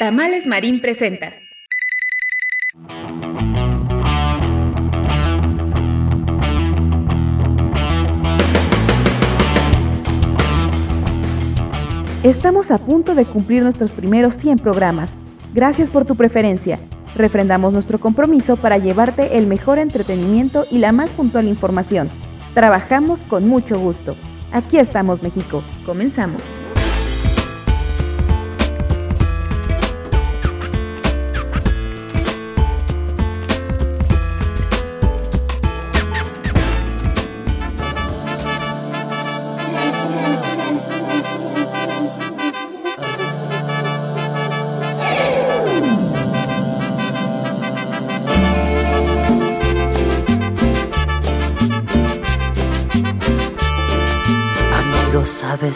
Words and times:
Tamales 0.00 0.46
Marín 0.46 0.80
presenta. 0.80 1.30
Estamos 12.22 12.70
a 12.70 12.78
punto 12.78 13.14
de 13.14 13.26
cumplir 13.26 13.62
nuestros 13.62 13.90
primeros 13.90 14.32
100 14.36 14.60
programas. 14.60 15.18
Gracias 15.52 15.90
por 15.90 16.06
tu 16.06 16.14
preferencia. 16.14 16.78
Refrendamos 17.14 17.74
nuestro 17.74 18.00
compromiso 18.00 18.56
para 18.56 18.78
llevarte 18.78 19.36
el 19.36 19.46
mejor 19.46 19.78
entretenimiento 19.78 20.64
y 20.70 20.78
la 20.78 20.92
más 20.92 21.10
puntual 21.10 21.46
información. 21.46 22.08
Trabajamos 22.54 23.22
con 23.24 23.46
mucho 23.46 23.78
gusto. 23.78 24.16
Aquí 24.50 24.78
estamos, 24.78 25.22
México. 25.22 25.62
Comenzamos. 25.84 26.54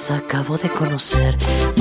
Sabes, 0.04 0.24
acabo 0.24 0.58
de 0.58 0.68
conocer 0.68 1.34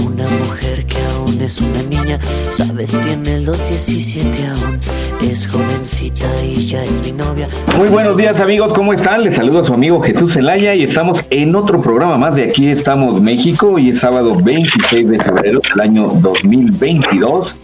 una 0.06 0.24
mujer 0.24 0.86
que 0.86 0.98
aún 1.14 1.42
es 1.42 1.60
una 1.60 1.84
niña. 1.84 2.20
Sabes, 2.52 2.92
tiene 2.92 3.42
los 3.42 3.58
17 3.70 4.48
aún. 4.48 4.80
Es 5.22 5.48
jovencita 5.48 6.28
y 6.44 6.66
ya 6.66 6.84
es 6.84 7.02
mi 7.04 7.12
novia. 7.12 7.48
Muy 7.78 7.90
buenos 7.90 8.16
días 8.16 8.40
amigos, 8.40 8.74
¿cómo 8.74 8.94
están? 8.94 9.24
Les 9.24 9.36
saludo 9.36 9.60
a 9.60 9.66
su 9.66 9.74
amigo 9.74 10.02
Jesús 10.02 10.34
Zelaya 10.34 10.74
y 10.74 10.84
estamos 10.84 11.24
en 11.32 11.56
otro 11.56 11.82
programa 11.82 12.18
más 12.18 12.36
de 12.36 12.44
Aquí 12.44 12.68
estamos 12.68 13.22
México. 13.22 13.78
y 13.78 13.90
es 13.90 14.00
sábado 14.00 14.36
26 14.42 15.10
de 15.10 15.20
febrero 15.20 15.62
del 15.70 15.82
año 15.82 16.08
2022. 16.22 17.56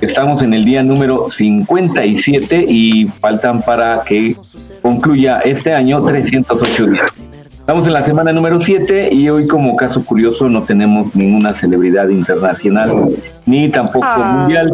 Estamos 0.00 0.42
en 0.42 0.54
el 0.54 0.64
día 0.64 0.82
número 0.82 1.28
57 1.28 2.64
y 2.68 3.06
faltan 3.06 3.60
para 3.62 4.02
que 4.04 4.36
concluya 4.82 5.40
este 5.40 5.72
año 5.72 6.00
308 6.04 6.86
días. 6.86 7.25
Estamos 7.66 7.84
en 7.88 7.94
la 7.94 8.04
semana 8.04 8.32
número 8.32 8.60
7 8.60 9.12
y 9.12 9.28
hoy 9.28 9.48
como 9.48 9.74
caso 9.74 10.04
curioso 10.04 10.48
no 10.48 10.62
tenemos 10.62 11.16
ninguna 11.16 11.52
celebridad 11.52 12.08
internacional 12.10 13.08
ni 13.44 13.68
tampoco 13.68 14.06
ah. 14.08 14.38
mundial. 14.38 14.70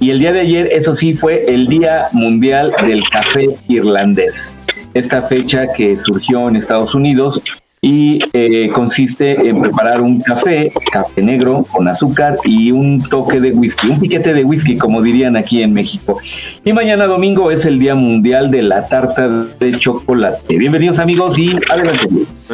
Y 0.00 0.10
el 0.10 0.18
día 0.18 0.32
de 0.32 0.40
ayer, 0.40 0.68
eso 0.72 0.96
sí, 0.96 1.14
fue 1.14 1.44
el 1.46 1.68
Día 1.68 2.06
Mundial 2.10 2.72
del 2.84 3.04
Café 3.10 3.46
Irlandés. 3.68 4.56
Esta 4.92 5.22
fecha 5.22 5.68
que 5.68 5.96
surgió 5.96 6.48
en 6.48 6.56
Estados 6.56 6.96
Unidos 6.96 7.40
y 7.84 8.20
eh, 8.32 8.70
consiste 8.72 9.48
en 9.48 9.60
preparar 9.60 10.00
un 10.00 10.20
café, 10.20 10.72
café 10.92 11.20
negro 11.20 11.66
con 11.68 11.88
azúcar 11.88 12.36
y 12.44 12.70
un 12.70 13.00
toque 13.00 13.40
de 13.40 13.50
whisky, 13.50 13.88
un 13.88 13.98
piquete 13.98 14.32
de 14.32 14.44
whisky 14.44 14.78
como 14.78 15.02
dirían 15.02 15.36
aquí 15.36 15.64
en 15.64 15.72
México. 15.74 16.20
Y 16.64 16.72
mañana 16.72 17.08
domingo 17.08 17.50
es 17.50 17.66
el 17.66 17.80
Día 17.80 17.96
Mundial 17.96 18.52
de 18.52 18.62
la 18.62 18.86
Tarta 18.86 19.28
de 19.28 19.76
Chocolate. 19.76 20.56
Bienvenidos 20.56 21.00
amigos 21.00 21.36
y 21.36 21.56
adelante. 21.68 22.06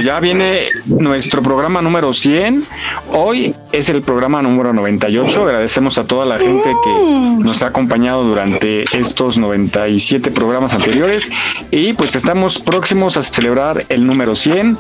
Ya 0.03 0.19
viene 0.19 0.69
nuestro 0.87 1.43
programa 1.43 1.83
número 1.83 2.15
100. 2.15 2.65
Hoy 3.13 3.55
es 3.73 3.91
el 3.91 4.01
programa 4.01 4.41
número 4.41 4.73
98. 4.73 5.43
Agradecemos 5.43 5.99
a 5.99 6.05
toda 6.05 6.25
la 6.25 6.39
gente 6.39 6.71
que 6.83 7.45
nos 7.45 7.63
ha 7.63 7.67
acompañado 7.67 8.25
durante 8.25 8.85
estos 8.97 9.37
97 9.37 10.31
programas 10.31 10.73
anteriores 10.73 11.31
y 11.71 11.93
pues 11.93 12.17
estamos 12.17 12.59
próximos 12.59 13.19
a 13.19 13.23
celebrar 13.23 13.85
el 13.91 14.07
número 14.07 14.35
100 14.35 14.79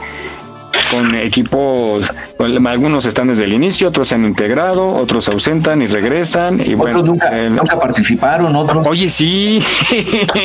con 0.90 1.14
equipos, 1.14 2.12
algunos 2.66 3.04
están 3.04 3.28
desde 3.28 3.44
el 3.44 3.52
inicio, 3.52 3.88
otros 3.88 4.08
se 4.08 4.14
han 4.14 4.24
integrado, 4.24 4.94
otros 4.94 5.24
se 5.24 5.32
ausentan 5.32 5.82
y 5.82 5.86
regresan. 5.86 6.60
Y 6.60 6.74
bueno, 6.74 7.02
nunca, 7.02 7.30
nunca 7.48 7.78
participaron, 7.78 8.54
otros. 8.56 8.86
Oye, 8.86 9.08
sí. 9.08 9.62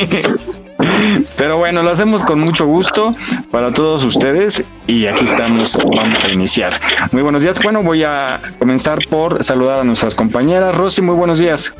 Pero 1.36 1.58
bueno, 1.58 1.82
lo 1.82 1.90
hacemos 1.90 2.24
con 2.24 2.40
mucho 2.40 2.66
gusto 2.66 3.12
para 3.50 3.72
todos 3.72 4.04
ustedes 4.04 4.70
y 4.86 5.06
aquí 5.06 5.24
estamos, 5.24 5.76
vamos 5.76 6.22
a 6.24 6.28
iniciar. 6.28 6.72
Muy 7.12 7.22
buenos 7.22 7.42
días. 7.42 7.60
Bueno, 7.62 7.82
voy 7.82 8.04
a 8.04 8.40
comenzar 8.58 8.98
por 9.08 9.42
saludar 9.44 9.80
a 9.80 9.84
nuestras 9.84 10.14
compañeras. 10.14 10.74
Rosy, 10.74 11.02
muy 11.02 11.14
buenos 11.14 11.38
días. 11.38 11.72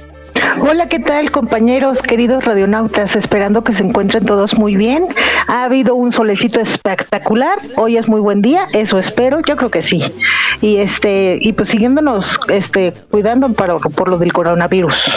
Hola, 0.61 0.89
¿qué 0.89 0.99
tal 0.99 1.31
compañeros, 1.31 2.03
queridos 2.03 2.45
radionautas? 2.45 3.17
Esperando 3.17 3.65
que 3.65 3.73
se 3.73 3.85
encuentren 3.85 4.25
todos 4.25 4.57
muy 4.57 4.77
bien. 4.77 5.07
Ha 5.47 5.65
habido 5.65 5.95
un 5.95 6.13
solecito 6.13 6.61
espectacular. 6.61 7.59
Hoy 7.77 7.97
es 7.97 8.09
muy 8.09 8.21
buen 8.21 8.43
día, 8.43 8.69
eso 8.73 8.99
espero. 8.99 9.41
Yo 9.41 9.57
creo 9.57 9.71
que 9.71 9.83
sí. 9.83 10.03
Y 10.61 10.77
este 10.77 11.39
y 11.41 11.53
pues 11.53 11.69
siguiéndonos 11.69 12.41
este 12.49 12.93
cuidando 13.11 13.53
para 13.53 13.77
por 13.77 14.09
lo 14.09 14.19
del 14.19 14.33
coronavirus. 14.33 15.11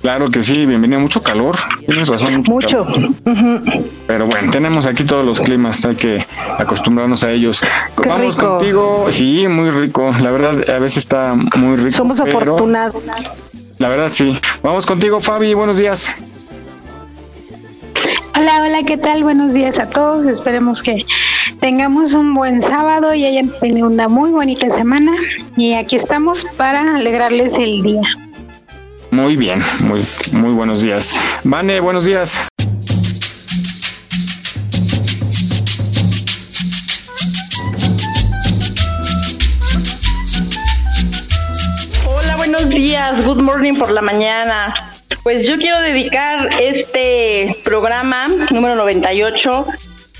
Claro 0.00 0.30
que 0.30 0.42
sí, 0.42 0.66
bienvenido. 0.66 1.00
Mucho 1.00 1.22
calor. 1.22 1.56
Tienes 1.86 2.08
razón. 2.08 2.42
Mucho. 2.48 2.86
Pero 4.06 4.26
bueno, 4.26 4.50
tenemos 4.50 4.86
aquí 4.86 5.04
todos 5.04 5.24
los 5.24 5.40
climas, 5.40 5.84
hay 5.84 5.96
que 5.96 6.24
acostumbrarnos 6.58 7.24
a 7.24 7.32
ellos. 7.32 7.62
Vamos 8.06 8.36
contigo. 8.36 9.06
Sí, 9.10 9.46
muy 9.48 9.70
rico. 9.70 10.12
La 10.20 10.30
verdad, 10.30 10.68
a 10.70 10.78
veces 10.78 10.98
está 10.98 11.34
muy 11.34 11.76
rico. 11.76 11.90
Somos 11.90 12.20
afortunados. 12.20 13.02
La 13.78 13.88
verdad 13.88 14.10
sí. 14.10 14.38
Vamos 14.62 14.86
contigo, 14.86 15.20
Fabi. 15.20 15.54
Buenos 15.54 15.76
días. 15.76 16.10
Hola, 18.38 18.62
hola, 18.62 18.82
¿qué 18.86 18.96
tal? 18.96 19.22
Buenos 19.22 19.54
días 19.54 19.78
a 19.78 19.88
todos. 19.88 20.26
Esperemos 20.26 20.82
que 20.82 21.04
tengamos 21.60 22.14
un 22.14 22.34
buen 22.34 22.62
sábado 22.62 23.14
y 23.14 23.24
hayan 23.24 23.50
tenido 23.60 23.86
una 23.86 24.08
muy 24.08 24.30
bonita 24.30 24.70
semana. 24.70 25.12
Y 25.56 25.74
aquí 25.74 25.96
estamos 25.96 26.46
para 26.56 26.96
alegrarles 26.96 27.58
el 27.58 27.82
día. 27.82 28.02
Muy 29.10 29.36
bien, 29.36 29.62
muy, 29.80 30.04
muy 30.32 30.52
buenos 30.52 30.82
días. 30.82 31.14
Vane, 31.44 31.80
buenos 31.80 32.04
días. 32.04 32.46
Good 43.14 43.40
morning 43.40 43.74
por 43.78 43.90
la 43.90 44.02
mañana. 44.02 44.74
Pues 45.22 45.46
yo 45.46 45.56
quiero 45.58 45.80
dedicar 45.80 46.48
este 46.60 47.56
programa 47.62 48.26
número 48.50 48.74
98 48.74 49.66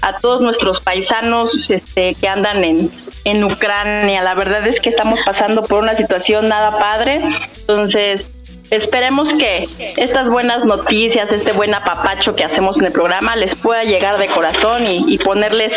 a 0.03 0.19
todos 0.19 0.41
nuestros 0.41 0.81
paisanos 0.81 1.69
este, 1.69 2.15
que 2.15 2.29
andan 2.29 2.63
en, 2.63 2.91
en 3.25 3.43
Ucrania. 3.43 4.23
La 4.23 4.35
verdad 4.35 4.65
es 4.67 4.81
que 4.81 4.91
estamos 4.91 5.19
pasando 5.25 5.65
por 5.65 5.83
una 5.83 5.97
situación 5.97 6.49
nada 6.49 6.79
padre. 6.79 7.21
Entonces, 7.59 8.31
Esperemos 8.71 9.33
que 9.35 9.67
estas 9.97 10.29
buenas 10.29 10.65
noticias, 10.65 11.31
este 11.31 11.53
buen 11.53 11.75
apapacho 11.75 12.35
que 12.35 12.45
hacemos 12.45 12.79
en 12.79 12.87
el 12.87 12.93
programa 12.93 13.37
les 13.37 13.55
pueda 13.55 13.85
llegar 13.85 14.19
de 14.19 14.27
corazón 14.29 14.87
y, 14.87 15.19
ponerles 15.19 15.73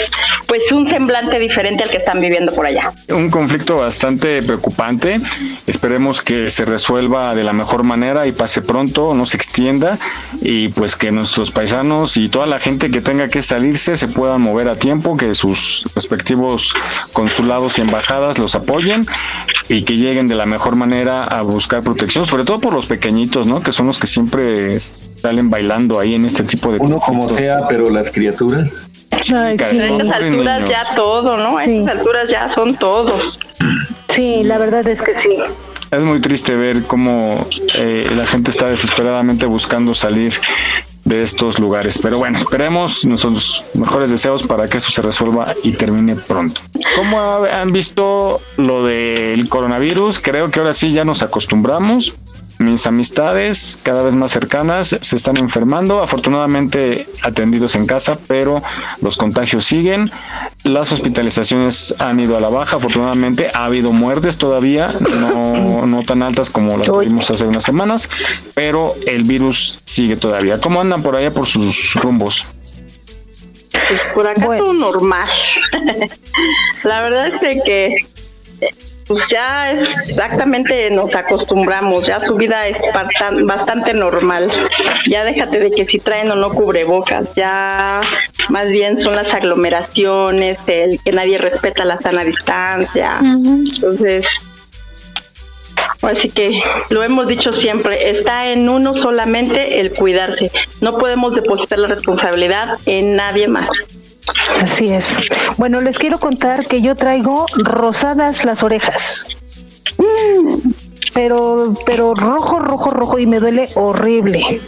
pues 0.48 0.72
un 0.72 0.88
semblante 0.88 1.40
diferente 1.40 1.84
al 1.84 1.90
que 1.90 1.98
están 1.98 2.20
viviendo 2.20 2.54
por 2.54 2.66
allá. 2.66 2.92
Un 3.08 3.30
conflicto 3.30 3.78
bastante 3.78 4.44
preocupante. 4.44 5.20
Esperemos 5.66 6.22
que 6.22 6.50
se 6.50 6.66
resuelva 6.66 7.34
de 7.36 7.44
la 7.44 7.54
mejor 7.54 7.84
manera 7.84 8.28
y 8.28 8.32
pase 8.32 8.62
pronto, 8.62 9.14
no 9.14 9.26
se 9.26 9.38
extienda 9.38 9.98
y 10.42 10.70
pues 10.70 10.96
que 10.96 11.12
nuestros 11.12 11.52
paisanos 11.52 12.18
y 12.18 12.30
toda 12.30 12.46
la 12.46 12.60
gente 12.60 12.92
que 12.92 13.02
tenga 13.02 13.30
que 13.30 13.42
salirse 13.42 13.98
se 13.98 14.08
puedan 14.08 14.42
mover 14.42 14.68
a 14.68 14.76
tiempo, 14.76 15.18
que 15.18 15.34
sus 15.36 15.86
respectivos 15.96 16.74
consulados 17.14 17.78
y 17.78 17.82
embajadas 17.82 18.38
los 18.40 18.56
apoyen 18.56 19.08
y 19.68 19.84
que 19.84 19.96
lleguen 19.98 20.28
de 20.28 20.36
la 20.36 20.46
mejor 20.46 20.76
manera 20.76 21.24
a 21.24 21.42
buscar 21.44 21.84
protección, 21.84 22.26
sobre 22.26 22.44
todo 22.44 22.60
por 22.60 22.74
los 22.74 22.79
pequeñitos, 22.86 23.48
¿no? 23.48 23.62
Que 23.62 23.72
son 23.72 23.88
los 23.88 23.98
que 23.98 24.08
siempre 24.08 24.80
salen 24.80 25.50
bailando 25.50 26.00
ahí 26.00 26.16
en 26.16 26.26
este 26.26 26.44
tipo 26.44 26.72
de... 26.72 26.80
Uno 26.80 27.00
como 27.00 27.30
sea, 27.30 27.68
pero 27.68 27.90
las 27.90 28.12
criaturas. 28.12 28.72
a 29.34 29.52
estas 29.52 30.10
alturas 30.10 30.70
ya 30.70 30.96
todo, 30.96 31.38
¿no? 31.38 31.58
A 31.58 31.66
estas 31.66 31.98
alturas 31.98 32.30
ya 32.30 32.50
son 32.50 32.76
todos. 32.76 33.40
Sí, 34.10 34.44
la 34.44 34.58
verdad 34.58 34.88
es 34.88 35.02
que 35.02 35.16
sí. 35.16 35.38
es 35.92 36.04
muy 36.04 36.20
triste 36.20 36.56
ver 36.56 36.84
cómo 36.84 37.46
eh, 37.76 38.10
la 38.16 38.26
gente 38.26 38.52
está 38.52 38.68
desesperadamente 38.68 39.46
buscando 39.46 39.94
salir 39.94 40.34
de 41.06 41.24
estos 41.24 41.60
lugares. 41.60 41.98
Pero 41.98 42.18
bueno, 42.18 42.38
esperemos 42.38 43.06
nuestros 43.06 43.66
mejores 43.74 44.10
deseos 44.10 44.44
para 44.44 44.68
que 44.68 44.78
eso 44.78 44.92
se 44.92 45.02
resuelva 45.02 45.56
y 45.64 45.74
termine 45.74 46.16
pronto. 46.16 46.62
¿Cómo 46.96 47.20
han 47.46 47.72
visto 47.72 48.40
lo 48.58 48.86
del 48.86 49.50
coronavirus? 49.50 50.20
Creo 50.20 50.52
que 50.52 50.60
ahora 50.60 50.74
sí 50.74 50.92
ya 50.92 51.04
nos 51.06 51.22
acostumbramos 51.22 52.14
mis 52.60 52.86
amistades 52.86 53.80
cada 53.82 54.04
vez 54.04 54.14
más 54.14 54.32
cercanas 54.32 54.96
se 55.00 55.16
están 55.16 55.38
enfermando, 55.38 56.04
afortunadamente 56.04 57.08
atendidos 57.24 57.76
en 57.76 57.88
casa, 57.88 58.18
pero 58.28 58.62
los 59.02 59.16
contagios 59.16 59.64
siguen. 59.64 60.12
Las 60.64 60.92
hospitalizaciones 60.92 61.96
han 62.00 62.20
ido 62.20 62.36
a 62.36 62.42
la 62.42 62.50
baja, 62.50 62.76
afortunadamente 62.76 63.50
ha 63.54 63.64
habido 63.64 63.94
muertes 63.94 64.38
todavía, 64.38 64.94
no, 65.00 65.86
no 65.86 66.04
tan 66.04 66.22
altas 66.22 66.50
como 66.50 66.78
las 66.78 66.88
tuvimos 66.88 67.32
hace 67.32 67.46
unas 67.46 67.64
semanas, 67.64 68.10
pero 68.54 68.94
el 69.08 69.24
virus 69.24 69.80
sigue 69.86 70.18
todavía. 70.18 70.60
¿Cómo 70.60 70.82
andan 70.82 71.02
por 71.02 71.16
allá 71.16 71.32
por 71.32 71.48
sus 71.48 71.94
rumbos? 71.96 72.46
Pues 73.72 74.02
por 74.14 74.28
acá 74.28 74.58
todo 74.58 74.74
normal. 74.74 75.30
la 76.84 77.02
verdad 77.04 77.28
es 77.42 77.64
que 77.64 78.06
pues 79.10 79.28
ya 79.28 79.72
exactamente 79.72 80.92
nos 80.92 81.16
acostumbramos, 81.16 82.06
ya 82.06 82.22
su 82.22 82.36
vida 82.36 82.68
es 82.68 82.78
bastante 83.44 83.96
normal. 83.96 84.48
Ya 85.08 85.24
déjate 85.24 85.58
de 85.58 85.72
que 85.72 85.86
si 85.86 85.98
traen 85.98 86.30
o 86.30 86.36
no 86.36 86.52
cubrebocas, 86.52 87.34
ya 87.34 88.02
más 88.50 88.68
bien 88.70 89.00
son 89.00 89.16
las 89.16 89.34
aglomeraciones, 89.34 90.60
el 90.68 91.02
que 91.04 91.12
nadie 91.12 91.40
respeta 91.40 91.86
la 91.86 92.00
sana 92.00 92.24
distancia. 92.24 93.18
Entonces, 93.20 94.26
Así 96.02 96.30
que 96.30 96.62
lo 96.90 97.04
hemos 97.04 97.28
dicho 97.28 97.52
siempre, 97.52 98.12
está 98.12 98.52
en 98.52 98.70
uno 98.70 98.94
solamente 98.94 99.80
el 99.82 99.92
cuidarse. 99.92 100.52
No 100.82 100.98
podemos 100.98 101.36
depositar 101.36 101.80
la 101.80 101.88
responsabilidad 101.88 102.78
en 102.86 103.16
nadie 103.16 103.48
más. 103.48 103.70
Así 104.62 104.90
es. 104.90 105.18
Bueno, 105.58 105.82
les 105.82 105.98
quiero 105.98 106.20
contar 106.20 106.68
que 106.68 106.82
yo 106.82 106.96
traigo 106.96 107.46
rosadas 107.58 108.46
las 108.46 108.64
orejas. 108.64 109.28
Mm, 109.98 110.72
pero, 111.14 111.76
pero 111.86 112.14
rojo, 112.14 112.60
rojo, 112.60 112.92
rojo 112.92 113.20
y 113.20 113.26
me 113.26 113.40
duele 113.40 113.70
horrible. 113.76 114.62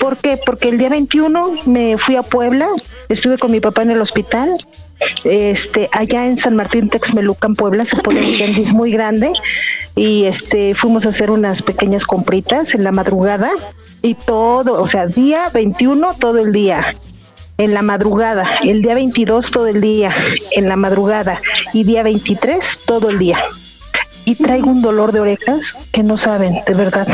¿Por 0.00 0.16
qué? 0.16 0.38
Porque 0.44 0.68
el 0.68 0.78
día 0.78 0.88
21 0.88 1.52
me 1.66 1.98
fui 1.98 2.16
a 2.16 2.22
Puebla, 2.22 2.68
estuve 3.08 3.38
con 3.38 3.50
mi 3.50 3.60
papá 3.60 3.82
en 3.82 3.90
el 3.90 4.00
hospital. 4.00 4.56
Este, 5.24 5.88
allá 5.92 6.26
en 6.26 6.38
San 6.38 6.56
Martín 6.56 6.88
Texmelucan, 6.88 7.56
Puebla, 7.56 7.84
se 7.84 7.96
pone 7.96 8.20
un 8.20 8.36
tianguis 8.36 8.72
muy 8.72 8.92
grande 8.92 9.32
y 9.96 10.24
este 10.24 10.74
fuimos 10.74 11.04
a 11.04 11.10
hacer 11.10 11.30
unas 11.30 11.62
pequeñas 11.62 12.04
compritas 12.04 12.74
en 12.74 12.84
la 12.84 12.92
madrugada 12.92 13.50
y 14.02 14.14
todo, 14.14 14.80
o 14.80 14.86
sea, 14.86 15.06
día 15.06 15.50
21 15.52 16.14
todo 16.14 16.38
el 16.38 16.52
día 16.52 16.94
en 17.58 17.74
la 17.74 17.82
madrugada, 17.82 18.58
el 18.64 18.82
día 18.82 18.94
22 18.94 19.50
todo 19.50 19.66
el 19.66 19.80
día, 19.80 20.14
en 20.52 20.68
la 20.68 20.76
madrugada 20.76 21.40
y 21.72 21.84
día 21.84 22.02
23 22.02 22.80
todo 22.84 23.10
el 23.10 23.18
día. 23.18 23.38
Y 24.24 24.36
traigo 24.36 24.70
un 24.70 24.80
dolor 24.80 25.12
de 25.12 25.20
orejas 25.20 25.76
que 25.92 26.02
no 26.02 26.16
saben, 26.16 26.62
de 26.66 26.74
verdad. 26.74 27.06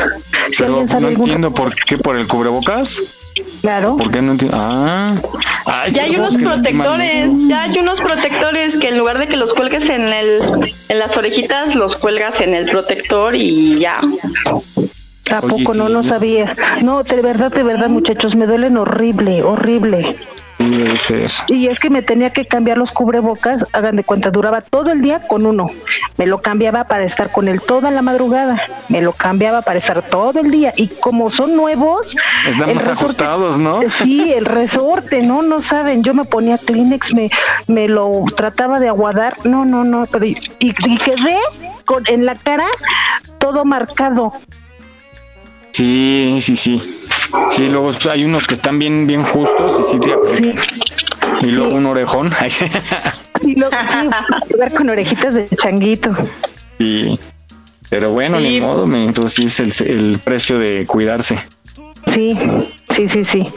Si 0.53 0.63
alguien 0.63 0.89
sabe 0.89 1.11
no 1.11 1.25
entiendo 1.25 1.51
por 1.51 1.75
qué, 1.75 1.99
por 1.99 2.17
el 2.17 2.29
cubrebocas. 2.29 3.03
Claro. 3.61 3.97
¿Por 3.97 4.11
qué 4.11 4.23
no 4.23 4.33
entiendo? 4.33 4.57
Ah, 4.59 5.15
ya 5.89 6.05
hay 6.05 6.17
unos 6.17 6.37
protectores, 6.37 7.29
ya 7.49 7.63
hay 7.63 7.79
unos 7.79 8.01
protectores 8.01 8.77
que 8.77 8.89
en 8.89 8.99
lugar 8.99 9.19
de 9.19 9.29
que 9.29 9.37
los 9.37 9.53
cuelgues 9.55 9.89
en 9.89 10.07
el 10.07 10.41
en 10.89 10.99
las 10.99 11.17
orejitas, 11.17 11.75
los 11.75 11.97
cuelgas 11.97 12.41
en 12.41 12.55
el 12.55 12.69
protector 12.71 13.35
y 13.35 13.79
ya. 13.79 13.99
Tampoco 15.31 15.75
no, 15.75 15.89
no 15.89 16.03
sabía. 16.03 16.55
No, 16.83 17.03
de 17.03 17.23
verdad, 17.23 17.51
de 17.53 17.63
verdad, 17.63 17.89
muchachos, 17.89 18.37
me 18.37 18.47
duelen 18.47 18.77
horrible, 18.77 19.43
horrible. 19.43 20.17
Y 21.49 21.69
es 21.69 21.81
que 21.81 21.89
me 21.89 22.03
tenía 22.03 22.31
que 22.31 22.47
cambiar 22.47 22.77
los 22.77 22.93
cubrebocas, 22.93 23.65
hagan 23.73 23.97
de 23.97 24.05
cuenta, 24.05 24.31
duraba 24.31 24.61
todo 24.61 24.93
el 24.93 25.01
día 25.01 25.21
con 25.27 25.47
uno. 25.47 25.71
Me 26.19 26.27
lo 26.27 26.43
cambiaba 26.43 26.85
para 26.85 27.05
estar 27.05 27.33
con 27.33 27.49
él 27.49 27.63
toda 27.63 27.91
la 27.91 28.03
madrugada. 28.03 28.61
Me 28.89 29.01
lo 29.01 29.13
cambiaba 29.13 29.63
para 29.63 29.79
estar 29.79 30.03
todo 30.03 30.39
el 30.41 30.51
día. 30.51 30.75
Y 30.77 30.89
como 30.89 31.31
son 31.31 31.57
nuevos. 31.57 32.15
Estamos 32.47 32.87
ajustados, 32.89 33.59
¿no? 33.59 33.81
Sí, 33.89 34.33
el 34.35 34.45
resorte, 34.45 35.23
no, 35.23 35.41
no 35.43 35.63
saben. 35.63 36.03
Yo 36.03 36.13
me 36.13 36.25
ponía 36.25 36.59
Kleenex, 36.59 37.15
me, 37.15 37.31
me 37.67 37.89
lo 37.89 38.25
trataba 38.37 38.81
de 38.81 38.89
aguadar. 38.89 39.37
No, 39.45 39.65
no, 39.65 39.85
no. 39.85 40.05
Pero 40.11 40.27
y, 40.27 40.37
y 40.59 40.75
quedé 40.75 41.39
con, 41.87 42.07
en 42.07 42.27
la 42.27 42.35
cara 42.35 42.67
todo 43.39 43.65
marcado. 43.65 44.35
Sí, 45.73 46.39
sí, 46.41 46.57
sí. 46.57 46.83
Sí, 47.51 47.69
luego 47.69 47.91
hay 48.11 48.25
unos 48.25 48.47
que 48.47 48.55
están 48.55 48.79
bien, 48.79 49.07
bien 49.07 49.23
justos 49.23 49.81
y 49.81 49.99
sí, 49.99 50.01
sí. 50.37 50.51
Y 51.43 51.51
luego 51.53 51.75
un 51.75 51.87
orejón. 51.87 52.33
sí, 53.41 53.55
luego 53.55 53.77
sí, 53.89 54.77
con 54.77 54.91
orejitas 54.91 55.35
de 55.35 55.49
changuito. 55.49 56.15
Sí. 56.79 57.19
Pero 57.89 58.11
bueno, 58.11 58.41
ni 58.41 58.61
modo, 58.61 58.85
entonces 58.95 59.61
es 59.61 59.81
el, 59.81 59.89
el 59.89 60.19
precio 60.19 60.59
de 60.59 60.87
cuidarse. 60.87 61.41
Sí, 62.13 62.39
sí, 62.91 63.09
sí, 63.09 63.25
sí. 63.25 63.49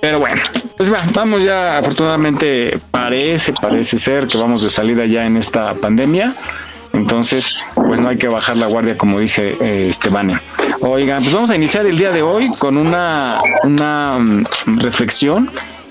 Pero 0.00 0.18
bueno, 0.18 0.40
pues 0.78 0.90
va, 0.90 1.02
vamos 1.12 1.44
ya, 1.44 1.78
afortunadamente 1.78 2.78
parece, 2.90 3.52
parece 3.52 3.98
ser 3.98 4.26
que 4.26 4.38
vamos 4.38 4.62
de 4.62 4.70
salida 4.70 5.04
ya 5.04 5.26
en 5.26 5.36
esta 5.36 5.74
pandemia. 5.74 6.34
Entonces, 6.92 7.64
pues 7.74 8.00
no 8.00 8.08
hay 8.08 8.18
que 8.18 8.28
bajar 8.28 8.56
la 8.56 8.66
guardia 8.66 8.96
como 8.96 9.20
dice 9.20 9.56
eh, 9.60 9.88
Esteban. 9.90 10.40
Oigan, 10.80 11.22
pues 11.22 11.34
vamos 11.34 11.50
a 11.50 11.56
iniciar 11.56 11.86
el 11.86 11.96
día 11.96 12.10
de 12.10 12.22
hoy 12.22 12.50
con 12.58 12.76
una, 12.76 13.40
una 13.62 14.18
mm, 14.18 14.44
reflexión 14.78 15.50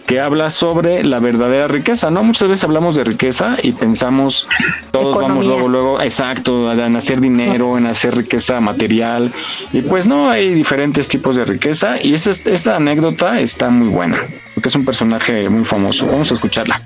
que 0.10 0.20
habla 0.20 0.50
sobre 0.50 1.04
la 1.04 1.20
verdadera 1.20 1.68
riqueza, 1.68 2.10
¿no? 2.10 2.24
Muchas 2.24 2.48
veces 2.48 2.64
hablamos 2.64 2.96
de 2.96 3.04
riqueza 3.04 3.58
y 3.62 3.74
pensamos, 3.74 4.48
todos 4.90 5.16
vamos 5.16 5.46
luego, 5.46 5.68
luego, 5.68 6.02
exacto, 6.02 6.72
en 6.72 6.96
hacer 6.96 7.22
dinero, 7.22 7.78
en 7.78 7.86
hacer 7.86 8.18
riqueza 8.18 8.60
material, 8.60 9.32
y 9.72 9.84
pues 9.84 10.08
no, 10.08 10.28
hay 10.28 10.52
diferentes 10.52 11.08
tipos 11.08 11.36
de 11.36 11.46
riqueza, 11.46 12.02
y 12.02 12.16
esta, 12.16 12.32
esta 12.32 12.76
anécdota 12.76 13.40
está 13.40 13.70
muy 13.70 13.90
buena, 13.90 14.18
porque 14.56 14.70
es 14.70 14.76
un 14.76 14.84
personaje 14.84 15.48
muy 15.48 15.64
famoso. 15.64 16.08
Vamos 16.08 16.32
a 16.32 16.34
escucharla. 16.34 16.82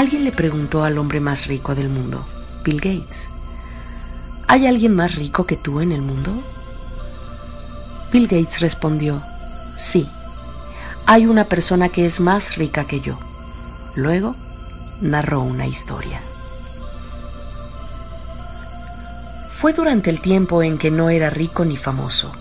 Alguien 0.00 0.24
le 0.24 0.32
preguntó 0.32 0.82
al 0.82 0.96
hombre 0.96 1.20
más 1.20 1.46
rico 1.46 1.74
del 1.74 1.90
mundo, 1.90 2.24
Bill 2.64 2.80
Gates, 2.80 3.28
¿hay 4.46 4.66
alguien 4.66 4.94
más 4.94 5.14
rico 5.16 5.44
que 5.44 5.56
tú 5.56 5.80
en 5.80 5.92
el 5.92 6.00
mundo? 6.00 6.32
Bill 8.10 8.26
Gates 8.26 8.60
respondió, 8.60 9.20
sí, 9.76 10.08
hay 11.04 11.26
una 11.26 11.44
persona 11.44 11.90
que 11.90 12.06
es 12.06 12.18
más 12.18 12.56
rica 12.56 12.86
que 12.86 13.00
yo. 13.00 13.18
Luego 13.94 14.36
narró 15.02 15.42
una 15.42 15.66
historia. 15.66 16.22
Fue 19.50 19.74
durante 19.74 20.08
el 20.08 20.22
tiempo 20.22 20.62
en 20.62 20.78
que 20.78 20.90
no 20.90 21.10
era 21.10 21.28
rico 21.28 21.66
ni 21.66 21.76
famoso. 21.76 22.32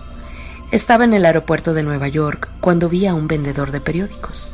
Estaba 0.72 1.04
en 1.04 1.14
el 1.14 1.26
aeropuerto 1.26 1.74
de 1.74 1.84
Nueva 1.84 2.08
York 2.08 2.48
cuando 2.62 2.88
vi 2.88 3.06
a 3.06 3.14
un 3.14 3.28
vendedor 3.28 3.72
de 3.72 3.82
periódicos. 3.82 4.54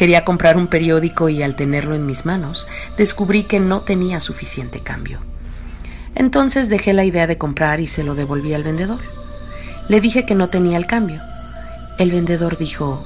Quería 0.00 0.24
comprar 0.24 0.56
un 0.56 0.66
periódico 0.66 1.28
y 1.28 1.42
al 1.42 1.56
tenerlo 1.56 1.94
en 1.94 2.06
mis 2.06 2.24
manos 2.24 2.66
descubrí 2.96 3.42
que 3.42 3.60
no 3.60 3.82
tenía 3.82 4.18
suficiente 4.18 4.80
cambio. 4.80 5.20
Entonces 6.14 6.70
dejé 6.70 6.94
la 6.94 7.04
idea 7.04 7.26
de 7.26 7.36
comprar 7.36 7.80
y 7.80 7.86
se 7.86 8.02
lo 8.02 8.14
devolví 8.14 8.54
al 8.54 8.64
vendedor. 8.64 9.00
Le 9.90 10.00
dije 10.00 10.24
que 10.24 10.34
no 10.34 10.48
tenía 10.48 10.78
el 10.78 10.86
cambio. 10.86 11.20
El 11.98 12.12
vendedor 12.12 12.56
dijo, 12.56 13.04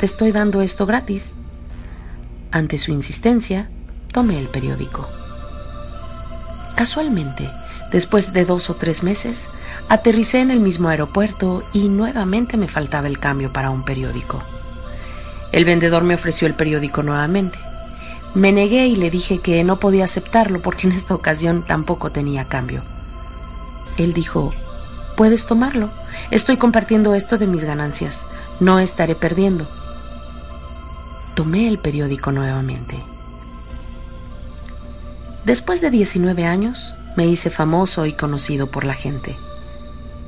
te 0.00 0.04
estoy 0.04 0.32
dando 0.32 0.62
esto 0.62 0.84
gratis. 0.84 1.36
Ante 2.50 2.76
su 2.76 2.90
insistencia, 2.90 3.70
tomé 4.10 4.36
el 4.40 4.48
periódico. 4.48 5.08
Casualmente, 6.74 7.48
después 7.92 8.32
de 8.32 8.44
dos 8.44 8.68
o 8.68 8.74
tres 8.74 9.04
meses, 9.04 9.48
aterricé 9.88 10.40
en 10.40 10.50
el 10.50 10.58
mismo 10.58 10.88
aeropuerto 10.88 11.62
y 11.72 11.88
nuevamente 11.88 12.56
me 12.56 12.66
faltaba 12.66 13.06
el 13.06 13.20
cambio 13.20 13.52
para 13.52 13.70
un 13.70 13.84
periódico. 13.84 14.42
El 15.52 15.64
vendedor 15.66 16.02
me 16.02 16.14
ofreció 16.14 16.46
el 16.48 16.54
periódico 16.54 17.02
nuevamente. 17.02 17.58
Me 18.34 18.52
negué 18.52 18.86
y 18.86 18.96
le 18.96 19.10
dije 19.10 19.38
que 19.38 19.62
no 19.62 19.78
podía 19.78 20.04
aceptarlo 20.04 20.62
porque 20.62 20.86
en 20.86 20.94
esta 20.94 21.14
ocasión 21.14 21.62
tampoco 21.66 22.10
tenía 22.10 22.48
cambio. 22.48 22.82
Él 23.98 24.14
dijo, 24.14 24.54
puedes 25.16 25.44
tomarlo. 25.46 25.90
Estoy 26.30 26.56
compartiendo 26.56 27.14
esto 27.14 27.36
de 27.36 27.46
mis 27.46 27.64
ganancias. 27.64 28.24
No 28.58 28.78
estaré 28.78 29.14
perdiendo. 29.14 29.68
Tomé 31.34 31.68
el 31.68 31.78
periódico 31.78 32.32
nuevamente. 32.32 32.96
Después 35.44 35.80
de 35.82 35.90
19 35.90 36.46
años, 36.46 36.94
me 37.16 37.26
hice 37.26 37.50
famoso 37.50 38.06
y 38.06 38.14
conocido 38.14 38.70
por 38.70 38.84
la 38.84 38.94
gente. 38.94 39.36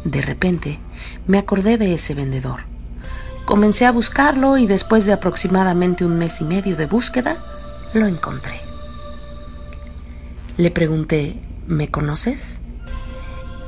De 0.04 0.20
repente, 0.20 0.78
me 1.26 1.38
acordé 1.38 1.78
de 1.78 1.94
ese 1.94 2.14
vendedor. 2.14 2.73
Comencé 3.44 3.84
a 3.84 3.92
buscarlo 3.92 4.56
y 4.56 4.66
después 4.66 5.04
de 5.04 5.12
aproximadamente 5.12 6.04
un 6.04 6.18
mes 6.18 6.40
y 6.40 6.44
medio 6.44 6.76
de 6.76 6.86
búsqueda, 6.86 7.36
lo 7.92 8.06
encontré. 8.06 8.60
Le 10.56 10.70
pregunté, 10.70 11.40
¿me 11.66 11.88
conoces? 11.88 12.62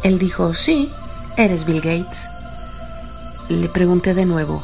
Él 0.02 0.18
dijo, 0.18 0.54
sí, 0.54 0.90
eres 1.36 1.66
Bill 1.66 1.80
Gates. 1.80 2.28
Le 3.48 3.68
pregunté 3.68 4.14
de 4.14 4.24
nuevo, 4.24 4.62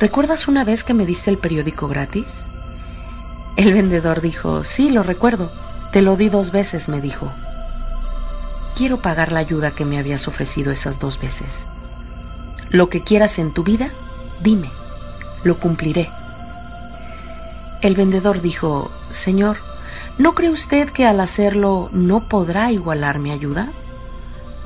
¿recuerdas 0.00 0.48
una 0.48 0.64
vez 0.64 0.82
que 0.82 0.94
me 0.94 1.06
diste 1.06 1.30
el 1.30 1.38
periódico 1.38 1.88
gratis? 1.88 2.44
El 3.56 3.72
vendedor 3.72 4.20
dijo, 4.20 4.64
sí, 4.64 4.90
lo 4.90 5.02
recuerdo. 5.02 5.50
Te 5.92 6.02
lo 6.02 6.16
di 6.16 6.28
dos 6.28 6.52
veces, 6.52 6.88
me 6.88 7.00
dijo. 7.00 7.30
Quiero 8.76 9.02
pagar 9.02 9.32
la 9.32 9.40
ayuda 9.40 9.70
que 9.70 9.84
me 9.84 9.98
habías 9.98 10.28
ofrecido 10.28 10.72
esas 10.72 11.00
dos 11.00 11.20
veces. 11.20 11.66
Lo 12.70 12.88
que 12.88 13.02
quieras 13.02 13.38
en 13.38 13.52
tu 13.52 13.64
vida, 13.64 13.90
dime, 14.42 14.70
lo 15.44 15.58
cumpliré. 15.58 16.08
El 17.82 17.94
vendedor 17.94 18.40
dijo, 18.40 18.90
Señor, 19.10 19.58
¿no 20.18 20.34
cree 20.34 20.50
usted 20.50 20.88
que 20.90 21.06
al 21.06 21.20
hacerlo 21.20 21.88
no 21.92 22.28
podrá 22.28 22.72
igualar 22.72 23.18
mi 23.18 23.30
ayuda? 23.30 23.68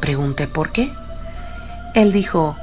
Pregunté 0.00 0.47
por 0.47 0.73
qué. 0.73 0.93
Él 1.95 2.12
dijo, 2.12 2.57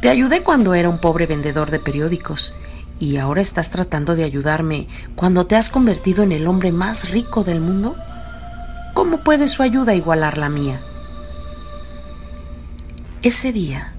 te 0.00 0.08
ayudé 0.08 0.42
cuando 0.42 0.74
era 0.74 0.88
un 0.88 0.98
pobre 0.98 1.26
vendedor 1.26 1.70
de 1.70 1.78
periódicos 1.78 2.52
y 2.98 3.16
ahora 3.16 3.40
estás 3.40 3.70
tratando 3.70 4.16
de 4.16 4.24
ayudarme 4.24 4.88
cuando 5.14 5.46
te 5.46 5.56
has 5.56 5.70
convertido 5.70 6.22
en 6.22 6.32
el 6.32 6.46
hombre 6.46 6.72
más 6.72 7.10
rico 7.10 7.44
del 7.44 7.60
mundo. 7.60 7.94
¿Cómo 8.94 9.22
puede 9.24 9.46
su 9.48 9.62
ayuda 9.62 9.94
igualar 9.94 10.38
la 10.38 10.48
mía? 10.48 10.80
Ese 13.22 13.52
día 13.52 13.91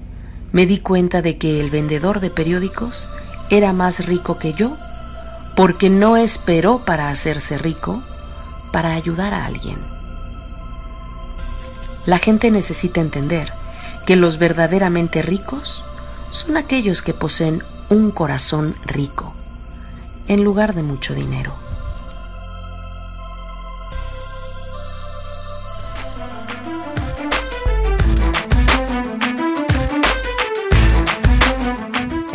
me 0.53 0.65
di 0.65 0.77
cuenta 0.77 1.21
de 1.21 1.37
que 1.37 1.59
el 1.59 1.69
vendedor 1.69 2.21
de 2.21 2.29
periódicos 2.29 3.09
era 3.49 3.73
más 3.73 4.05
rico 4.05 4.37
que 4.37 4.53
yo 4.53 4.77
porque 5.57 5.89
no 5.89 6.15
esperó 6.15 6.79
para 6.85 7.09
hacerse 7.09 7.57
rico 7.57 8.01
para 8.71 8.93
ayudar 8.93 9.33
a 9.33 9.45
alguien. 9.45 9.77
La 12.05 12.19
gente 12.19 12.51
necesita 12.51 13.01
entender 13.01 13.51
que 14.05 14.15
los 14.15 14.37
verdaderamente 14.37 15.21
ricos 15.21 15.83
son 16.31 16.55
aquellos 16.57 17.01
que 17.01 17.13
poseen 17.13 17.63
un 17.89 18.11
corazón 18.11 18.75
rico, 18.85 19.33
en 20.27 20.43
lugar 20.43 20.73
de 20.75 20.83
mucho 20.83 21.13
dinero. 21.13 21.62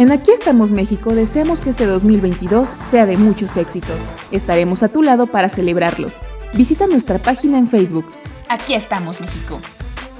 En 0.08 0.12
Aquí 0.12 0.30
estamos 0.30 0.70
México 0.70 1.14
deseamos 1.14 1.60
que 1.60 1.68
este 1.68 1.84
2022 1.84 2.70
sea 2.70 3.04
de 3.04 3.18
muchos 3.18 3.58
éxitos. 3.58 4.00
Estaremos 4.30 4.82
a 4.82 4.88
tu 4.88 5.02
lado 5.02 5.26
para 5.26 5.50
celebrarlos. 5.50 6.14
Visita 6.54 6.86
nuestra 6.86 7.18
página 7.18 7.58
en 7.58 7.68
Facebook 7.68 8.06
Aquí 8.48 8.72
estamos, 8.72 9.20
México. 9.20 9.60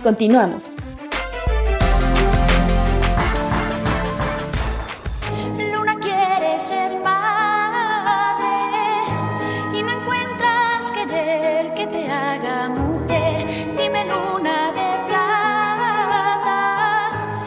Continuamos. 0.02 0.76
Luna 5.56 5.96
quiere 6.02 6.60
ser 6.60 7.00
madre 7.02 8.46
y 9.72 9.82
no 9.82 9.92
encuentras 10.02 10.90
querer 10.90 11.72
que 11.72 11.86
te 11.86 12.10
haga 12.10 12.68
mujer. 12.68 13.46
Dime 13.74 14.04
luna 14.04 14.72
de 14.72 15.06
plata. 15.08 16.28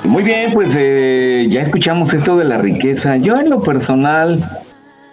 Muy 0.06 0.24
bien, 0.24 0.54
pues 0.54 0.72
eh, 0.76 1.31
ya 1.50 1.62
escuchamos 1.62 2.14
esto 2.14 2.38
de 2.38 2.46
la 2.46 2.58
riqueza. 2.58 3.18
Yo 3.18 3.38
en 3.38 3.50
lo 3.50 3.62
personal 3.62 4.40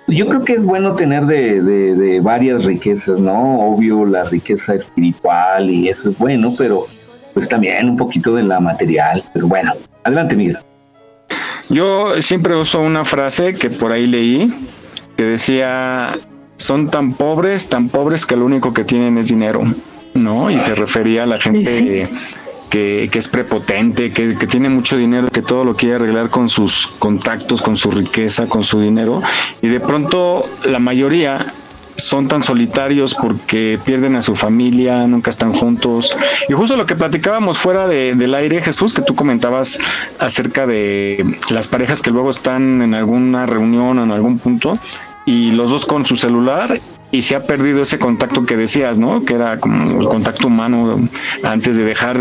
yo 0.08 0.26
creo 0.26 0.44
que 0.44 0.54
es 0.54 0.64
bueno 0.64 0.94
tener 0.94 1.26
de, 1.26 1.62
de, 1.62 2.20
varias 2.20 2.64
riquezas, 2.64 3.20
¿no? 3.20 3.60
Obvio, 3.60 4.06
la 4.06 4.24
riqueza 4.24 4.74
espiritual 4.74 5.70
y 5.70 5.88
eso 5.88 6.10
es 6.10 6.18
bueno, 6.18 6.54
pero 6.56 6.86
pues 7.34 7.48
también 7.48 7.90
un 7.90 7.96
poquito 7.96 8.34
de 8.34 8.42
la 8.42 8.58
material. 8.58 9.22
Pero 9.34 9.48
bueno, 9.48 9.72
adelante, 10.04 10.34
Miguel. 10.34 10.58
Yo 11.68 12.20
siempre 12.22 12.56
uso 12.56 12.80
una 12.80 13.04
frase 13.04 13.52
que 13.52 13.68
por 13.68 13.92
ahí 13.92 14.06
leí, 14.06 14.48
que 15.16 15.24
decía, 15.24 16.12
son 16.56 16.90
tan 16.90 17.12
pobres, 17.12 17.68
tan 17.68 17.90
pobres 17.90 18.24
que 18.24 18.36
lo 18.36 18.46
único 18.46 18.72
que 18.72 18.84
tienen 18.84 19.18
es 19.18 19.28
dinero, 19.28 19.62
¿no? 20.14 20.50
Y 20.50 20.58
se 20.60 20.74
refería 20.74 21.24
a 21.24 21.26
la 21.26 21.38
gente 21.38 22.08
que, 22.68 23.10
es 23.12 23.28
prepotente, 23.28 24.10
que, 24.10 24.34
tiene 24.46 24.68
mucho 24.68 24.96
dinero, 24.96 25.28
que 25.28 25.42
todo 25.42 25.64
lo 25.64 25.74
quiere 25.74 25.96
arreglar 25.96 26.30
con 26.30 26.48
sus 26.48 26.86
contactos, 26.86 27.62
con 27.62 27.76
su 27.76 27.90
riqueza, 27.90 28.46
con 28.46 28.62
su 28.62 28.80
dinero. 28.80 29.20
Y 29.62 29.68
de 29.68 29.80
pronto 29.80 30.44
la 30.64 30.78
mayoría 30.78 31.52
son 31.96 32.28
tan 32.28 32.44
solitarios 32.44 33.16
porque 33.16 33.78
pierden 33.84 34.14
a 34.14 34.22
su 34.22 34.36
familia, 34.36 35.06
nunca 35.06 35.30
están 35.30 35.52
juntos. 35.52 36.16
Y 36.48 36.52
justo 36.52 36.76
lo 36.76 36.86
que 36.86 36.94
platicábamos 36.94 37.58
fuera 37.58 37.88
del 37.88 38.34
aire, 38.34 38.62
Jesús, 38.62 38.94
que 38.94 39.02
tú 39.02 39.14
comentabas 39.14 39.78
acerca 40.18 40.66
de 40.66 41.38
las 41.50 41.66
parejas 41.66 42.00
que 42.00 42.10
luego 42.10 42.30
están 42.30 42.82
en 42.82 42.94
alguna 42.94 43.46
reunión 43.46 43.98
o 43.98 44.04
en 44.04 44.12
algún 44.12 44.38
punto 44.38 44.74
y 45.28 45.50
los 45.50 45.68
dos 45.68 45.84
con 45.84 46.06
su 46.06 46.16
celular 46.16 46.80
y 47.12 47.20
se 47.20 47.36
ha 47.36 47.42
perdido 47.42 47.82
ese 47.82 47.98
contacto 47.98 48.46
que 48.46 48.56
decías, 48.56 48.98
¿no? 48.98 49.26
Que 49.26 49.34
era 49.34 49.58
como 49.58 50.00
el 50.00 50.08
contacto 50.08 50.46
humano 50.46 51.06
antes 51.42 51.76
de 51.76 51.84
dejar 51.84 52.18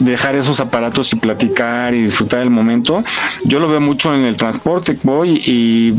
dejar 0.00 0.34
esos 0.34 0.58
aparatos 0.58 1.12
y 1.12 1.16
platicar 1.16 1.94
y 1.94 2.02
disfrutar 2.02 2.40
del 2.40 2.50
momento. 2.50 3.04
Yo 3.44 3.60
lo 3.60 3.68
veo 3.68 3.80
mucho 3.80 4.12
en 4.12 4.22
el 4.24 4.36
transporte, 4.36 4.98
voy 5.04 5.40
y 5.46 5.94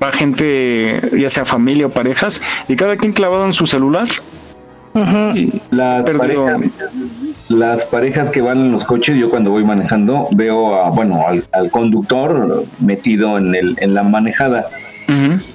va 0.00 0.12
gente, 0.12 1.00
ya 1.18 1.28
sea 1.28 1.44
familia 1.44 1.86
o 1.86 1.90
parejas, 1.90 2.40
y 2.68 2.76
cada 2.76 2.96
quien 2.96 3.12
clavado 3.12 3.44
en 3.44 3.52
su 3.52 3.66
celular. 3.66 4.06
las, 5.72 6.10
parejas, 6.10 6.60
las 7.48 7.84
parejas 7.86 8.30
que 8.30 8.40
van 8.40 8.58
en 8.58 8.70
los 8.70 8.84
coches, 8.84 9.18
yo 9.18 9.30
cuando 9.30 9.50
voy 9.50 9.64
manejando 9.64 10.28
veo 10.36 10.76
a, 10.76 10.90
bueno, 10.90 11.24
al, 11.26 11.42
al 11.50 11.72
conductor 11.72 12.66
metido 12.78 13.36
en, 13.36 13.52
el, 13.56 13.76
en 13.80 13.94
la 13.94 14.04
manejada 14.04 14.66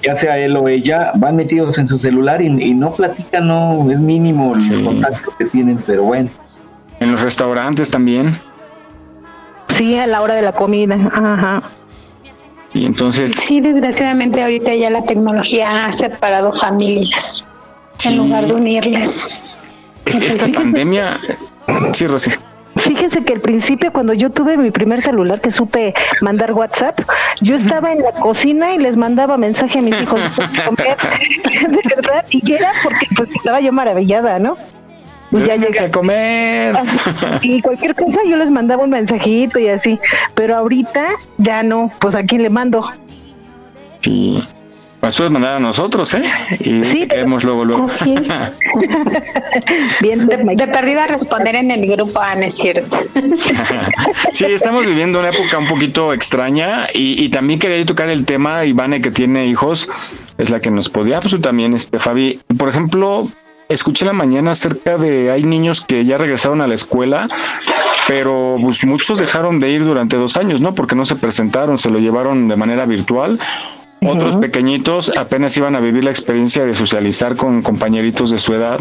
ya 0.03 0.15
sea 0.15 0.37
él 0.37 0.55
o 0.55 0.67
ella, 0.67 1.11
van 1.15 1.35
metidos 1.35 1.77
en 1.77 1.87
su 1.87 1.99
celular 1.99 2.41
y, 2.41 2.73
no 2.73 2.91
platican, 2.91 3.47
no, 3.47 3.89
es 3.89 3.99
mínimo 3.99 4.53
el 4.55 4.83
contacto 4.83 5.31
que 5.37 5.45
tienen, 5.45 5.77
pero 5.85 6.03
bueno. 6.03 6.29
En 6.99 7.11
los 7.11 7.21
restaurantes 7.21 7.91
también. 7.91 8.37
Sí, 9.67 9.95
a 9.95 10.07
la 10.07 10.21
hora 10.21 10.33
de 10.33 10.41
la 10.41 10.51
comida, 10.51 10.95
ajá. 11.13 11.61
Y 12.73 12.85
entonces... 12.85 13.33
Sí, 13.33 13.61
desgraciadamente 13.61 14.41
ahorita 14.41 14.73
ya 14.75 14.89
la 14.89 15.03
tecnología 15.03 15.85
ha 15.85 15.91
separado 15.91 16.51
familias 16.53 17.45
en 18.05 18.17
lugar 18.17 18.47
de 18.47 18.53
unirlas. 18.53 19.29
Esta 20.05 20.47
pandemia... 20.53 21.19
Sí, 21.93 22.07
Rosy. 22.07 22.31
Fíjense 22.79 23.23
que 23.23 23.33
al 23.33 23.41
principio 23.41 23.91
cuando 23.91 24.13
yo 24.13 24.29
tuve 24.29 24.57
mi 24.57 24.71
primer 24.71 25.01
celular 25.01 25.41
que 25.41 25.51
supe 25.51 25.93
mandar 26.21 26.53
WhatsApp, 26.53 26.99
yo 27.41 27.55
estaba 27.55 27.91
en 27.91 28.01
la 28.01 28.11
cocina 28.11 28.73
y 28.73 28.77
les 28.77 28.97
mandaba 28.97 29.37
mensaje 29.37 29.79
a 29.79 29.81
mis 29.81 29.99
hijos 30.01 30.19
de 30.77 31.95
verdad, 31.95 32.25
y 32.29 32.51
era 32.51 32.71
porque 32.83 33.07
pues 33.15 33.29
estaba 33.35 33.59
yo 33.59 33.71
maravillada, 33.71 34.39
¿no? 34.39 34.55
ya 35.31 35.55
llegué 35.55 35.79
a 35.79 35.91
comer. 35.91 36.75
Y 37.41 37.61
cualquier 37.61 37.95
cosa 37.95 38.19
yo 38.27 38.37
les 38.37 38.49
mandaba 38.49 38.83
un 38.83 38.89
mensajito 38.89 39.59
y 39.59 39.67
así, 39.67 39.99
pero 40.35 40.55
ahorita 40.55 41.07
ya 41.37 41.63
no, 41.63 41.91
pues 41.99 42.15
a 42.15 42.23
quién 42.23 42.43
le 42.43 42.49
mando. 42.49 42.85
Sí. 43.99 44.41
Pues 44.99 45.15
puedes 45.15 45.31
mandar 45.31 45.55
a 45.55 45.59
nosotros, 45.59 46.11
¿eh? 46.15 46.23
Y 46.59 46.83
sí, 46.83 47.07
queremos 47.07 47.43
luego, 47.43 47.63
luego. 47.65 47.87
Sí, 47.87 48.15
Bien, 50.01 50.27
de, 50.27 50.67
perdida 50.67 51.05
responder 51.05 51.55
en 51.55 51.69
el 51.69 51.85
grupo, 51.87 52.19
Ana, 52.19 52.41
ah, 52.43 52.47
es 52.47 52.55
cierto. 52.55 52.97
sí, 54.33 54.45
estamos 54.45 54.85
viviendo 54.85 55.19
una 55.19 55.29
época 55.29 55.59
un 55.59 55.67
poquito 55.67 56.13
extraña 56.13 56.87
y, 56.93 57.29
también 57.29 57.59
quería 57.59 57.85
tocar 57.85 58.09
el 58.09 58.25
tema, 58.25 58.65
Ivane, 58.65 59.01
que 59.01 59.11
tiene 59.11 59.45
hijos, 59.45 59.87
es 60.39 60.49
la 60.49 60.59
que 60.59 60.71
nos 60.71 60.89
podía, 60.89 61.19
pues 61.19 61.39
también, 61.41 61.73
este, 61.73 61.99
Fabi. 61.99 62.39
Por 62.57 62.69
ejemplo, 62.69 63.27
escuché 63.69 64.03
la 64.03 64.13
mañana 64.13 64.51
acerca 64.51 64.97
de 64.97 65.29
hay 65.29 65.43
niños 65.43 65.81
que 65.81 66.05
ya 66.05 66.17
regresaron 66.17 66.61
a 66.61 66.67
la 66.67 66.73
escuela, 66.73 67.27
pero 68.07 68.55
pues, 68.59 68.83
muchos 68.83 69.19
dejaron 69.19 69.59
de 69.59 69.69
ir 69.69 69.85
durante 69.85 70.17
dos 70.17 70.37
años, 70.37 70.59
¿no? 70.59 70.73
Porque 70.73 70.95
no 70.95 71.05
se 71.05 71.15
presentaron, 71.15 71.77
se 71.77 71.91
lo 71.91 71.99
llevaron 71.99 72.47
de 72.47 72.55
manera 72.55 72.87
virtual 72.87 73.39
otros 74.01 74.37
pequeñitos 74.37 75.11
apenas 75.17 75.55
iban 75.57 75.75
a 75.75 75.79
vivir 75.79 76.03
la 76.03 76.11
experiencia 76.11 76.65
de 76.65 76.73
socializar 76.73 77.35
con 77.35 77.61
compañeritos 77.61 78.29
de 78.29 78.37
su 78.37 78.53
edad 78.53 78.79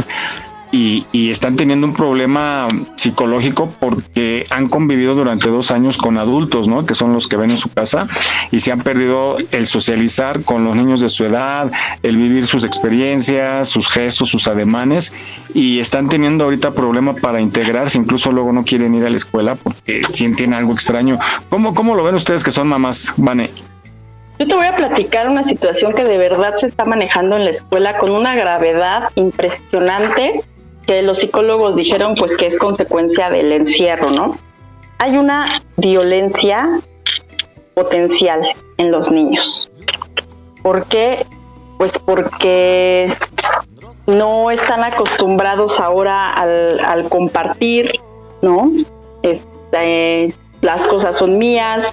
y, 0.73 1.31
están 1.31 1.57
teniendo 1.57 1.87
un 1.87 1.93
problema 1.93 2.69
psicológico 2.97 3.71
porque 3.81 4.47
han 4.51 4.69
convivido 4.69 5.15
durante 5.15 5.49
dos 5.49 5.71
años 5.71 5.97
con 5.97 6.19
adultos, 6.19 6.69
¿no? 6.69 6.85
Que 6.85 6.95
son 6.95 7.13
los 7.13 7.27
que 7.27 7.37
ven 7.37 7.51
en 7.51 7.57
su 7.57 7.69
casa 7.69 8.05
y 8.51 8.61
se 8.61 8.73
han 8.73 8.81
perdido 8.81 9.37
el 9.51 9.67
socializar 9.67 10.43
con 10.43 10.65
los 10.65 10.77
niños 10.77 11.01
de 11.01 11.09
su 11.09 11.25
edad, 11.25 11.71
el 12.03 12.17
vivir 12.17 12.47
sus 12.47 12.65
experiencias, 12.65 13.69
sus 13.69 13.89
gestos, 13.89 14.29
sus 14.29 14.49
ademanes 14.49 15.13
y 15.55 15.79
están 15.79 16.09
teniendo 16.09 16.45
ahorita 16.45 16.73
problema 16.73 17.15
para 17.15 17.41
integrarse, 17.41 17.99
incluso 17.99 18.31
luego 18.31 18.53
no 18.53 18.65
quieren 18.65 18.95
ir 18.95 19.05
a 19.05 19.11
la 19.11 19.17
escuela 19.17 19.57
porque 19.57 20.03
sienten 20.09 20.55
algo 20.55 20.73
extraño. 20.73 21.19
¿Cómo, 21.49 21.75
cómo 21.75 21.95
lo 21.95 22.05
ven 22.05 22.15
ustedes 22.15 22.45
que 22.45 22.51
son 22.51 22.69
mamás, 22.69 23.15
Vane? 23.17 23.51
Yo 24.39 24.47
te 24.47 24.55
voy 24.55 24.67
a 24.67 24.77
platicar 24.77 25.29
una 25.29 25.45
situación 25.45 25.95
que 25.95 26.05
de 26.05 26.19
verdad 26.19 26.55
se 26.57 26.67
está 26.67 26.85
manejando 26.85 27.37
en 27.37 27.45
la 27.45 27.51
escuela 27.51 27.97
con 27.97 28.11
una 28.11 28.35
gravedad 28.35 29.11
impresionante 29.15 30.43
que 30.87 31.03
los 31.03 31.21
psicólogos 31.21 31.75
dijeron 31.75 32.15
pues 32.15 32.37
que 32.37 32.47
es 32.47 32.59
consecuencia 32.59 33.31
del 33.31 33.53
encierro, 33.53 34.11
¿no? 34.11 34.37
Hay 34.99 35.17
una 35.17 35.63
violencia 35.77 36.81
potencial 37.75 38.43
en 38.77 38.91
los 38.91 39.11
niños. 39.11 39.73
¿Por 40.63 40.85
qué? 40.87 41.25
Pues 41.79 41.93
porque 41.99 43.15
no 44.07 44.51
están 44.51 44.85
acostumbrados 44.85 45.81
ahora 45.81 46.33
al, 46.33 47.09
compartir, 47.09 47.93
¿no? 48.43 48.71
Este, 49.23 50.33
las 50.61 50.87
cosas 50.87 51.17
son 51.17 51.39
mías, 51.39 51.93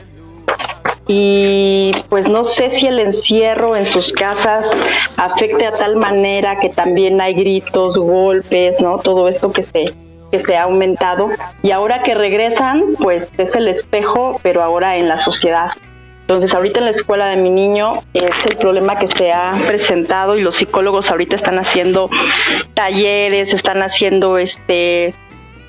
y 1.07 1.91
pues 2.09 2.27
no 2.27 2.45
sé 2.45 2.71
si 2.71 2.87
el 2.87 2.99
encierro 2.99 3.75
en 3.75 3.85
sus 3.85 4.13
casas 4.13 4.65
afecte 5.17 5.65
a 5.65 5.73
tal 5.73 5.97
manera 5.97 6.59
que 6.59 6.69
también 6.69 7.19
hay 7.19 7.33
gritos, 7.33 7.97
golpes, 7.97 8.79
¿no? 8.79 8.99
Todo 8.99 9.27
esto 9.27 9.51
que 9.51 9.63
se 9.63 9.93
que 10.31 10.41
se 10.41 10.57
ha 10.57 10.63
aumentado 10.63 11.29
y 11.61 11.69
ahora 11.69 12.01
que 12.01 12.15
regresan, 12.15 12.95
pues 12.99 13.29
es 13.37 13.53
el 13.53 13.67
espejo, 13.67 14.39
pero 14.41 14.63
ahora 14.63 14.97
en 14.97 15.07
la 15.07 15.19
sociedad. 15.19 15.73
Entonces, 16.21 16.55
ahorita 16.55 16.79
en 16.79 16.85
la 16.85 16.91
escuela 16.91 17.27
de 17.27 17.37
mi 17.37 17.51
niño 17.51 17.99
es 18.15 18.31
el 18.49 18.57
problema 18.57 18.97
que 18.97 19.07
se 19.09 19.31
ha 19.31 19.61
presentado 19.67 20.35
y 20.35 20.41
los 20.41 20.55
psicólogos 20.55 21.11
ahorita 21.11 21.35
están 21.35 21.59
haciendo 21.59 22.09
talleres, 22.73 23.53
están 23.53 23.83
haciendo 23.83 24.39
este 24.39 25.13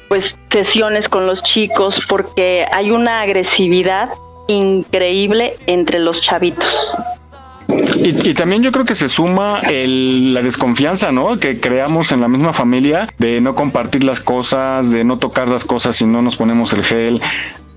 pues 0.09 0.38
sesiones 0.50 1.11
con 1.11 1.26
los 1.26 1.43
chicos 1.43 2.00
porque 2.09 2.66
hay 2.73 2.90
una 2.90 3.21
agresividad 3.21 4.09
increíble 4.46 5.54
entre 5.66 5.98
los 5.98 6.22
chavitos. 6.22 6.92
Y, 7.96 8.34
también 8.34 8.62
yo 8.62 8.70
creo 8.72 8.84
que 8.84 8.94
se 8.94 9.08
suma 9.08 9.62
la 9.62 10.42
desconfianza, 10.42 11.12
¿no? 11.12 11.38
Que 11.38 11.58
creamos 11.58 12.12
en 12.12 12.20
la 12.20 12.28
misma 12.28 12.52
familia 12.52 13.08
de 13.18 13.40
no 13.40 13.54
compartir 13.54 14.04
las 14.04 14.20
cosas, 14.20 14.90
de 14.90 15.04
no 15.04 15.18
tocar 15.18 15.48
las 15.48 15.64
cosas 15.64 15.96
si 15.96 16.04
no 16.04 16.20
nos 16.20 16.36
ponemos 16.36 16.72
el 16.72 16.84
gel. 16.84 17.22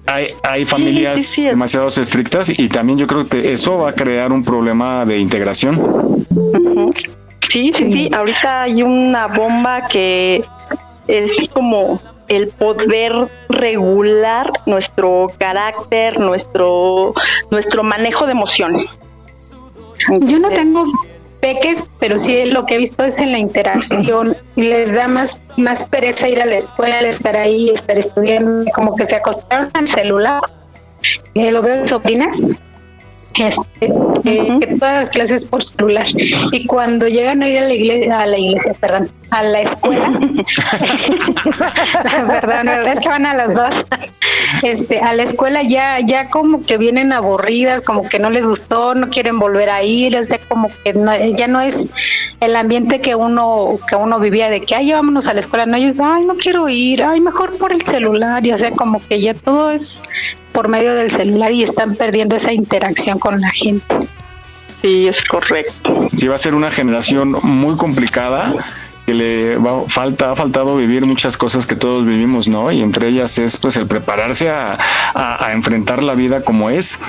Hay, 0.06 0.30
hay 0.44 0.66
familias 0.66 1.36
demasiado 1.36 1.88
estrictas 1.88 2.50
y 2.50 2.70
también 2.70 2.98
yo 2.98 3.08
creo 3.08 3.28
que 3.28 3.52
eso 3.54 3.78
va 3.78 3.90
a 3.90 3.94
crear 3.94 4.32
un 4.32 4.44
problema 4.44 5.06
de 5.06 5.20
integración. 5.20 6.26
Sí, 7.50 7.72
sí, 7.74 7.92
sí. 7.92 8.10
Ahorita 8.14 8.64
hay 8.64 8.84
una 8.84 9.28
bomba 9.28 9.88
que 9.88 10.44
es 11.08 11.50
como 11.50 12.02
el 12.28 12.50
poder 12.50 13.14
regular 13.50 14.52
nuestro 14.66 15.28
carácter, 15.38 16.20
nuestro, 16.20 17.14
nuestro 17.52 17.84
manejo 17.84 18.26
de 18.26 18.32
emociones. 18.32 18.98
Yo 20.22 20.40
no 20.40 20.50
tengo 20.50 20.86
peques, 21.40 21.84
pero 22.00 22.20
sí 22.20 22.46
lo 22.46 22.66
que 22.66 22.76
he 22.76 22.78
visto 22.78 23.04
es 23.04 23.20
en 23.20 23.32
la 23.32 23.38
interacción 23.38 24.36
y 24.56 24.64
les 24.64 24.94
da 24.94 25.08
más, 25.08 25.40
más 25.58 25.84
pereza 25.84 26.28
ir 26.30 26.42
a 26.42 26.46
la 26.46 26.58
escuela, 26.58 27.00
estar 27.02 27.36
ahí, 27.36 27.70
estar 27.70 27.98
estudiando, 27.98 28.70
como 28.74 28.96
que 28.96 29.06
se 29.06 29.16
acostaron 29.16 29.70
al 29.74 29.90
celular. 29.90 30.42
Eh, 31.36 31.52
lo 31.52 31.62
veo 31.62 31.76
en 31.76 31.88
sobrinas 31.88 32.42
este, 33.40 33.94
eh, 34.24 34.58
que 34.60 34.68
todas 34.80 35.04
las 35.04 35.10
clases 35.10 35.46
por 35.46 35.64
celular. 35.64 36.06
Y 36.52 36.66
cuando 36.66 37.08
llegan 37.08 37.44
a 37.44 37.50
ir 37.50 37.60
a 37.60 37.68
la 37.68 37.74
iglesia, 37.74 38.20
a 38.20 38.26
la 38.26 38.38
iglesia, 38.38 38.74
perdón, 38.80 39.10
a 39.30 39.44
la 39.44 39.62
escuela, 39.62 40.12
perdón, 42.42 42.70
es 42.88 43.00
que 43.00 43.10
van 43.10 43.26
a 43.26 43.34
las 43.34 43.54
dos, 43.54 43.86
este, 44.64 45.00
a 45.00 45.14
la 45.14 45.24
escuela 45.24 45.64
ya, 45.64 46.00
ya 46.00 46.30
como 46.30 46.64
que 46.64 46.78
vienen 46.78 47.14
aburridas, 47.14 47.82
como 47.82 48.08
que 48.08 48.20
no 48.20 48.30
les 48.30 48.46
gustó, 48.46 48.96
no 48.96 49.10
quieren 49.10 49.40
volver 49.40 49.70
a 49.70 49.84
ir, 49.84 50.18
o 50.18 50.24
sea, 50.24 50.40
como 50.48 50.70
que 50.84 50.94
ya 51.36 51.48
no 51.48 51.62
es 51.62 51.92
el 52.40 52.56
ambiente 52.56 53.02
que 53.02 53.16
uno, 53.16 53.80
que 53.88 53.96
uno 53.96 54.20
vivía 54.20 54.50
de 54.50 54.62
que, 54.62 54.76
ay, 54.76 54.92
vámonos 54.92 55.28
a 55.28 55.34
la 55.34 55.42
escuela, 55.42 55.66
no, 55.66 55.78
ellos, 55.78 55.96
ay, 56.02 56.26
no 56.26 56.36
quiero 56.36 56.68
ir, 56.70 57.04
ay, 57.04 57.22
mejor 57.22 57.58
por 57.58 57.72
el 57.72 57.84
celular, 57.84 58.46
y 58.46 58.52
o 58.52 58.58
sea, 58.58 58.72
como 58.72 59.02
que 59.08 59.20
ya 59.20 59.34
todo 59.34 59.72
es 59.72 60.02
por 60.58 60.70
medio 60.70 60.96
del 60.96 61.12
celular 61.12 61.52
y 61.52 61.62
están 61.62 61.94
perdiendo 61.94 62.36
esa 62.36 62.52
interacción 62.52 63.20
con 63.20 63.40
la 63.40 63.52
gente. 63.52 63.96
Sí, 64.82 65.08
es 65.08 65.22
correcto. 65.22 66.10
Sí, 66.16 66.28
va 66.28 66.34
a 66.34 66.40
ser 66.40 66.56
una 66.56 66.72
generación 66.72 67.38
muy 67.44 67.76
complicada 67.76 68.56
que 69.06 69.14
le 69.14 69.58
va, 69.58 69.84
falta, 69.88 70.32
ha 70.32 70.36
faltado 70.36 70.76
vivir 70.76 71.06
muchas 71.06 71.38
cosas 71.38 71.68
que 71.68 71.76
todos 71.76 72.08
vivimos, 72.08 72.48
¿no? 72.48 72.72
Y 72.72 72.82
entre 72.82 73.10
ellas 73.10 73.38
es 73.38 73.56
pues 73.58 73.78
el 73.78 73.86
prepararse 73.86 74.50
a, 74.50 74.80
a, 75.14 75.54
enfrentar 75.54 76.02
la 76.02 76.16
vida 76.16 76.42
como 76.42 76.72
es, 76.72 77.00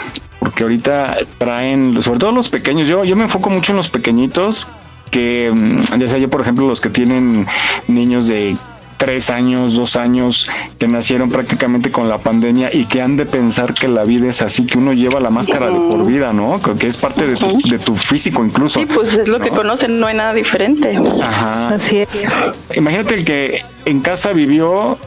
porque 0.40 0.64
ahorita 0.64 1.16
traen, 1.38 2.02
sobre 2.02 2.18
todo 2.18 2.32
los 2.32 2.50
pequeños, 2.50 2.86
yo, 2.86 3.02
yo 3.06 3.16
me 3.16 3.22
enfoco 3.22 3.48
mucho 3.48 3.72
en 3.72 3.78
los 3.78 3.88
pequeñitos, 3.88 4.68
que 5.10 5.50
mm, 5.54 5.98
ya 5.98 6.06
sea 6.06 6.18
yo 6.18 6.28
por 6.28 6.42
ejemplo 6.42 6.68
los 6.68 6.82
que 6.82 6.90
tienen 6.90 7.46
niños 7.86 8.26
de 8.26 8.58
tres 8.98 9.30
años, 9.30 9.76
dos 9.76 9.96
años, 9.96 10.50
que 10.78 10.86
nacieron 10.86 11.30
prácticamente 11.30 11.90
con 11.90 12.08
la 12.08 12.18
pandemia 12.18 12.68
y 12.70 12.84
que 12.84 13.00
han 13.00 13.16
de 13.16 13.24
pensar 13.24 13.72
que 13.72 13.88
la 13.88 14.04
vida 14.04 14.28
es 14.28 14.42
así, 14.42 14.66
que 14.66 14.76
uno 14.76 14.92
lleva 14.92 15.20
la 15.20 15.30
máscara 15.30 15.66
de 15.66 15.78
por 15.78 16.04
vida, 16.04 16.32
¿no? 16.32 16.60
Que 16.60 16.88
es 16.88 16.98
parte 16.98 17.26
de 17.26 17.36
tu, 17.36 17.60
de 17.62 17.78
tu 17.78 17.96
físico 17.96 18.44
incluso. 18.44 18.80
Sí, 18.80 18.86
pues 18.86 19.14
es 19.14 19.28
lo 19.28 19.38
que 19.38 19.50
conocen, 19.50 19.98
no 20.00 20.08
hay 20.08 20.16
nada 20.16 20.34
diferente. 20.34 20.98
Ajá. 21.22 21.68
Así 21.68 21.98
es. 21.98 22.36
Imagínate 22.74 23.14
el 23.14 23.24
que 23.24 23.62
en 23.86 24.00
casa 24.00 24.32
vivió 24.32 24.98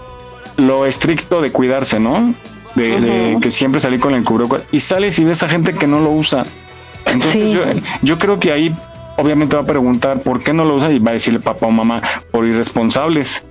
lo 0.58 0.86
estricto 0.86 1.42
de 1.42 1.52
cuidarse, 1.52 2.00
¿no? 2.00 2.34
De, 2.76 3.38
que 3.42 3.52
siempre 3.52 3.82
salí 3.82 4.00
con 4.00 4.16
el 4.16 4.24
cubrebocas 4.24 4.64
y 4.72 4.80
sales 4.80 5.20
y 5.20 5.26
ves 5.26 5.44
a 5.44 5.50
gente 5.50 5.74
que 5.74 5.88
no 5.88 6.00
lo 6.00 6.12
usa. 6.12 6.46
Entonces 7.06 7.52
yo, 7.52 7.64
yo 8.02 8.18
creo 8.18 8.40
que 8.40 8.54
ahí 8.54 8.74
obviamente 9.18 9.58
va 9.58 9.64
a 9.64 9.66
preguntar 9.66 10.22
por 10.22 10.42
qué 10.42 10.54
no 10.54 10.64
lo 10.64 10.76
usa 10.76 10.92
y 10.92 11.00
va 11.00 11.12
a 11.12 11.14
decirle 11.14 11.42
papá 11.42 11.68
o 11.68 11.72
mamá 11.72 12.02
por 12.32 12.46
irresponsables. 12.46 13.44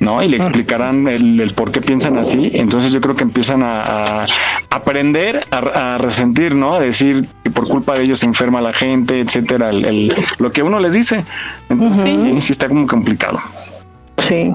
¿No? 0.00 0.22
Y 0.22 0.28
le 0.28 0.36
explicarán 0.36 1.08
el, 1.08 1.52
por 1.54 1.72
qué 1.72 1.80
piensan 1.80 2.18
así. 2.18 2.50
Entonces 2.54 2.92
yo 2.92 3.00
creo 3.00 3.16
que 3.16 3.24
empiezan 3.24 3.62
a, 3.62 4.26
aprender, 4.70 5.44
a, 5.50 5.98
resentir, 5.98 6.54
¿no? 6.54 6.74
A 6.74 6.80
decir 6.80 7.26
que 7.42 7.50
por 7.50 7.68
culpa 7.68 7.94
de 7.94 8.04
ellos 8.04 8.20
se 8.20 8.26
enferma 8.26 8.60
la 8.60 8.72
gente, 8.72 9.20
etcétera, 9.20 9.70
el, 9.70 10.14
lo 10.38 10.52
que 10.52 10.62
uno 10.62 10.80
les 10.80 10.92
dice. 10.92 11.24
Entonces 11.68 12.04
sí, 12.04 12.40
sí 12.40 12.52
está 12.52 12.68
como 12.68 12.86
complicado. 12.86 13.40
Sí. 14.18 14.52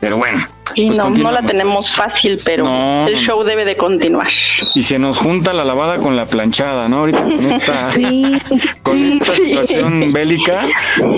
Pero 0.00 0.18
bueno, 0.18 0.46
y 0.74 0.86
pues 0.86 0.98
no, 0.98 1.10
no 1.10 1.30
la 1.30 1.42
tenemos 1.42 1.90
fácil, 1.90 2.40
pero 2.44 3.06
el 3.06 3.16
show 3.16 3.42
debe 3.44 3.64
de 3.64 3.76
continuar. 3.76 4.28
Y 4.74 4.82
se 4.82 4.98
nos 4.98 5.18
junta 5.18 5.52
la 5.52 5.64
lavada 5.64 5.98
con 5.98 6.16
la 6.16 6.26
planchada, 6.26 6.88
¿no? 6.88 7.00
Ahorita 7.00 7.22
con 7.22 7.50
esta, 7.50 9.36
situación 9.36 10.12
bélica, 10.12 10.66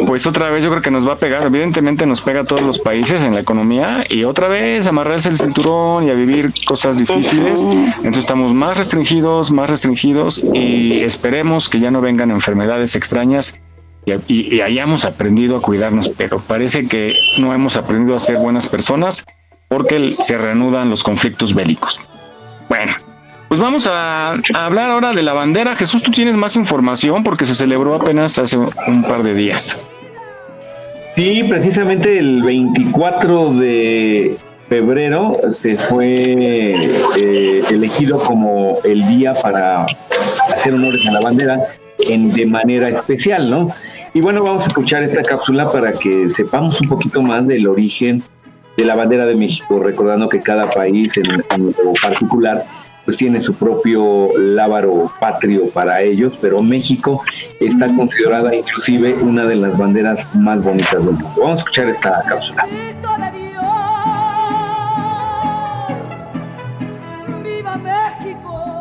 pues 0.07 0.27
otra 0.27 0.51
vez 0.51 0.65
yo 0.65 0.71
creo 0.71 0.83
que 0.83 0.91
nos 0.91 1.07
va 1.07 1.15
a 1.15 1.17
pegar. 1.19 1.45
Evidentemente 1.45 2.07
nos 2.07 2.21
pega 2.21 2.41
a 2.41 2.45
todos 2.45 2.63
los 2.63 2.79
países 2.79 3.23
en 3.23 3.35
la 3.35 3.41
economía 3.41 4.05
y 4.09 4.25
otra 4.25 4.49
vez 4.49 4.87
amarrarse 4.87 5.29
el 5.29 5.37
cinturón 5.37 6.07
y 6.07 6.11
a 6.11 6.15
vivir 6.15 6.53
cosas 6.67 6.99
difíciles. 6.99 7.61
Entonces 7.61 8.19
estamos 8.19 8.53
más 8.53 8.77
restringidos, 8.77 9.51
más 9.51 9.71
restringidos 9.71 10.43
y 10.53 11.01
esperemos 11.01 11.69
que 11.69 11.81
ya 11.81 11.91
no 11.91 12.01
vengan 12.01 12.31
enfermedades 12.31 12.97
extrañas 12.97 13.55
y, 14.29 14.61
hayamos 14.61 15.05
aprendido 15.05 15.57
a 15.57 15.61
cuidarnos, 15.61 16.09
pero 16.09 16.39
parece 16.39 16.87
que 16.87 17.15
no 17.39 17.53
hemos 17.53 17.77
aprendido 17.77 18.17
a 18.17 18.21
ser 18.21 18.37
buenas 18.37 18.69
personas 18.69 19.25
porque 19.69 20.11
se 20.13 20.39
reanudan 20.39 20.91
los 20.91 21.03
conflictos 21.03 21.55
bélicos. 21.55 22.01
Bueno, 22.69 22.93
pues 23.49 23.61
vamos 23.61 23.87
a, 23.87 24.35
hablar 24.55 24.91
ahora 24.91 25.13
de 25.13 25.23
la 25.23 25.33
bandera. 25.33 25.77
Jesús, 25.77 26.03
tú 26.03 26.11
tienes 26.11 26.35
más 26.37 26.57
información 26.57 27.23
porque 27.23 27.47
se 27.47 27.55
celebró 27.55 27.95
apenas 27.95 28.39
hace 28.39 28.57
un 28.57 29.05
par 29.09 29.23
de 29.23 29.35
días. 29.35 29.89
Sí, 31.15 31.45
precisamente 31.49 32.19
el 32.19 32.43
24 32.43 33.55
de 33.55 34.37
febrero 34.69 35.39
se 35.51 35.77
fue 35.77 36.75
eh, 37.17 37.63
elegido 37.71 38.19
como 38.19 38.79
el 38.85 39.07
día 39.07 39.33
para 39.35 39.87
hacer 40.53 40.75
honores 40.75 41.07
a 41.07 41.13
la 41.13 41.21
bandera 41.21 41.61
en, 42.01 42.33
de 42.33 42.45
manera 42.47 42.89
especial, 42.89 43.49
¿no? 43.49 43.71
Y 44.13 44.21
bueno, 44.21 44.43
vamos 44.43 44.65
a 44.65 44.69
escuchar 44.69 45.03
esta 45.03 45.23
cápsula 45.23 45.71
para 45.71 45.93
que 45.93 46.29
sepamos 46.31 46.81
un 46.81 46.89
poquito 46.89 47.23
más 47.23 47.47
del 47.47 47.67
origen 47.67 48.23
de 48.77 48.85
la 48.85 48.95
bandera 48.95 49.27
de 49.27 49.35
México, 49.35 49.79
recordando 49.83 50.29
que 50.29 50.43
cada 50.43 50.71
país 50.71 51.17
en, 51.17 51.25
lo 51.27 51.93
particular 52.01 52.65
pues 53.05 53.17
tiene 53.17 53.41
su 53.41 53.55
propio 53.55 54.37
lábaro 54.37 55.13
patrio 55.21 55.69
para 55.71 56.03
ellos, 56.03 56.37
pero 56.41 56.61
México 56.61 57.23
está 57.61 57.95
considerada 57.95 58.53
inclusive 58.55 59.15
una 59.15 59.47
de 59.47 59.55
las 59.55 59.79
banderas 59.79 60.27
más 60.35 60.63
bonitas 60.65 61.05
del 61.05 61.13
mundo. 61.13 61.33
Vamos 61.39 61.59
a 61.59 61.61
escuchar 61.61 61.89
esta 61.89 62.23
cápsula. 62.29 62.67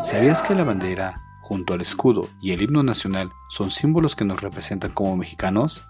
¿Sabías 0.03 0.41
que 0.41 0.55
la 0.55 0.63
bandera 0.63 1.21
junto 1.45 1.75
al 1.75 1.81
escudo 1.81 2.27
y 2.41 2.53
el 2.53 2.63
himno 2.63 2.81
nacional, 2.81 3.31
son 3.49 3.69
símbolos 3.69 4.15
que 4.15 4.25
nos 4.25 4.41
representan 4.41 4.91
como 4.91 5.15
mexicanos? 5.15 5.85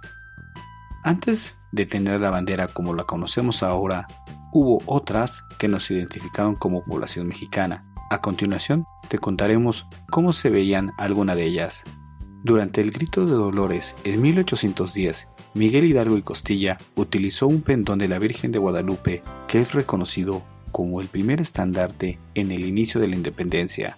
Antes 1.06 1.56
de 1.76 1.86
tener 1.86 2.22
la 2.22 2.30
bandera 2.30 2.68
como 2.68 2.94
la 2.94 3.04
conocemos 3.04 3.62
ahora, 3.62 4.08
hubo 4.54 4.82
otras 4.86 5.44
que 5.60 5.68
nos 5.68 5.92
identificaron 5.92 6.56
como 6.56 6.86
población 6.86 7.28
mexicana. 7.28 7.86
A 8.10 8.22
continuación, 8.22 8.86
te 9.10 9.20
contaremos 9.20 9.86
cómo 10.10 10.32
se 10.32 10.50
veían 10.50 10.92
algunas 10.98 11.36
de 11.36 11.44
ellas. 11.44 11.84
Durante 12.44 12.80
el 12.80 12.92
Grito 12.92 13.26
de 13.26 13.34
Dolores 13.34 13.94
en 14.06 14.22
1810, 14.22 15.28
Miguel 15.54 15.86
Hidalgo 15.86 16.18
y 16.18 16.22
Costilla 16.22 16.78
utilizó 16.96 17.48
un 17.48 17.62
pendón 17.62 18.00
de 18.00 18.08
la 18.08 18.20
Virgen 18.20 18.54
de 18.54 18.60
Guadalupe 18.60 19.22
que 19.48 19.60
es 19.60 19.74
reconocido 19.74 20.44
como 20.72 21.02
el 21.02 21.08
primer 21.08 21.42
estandarte 21.42 22.20
en 22.36 22.52
el 22.52 22.64
inicio 22.64 23.02
de 23.02 23.10
la 23.10 23.16
independencia. 23.16 23.98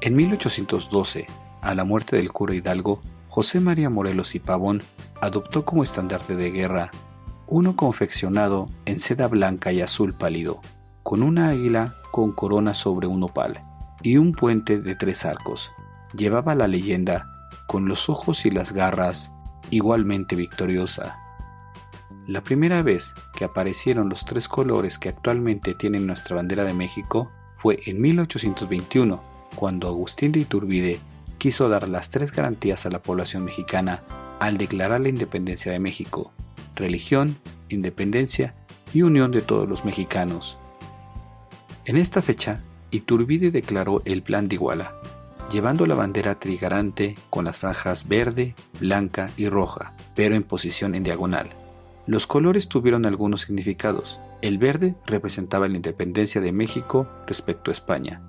En 0.00 0.16
1812, 0.16 1.26
a 1.62 1.74
la 1.74 1.84
muerte 1.84 2.16
del 2.16 2.32
cura 2.32 2.54
Hidalgo, 2.54 3.00
José 3.28 3.60
María 3.60 3.90
Morelos 3.90 4.34
y 4.34 4.40
Pavón 4.40 4.82
adoptó 5.20 5.64
como 5.64 5.82
estandarte 5.82 6.36
de 6.36 6.50
guerra 6.50 6.90
uno 7.48 7.76
confeccionado 7.76 8.68
en 8.86 8.98
seda 8.98 9.28
blanca 9.28 9.72
y 9.72 9.80
azul 9.80 10.14
pálido, 10.14 10.60
con 11.02 11.22
una 11.22 11.50
águila 11.50 11.94
con 12.10 12.32
corona 12.32 12.74
sobre 12.74 13.06
un 13.06 13.22
opal 13.22 13.62
y 14.02 14.16
un 14.16 14.32
puente 14.32 14.80
de 14.80 14.96
tres 14.96 15.24
arcos. 15.24 15.70
Llevaba 16.16 16.54
la 16.54 16.66
leyenda 16.66 17.30
con 17.68 17.86
los 17.86 18.08
ojos 18.08 18.46
y 18.46 18.50
las 18.50 18.72
garras 18.72 19.32
igualmente 19.70 20.34
victoriosa. 20.34 21.18
La 22.26 22.42
primera 22.42 22.82
vez 22.82 23.14
que 23.36 23.44
aparecieron 23.44 24.08
los 24.08 24.24
tres 24.24 24.48
colores 24.48 24.98
que 24.98 25.08
actualmente 25.08 25.74
tienen 25.74 26.06
nuestra 26.06 26.34
bandera 26.34 26.64
de 26.64 26.74
México 26.74 27.30
fue 27.58 27.78
en 27.86 28.00
1821, 28.00 29.22
cuando 29.54 29.86
Agustín 29.86 30.32
de 30.32 30.40
Iturbide 30.40 31.00
quiso 31.38 31.68
dar 31.68 31.88
las 31.88 32.10
tres 32.10 32.32
garantías 32.32 32.86
a 32.86 32.90
la 32.90 33.02
población 33.02 33.44
mexicana 33.44 34.02
al 34.40 34.58
declarar 34.58 35.00
la 35.00 35.08
independencia 35.08 35.72
de 35.72 35.78
México, 35.78 36.32
religión, 36.74 37.36
independencia 37.68 38.54
y 38.92 39.02
unión 39.02 39.30
de 39.30 39.42
todos 39.42 39.68
los 39.68 39.84
mexicanos. 39.84 40.58
En 41.84 41.96
esta 41.96 42.22
fecha, 42.22 42.60
Iturbide 42.90 43.50
declaró 43.50 44.02
el 44.04 44.22
Plan 44.22 44.48
de 44.48 44.56
Iguala, 44.56 44.94
llevando 45.50 45.86
la 45.86 45.94
bandera 45.94 46.34
trigarante 46.36 47.16
con 47.30 47.44
las 47.44 47.58
franjas 47.58 48.08
verde, 48.08 48.54
blanca 48.80 49.30
y 49.36 49.48
roja, 49.48 49.94
pero 50.14 50.34
en 50.34 50.42
posición 50.42 50.94
en 50.94 51.04
diagonal. 51.04 51.50
Los 52.06 52.26
colores 52.26 52.68
tuvieron 52.68 53.06
algunos 53.06 53.42
significados. 53.42 54.20
El 54.42 54.58
verde 54.58 54.94
representaba 55.06 55.68
la 55.68 55.76
independencia 55.76 56.40
de 56.40 56.52
México 56.52 57.08
respecto 57.26 57.70
a 57.70 57.74
España, 57.74 58.22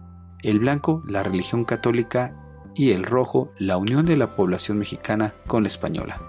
el 0.43 0.59
blanco 0.59 1.03
la 1.05 1.23
religión 1.23 1.65
católica 1.65 2.35
y 2.77 2.91
el 2.91 3.03
rojo 3.03 3.51
la 3.57 3.77
unión 3.77 4.05
de 4.05 4.15
la 4.15 4.35
población 4.35 4.77
mexicana 4.77 5.33
con 5.47 5.63
la 5.63 5.69
española. 5.69 6.21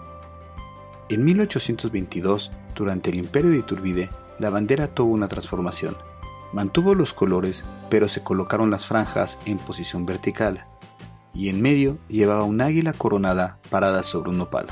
En 1.11 1.24
1822, 1.24 2.50
durante 2.74 3.11
el 3.11 3.16
imperio 3.16 3.50
de 3.50 3.58
Iturbide, 3.58 4.11
la 4.38 4.48
bandera 4.48 4.88
tuvo 4.88 5.12
una 5.12 5.28
transformación. 5.28 5.94
Mantuvo 6.54 6.94
los 6.94 7.12
colores, 7.12 7.64
pero 7.90 8.08
se 8.08 8.22
colocaron 8.22 8.70
las 8.70 8.87
franjas 8.87 9.38
en 9.44 9.58
posición 9.58 10.06
vertical, 10.06 10.64
y 11.34 11.50
en 11.50 11.61
medio 11.61 11.98
llevaba 12.08 12.44
un 12.44 12.62
águila 12.62 12.94
coronada 12.94 13.58
parada 13.68 14.02
sobre 14.02 14.30
un 14.30 14.38
nopal. 14.38 14.66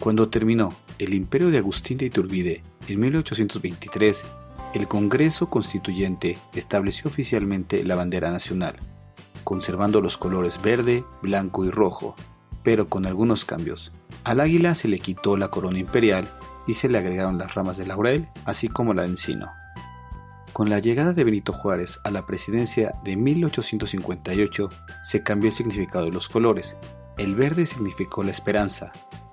Cuando 0.00 0.30
terminó 0.30 0.74
el 0.98 1.12
imperio 1.12 1.50
de 1.50 1.58
Agustín 1.58 1.98
de 1.98 2.06
Iturbide 2.06 2.62
en 2.88 2.98
1823, 2.98 4.24
el 4.72 4.88
Congreso 4.88 5.50
Constituyente 5.50 6.38
estableció 6.54 7.10
oficialmente 7.10 7.84
la 7.84 7.94
bandera 7.94 8.30
nacional, 8.32 8.76
conservando 9.52 10.00
los 10.00 10.16
colores 10.16 10.62
verde, 10.62 11.04
blanco 11.20 11.66
y 11.66 11.70
rojo, 11.70 12.16
pero 12.62 12.88
con 12.88 13.04
algunos 13.04 13.44
cambios. 13.44 13.92
Al 14.24 14.40
águila 14.40 14.74
se 14.74 14.88
le 14.88 14.98
quitó 14.98 15.36
la 15.36 15.48
corona 15.48 15.78
imperial 15.78 16.26
y 16.66 16.72
se 16.72 16.88
le 16.88 16.96
agregaron 16.96 17.36
las 17.36 17.54
ramas 17.54 17.76
de 17.76 17.84
laurel, 17.84 18.30
así 18.46 18.68
como 18.68 18.94
la 18.94 19.02
de 19.02 19.08
encino. 19.08 19.52
Con 20.54 20.70
la 20.70 20.78
llegada 20.78 21.12
de 21.12 21.24
Benito 21.24 21.52
Juárez 21.52 22.00
a 22.02 22.10
la 22.10 22.24
presidencia 22.24 22.94
de 23.04 23.14
1858, 23.14 24.70
se 25.02 25.22
cambió 25.22 25.48
el 25.50 25.54
significado 25.54 26.06
de 26.06 26.12
los 26.12 26.30
colores. 26.30 26.78
El 27.18 27.34
verde 27.34 27.66
significó 27.66 28.24
la 28.24 28.30
esperanza, 28.30 28.90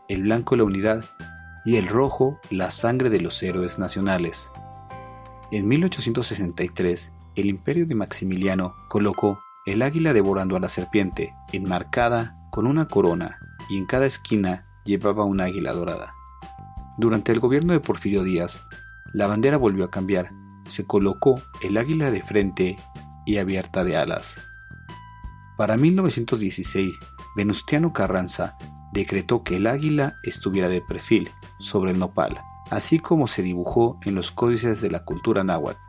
el 0.10 0.24
blanco 0.24 0.58
la 0.58 0.66
unidad 0.66 1.06
y 1.64 1.78
el 1.78 1.88
rojo 1.88 2.42
la 2.50 2.72
sangre 2.72 3.10
de 3.10 3.22
los 3.22 3.42
héroes 3.42 3.80
nacionales. 3.80 4.52
En 5.54 5.66
1863, 5.70 7.14
el 7.38 7.46
imperio 7.46 7.86
de 7.86 7.96
Maximiliano 7.96 8.76
colocó 8.90 9.40
el 9.66 9.82
águila 9.82 10.14
devorando 10.14 10.56
a 10.56 10.60
la 10.60 10.70
serpiente, 10.70 11.34
enmarcada 11.52 12.38
con 12.52 12.68
una 12.68 12.88
corona, 12.88 13.40
y 13.70 13.78
en 13.78 13.86
cada 13.86 14.06
esquina 14.06 14.66
llevaba 14.86 15.26
un 15.26 15.42
águila 15.42 15.74
dorada. 15.74 16.14
Durante 16.98 17.32
el 17.32 17.40
gobierno 17.40 17.74
de 17.74 17.80
Porfirio 17.80 18.24
Díaz, 18.24 18.62
la 19.14 19.28
bandera 19.28 19.58
volvió 19.58 19.86
a 19.86 19.92
cambiar 19.92 20.32
se 20.70 20.86
colocó 20.86 21.42
el 21.62 21.78
águila 21.78 22.12
de 22.12 22.22
frente 22.22 22.78
y 23.26 23.38
abierta 23.38 23.84
de 23.84 23.98
alas. 23.98 24.38
Para 25.58 25.76
1916, 25.76 27.00
Venustiano 27.36 27.92
Carranza 27.92 28.56
decretó 28.94 29.44
que 29.44 29.58
el 29.58 29.68
águila 29.68 30.16
estuviera 30.24 30.70
de 30.70 30.82
perfil 30.82 31.30
sobre 31.60 31.92
el 31.92 32.00
nopal, 32.00 32.40
así 32.70 33.00
como 33.00 33.28
se 33.28 33.42
dibujó 33.42 34.00
en 34.04 34.16
los 34.16 34.32
códices 34.32 34.82
de 34.82 34.90
la 34.90 35.04
cultura 35.04 35.44
náhuatl. 35.44 35.80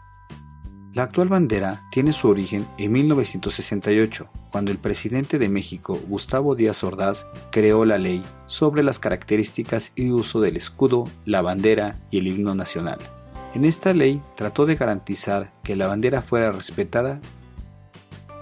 La 0.93 1.05
actual 1.05 1.29
bandera 1.29 1.85
tiene 1.93 2.13
su 2.13 2.29
origen 2.29 2.67
en 2.77 2.91
1968, 2.91 4.29
cuando 4.51 4.73
el 4.73 4.79
presidente 4.79 5.39
de 5.39 5.49
México, 5.49 6.01
Gustavo 6.09 6.57
Díaz 6.57 6.83
Ordaz, 6.83 7.29
creó 7.53 7.85
la 7.85 7.97
ley 7.97 8.25
sobre 8.47 8.83
las 8.83 8.99
características 8.99 9.93
y 9.95 10.11
uso 10.11 10.41
del 10.41 10.57
escudo, 10.57 11.09
la 11.25 11.43
bandera 11.43 11.97
y 12.11 12.19
el 12.19 12.27
himno 12.27 12.57
nacional. 12.57 12.99
En 13.55 13.65
esta 13.65 13.95
ley 13.95 14.21
trató 14.37 14.67
de 14.67 14.75
garantizar 14.75 15.53
que 15.63 15.77
la 15.77 15.87
bandera 15.87 16.23
fuera 16.23 16.51
respetada. 16.51 17.21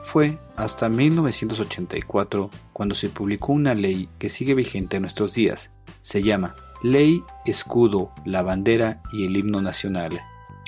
Fue 0.03 0.39
hasta 0.57 0.89
1984 0.89 2.49
cuando 2.73 2.95
se 2.95 3.11
publicó 3.11 3.53
una 3.53 3.75
ley 3.75 4.09
que 4.19 4.31
sigue 4.31 4.55
vigente 4.55 4.97
en 4.97 5.03
nuestros 5.03 5.35
días. 5.35 5.71
Se 6.01 6.23
llama 6.23 6.57
Ley, 6.83 7.23
Escudo, 7.45 8.11
la 8.25 8.41
Bandera 8.41 9.03
y 9.13 9.27
el 9.27 9.37
Himno 9.37 9.61
Nacional, 9.61 10.19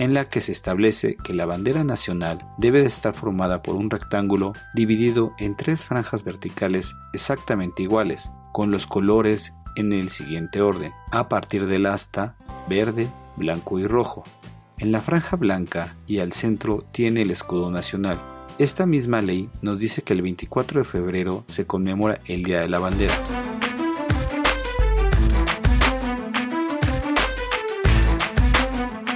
en 0.00 0.14
la 0.14 0.30
que 0.30 0.40
se 0.40 0.50
establece 0.50 1.16
que 1.22 1.34
la 1.34 1.44
bandera 1.44 1.84
nacional 1.84 2.38
debe 2.56 2.80
de 2.80 2.86
estar 2.86 3.12
formada 3.12 3.62
por 3.62 3.76
un 3.76 3.90
rectángulo 3.90 4.54
dividido 4.72 5.34
en 5.38 5.54
tres 5.54 5.84
franjas 5.84 6.24
verticales 6.24 6.96
exactamente 7.12 7.82
iguales, 7.82 8.30
con 8.52 8.70
los 8.70 8.86
colores 8.86 9.52
en 9.76 9.92
el 9.92 10.08
siguiente 10.08 10.62
orden, 10.62 10.90
a 11.12 11.28
partir 11.28 11.66
del 11.66 11.84
asta, 11.84 12.34
verde, 12.66 13.10
blanco 13.36 13.78
y 13.78 13.86
rojo. 13.86 14.24
En 14.78 14.90
la 14.90 15.02
franja 15.02 15.36
blanca 15.36 15.94
y 16.06 16.20
al 16.20 16.32
centro 16.32 16.82
tiene 16.92 17.20
el 17.20 17.30
escudo 17.30 17.70
nacional. 17.70 18.18
Esta 18.56 18.86
misma 18.86 19.20
ley 19.20 19.50
nos 19.60 19.78
dice 19.78 20.00
que 20.00 20.14
el 20.14 20.22
24 20.22 20.80
de 20.80 20.84
febrero 20.84 21.44
se 21.46 21.66
conmemora 21.66 22.20
el 22.24 22.42
Día 22.42 22.60
de 22.60 22.70
la 22.70 22.78
Bandera. 22.78 23.14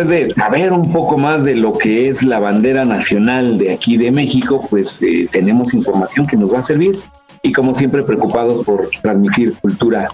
Después 0.00 0.28
de 0.28 0.34
saber 0.34 0.72
un 0.72 0.92
poco 0.92 1.18
más 1.18 1.44
de 1.44 1.54
lo 1.54 1.72
que 1.72 2.08
es 2.08 2.22
la 2.22 2.38
bandera 2.38 2.84
nacional 2.84 3.58
de 3.58 3.72
aquí 3.72 3.96
de 3.96 4.10
México, 4.10 4.66
pues 4.70 5.02
eh, 5.02 5.28
tenemos 5.30 5.74
información 5.74 6.26
que 6.26 6.36
nos 6.36 6.52
va 6.52 6.60
a 6.60 6.62
servir 6.62 6.98
y 7.42 7.52
como 7.52 7.74
siempre 7.74 8.02
preocupados 8.02 8.64
por 8.64 8.88
transmitir 9.02 9.54
cultura. 9.60 10.08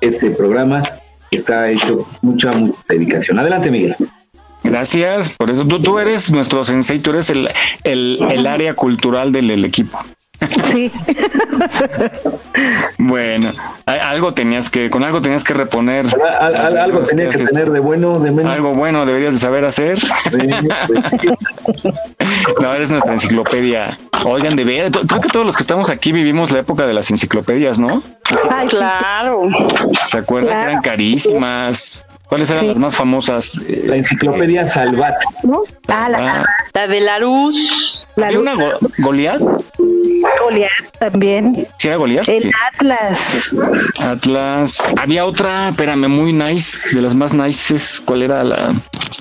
Este 0.00 0.30
programa 0.30 0.82
está 1.30 1.70
hecho 1.70 2.06
mucha, 2.22 2.52
mucha 2.52 2.76
dedicación. 2.88 3.38
Adelante, 3.38 3.70
Miguel. 3.70 3.96
Gracias, 4.62 5.30
por 5.30 5.50
eso 5.50 5.66
tú, 5.66 5.80
tú 5.80 5.98
eres 5.98 6.30
nuestro 6.30 6.62
sensei, 6.64 6.98
tú 6.98 7.10
eres 7.10 7.30
el, 7.30 7.48
el, 7.84 8.18
el 8.30 8.46
área 8.46 8.74
cultural 8.74 9.32
del, 9.32 9.48
del 9.48 9.64
equipo. 9.64 9.98
Sí. 10.64 10.90
Bueno, 12.98 13.50
algo 13.86 14.32
tenías 14.34 14.70
que, 14.70 14.88
con 14.90 15.04
algo 15.04 15.20
tenías 15.20 15.44
que 15.44 15.52
reponer. 15.54 16.06
Al- 16.40 16.56
al- 16.58 16.78
algo 16.78 17.00
tenía 17.02 17.30
que 17.30 17.38
tener 17.44 17.70
de 17.70 17.80
bueno, 17.80 18.18
de 18.18 18.30
menos. 18.30 18.52
Algo 18.52 18.74
bueno 18.74 19.04
deberías 19.06 19.34
de 19.34 19.40
saber 19.40 19.64
hacer. 19.64 19.98
No, 22.60 22.74
eres 22.74 22.90
nuestra 22.90 23.12
enciclopedia 23.12 23.98
Oigan, 24.24 24.54
de 24.56 24.64
ver, 24.64 24.90
creo 24.90 25.20
que 25.20 25.28
todos 25.28 25.46
los 25.46 25.56
que 25.56 25.62
estamos 25.62 25.88
aquí 25.88 26.12
vivimos 26.12 26.50
la 26.50 26.58
época 26.58 26.86
de 26.86 26.92
las 26.94 27.10
enciclopedias, 27.10 27.80
¿no? 27.80 28.02
Ay, 28.50 28.66
Claro. 28.68 29.42
¿Se 30.08 30.18
acuerdan 30.18 30.56
que 30.58 30.70
eran 30.70 30.82
carísimas? 30.82 32.04
¿Cuáles 32.30 32.50
eran 32.50 32.68
las 32.68 32.78
más 32.78 32.94
famosas? 32.96 33.60
La 33.84 33.96
enciclopedia 33.96 34.66
Salvat. 34.66 35.14
¿no? 35.42 35.62
Ah, 35.88 36.08
la, 36.08 36.18
Ah, 36.40 36.44
La 36.72 36.86
de 36.86 37.00
la 37.00 37.18
luz. 37.18 37.56
la 38.16 38.28
¿Había 38.28 38.38
una 38.40 38.54
Go- 38.54 38.78
Goliat? 38.98 39.40
Goliat 40.40 40.70
también. 40.98 41.66
¿Sí 41.76 41.88
era 41.88 41.96
Goliat? 41.96 42.28
El 42.28 42.42
Sí. 42.44 42.50
Atlas. 42.72 43.50
Atlas. 43.98 44.82
Había 44.96 45.24
otra, 45.26 45.70
espérame, 45.70 46.08
muy 46.08 46.32
nice, 46.32 46.94
de 46.94 47.02
las 47.02 47.14
más 47.14 47.34
nices. 47.34 48.00
¿Cuál 48.04 48.22
era 48.22 48.44
la? 48.44 48.74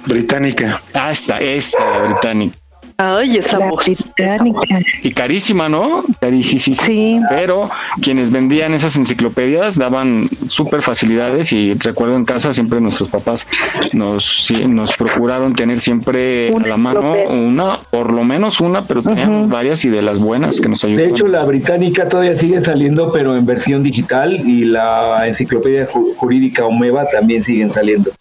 Británica. 0.08 0.78
Ah, 0.93 1.12
esa, 1.12 1.39
esa, 1.39 1.84
la 1.84 2.00
británica. 2.04 2.56
Ay, 3.01 3.38
esa 3.38 3.57
La 3.57 3.69
voz. 3.69 3.85
británica. 3.85 4.77
Y 5.03 5.12
carísima, 5.13 5.69
¿no? 5.69 6.03
Carísima. 6.19 6.75
Sí. 6.75 7.15
Pero 7.29 7.69
quienes 8.01 8.29
vendían 8.29 8.73
esas 8.73 8.97
enciclopedias 8.97 9.77
daban 9.77 10.27
súper 10.47 10.81
facilidades 10.81 11.53
y 11.53 11.75
recuerdo 11.75 12.17
en 12.17 12.25
casa 12.25 12.51
siempre 12.51 12.81
nuestros 12.81 13.07
papás 13.07 13.47
nos, 13.93 14.25
sí, 14.45 14.65
nos 14.67 14.93
procuraron 14.97 15.53
tener 15.53 15.79
siempre 15.79 16.51
Una 16.51 16.65
a 16.65 16.67
la 16.67 16.77
mano 16.77 17.13
una, 17.29 17.77
por 17.89 18.12
lo 18.12 18.25
menos 18.25 18.59
una, 18.59 18.83
pero 18.83 19.01
teníamos 19.01 19.47
varias 19.47 19.85
y 19.85 19.89
de 19.89 20.01
las 20.01 20.19
buenas 20.19 20.59
que 20.59 20.67
nos 20.67 20.81
De 20.81 20.89
ayudaban. 20.89 21.09
hecho, 21.12 21.27
la 21.27 21.45
británica 21.45 22.09
todavía 22.09 22.35
sigue 22.35 22.59
saliendo, 22.59 23.13
pero 23.13 23.38
en 23.38 23.45
versión 23.45 23.81
digital, 23.81 24.35
y 24.35 24.65
la 24.65 25.25
enciclopedia 25.25 25.88
Ju- 25.88 26.15
jurídica 26.17 26.65
Omeva 26.65 27.05
también 27.05 27.43
siguen 27.43 27.71
saliendo. 27.71 28.12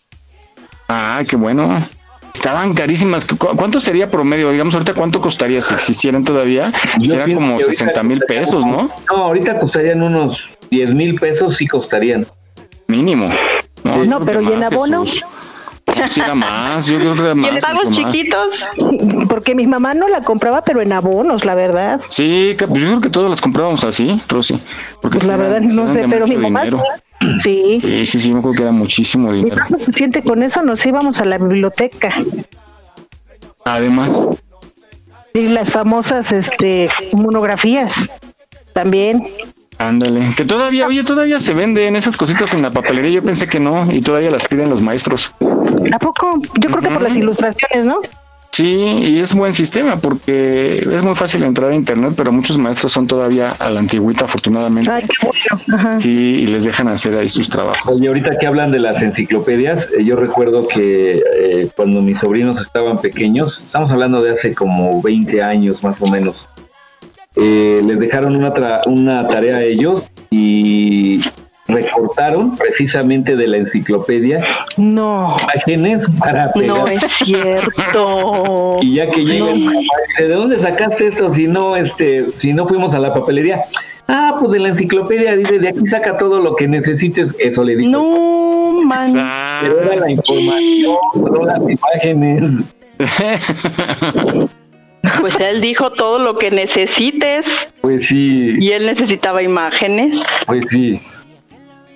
Ah, 0.89 1.23
qué 1.29 1.35
bueno. 1.35 1.85
Estaban 2.35 2.75
carísimas. 2.75 3.25
¿Cu- 3.25 3.57
¿Cuánto 3.57 3.81
sería 3.81 4.11
promedio? 4.11 4.51
Digamos, 4.51 4.75
ahorita 4.75 4.95
cuánto 4.95 5.21
costaría 5.21 5.61
si 5.61 5.75
existieran 5.75 6.25
todavía? 6.25 6.71
Serían 7.03 7.35
como 7.35 7.57
que 7.57 7.65
ahorita 7.65 7.85
60 7.85 8.03
mil 8.03 8.21
pesos, 8.21 8.65
¿no? 8.65 8.89
No, 9.11 9.17
ahorita 9.17 9.59
costarían 9.59 10.03
unos 10.03 10.49
10 10.71 10.95
mil 10.95 11.15
pesos, 11.17 11.57
sí 11.57 11.67
costarían. 11.67 12.27
Mínimo. 12.87 13.29
No, 13.85 14.21
pero 14.25 14.41
¿y 14.43 14.47
en 14.53 14.61
más, 14.61 14.73
abono? 14.73 15.01
Jesús. 15.05 15.25
No, 15.97 16.07
sí 16.09 16.21
era 16.21 16.35
más, 16.35 16.87
yo 16.87 16.99
creo 16.99 17.15
que 17.15 17.21
era 17.23 17.31
¿Y 17.33 17.35
más. 17.35 17.51
en 17.53 17.59
pagos 17.61 17.91
chiquitos? 17.97 18.49
Porque 19.29 19.55
mi 19.55 19.67
mamá 19.67 19.95
no 19.95 20.07
la 20.07 20.21
compraba, 20.23 20.63
pero 20.63 20.83
en 20.83 20.93
abonos, 20.93 21.45
la 21.47 21.55
verdad. 21.55 22.01
Sí, 22.09 22.55
pues 22.69 22.83
yo 22.83 22.89
creo 22.89 23.01
que 23.01 23.09
todos 23.11 23.31
las 23.31 23.41
comprábamos 23.41 23.85
así, 23.85 24.21
Rosy. 24.29 24.61
Porque 25.01 25.19
Pues 25.19 25.29
la 25.29 25.35
eran- 25.37 25.53
verdad 25.53 25.61
no 25.75 25.87
sé, 25.91 26.07
pero 26.09 26.27
mi 26.27 26.37
mamá 26.37 26.65
dinero. 26.65 26.83
sí. 27.39 27.79
Sí, 27.81 28.07
sí, 28.07 28.21
sí, 28.21 28.33
me 28.33 28.39
acuerdo 28.39 28.57
que 28.57 28.63
era 28.63 28.73
muchísimo 28.73 29.33
dinero. 29.33 29.57
mamá 29.57 29.79
suficiente 29.79 30.23
con 30.23 30.43
eso 30.43 30.63
nos 30.63 30.85
íbamos 30.87 31.21
a 31.21 31.25
la 31.25 31.39
biblioteca. 31.39 32.15
Además, 33.65 34.29
Y 35.35 35.49
las 35.49 35.71
famosas 35.71 36.33
este 36.33 36.89
monografías 37.13 38.09
también. 38.73 39.27
ándale. 39.79 40.33
Que 40.37 40.45
todavía, 40.45 40.87
oye, 40.87 41.05
todavía 41.05 41.39
se 41.41 41.53
venden 41.55 41.97
esas 41.97 42.17
cositas 42.17 42.55
en 42.55 42.63
la 42.63 42.71
papelería. 42.71 43.11
Yo 43.11 43.23
pensé 43.23 43.47
que 43.47 43.61
no, 43.61 43.91
y 43.93 44.01
todavía 44.01 44.31
las 44.31 44.47
piden 44.47 44.71
los 44.71 44.81
maestros. 44.81 45.33
¿A 45.93 45.99
poco? 45.99 46.41
Yo 46.59 46.71
creo 46.71 46.81
que 46.83 46.91
por 46.91 47.03
las 47.03 47.17
ilustraciones, 47.17 47.85
¿no? 47.85 47.97
Sí, 48.59 48.75
y 48.75 49.21
es 49.21 49.35
buen 49.35 49.53
sistema 49.53 50.01
porque 50.01 50.79
es 50.79 51.03
muy 51.05 51.15
fácil 51.15 51.45
entrar 51.45 51.71
a 51.71 51.77
internet, 51.77 52.15
pero 52.17 52.33
muchos 52.33 52.59
maestros 52.59 52.91
son 52.91 53.07
todavía 53.07 53.53
a 53.53 53.71
la 53.71 53.79
antigüita, 53.79 54.25
afortunadamente. 54.25 54.91
Ay, 54.91 55.05
qué 55.05 55.27
bueno. 55.29 55.79
Ajá. 55.79 56.01
Sí, 56.01 56.41
y 56.41 56.47
les 56.49 56.65
dejan 56.65 56.89
hacer 56.89 57.17
ahí 57.17 57.29
sus 57.29 57.49
trabajos. 57.49 57.95
Oye, 57.95 58.09
ahorita 58.09 58.37
que 58.37 58.49
hablan 58.49 58.73
de 58.73 58.81
las 58.81 59.01
enciclopedias, 59.01 59.91
eh, 59.97 60.05
yo 60.05 60.17
recuerdo 60.17 60.67
que 60.67 61.23
eh, 61.37 61.69
cuando 61.77 62.03
mis 62.03 62.19
sobrinos 62.19 62.61
estaban 62.61 62.99
pequeños, 63.01 63.63
estamos 63.65 63.93
hablando 63.93 64.25
de 64.25 64.33
hace 64.33 64.53
como 64.57 65.01
20 65.03 65.41
años 65.41 65.85
más 65.85 66.03
o 66.03 66.09
menos, 66.11 66.49
eh, 67.37 67.81
les 67.87 68.01
dejaron 68.01 68.35
una, 68.35 68.53
tra- 68.53 68.81
una 68.87 69.25
tarea 69.29 69.59
a 69.59 69.63
ellos 69.63 70.11
y 70.31 71.21
recortaron 71.69 72.57
precisamente 72.57 73.37
de 73.37 73.47
la 73.47 73.59
enciclopedia 73.59 74.43
No, 74.79 75.37
imágenes 75.43 76.07
para 76.19 76.51
pegar. 76.53 76.69
No 76.79 76.87
es 76.89 77.03
cierto. 77.25 78.79
Y 78.83 78.95
ya 78.95 79.11
que 79.11 79.25
llega 79.25 79.51
el 79.53 79.65
papá, 79.65 79.81
dice, 80.09 80.29
¿de 80.29 80.35
dónde 80.35 80.59
sacaste 80.59 81.07
esto 81.09 81.33
si 81.33 81.47
no, 81.47 81.77
este, 81.77 82.29
si 82.37 82.53
no 82.53 82.67
fuimos 82.67 82.95
a 82.95 82.99
la 82.99 83.13
papelería? 83.13 83.61
Ah, 84.09 84.35
pues 84.41 84.53
de 84.53 84.59
la 84.61 84.69
enciclopedia, 84.69 85.37
dice, 85.37 85.59
de 85.59 85.69
aquí 85.69 85.87
saca 85.87 86.17
todo 86.17 86.41
lo 86.41 86.55
que 86.57 86.67
necesites. 86.67 87.37
Eso 87.39 87.63
le 87.63 87.77
dijo. 87.77 87.91
No, 87.91 88.81
man. 88.83 89.13
Pero 89.61 89.81
era 89.83 89.97
la 89.97 90.11
información, 90.11 90.97
no 91.15 91.45
las 91.45 91.61
imágenes. 91.69 92.53
Pues 95.21 95.37
él 95.41 95.61
dijo 95.61 95.91
todo 95.93 96.19
lo 96.19 96.37
que 96.39 96.51
necesites 96.51 97.47
Pues 97.81 98.07
sí, 98.07 98.55
y 98.59 98.71
él 98.73 98.85
necesitaba 98.87 99.43
imágenes. 99.43 100.21
pues 100.47 100.65
sí. 100.71 101.01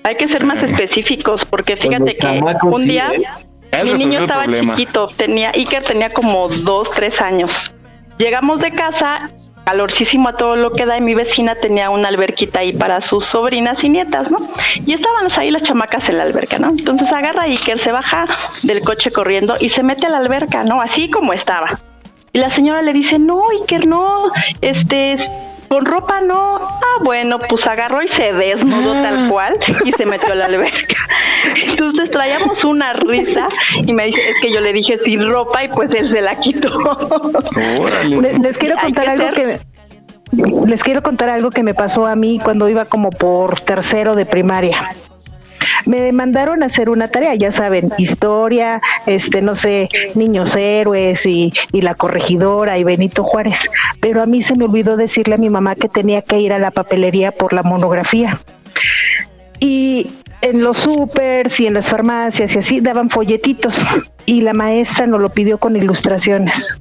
Hay 0.05 0.17
que 0.17 0.29
ser 0.29 0.45
más 0.45 0.63
específicos 0.63 1.45
porque 1.45 1.77
fíjate 1.77 2.17
los 2.41 2.61
que 2.61 2.67
un 2.67 2.83
sí, 2.83 2.89
día 2.89 3.13
¿eh? 3.73 3.85
Mi 3.85 3.93
niño 3.95 4.21
estaba 4.21 4.47
chiquito, 4.47 5.09
tenía 5.17 5.51
Iker 5.55 5.85
tenía 5.85 6.11
como 6.11 6.49
dos, 6.49 6.91
tres 6.91 7.21
años. 7.21 7.71
Llegamos 8.19 8.61
de 8.61 8.71
casa, 8.71 9.31
calorcísimo 9.65 10.29
a 10.29 10.35
todo 10.35 10.57
lo 10.57 10.73
que 10.73 10.85
da 10.85 10.99
y 10.99 11.01
mi 11.01 11.15
vecina 11.15 11.55
tenía 11.55 11.89
una 11.91 12.09
alberquita 12.09 12.61
ahí 12.61 12.73
para 12.73 13.01
sus 13.01 13.25
sobrinas 13.25 13.83
y 13.83 13.89
nietas, 13.89 14.31
¿no? 14.31 14.39
Y 14.85 14.93
estaban 14.93 15.27
ahí 15.37 15.51
las 15.51 15.63
chamacas 15.63 16.09
en 16.09 16.19
la 16.19 16.25
alberca, 16.25 16.59
¿no? 16.59 16.71
Entonces 16.71 17.11
agarra 17.11 17.43
a 17.43 17.47
Iker, 17.47 17.79
se 17.79 17.93
baja 17.93 18.27
del 18.63 18.81
coche 18.81 19.11
corriendo 19.11 19.57
y 19.59 19.71
se 19.71 19.83
mete 19.83 20.07
a 20.07 20.11
la 20.11 20.19
alberca, 20.19 20.65
¿no? 20.65 20.81
Así 20.81 21.09
como 21.11 21.33
estaba. 21.33 21.79
Y 22.35 22.39
la 22.39 22.51
señora 22.51 22.83
le 22.83 22.93
dice, 22.93 23.19
no, 23.19 23.43
Iker, 23.51 23.87
no, 23.87 24.31
este, 24.61 25.17
con 25.73 25.87
ropa 25.87 26.21
no. 26.21 26.57
Ah, 26.57 26.99
bueno, 27.03 27.39
pues 27.39 27.67
agarró 27.67 28.03
y 28.03 28.09
se 28.09 28.33
desnudó 28.33 28.93
tal 28.93 29.29
cual 29.31 29.55
y 29.85 29.93
se 29.93 30.05
metió 30.05 30.33
a 30.33 30.35
la 30.37 30.45
alberca. 30.45 30.97
Entonces 31.67 32.11
traíamos 32.11 32.63
una 32.65 32.93
risa 32.93 33.47
y 33.87 33.93
me 33.95 34.05
dice, 34.07 34.21
es 34.29 34.37
que 34.41 34.53
yo 34.53 34.61
le 34.61 34.73
dije 34.73 34.99
sin 34.99 35.27
ropa 35.29 35.65
y 35.65 35.69
pues 35.69 35.93
él 35.95 36.11
se 36.11 36.21
la 36.21 36.35
quitó. 36.37 36.69
Órale. 37.81 38.21
les, 38.21 38.39
les 38.39 38.59
quiero 38.59 38.77
contar 38.77 39.05
que 39.05 39.11
algo 39.11 39.25
ser- 39.25 39.35
que 39.35 39.47
me- 39.47 40.67
les 40.67 40.83
quiero 40.83 41.03
contar 41.03 41.29
algo 41.31 41.51
que 41.51 41.63
me 41.63 41.75
pasó 41.75 42.07
a 42.07 42.17
mí 42.17 42.39
cuando 42.43 42.69
iba 42.69 42.85
como 42.85 43.11
por 43.11 43.61
tercero 43.61 44.15
de 44.15 44.25
primaria. 44.27 44.95
Me 45.87 46.13
mandaron 46.13 46.63
a 46.63 46.67
hacer 46.67 46.89
una 46.89 47.09
tarea, 47.09 47.35
ya 47.35 47.53
saben, 47.53 47.91
historia, 47.99 48.81
este, 49.07 49.43
no 49.43 49.55
sé, 49.55 49.89
niños 50.15 50.55
héroes 50.57 51.27
y, 51.27 51.53
y 51.73 51.83
la 51.83 51.95
corregidora 51.95 52.79
y 52.79 52.85
Benito 52.85 53.25
Juárez. 53.25 53.69
Pero 54.01 54.23
a 54.23 54.27
mí 54.27 54.43
se 54.43 54.57
me 54.57 54.65
olvidó 54.65 54.97
decirle 54.97 55.35
a 55.35 55.39
mi 55.39 55.51
mamá 55.51 55.75
que 55.75 55.89
tenía 55.89 56.23
que 56.23 56.39
ir 56.41 56.53
a 56.53 56.59
la 56.59 56.71
papelería 56.71 57.33
por 57.33 57.53
la 57.53 57.63
monografía. 57.63 58.39
Y 59.61 60.09
en 60.43 60.63
los 60.63 60.79
supers 60.79 61.61
y 61.61 61.67
en 61.67 61.75
las 61.75 61.89
farmacias 61.89 62.55
y 62.55 62.59
así 62.59 62.81
daban 62.81 63.11
folletitos 63.11 63.77
y 64.27 64.43
la 64.43 64.53
maestra 64.53 65.07
nos 65.07 65.21
lo 65.21 65.31
pidió 65.31 65.59
con 65.59 65.77
ilustraciones. 65.77 66.81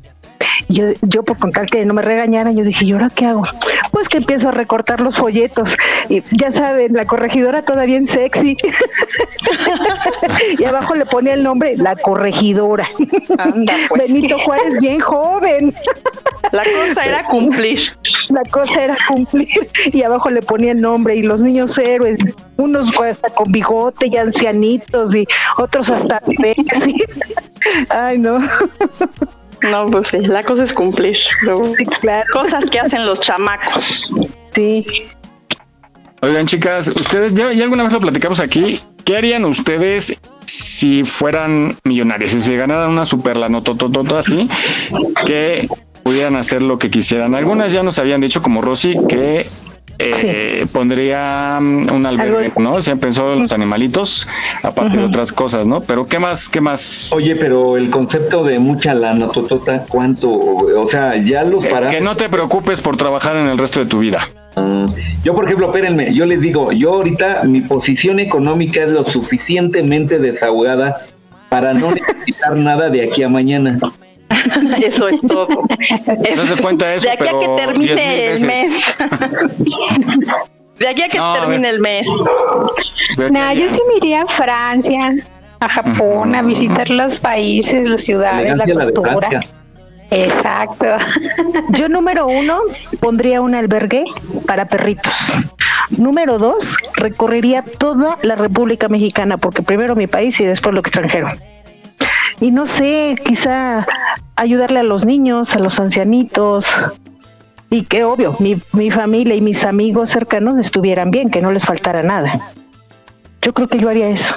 Yo, 0.69 0.85
yo 1.01 1.23
por 1.23 1.37
contar 1.37 1.67
que 1.69 1.85
no 1.85 1.93
me 1.93 2.01
regañaran, 2.01 2.55
yo 2.55 2.63
dije, 2.63 2.85
¿y 2.85 2.91
ahora 2.93 3.09
qué 3.13 3.25
hago? 3.25 3.43
Pues 3.91 4.09
que 4.09 4.17
empiezo 4.17 4.49
a 4.49 4.51
recortar 4.51 5.01
los 5.01 5.17
folletos. 5.17 5.75
Y 6.09 6.23
ya 6.31 6.51
saben, 6.51 6.93
la 6.93 7.05
corregidora 7.05 7.61
todavía 7.63 7.97
en 7.97 8.07
sexy. 8.07 8.57
y 10.59 10.63
abajo 10.63 10.95
le 10.95 11.05
ponía 11.05 11.33
el 11.33 11.43
nombre, 11.43 11.75
la 11.77 11.95
corregidora. 11.95 12.87
Anda, 13.37 13.75
pues. 13.89 14.03
Benito 14.03 14.37
Juárez, 14.39 14.79
bien 14.81 14.99
joven. 14.99 15.73
La 16.51 16.63
cosa 16.63 17.05
era 17.05 17.25
cumplir. 17.25 17.79
La 18.29 18.43
cosa 18.43 18.83
era 18.83 18.97
cumplir 19.07 19.69
y 19.93 20.03
abajo 20.03 20.29
le 20.29 20.41
ponía 20.41 20.71
el 20.71 20.81
nombre 20.81 21.15
y 21.15 21.23
los 21.23 21.41
niños 21.41 21.77
héroes, 21.77 22.17
unos 22.57 22.97
hasta 22.99 23.29
con 23.29 23.51
bigote 23.51 24.07
y 24.07 24.17
ancianitos 24.17 25.15
y 25.15 25.25
otros 25.57 25.89
hasta 25.89 26.21
Ay, 27.89 28.17
no. 28.17 28.39
No, 29.69 29.85
pues 29.85 30.07
sí, 30.09 30.19
la 30.19 30.43
cosa 30.43 30.65
es 30.65 30.73
cumplir. 30.73 31.15
Sí, 31.15 31.85
claro. 31.99 32.25
Cosas 32.33 32.63
que 32.71 32.79
hacen 32.79 33.05
los 33.05 33.19
chamacos. 33.19 34.09
Sí. 34.53 34.85
Oigan, 36.21 36.45
chicas, 36.45 36.87
ustedes 36.87 37.33
ya, 37.33 37.51
ya 37.51 37.63
alguna 37.63 37.83
vez 37.83 37.93
lo 37.93 37.99
platicamos 37.99 38.39
aquí. 38.39 38.79
¿Qué 39.05 39.17
harían 39.17 39.43
ustedes 39.45 40.15
si 40.45 41.03
fueran 41.03 41.75
millonarios? 41.83 42.31
Si 42.31 42.41
se 42.41 42.55
ganaran 42.55 42.89
una 42.89 43.05
super 43.05 43.37
la 43.37 43.49
notototota 43.49 44.19
así, 44.19 44.47
que 45.25 45.67
pudieran 46.03 46.35
hacer 46.35 46.61
lo 46.61 46.77
que 46.77 46.91
quisieran. 46.91 47.33
Algunas 47.33 47.71
ya 47.71 47.81
nos 47.81 47.97
habían 47.97 48.21
dicho, 48.21 48.43
como 48.43 48.61
Rosy, 48.61 48.95
que 49.07 49.47
eh, 50.23 50.65
pondría 50.71 51.59
mm, 51.61 51.91
un 51.93 52.05
albergue, 52.05 52.45
Algo- 52.47 52.61
¿no? 52.61 52.81
Se 52.81 52.95
pensó 52.95 53.33
en 53.33 53.39
los 53.41 53.51
animalitos, 53.51 54.27
aparte 54.63 54.97
de 54.97 55.03
otras 55.03 55.31
cosas, 55.31 55.67
¿no? 55.67 55.81
Pero 55.81 56.05
¿qué 56.05 56.19
más? 56.19 56.49
¿Qué 56.49 56.61
más? 56.61 57.11
Oye, 57.13 57.35
pero 57.35 57.77
el 57.77 57.89
concepto 57.89 58.43
de 58.43 58.59
mucha 58.59 58.93
lana 58.93 59.29
totota, 59.29 59.83
¿cuánto? 59.87 60.31
O 60.31 60.87
sea, 60.87 61.17
ya 61.17 61.43
los 61.43 61.65
para. 61.67 61.89
Que 61.89 62.01
no 62.01 62.15
te 62.15 62.29
preocupes 62.29 62.81
por 62.81 62.97
trabajar 62.97 63.35
en 63.35 63.47
el 63.47 63.57
resto 63.57 63.79
de 63.79 63.85
tu 63.85 63.99
vida. 63.99 64.27
Ah, 64.55 64.85
yo, 65.23 65.33
por 65.33 65.45
ejemplo, 65.45 65.67
espérenme, 65.67 66.13
yo 66.13 66.25
les 66.25 66.41
digo, 66.41 66.71
yo 66.71 66.93
ahorita 66.95 67.43
mi 67.43 67.61
posición 67.61 68.19
económica 68.19 68.81
es 68.81 68.89
lo 68.89 69.05
suficientemente 69.05 70.19
desahogada 70.19 70.97
para 71.49 71.73
no 71.73 71.91
necesitar 71.95 72.55
nada 72.55 72.89
de 72.89 73.03
aquí 73.03 73.23
a 73.23 73.29
mañana. 73.29 73.79
eso 74.83 75.09
es 75.09 75.21
todo. 75.21 75.63
No 76.35 76.45
se 76.45 76.61
cuenta 76.61 76.93
eso, 76.93 77.07
de 77.07 77.13
aquí 77.13 77.27
a 77.27 77.31
que 77.31 77.49
pero 77.57 77.73
10,000 77.73 77.95
termine 77.95 78.33
el 78.33 78.45
mes. 78.45 78.71
de 80.79 80.87
aquí 80.87 81.01
a 81.01 81.07
que 81.07 81.17
No, 81.17 81.25
a 81.25 81.33
ver. 81.33 81.41
termine 81.41 81.69
el 81.69 81.79
mes. 81.79 82.07
Nah, 83.31 83.53
yo 83.53 83.69
sí 83.69 83.79
me 83.87 83.97
iría 83.97 84.23
a 84.23 84.27
Francia, 84.27 85.15
a 85.59 85.69
Japón, 85.69 86.35
a 86.35 86.41
visitar 86.41 86.89
los 86.89 87.19
países, 87.19 87.87
las 87.87 88.03
ciudades, 88.03 88.55
la 88.55 88.65
cultura. 88.65 89.41
Exacto. 90.11 90.85
Yo 91.69 91.87
número 91.87 92.27
uno 92.27 92.59
pondría 92.99 93.39
un 93.39 93.55
albergue 93.55 94.03
para 94.45 94.65
perritos. 94.65 95.31
Número 95.89 96.37
dos, 96.37 96.75
recorrería 96.95 97.63
toda 97.63 98.17
la 98.21 98.35
República 98.35 98.89
Mexicana, 98.89 99.37
porque 99.37 99.61
primero 99.61 99.95
mi 99.95 100.07
país 100.07 100.37
y 100.41 100.45
después 100.45 100.75
lo 100.75 100.81
extranjero. 100.81 101.29
Y 102.41 102.51
no 102.51 102.65
sé, 102.65 103.15
quizá 103.23 103.85
ayudarle 104.35 104.79
a 104.79 104.83
los 104.83 105.05
niños, 105.05 105.55
a 105.55 105.59
los 105.59 105.79
ancianitos, 105.79 106.67
y 107.69 107.83
que 107.83 108.03
obvio, 108.03 108.35
mi, 108.39 108.55
mi 108.73 108.91
familia 108.91 109.35
y 109.35 109.41
mis 109.41 109.63
amigos 109.63 110.09
cercanos 110.09 110.57
estuvieran 110.57 111.11
bien, 111.11 111.29
que 111.29 111.41
no 111.41 111.51
les 111.51 111.65
faltara 111.65 112.03
nada. 112.03 112.39
Yo 113.41 113.53
creo 113.53 113.67
que 113.67 113.79
yo 113.79 113.89
haría 113.89 114.09
eso. 114.09 114.35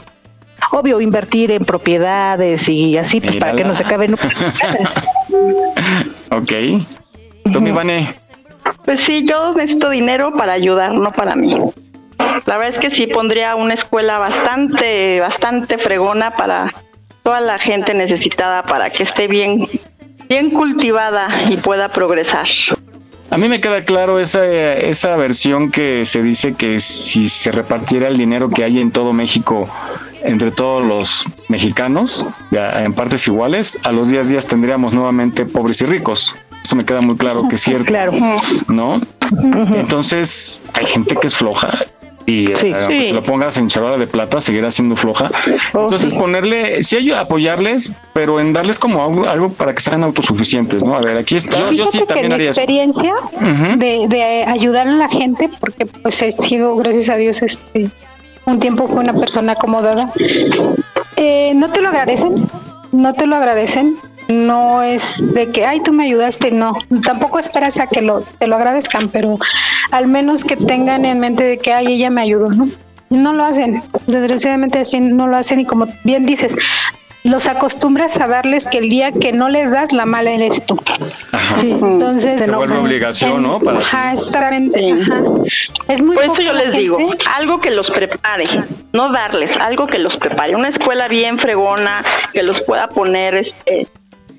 Obvio, 0.71 1.01
invertir 1.01 1.51
en 1.51 1.65
propiedades 1.65 2.69
y 2.69 2.97
así, 2.97 3.21
pues 3.21 3.37
para 3.37 3.57
que 3.57 3.65
no 3.65 3.75
se 3.75 3.83
acabe 3.83 4.09
nunca. 4.09 4.29
Ok. 6.31 6.53
¿Tú, 7.53 7.61
mi 7.61 7.71
Vane? 7.71 8.15
Pues 8.85 9.01
sí, 9.03 9.25
yo 9.27 9.53
necesito 9.53 9.91
dinero 9.91 10.33
para 10.33 10.53
ayudar, 10.53 10.93
no 10.95 11.11
para 11.13 11.37
mí. 11.37 11.57
La 12.47 12.59
verdad 12.59 12.75
es 12.75 12.79
que 12.79 12.91
sí 12.91 13.07
pondría 13.07 13.55
una 13.57 13.75
escuela 13.75 14.19
bastante, 14.19 15.21
bastante 15.21 15.79
fregona 15.79 16.33
para 16.33 16.73
toda 17.25 17.41
la 17.41 17.59
gente 17.59 17.95
necesitada 17.95 18.63
para 18.63 18.91
que 18.91 19.03
esté 19.03 19.27
bien, 19.27 19.67
bien 20.29 20.51
cultivada 20.51 21.29
y 21.51 21.57
pueda 21.57 21.89
progresar. 21.89 22.47
A 23.31 23.39
mí 23.39 23.49
me 23.49 23.61
queda 23.61 23.83
claro 23.83 24.21
esa, 24.21 24.47
esa 24.47 25.17
versión 25.17 25.73
que 25.73 26.05
se 26.05 26.23
dice 26.23 26.55
que 26.55 26.79
si 26.79 27.29
se 27.29 27.51
repartiera 27.51 28.07
el 28.09 28.19
dinero 28.19 28.51
que 28.51 28.63
hay 28.63 28.79
en 28.79 28.93
todo 28.93 29.13
México 29.13 29.69
entre 30.23 30.51
todos 30.51 30.87
los 30.87 31.25
mexicanos, 31.49 32.27
ya 32.51 32.85
en 32.85 32.93
partes 32.93 33.27
iguales, 33.27 33.81
a 33.83 33.93
los 33.93 34.09
10 34.09 34.29
días 34.29 34.47
tendríamos 34.47 34.95
nuevamente 34.95 35.47
pobres 35.47 35.81
y 35.81 35.87
ricos. 35.87 36.35
Eso 36.63 36.77
me 36.77 36.85
queda 36.85 37.01
muy 37.01 37.17
claro 37.17 37.49
que 37.49 37.57
es 37.57 37.63
cierto. 37.63 37.87
Claro. 37.87 38.13
¿No? 38.69 39.01
Entonces, 39.77 40.63
hay 40.73 40.87
gente 40.87 41.17
que 41.17 41.27
es 41.27 41.35
floja. 41.35 41.69
Y 42.27 42.51
eh, 42.51 42.55
aunque 42.81 43.03
Sí. 43.03 43.09
se 43.09 43.13
lo 43.13 43.23
pongas 43.23 43.57
en 43.59 43.69
charola 43.69 43.97
de 43.99 44.07
plata, 44.07 44.41
seguirá 44.41 44.71
siendo 44.71 44.97
floja. 44.97 45.31
Entonces, 45.75 46.13
ponerle, 46.15 46.83
sí 46.83 46.97
hay 46.97 47.13
apoyarles, 47.13 47.93
pero 48.15 48.41
en 48.41 48.53
darles 48.53 48.79
como 48.79 49.05
algo, 49.05 49.29
algo 49.29 49.51
para 49.51 49.75
que 49.75 49.81
sean 49.83 50.03
autosuficientes, 50.05 50.83
¿no? 50.83 50.97
A 50.97 51.01
ver, 51.03 51.19
aquí 51.19 51.37
está. 51.37 51.59
Yo, 51.59 51.73
yo 51.73 51.87
sí 51.91 51.99
que 51.99 52.07
también 52.07 52.29
mi 52.29 52.35
haría 52.35 52.47
experiencia 52.49 53.13
de, 53.77 54.07
de 54.09 54.23
ayudar 54.47 54.89
a 54.89 54.93
la 54.93 55.09
gente, 55.09 55.51
porque 55.61 55.85
pues 55.87 56.23
he 56.23 56.33
sido, 56.33 56.75
gracias 56.77 57.11
a 57.11 57.17
Dios, 57.17 57.43
este 57.43 57.91
un 58.47 58.59
tiempo 58.61 58.87
fue 58.89 59.01
una 59.01 59.15
persona 59.15 59.53
acomodada, 59.53 60.13
eh, 61.17 61.53
no 61.55 61.71
te 61.71 61.81
lo 61.81 61.89
agradecen, 61.89 62.47
no 62.93 63.13
te 63.15 63.27
lo 63.27 63.37
agradecen, 63.37 63.97
no 64.29 64.83
es 64.83 65.27
de 65.35 65.49
que, 65.49 65.65
ay, 65.65 65.81
tú 65.81 65.93
me 65.93 66.05
ayudaste, 66.05 66.51
no, 66.51 66.79
tampoco 67.05 67.39
esperas 67.39 67.79
a 67.79 67.87
que 67.87 68.03
lo, 68.03 68.21
te 68.21 68.47
lo 68.47 68.57
agradezcan, 68.57 69.09
pero 69.09 69.35
al 69.91 70.07
menos 70.07 70.45
que 70.45 70.57
tengan 70.57 71.05
en 71.05 71.21
mente 71.21 71.45
de 71.45 71.59
que, 71.59 71.73
ay, 71.73 71.95
ella 71.95 72.11
me 72.11 72.23
ayudó, 72.23 72.51
¿no? 72.51 72.69
No 73.11 73.33
lo 73.33 73.45
hacen, 73.45 73.83
desgraciadamente 74.07 74.81
así 74.81 74.99
no 74.99 75.27
lo 75.27 75.37
hacen 75.37 75.61
y 75.61 75.67
como 75.67 75.87
bien 76.05 76.27
dices, 76.27 76.57
los 77.25 77.47
acostumbras 77.47 78.21
a 78.21 78.29
darles 78.29 78.67
que 78.67 78.79
el 78.79 78.91
día 78.91 79.11
que 79.11 79.33
no 79.33 79.49
les 79.49 79.73
das, 79.73 79.93
la 79.93 80.05
mala 80.05 80.31
eres 80.33 80.65
tú. 80.67 80.79
Sí, 81.59 81.71
Entonces, 81.71 82.41
Se 82.41 82.51
vuelve 82.51 82.77
obligación, 82.77 83.43
¿no? 83.43 83.61
Para. 83.61 83.79
Ajá, 83.79 84.13
exactamente. 84.13 84.93
ajá. 84.93 85.23
Es 85.89 86.03
muy 86.03 86.17
Por 86.17 86.25
eso 86.25 86.43
yo 86.43 86.53
les 86.53 86.73
digo, 86.73 86.99
algo 87.35 87.61
que 87.61 87.71
los 87.71 87.91
prepare, 87.91 88.47
no 88.93 89.11
darles, 89.11 89.57
algo 89.57 89.87
que 89.87 89.99
los 89.99 90.17
prepare, 90.17 90.55
una 90.55 90.69
escuela 90.69 91.09
bien 91.09 91.39
fregona, 91.39 92.05
que 92.33 92.43
los 92.43 92.61
pueda 92.61 92.89
poner, 92.89 93.37
este, 93.37 93.89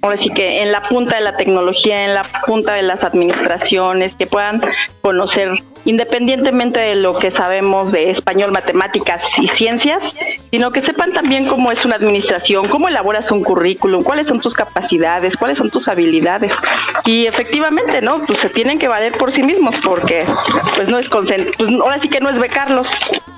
ahora 0.02 0.18
sí 0.18 0.30
que 0.30 0.62
en 0.62 0.72
la 0.72 0.82
punta 0.84 1.16
de 1.16 1.22
la 1.22 1.36
tecnología, 1.36 2.06
en 2.06 2.14
la 2.14 2.28
punta 2.46 2.74
de 2.74 2.84
las 2.84 3.04
administraciones, 3.04 4.16
que 4.16 4.28
puedan 4.28 4.62
conocer, 5.02 5.52
independientemente 5.86 6.80
de 6.80 6.96
lo 6.96 7.18
que 7.18 7.32
sabemos 7.32 7.92
de 7.92 8.10
español, 8.12 8.52
matemáticas 8.52 9.22
y 9.42 9.48
ciencias, 9.50 10.02
sino 10.52 10.72
que 10.72 10.82
sepan 10.82 11.14
también 11.14 11.46
cómo 11.48 11.72
es 11.72 11.84
una 11.86 11.96
administración, 11.96 12.68
cómo 12.68 12.88
elaboras 12.88 13.32
un 13.32 13.44
currículum, 13.44 14.04
cuáles 14.04 14.28
son 14.28 14.40
tus 14.40 14.54
capacidades, 14.54 15.36
cuáles 15.38 15.58
son 15.58 15.70
tus 15.70 15.88
habilidades. 15.88 16.52
Y 17.06 17.26
efectivamente, 17.26 18.02
¿no? 18.02 18.20
Pues 18.20 18.40
se 18.40 18.50
tienen 18.50 18.80
que 18.80 18.88
valer 18.88 19.14
por 19.14 19.32
sí 19.32 19.44
mismos 19.44 19.76
porque 19.84 20.26
pues 20.76 20.90
no 20.90 21.00
es 21.00 21.08
pues 21.10 21.30
ahora 21.82 22.00
sí 22.02 22.10
que 22.10 22.20
no 22.20 22.30
es 22.30 22.38
becarlos, 22.40 22.88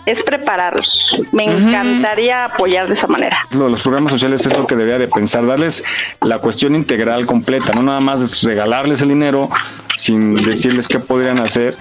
es 0.06 0.22
prepararlos. 0.24 1.16
Me 1.32 1.44
encantaría 1.46 2.46
apoyar 2.46 2.88
de 2.88 2.94
esa 2.96 3.08
manera. 3.08 3.38
Lo- 3.52 3.70
los 3.70 3.82
programas 3.82 4.12
sociales 4.14 4.46
es 4.46 4.58
lo 4.58 4.66
que 4.66 4.76
debería 4.76 4.98
de 4.98 5.08
pensar, 5.08 5.46
darles 5.46 5.84
la 6.22 6.40
cuestión 6.40 6.76
integral 6.76 7.26
completa, 7.26 7.74
no 7.74 7.84
nada 7.84 8.00
más 8.00 8.42
regalarles 8.44 9.02
el 9.02 9.10
dinero 9.10 9.50
sin 9.96 10.36
decirles 10.36 10.88
qué 10.88 11.00
podrían 11.00 11.40
hacer, 11.40 11.76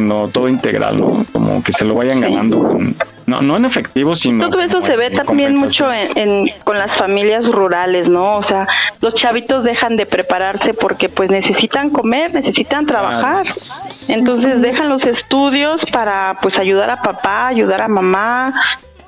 sino 0.00 0.28
todo 0.28 0.48
integral, 0.48 0.98
¿no? 1.00 1.24
Como 1.32 1.62
que 1.62 1.72
se 1.72 1.84
lo 1.84 1.94
vayan 1.94 2.20
ganando, 2.20 2.62
con- 2.62 2.96
no, 3.26 3.42
no 3.42 3.56
en 3.56 3.64
efectivo, 3.64 4.16
sino... 4.16 4.48
Todo 4.48 4.60
eso 4.60 4.80
se 4.82 4.96
ve 4.96 5.06
en 5.06 5.16
también 5.16 5.54
mucho 5.54 5.92
en, 5.92 6.16
en- 6.18 6.50
con 6.64 6.76
las 6.78 6.96
familias 6.96 7.46
rurales, 7.46 8.08
¿no? 8.08 8.32
O 8.38 8.42
sea, 8.42 8.66
los 9.00 9.14
chavitos 9.14 9.62
dejan 9.62 9.96
de 9.96 10.06
prepararse 10.06 10.74
porque 10.74 11.08
pues 11.08 11.30
necesitan 11.30 11.90
comer, 11.90 12.34
necesitan 12.34 12.86
trabajar. 12.86 13.46
Entonces 14.08 14.60
dejan 14.60 14.88
los 14.88 15.04
estudios 15.04 15.84
para 15.92 16.36
pues 16.42 16.58
ayudar 16.58 16.90
a 16.90 16.96
papá, 17.02 17.46
ayudar 17.48 17.82
a 17.82 17.88
mamá, 17.88 18.52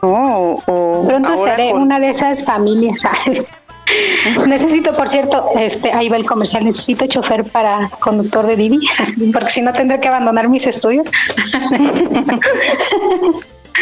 ¿no? 0.03 0.09
O, 0.13 0.63
o 0.67 1.09
Pronto 1.09 1.37
seré 1.39 1.71
con- 1.73 1.83
una 1.83 1.99
de 1.99 2.11
esas 2.11 2.45
familias. 2.45 3.03
necesito, 4.47 4.93
por 4.95 5.09
cierto, 5.09 5.45
este, 5.59 5.93
ahí 5.93 6.09
va 6.09 6.17
el 6.17 6.27
comercial, 6.27 6.65
necesito 6.65 7.07
chofer 7.07 7.45
para 7.45 7.91
conductor 8.01 8.47
de 8.47 8.57
Didi, 8.57 8.81
porque 9.33 9.51
si 9.51 9.63
no 9.63 9.73
tendré 9.73 10.01
que 10.01 10.09
abandonar 10.09 10.49
mis 10.49 10.67
estudios. 10.67 11.07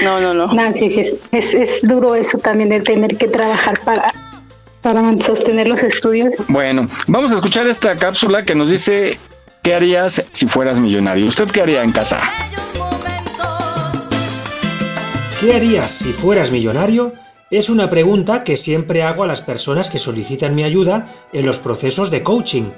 No, 0.05 0.19
no, 0.19 0.33
no. 0.33 0.47
No, 0.47 0.73
sí, 0.73 0.89
sí, 0.89 1.01
es, 1.01 1.23
es, 1.31 1.53
es 1.53 1.81
duro 1.83 2.15
eso 2.15 2.39
también 2.39 2.71
de 2.71 2.81
tener 2.81 3.19
que 3.19 3.29
trabajar 3.29 3.81
para, 3.85 4.15
para 4.81 5.03
sostener 5.21 5.69
los 5.69 5.83
estudios. 5.83 6.37
Bueno, 6.49 6.89
vamos 7.07 7.33
a 7.33 7.35
escuchar 7.35 7.67
esta 7.67 7.99
cápsula 7.99 8.43
que 8.45 8.55
nos 8.55 8.71
dice 8.71 9.19
qué 9.63 9.75
harías 9.75 10.25
si 10.31 10.47
fueras 10.47 10.81
millonario. 10.81 11.27
¿Usted 11.27 11.51
qué 11.51 11.61
haría 11.61 11.83
en 11.83 11.93
casa? 11.93 12.23
¿Qué 15.41 15.55
harías 15.55 15.91
si 15.91 16.13
fueras 16.13 16.51
millonario? 16.51 17.13
Es 17.51 17.69
una 17.69 17.91
pregunta 17.91 18.45
que 18.45 18.57
siempre 18.57 19.03
hago 19.03 19.25
a 19.25 19.27
las 19.27 19.43
personas 19.43 19.91
que 19.91 19.99
solicitan 19.99 20.55
mi 20.55 20.63
ayuda 20.63 21.09
en 21.33 21.47
los 21.47 21.59
procesos 21.59 22.13
de 22.13 22.23
coaching, 22.23 22.71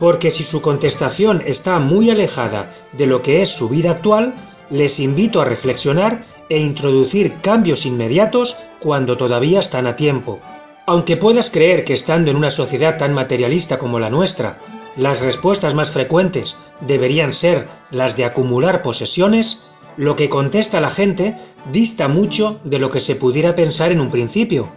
porque 0.00 0.32
si 0.32 0.42
su 0.42 0.60
contestación 0.60 1.44
está 1.46 1.78
muy 1.78 2.10
alejada 2.10 2.68
de 2.94 3.06
lo 3.06 3.22
que 3.22 3.40
es 3.40 3.50
su 3.50 3.68
vida 3.68 3.92
actual, 3.92 4.34
les 4.68 4.98
invito 4.98 5.40
a 5.40 5.44
reflexionar 5.44 6.24
e 6.48 6.58
introducir 6.58 7.36
cambios 7.40 7.86
inmediatos 7.86 8.58
cuando 8.80 9.16
todavía 9.16 9.60
están 9.60 9.86
a 9.86 9.94
tiempo. 9.94 10.40
Aunque 10.86 11.16
puedas 11.16 11.48
creer 11.48 11.84
que 11.84 11.92
estando 11.92 12.32
en 12.32 12.36
una 12.36 12.50
sociedad 12.50 12.98
tan 12.98 13.14
materialista 13.14 13.78
como 13.78 14.00
la 14.00 14.10
nuestra, 14.10 14.58
las 14.96 15.20
respuestas 15.20 15.74
más 15.74 15.90
frecuentes 15.90 16.58
deberían 16.80 17.32
ser 17.32 17.68
las 17.92 18.16
de 18.16 18.24
acumular 18.24 18.82
posesiones, 18.82 19.70
lo 19.96 20.16
que 20.16 20.28
contesta 20.28 20.80
la 20.80 20.90
gente 20.90 21.36
dista 21.72 22.08
mucho 22.08 22.60
de 22.64 22.78
lo 22.78 22.90
que 22.90 23.00
se 23.00 23.16
pudiera 23.16 23.54
pensar 23.54 23.92
en 23.92 24.00
un 24.00 24.10
principio. 24.10 24.68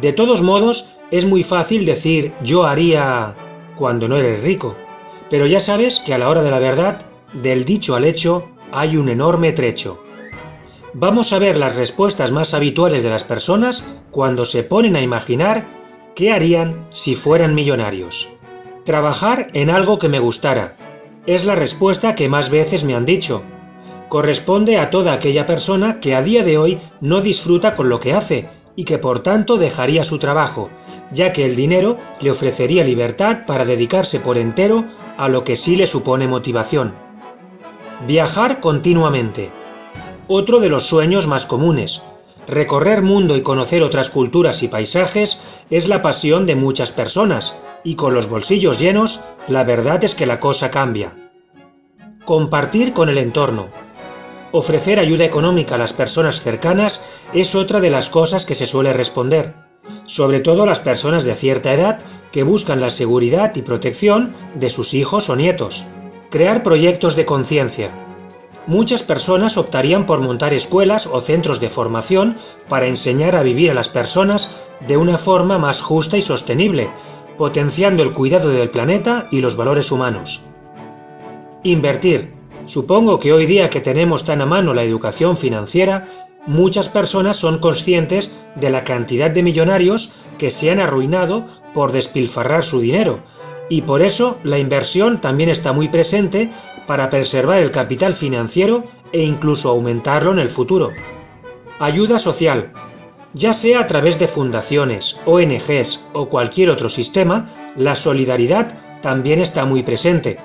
De 0.00 0.12
todos 0.12 0.42
modos, 0.42 0.96
es 1.10 1.26
muy 1.26 1.42
fácil 1.42 1.84
decir 1.84 2.32
yo 2.42 2.64
haría 2.64 3.34
cuando 3.76 4.08
no 4.08 4.16
eres 4.16 4.42
rico, 4.42 4.76
pero 5.30 5.46
ya 5.46 5.60
sabes 5.60 6.00
que 6.00 6.14
a 6.14 6.18
la 6.18 6.28
hora 6.28 6.42
de 6.42 6.50
la 6.50 6.58
verdad, 6.58 7.06
del 7.32 7.64
dicho 7.64 7.94
al 7.94 8.04
hecho, 8.04 8.50
hay 8.70 8.96
un 8.96 9.08
enorme 9.08 9.52
trecho. 9.52 10.02
Vamos 10.94 11.32
a 11.32 11.38
ver 11.38 11.56
las 11.56 11.76
respuestas 11.76 12.32
más 12.32 12.52
habituales 12.52 13.02
de 13.02 13.10
las 13.10 13.24
personas 13.24 13.96
cuando 14.10 14.44
se 14.44 14.62
ponen 14.62 14.94
a 14.94 15.00
imaginar 15.00 15.66
qué 16.14 16.32
harían 16.32 16.86
si 16.90 17.14
fueran 17.14 17.54
millonarios. 17.54 18.36
Trabajar 18.84 19.48
en 19.54 19.70
algo 19.70 19.98
que 19.98 20.10
me 20.10 20.18
gustara. 20.18 20.76
Es 21.26 21.46
la 21.46 21.54
respuesta 21.54 22.14
que 22.14 22.28
más 22.28 22.50
veces 22.50 22.84
me 22.84 22.94
han 22.94 23.06
dicho. 23.06 23.42
Corresponde 24.12 24.76
a 24.76 24.90
toda 24.90 25.14
aquella 25.14 25.46
persona 25.46 25.98
que 25.98 26.14
a 26.14 26.20
día 26.20 26.44
de 26.44 26.58
hoy 26.58 26.78
no 27.00 27.22
disfruta 27.22 27.74
con 27.74 27.88
lo 27.88 27.98
que 27.98 28.12
hace 28.12 28.46
y 28.76 28.84
que 28.84 28.98
por 28.98 29.20
tanto 29.22 29.56
dejaría 29.56 30.04
su 30.04 30.18
trabajo, 30.18 30.68
ya 31.12 31.32
que 31.32 31.46
el 31.46 31.56
dinero 31.56 31.96
le 32.20 32.30
ofrecería 32.30 32.84
libertad 32.84 33.46
para 33.46 33.64
dedicarse 33.64 34.20
por 34.20 34.36
entero 34.36 34.84
a 35.16 35.28
lo 35.30 35.44
que 35.44 35.56
sí 35.56 35.76
le 35.76 35.86
supone 35.86 36.28
motivación. 36.28 36.92
Viajar 38.06 38.60
continuamente. 38.60 39.50
Otro 40.28 40.60
de 40.60 40.68
los 40.68 40.84
sueños 40.84 41.26
más 41.26 41.46
comunes. 41.46 42.02
Recorrer 42.46 43.00
mundo 43.00 43.38
y 43.38 43.40
conocer 43.40 43.82
otras 43.82 44.10
culturas 44.10 44.62
y 44.62 44.68
paisajes 44.68 45.62
es 45.70 45.88
la 45.88 46.02
pasión 46.02 46.44
de 46.44 46.54
muchas 46.54 46.92
personas, 46.92 47.64
y 47.82 47.94
con 47.94 48.12
los 48.12 48.28
bolsillos 48.28 48.78
llenos, 48.78 49.24
la 49.48 49.64
verdad 49.64 50.04
es 50.04 50.14
que 50.14 50.26
la 50.26 50.38
cosa 50.38 50.70
cambia. 50.70 51.16
Compartir 52.26 52.92
con 52.92 53.08
el 53.08 53.16
entorno. 53.16 53.70
Ofrecer 54.52 54.98
ayuda 54.98 55.24
económica 55.24 55.76
a 55.76 55.78
las 55.78 55.94
personas 55.94 56.42
cercanas 56.42 57.22
es 57.32 57.54
otra 57.54 57.80
de 57.80 57.88
las 57.88 58.10
cosas 58.10 58.44
que 58.44 58.54
se 58.54 58.66
suele 58.66 58.92
responder, 58.92 59.54
sobre 60.04 60.40
todo 60.40 60.64
a 60.64 60.66
las 60.66 60.80
personas 60.80 61.24
de 61.24 61.34
cierta 61.34 61.72
edad 61.72 62.00
que 62.30 62.42
buscan 62.42 62.78
la 62.78 62.90
seguridad 62.90 63.56
y 63.56 63.62
protección 63.62 64.34
de 64.54 64.68
sus 64.68 64.92
hijos 64.92 65.30
o 65.30 65.36
nietos. 65.36 65.86
Crear 66.30 66.62
proyectos 66.62 67.16
de 67.16 67.24
conciencia. 67.24 67.90
Muchas 68.66 69.02
personas 69.02 69.56
optarían 69.56 70.04
por 70.04 70.20
montar 70.20 70.52
escuelas 70.52 71.06
o 71.06 71.22
centros 71.22 71.58
de 71.58 71.70
formación 71.70 72.36
para 72.68 72.86
enseñar 72.86 73.36
a 73.36 73.42
vivir 73.42 73.70
a 73.70 73.74
las 73.74 73.88
personas 73.88 74.68
de 74.86 74.98
una 74.98 75.16
forma 75.16 75.58
más 75.58 75.80
justa 75.80 76.18
y 76.18 76.22
sostenible, 76.22 76.90
potenciando 77.38 78.02
el 78.02 78.12
cuidado 78.12 78.50
del 78.50 78.68
planeta 78.68 79.28
y 79.30 79.40
los 79.40 79.56
valores 79.56 79.90
humanos. 79.90 80.44
Invertir. 81.62 82.41
Supongo 82.64 83.18
que 83.18 83.32
hoy 83.32 83.46
día 83.46 83.70
que 83.70 83.80
tenemos 83.80 84.24
tan 84.24 84.40
a 84.40 84.46
mano 84.46 84.72
la 84.72 84.84
educación 84.84 85.36
financiera, 85.36 86.06
muchas 86.46 86.88
personas 86.88 87.36
son 87.36 87.58
conscientes 87.58 88.38
de 88.54 88.70
la 88.70 88.84
cantidad 88.84 89.30
de 89.30 89.42
millonarios 89.42 90.20
que 90.38 90.50
se 90.50 90.70
han 90.70 90.80
arruinado 90.80 91.44
por 91.74 91.92
despilfarrar 91.92 92.64
su 92.64 92.80
dinero, 92.80 93.20
y 93.68 93.82
por 93.82 94.02
eso 94.02 94.38
la 94.44 94.58
inversión 94.58 95.20
también 95.20 95.50
está 95.50 95.72
muy 95.72 95.88
presente 95.88 96.50
para 96.86 97.10
preservar 97.10 97.58
el 97.58 97.70
capital 97.70 98.14
financiero 98.14 98.84
e 99.12 99.22
incluso 99.22 99.68
aumentarlo 99.68 100.32
en 100.32 100.38
el 100.38 100.48
futuro. 100.48 100.90
Ayuda 101.78 102.18
social. 102.18 102.72
Ya 103.34 103.54
sea 103.54 103.80
a 103.80 103.86
través 103.86 104.18
de 104.18 104.28
fundaciones, 104.28 105.20
ONGs 105.24 106.08
o 106.12 106.28
cualquier 106.28 106.70
otro 106.70 106.88
sistema, 106.88 107.48
la 107.76 107.96
solidaridad 107.96 109.00
también 109.00 109.40
está 109.40 109.64
muy 109.64 109.82
presente. 109.82 110.38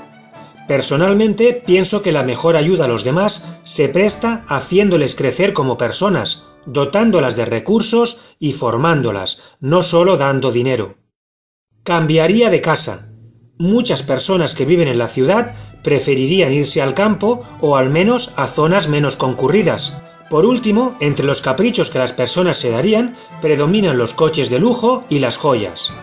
Personalmente 0.67 1.53
pienso 1.65 2.01
que 2.01 2.11
la 2.11 2.23
mejor 2.23 2.57
ayuda 2.57 2.85
a 2.85 2.87
los 2.89 3.05
demás 3.05 3.59
se 3.61 3.87
presta 3.87 4.45
haciéndoles 4.49 5.15
crecer 5.15 5.53
como 5.53 5.77
personas, 5.77 6.49
dotándolas 6.65 7.37
de 7.37 7.45
recursos 7.45 8.35
y 8.37 8.51
formándolas, 8.51 9.55
no 9.61 9.81
solo 9.81 10.17
dando 10.17 10.51
dinero. 10.51 10.97
Cambiaría 11.83 12.49
de 12.49 12.59
casa. 12.59 13.13
Muchas 13.57 14.03
personas 14.03 14.53
que 14.53 14.65
viven 14.65 14.89
en 14.89 14.99
la 14.99 15.07
ciudad 15.07 15.55
preferirían 15.83 16.51
irse 16.51 16.81
al 16.81 16.93
campo 16.93 17.41
o 17.61 17.77
al 17.77 17.89
menos 17.89 18.33
a 18.35 18.47
zonas 18.47 18.89
menos 18.89 19.15
concurridas. 19.15 20.03
Por 20.29 20.45
último, 20.45 20.97
entre 20.99 21.25
los 21.25 21.41
caprichos 21.41 21.89
que 21.89 21.99
las 21.99 22.11
personas 22.11 22.57
se 22.57 22.71
darían, 22.71 23.15
predominan 23.41 23.97
los 23.97 24.13
coches 24.13 24.49
de 24.49 24.59
lujo 24.59 25.05
y 25.09 25.19
las 25.19 25.37
joyas. 25.37 25.93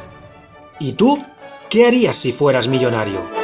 ¿Y 0.80 0.92
tú? 0.92 1.22
¿Qué 1.68 1.86
harías 1.86 2.16
si 2.16 2.32
fueras 2.32 2.66
millonario? 2.66 3.43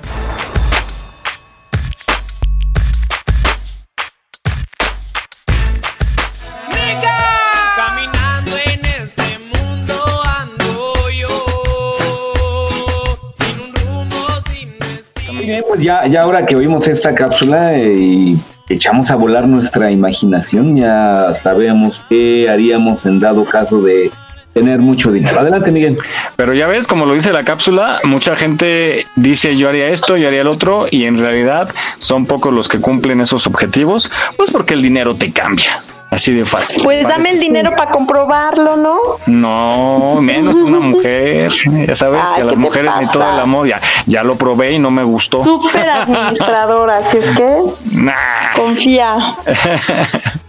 Bien, 15.51 15.65
pues 15.67 15.81
ya, 15.81 16.07
ya 16.07 16.21
ahora 16.21 16.45
que 16.45 16.55
oímos 16.55 16.87
esta 16.87 17.13
cápsula 17.13 17.73
eh, 17.73 17.93
y 17.93 18.37
echamos 18.69 19.11
a 19.11 19.17
volar 19.17 19.49
nuestra 19.49 19.91
imaginación, 19.91 20.77
ya 20.77 21.33
sabemos 21.35 22.01
qué 22.07 22.49
haríamos 22.49 23.05
en 23.05 23.19
dado 23.19 23.43
caso 23.43 23.81
de 23.81 24.09
tener 24.53 24.79
mucho 24.79 25.11
dinero. 25.11 25.37
Adelante, 25.37 25.69
Miguel. 25.69 25.97
Pero 26.37 26.53
ya 26.53 26.67
ves, 26.67 26.87
como 26.87 27.05
lo 27.05 27.15
dice 27.15 27.33
la 27.33 27.43
cápsula, 27.43 27.99
mucha 28.05 28.37
gente 28.37 29.05
dice 29.17 29.57
yo 29.57 29.67
haría 29.67 29.89
esto, 29.89 30.15
yo 30.15 30.29
haría 30.29 30.39
el 30.39 30.47
otro, 30.47 30.85
y 30.89 31.03
en 31.03 31.17
realidad 31.17 31.67
son 31.99 32.27
pocos 32.27 32.53
los 32.53 32.69
que 32.69 32.79
cumplen 32.79 33.19
esos 33.19 33.45
objetivos, 33.45 34.09
pues 34.37 34.51
porque 34.51 34.73
el 34.73 34.81
dinero 34.81 35.15
te 35.15 35.33
cambia. 35.33 35.81
Así 36.11 36.33
de 36.33 36.43
fácil. 36.45 36.83
Pues 36.83 37.07
dame 37.07 37.31
el 37.31 37.39
dinero 37.39 37.71
para 37.75 37.89
comprobarlo, 37.89 38.75
¿no? 38.75 38.99
No, 39.27 40.19
menos 40.21 40.57
una 40.57 40.79
mujer. 40.81 41.49
Ya 41.87 41.95
sabes 41.95 42.21
Ay, 42.27 42.35
que 42.35 42.41
a 42.41 42.43
las 42.43 42.51
¿qué 42.51 42.55
te 42.55 42.59
mujeres 42.59 42.91
ni 42.99 43.07
todo 43.07 43.23
el 43.31 43.39
amor. 43.39 43.65
Ya, 43.65 43.79
ya 44.07 44.21
lo 44.23 44.35
probé 44.35 44.73
y 44.73 44.79
no 44.79 44.91
me 44.91 45.03
gustó. 45.03 45.41
Súper 45.43 45.89
administradora, 45.89 46.97
así 47.07 47.17
es 47.17 47.37
que 47.37 47.47
Nah. 47.91 48.13
confía. 48.55 49.35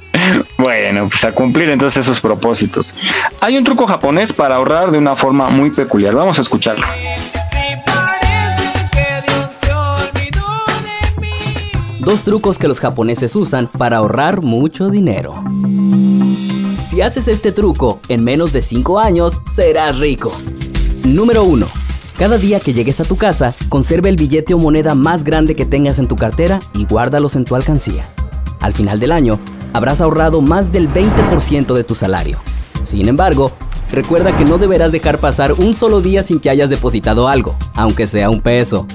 Bueno, 0.58 1.08
pues 1.08 1.24
a 1.24 1.32
cumplir 1.32 1.70
entonces 1.70 2.04
esos 2.04 2.20
propósitos. 2.20 2.94
Hay 3.40 3.56
un 3.56 3.64
truco 3.64 3.86
japonés 3.86 4.32
para 4.32 4.56
ahorrar 4.56 4.90
de 4.92 4.98
una 4.98 5.16
forma 5.16 5.48
muy 5.48 5.70
peculiar. 5.70 6.14
Vamos 6.14 6.38
a 6.38 6.42
escucharlo. 6.42 6.86
Dos 12.05 12.24
trucos 12.24 12.59
que 12.59 12.66
los 12.66 12.80
japoneses 12.80 13.36
usan 13.36 13.68
para 13.68 13.98
ahorrar 13.98 14.42
mucho 14.42 14.90
dinero. 14.90 15.36
Si 16.84 17.00
haces 17.00 17.28
este 17.28 17.53
truco 17.53 18.00
en 18.09 18.24
menos 18.24 18.53
de 18.53 18.61
5 18.61 18.98
años, 18.98 19.40
serás 19.48 20.00
rico. 20.00 20.32
Número 21.05 21.44
1. 21.44 21.64
Cada 22.18 22.38
día 22.38 22.59
que 22.59 22.72
llegues 22.72 22.98
a 22.98 23.05
tu 23.05 23.16
casa, 23.16 23.55
conserva 23.68 24.09
el 24.09 24.16
billete 24.16 24.53
o 24.53 24.59
moneda 24.59 24.96
más 24.96 25.22
grande 25.22 25.55
que 25.55 25.64
tengas 25.64 26.00
en 26.00 26.09
tu 26.09 26.16
cartera 26.16 26.59
y 26.74 26.86
guárdalos 26.86 27.36
en 27.36 27.44
tu 27.44 27.55
alcancía. 27.55 28.05
Al 28.59 28.74
final 28.74 28.98
del 28.98 29.12
año, 29.12 29.38
habrás 29.72 30.00
ahorrado 30.00 30.40
más 30.40 30.72
del 30.72 30.88
20% 30.88 31.72
de 31.72 31.84
tu 31.84 31.94
salario. 31.94 32.38
Sin 32.85 33.09
embargo, 33.09 33.53
recuerda 33.91 34.37
que 34.37 34.45
no 34.45 34.59
deberás 34.59 34.93
dejar 34.93 35.18
pasar 35.18 35.53
un 35.53 35.74
solo 35.74 36.01
día 36.01 36.22
sin 36.22 36.41
que 36.41 36.51
hayas 36.51 36.70
depositado 36.70 37.28
algo, 37.28 37.55
aunque 37.74 38.07
sea 38.07 38.30
un 38.30 38.41
peso. 38.41 38.87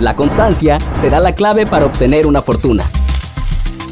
La 0.00 0.16
constancia 0.16 0.78
será 0.92 1.20
la 1.20 1.34
clave 1.34 1.66
para 1.66 1.86
obtener 1.86 2.26
una 2.26 2.42
fortuna. 2.42 2.84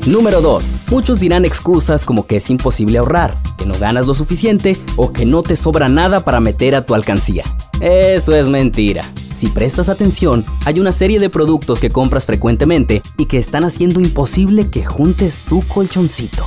Número 0.06 0.40
2. 0.40 0.64
Muchos 0.90 1.20
dirán 1.20 1.44
excusas 1.44 2.04
como 2.04 2.26
que 2.26 2.36
es 2.36 2.50
imposible 2.50 2.98
ahorrar, 2.98 3.36
que 3.56 3.66
no 3.66 3.74
ganas 3.78 4.06
lo 4.06 4.14
suficiente 4.14 4.76
o 4.96 5.12
que 5.12 5.24
no 5.24 5.42
te 5.42 5.54
sobra 5.54 5.88
nada 5.88 6.24
para 6.24 6.40
meter 6.40 6.74
a 6.74 6.84
tu 6.84 6.94
alcancía. 6.94 7.44
Eso 7.80 8.34
es 8.34 8.48
mentira. 8.48 9.04
Si 9.34 9.48
prestas 9.48 9.88
atención, 9.88 10.44
hay 10.64 10.80
una 10.80 10.92
serie 10.92 11.20
de 11.20 11.30
productos 11.30 11.78
que 11.78 11.90
compras 11.90 12.26
frecuentemente 12.26 13.00
y 13.16 13.26
que 13.26 13.38
están 13.38 13.64
haciendo 13.64 14.00
imposible 14.00 14.70
que 14.70 14.84
juntes 14.84 15.40
tu 15.48 15.62
colchoncito. 15.62 16.46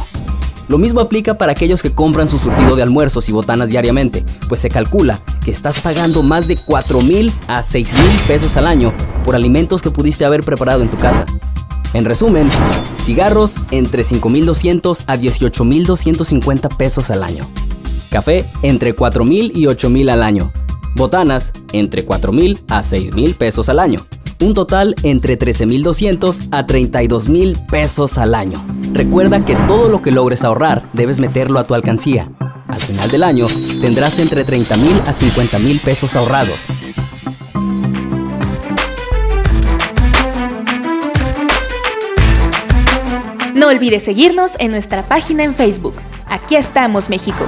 Lo 0.67 0.77
mismo 0.77 0.99
aplica 0.99 1.37
para 1.37 1.51
aquellos 1.51 1.81
que 1.81 1.93
compran 1.93 2.27
su 2.27 2.39
surtido 2.39 2.75
de 2.75 2.81
almuerzos 2.81 3.29
y 3.29 3.31
botanas 3.31 3.69
diariamente, 3.69 4.25
pues 4.47 4.61
se 4.61 4.69
calcula 4.69 5.19
que 5.43 5.51
estás 5.51 5.79
pagando 5.79 6.23
más 6.23 6.47
de 6.47 6.57
4 6.57 7.01
mil 7.01 7.31
a 7.47 7.61
6 7.61 7.93
mil 7.93 8.19
pesos 8.27 8.57
al 8.57 8.65
año 8.65 8.93
por 9.23 9.35
alimentos 9.35 9.81
que 9.81 9.91
pudiste 9.91 10.25
haber 10.25 10.43
preparado 10.43 10.81
en 10.81 10.89
tu 10.89 10.97
casa. 10.97 11.25
En 11.93 12.03
resumen, 12.03 12.49
cigarros 12.99 13.55
entre 13.71 14.03
5.200 14.03 15.03
a 15.07 15.17
18.250 15.17 16.75
pesos 16.75 17.09
al 17.09 17.23
año. 17.23 17.47
Café 18.09 18.51
entre 18.63 18.95
4.000 18.95 19.51
y 19.53 19.63
8.000 19.65 20.11
al 20.11 20.23
año. 20.23 20.51
Botanas 20.95 21.53
entre 21.73 22.05
4.000 22.05 22.63
a 22.69 22.81
6.000 22.81 23.35
pesos 23.35 23.69
al 23.69 23.79
año. 23.79 23.99
Un 24.39 24.53
total 24.53 24.95
entre 25.03 25.39
13.200 25.39 26.49
a 26.51 26.67
32.000 26.67 27.65
pesos 27.67 28.17
al 28.17 28.35
año. 28.35 28.63
Recuerda 28.91 29.45
que 29.45 29.55
todo 29.67 29.87
lo 29.87 30.01
que 30.01 30.11
logres 30.11 30.43
ahorrar 30.43 30.83
debes 30.93 31.19
meterlo 31.19 31.59
a 31.59 31.65
tu 31.65 31.73
alcancía. 31.73 32.29
Al 32.67 32.79
final 32.79 33.09
del 33.09 33.23
año 33.23 33.47
tendrás 33.79 34.19
entre 34.19 34.45
30.000 34.45 35.01
a 35.05 35.13
50.000 35.13 35.79
pesos 35.79 36.15
ahorrados. 36.15 36.65
No 43.53 43.69
olvides 43.69 44.03
seguirnos 44.03 44.51
en 44.59 44.71
nuestra 44.71 45.03
página 45.03 45.43
en 45.43 45.55
Facebook. 45.55 45.95
Aquí 46.27 46.57
estamos, 46.57 47.09
México. 47.09 47.45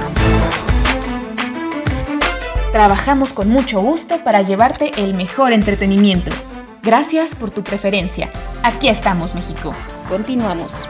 Trabajamos 2.72 3.34
con 3.34 3.50
mucho 3.50 3.80
gusto 3.80 4.24
para 4.24 4.40
llevarte 4.40 4.92
el 5.02 5.12
mejor 5.12 5.52
entretenimiento. 5.52 6.30
Gracias 6.88 7.34
por 7.34 7.50
tu 7.50 7.62
preferencia. 7.62 8.32
Aquí 8.62 8.88
estamos, 8.88 9.34
México. 9.34 9.74
Continuamos. 10.08 10.88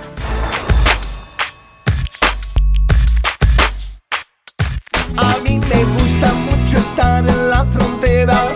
A 5.16 5.36
mí 5.42 5.58
me 5.58 5.84
gusta 5.84 6.32
mucho 6.34 6.78
estar 6.78 7.26
en 7.26 7.50
la 7.50 7.64
frontera 7.64 8.54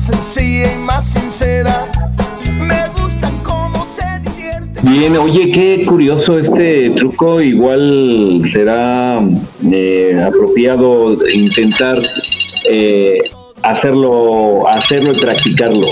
sencilla 0.00 0.72
y 0.72 0.78
más 0.78 1.04
sincera. 1.04 1.86
Me 2.58 2.88
gusta 2.98 3.30
cómo 3.42 3.84
se 3.84 4.06
divierte. 4.22 4.80
Bien, 4.82 5.14
oye, 5.18 5.50
qué 5.50 5.84
curioso 5.86 6.38
este 6.38 6.88
truco. 6.92 7.42
Igual 7.42 8.42
será 8.50 9.20
eh, 9.70 10.24
apropiado 10.26 11.18
intentar 11.28 12.00
eh, 12.70 13.20
hacerlo, 13.62 14.68
hacerlo 14.68 15.12
y 15.12 15.20
practicarlo. 15.20 15.88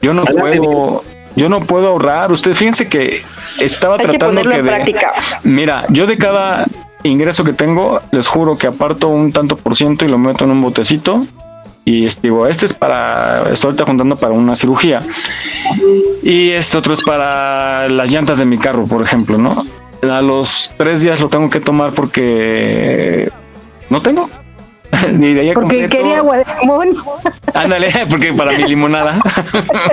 Yo 0.00 0.14
no 0.14 0.24
puedo, 0.24 1.02
yo 1.36 1.48
no 1.48 1.60
puedo 1.60 1.88
ahorrar. 1.88 2.30
Usted 2.32 2.54
fíjense 2.54 2.86
que 2.88 3.22
estaba 3.58 3.96
Hay 3.96 4.06
tratando 4.06 4.42
que 4.42 4.56
de, 4.58 4.62
práctica. 4.62 5.12
mira, 5.44 5.84
yo 5.88 6.06
de 6.06 6.16
cada 6.16 6.64
ingreso 7.02 7.44
que 7.44 7.52
tengo, 7.52 8.00
les 8.12 8.26
juro 8.26 8.56
que 8.58 8.66
aparto 8.66 9.08
un 9.08 9.32
tanto 9.32 9.56
por 9.56 9.76
ciento 9.76 10.04
y 10.04 10.08
lo 10.08 10.18
meto 10.18 10.44
en 10.44 10.50
un 10.50 10.60
botecito 10.60 11.24
y 11.84 12.06
es- 12.06 12.20
digo, 12.20 12.46
este 12.46 12.66
es 12.66 12.74
para, 12.74 13.50
estoy 13.52 13.68
ahorita 13.68 13.84
juntando 13.86 14.16
para 14.16 14.32
una 14.34 14.54
cirugía 14.56 15.00
y 16.22 16.50
este 16.50 16.76
otro 16.76 16.92
es 16.94 17.00
para 17.02 17.88
las 17.88 18.10
llantas 18.12 18.38
de 18.38 18.44
mi 18.44 18.58
carro, 18.58 18.86
por 18.86 19.02
ejemplo, 19.02 19.38
¿no? 19.38 19.56
A 20.02 20.20
los 20.22 20.70
tres 20.76 21.00
días 21.02 21.20
lo 21.20 21.28
tengo 21.28 21.48
que 21.50 21.60
tomar 21.60 21.92
porque 21.92 23.30
no 23.90 24.02
tengo. 24.02 24.28
De 25.08 25.52
Porque 25.54 25.54
completo. 25.54 25.96
quería 25.96 26.18
agua 26.18 26.38
de 26.38 26.44
limón. 26.60 26.88
Ándale, 27.54 27.92
porque 28.10 28.32
para 28.32 28.52
mi 28.52 28.64
limonada. 28.64 29.20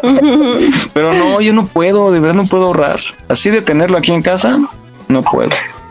Pero 0.94 1.14
no, 1.14 1.42
yo 1.42 1.54
no 1.54 1.66
puedo, 1.66 2.12
de 2.12 2.20
verdad 2.20 2.36
no 2.36 2.46
puedo 2.48 2.68
ahorrar. 2.68 3.00
Así 3.28 3.50
de 3.50 3.62
tenerlo 3.62 3.98
aquí 3.98 4.12
en 4.14 4.22
casa, 4.22 4.58
no 5.08 5.22
puedo. 5.24 5.50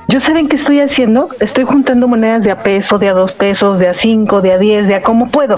¿Yo 0.08 0.20
saben 0.20 0.48
qué 0.48 0.56
estoy 0.56 0.80
haciendo? 0.80 1.28
Estoy 1.40 1.64
juntando 1.64 2.08
monedas 2.08 2.44
de 2.44 2.50
a 2.50 2.62
peso, 2.62 2.98
de 2.98 3.08
a 3.08 3.12
dos 3.12 3.32
pesos, 3.32 3.78
de 3.78 3.88
a 3.88 3.94
cinco, 3.94 4.42
de 4.42 4.52
a 4.52 4.58
diez, 4.58 4.86
de 4.88 4.96
a 4.96 5.02
como 5.02 5.28
puedo. 5.28 5.56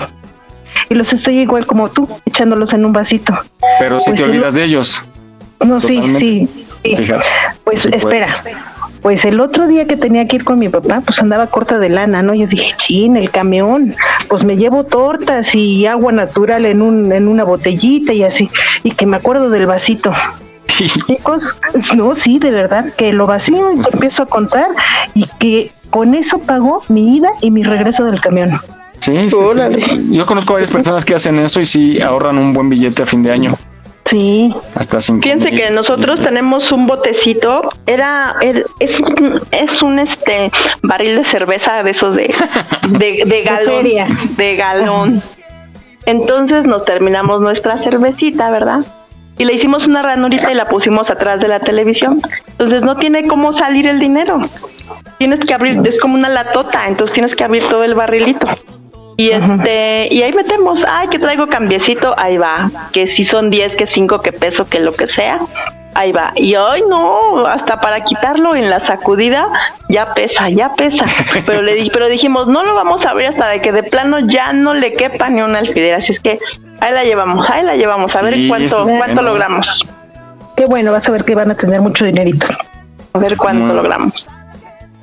Y 0.89 0.95
los 0.95 1.13
estoy 1.13 1.39
igual 1.41 1.67
como 1.67 1.89
tú, 1.89 2.09
echándolos 2.27 2.73
en 2.73 2.85
un 2.85 2.93
vasito. 2.93 3.37
Pero 3.79 3.99
si 3.99 4.11
Pues 4.11 4.21
te 4.21 4.25
sí, 4.25 4.31
olvidas 4.31 4.55
de 4.55 4.65
ellos. 4.65 5.05
No, 5.65 5.81
sí, 5.81 5.97
Totalmente. 5.97 6.19
sí. 6.21 6.49
sí. 6.85 6.97
Fíjate. 6.97 7.25
Pues 7.65 7.83
Sí 7.83 7.89
espera. 7.93 8.27
puedes. 8.43 8.57
Pues 9.07 9.25
el 9.25 9.39
otro 9.39 9.69
día 9.69 9.87
que 9.87 9.97
tenía 9.97 10.27
que 10.27 10.35
ir 10.35 10.43
con 10.43 10.59
mi 10.59 10.69
papá, 10.69 11.01
pues 11.01 11.21
andaba 11.21 11.47
corta 11.47 11.79
de 11.79 11.89
lana, 11.89 12.25
¿no? 12.25 12.35
Yo 12.35 12.49
dije, 12.49 12.75
chin, 12.77 13.17
el 13.17 13.31
camión, 13.31 13.95
pues 14.27 14.43
me 14.43 14.57
llevo 14.57 14.83
tortas 14.83 15.55
y 15.55 15.87
agua 15.87 16.11
natural 16.11 16.67
en 16.67 16.83
un 16.83 17.13
en 17.13 17.29
una 17.29 17.45
botellita 17.45 18.13
y 18.13 18.25
así, 18.25 18.51
y 18.83 18.91
que 18.91 19.07
me 19.07 19.17
acuerdo 19.17 19.49
del 19.49 19.65
vasito. 19.65 20.13
Chicos, 20.67 21.55
no, 21.95 22.17
sí, 22.17 22.41
de 22.41 22.51
verdad, 22.51 22.95
que 22.97 23.13
lo 23.13 23.29
vacío 23.29 23.71
y 23.71 23.77
empiezo 23.93 24.25
a 24.25 24.27
contar 24.27 24.71
y 25.15 25.25
que 25.39 25.71
con 25.91 26.17
eso 26.17 26.41
pagó 26.41 26.83
mi 26.89 27.19
ida 27.19 27.31
y 27.41 27.53
mi 27.53 27.63
regreso 27.63 28.05
del 28.07 28.21
camión. 28.21 28.59
Sí, 28.99 29.31
sí, 29.31 29.37
sí. 29.37 30.09
Yo 30.11 30.27
conozco 30.27 30.55
varias 30.55 30.73
personas 30.73 31.05
que 31.05 31.15
hacen 31.15 31.39
eso 31.39 31.61
y 31.61 31.67
sí 31.67 32.03
ahorran 32.03 32.39
un 32.39 32.53
buen 32.53 32.69
billete 32.69 33.05
a 33.05 33.07
fin 33.07 33.23
de 33.23 33.31
año. 33.31 33.57
Sí. 34.07 34.55
Hasta 34.75 35.01
cinco 35.01 35.21
Fíjense 35.23 35.51
mil. 35.51 35.61
que 35.61 35.71
nosotros 35.71 36.23
tenemos 36.23 36.71
un 36.73 36.87
botecito, 36.87 37.63
era, 37.87 38.37
er- 38.41 38.65
es 38.79 38.99
un, 39.01 39.41
es 39.51 39.83
un 39.83 39.99
este 39.99 40.51
barril 40.83 41.17
de 41.17 41.25
cerveza 41.25 41.83
de 41.83 41.91
esos 41.91 42.15
de, 42.17 42.33
de, 42.89 43.23
de 43.27 43.43
galón, 43.43 43.85
de 44.37 44.57
galón. 44.57 45.23
Entonces 46.07 46.65
nos 46.67 46.85
terminamos 46.85 47.41
nuestra 47.41 47.79
cervecita, 47.79 48.49
¿verdad? 48.51 48.81
Y 49.39 49.45
le 49.45 49.53
hicimos 49.55 49.87
una 49.87 50.03
ranurita 50.03 50.51
y 50.51 50.55
la 50.55 50.67
pusimos 50.67 51.11
atrás 51.11 51.41
de 51.41 51.49
la 51.49 51.59
televisión. 51.61 52.23
Entonces 52.47 52.83
no 52.83 52.97
tiene 52.97 53.27
cómo 53.27 53.53
salir 53.53 53.87
el 53.87 53.99
dinero. 53.99 54.39
Tienes 55.19 55.41
que 55.41 55.53
abrir, 55.53 55.81
es 55.85 55.99
como 56.01 56.15
una 56.15 56.29
latota, 56.29 56.87
entonces 56.87 57.13
tienes 57.13 57.35
que 57.35 57.43
abrir 57.45 57.67
todo 57.69 57.83
el 57.83 57.95
barrilito. 57.95 58.47
Y 59.19 59.31
este, 59.31 60.09
y 60.11 60.23
ahí 60.23 60.33
metemos, 60.35 60.85
ay, 60.87 61.09
que 61.09 61.19
traigo 61.19 61.47
cambiecito, 61.47 62.15
ahí 62.19 62.37
va, 62.37 62.71
que 62.93 63.07
si 63.07 63.25
son 63.25 63.49
10, 63.51 63.75
que 63.77 63.87
5, 63.87 64.21
que 64.21 64.33
peso, 64.33 64.69
que 64.69 64.79
lo 64.79 64.93
que 64.93 65.09
sea, 65.09 65.39
ahí 65.95 66.13
va. 66.13 66.33
Y 66.37 66.55
hoy 66.57 66.83
no, 66.87 67.47
hasta 67.47 67.81
para 67.81 68.01
quitarlo 68.05 68.55
en 68.55 68.69
la 68.69 68.81
sacudida, 68.81 69.49
ya 69.89 70.13
pesa, 70.13 70.51
ya 70.51 70.75
pesa. 70.75 71.07
Pero 71.47 71.63
le 71.63 71.75
di- 71.77 71.89
pero 71.91 72.09
dijimos, 72.09 72.47
no 72.47 72.63
lo 72.63 72.75
vamos 72.75 73.07
a 73.07 73.11
abrir 73.11 73.29
hasta 73.29 73.49
de 73.49 73.63
que 73.63 73.73
de 73.73 73.83
plano 73.85 74.19
ya 74.21 74.53
no 74.53 74.75
le 74.75 74.93
quepa 74.93 75.31
ni 75.31 75.41
un 75.41 75.57
alfiler. 75.57 75.95
Así 75.95 76.13
es 76.13 76.21
que 76.21 76.39
ahí 76.81 76.93
la 76.93 77.03
llevamos, 77.05 77.49
ahí 77.49 77.63
la 77.65 77.75
llevamos, 77.77 78.15
a 78.17 78.23
ver 78.23 78.35
cuánto, 78.49 78.67
es 78.67 78.73
cuánto 78.75 78.97
bueno. 79.15 79.23
logramos. 79.23 79.83
Qué 80.57 80.67
bueno, 80.67 80.93
vas 80.93 81.09
a 81.09 81.13
ver 81.13 81.25
que 81.25 81.35
van 81.35 81.51
a 81.51 81.55
tener 81.55 81.81
mucho 81.81 82.05
dinerito. 82.05 82.47
A 83.15 83.19
ver 83.19 83.39
cuánto 83.39 83.73
logramos. 83.73 84.29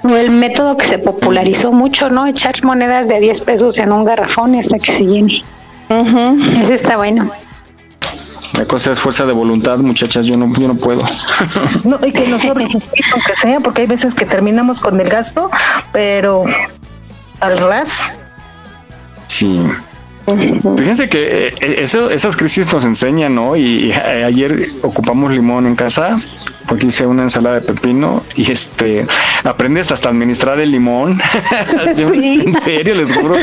O 0.03 0.15
el 0.15 0.31
método 0.31 0.75
que 0.77 0.85
se 0.85 0.99
popularizó 0.99 1.71
mucho, 1.71 2.09
¿no? 2.09 2.27
Echar 2.27 2.53
monedas 2.63 3.07
de 3.07 3.19
10 3.19 3.41
pesos 3.41 3.77
en 3.79 3.91
un 3.91 4.03
garrafón 4.03 4.55
y 4.55 4.59
hasta 4.59 4.77
que 4.79 4.91
se 4.91 5.05
llene. 5.05 5.43
Ese 6.61 6.73
está 6.73 6.97
bueno. 6.97 7.31
La 8.57 8.65
cosa 8.65 8.91
es 8.91 8.99
fuerza 8.99 9.25
de 9.25 9.33
voluntad, 9.33 9.79
muchachas. 9.79 10.25
Yo 10.25 10.37
no, 10.37 10.53
yo 10.59 10.67
no 10.67 10.75
puedo. 10.75 11.03
No, 11.83 11.99
y 12.05 12.11
que 12.11 12.27
nosotros, 12.27 12.69
aunque 13.13 13.35
sea, 13.35 13.59
porque 13.59 13.81
hay 13.81 13.87
veces 13.87 14.13
que 14.13 14.25
terminamos 14.25 14.79
con 14.79 14.99
el 14.99 15.09
gasto, 15.09 15.49
pero 15.91 16.45
al 17.39 17.57
ras. 17.57 18.03
Sí. 19.27 19.59
Fíjense 20.77 21.09
que 21.09 21.47
eh, 21.47 21.53
eh, 21.59 21.75
eso- 21.79 22.09
esas 22.09 22.35
crisis 22.37 22.71
nos 22.71 22.85
enseñan, 22.85 23.35
¿no? 23.35 23.55
Y, 23.55 23.91
eh, 23.91 24.23
ayer 24.25 24.69
ocupamos 24.81 25.31
limón 25.31 25.65
en 25.65 25.75
casa, 25.75 26.17
porque 26.67 26.87
hice 26.87 27.05
una 27.05 27.23
ensalada 27.23 27.59
de 27.59 27.61
pepino 27.73 28.23
y 28.35 28.49
este 28.51 29.05
aprendes 29.43 29.91
hasta 29.91 30.09
administrar 30.09 30.59
el 30.59 30.71
limón. 30.71 31.19
En 32.45 32.59
serio, 32.61 32.95
les 32.95 33.11
juro. 33.11 33.35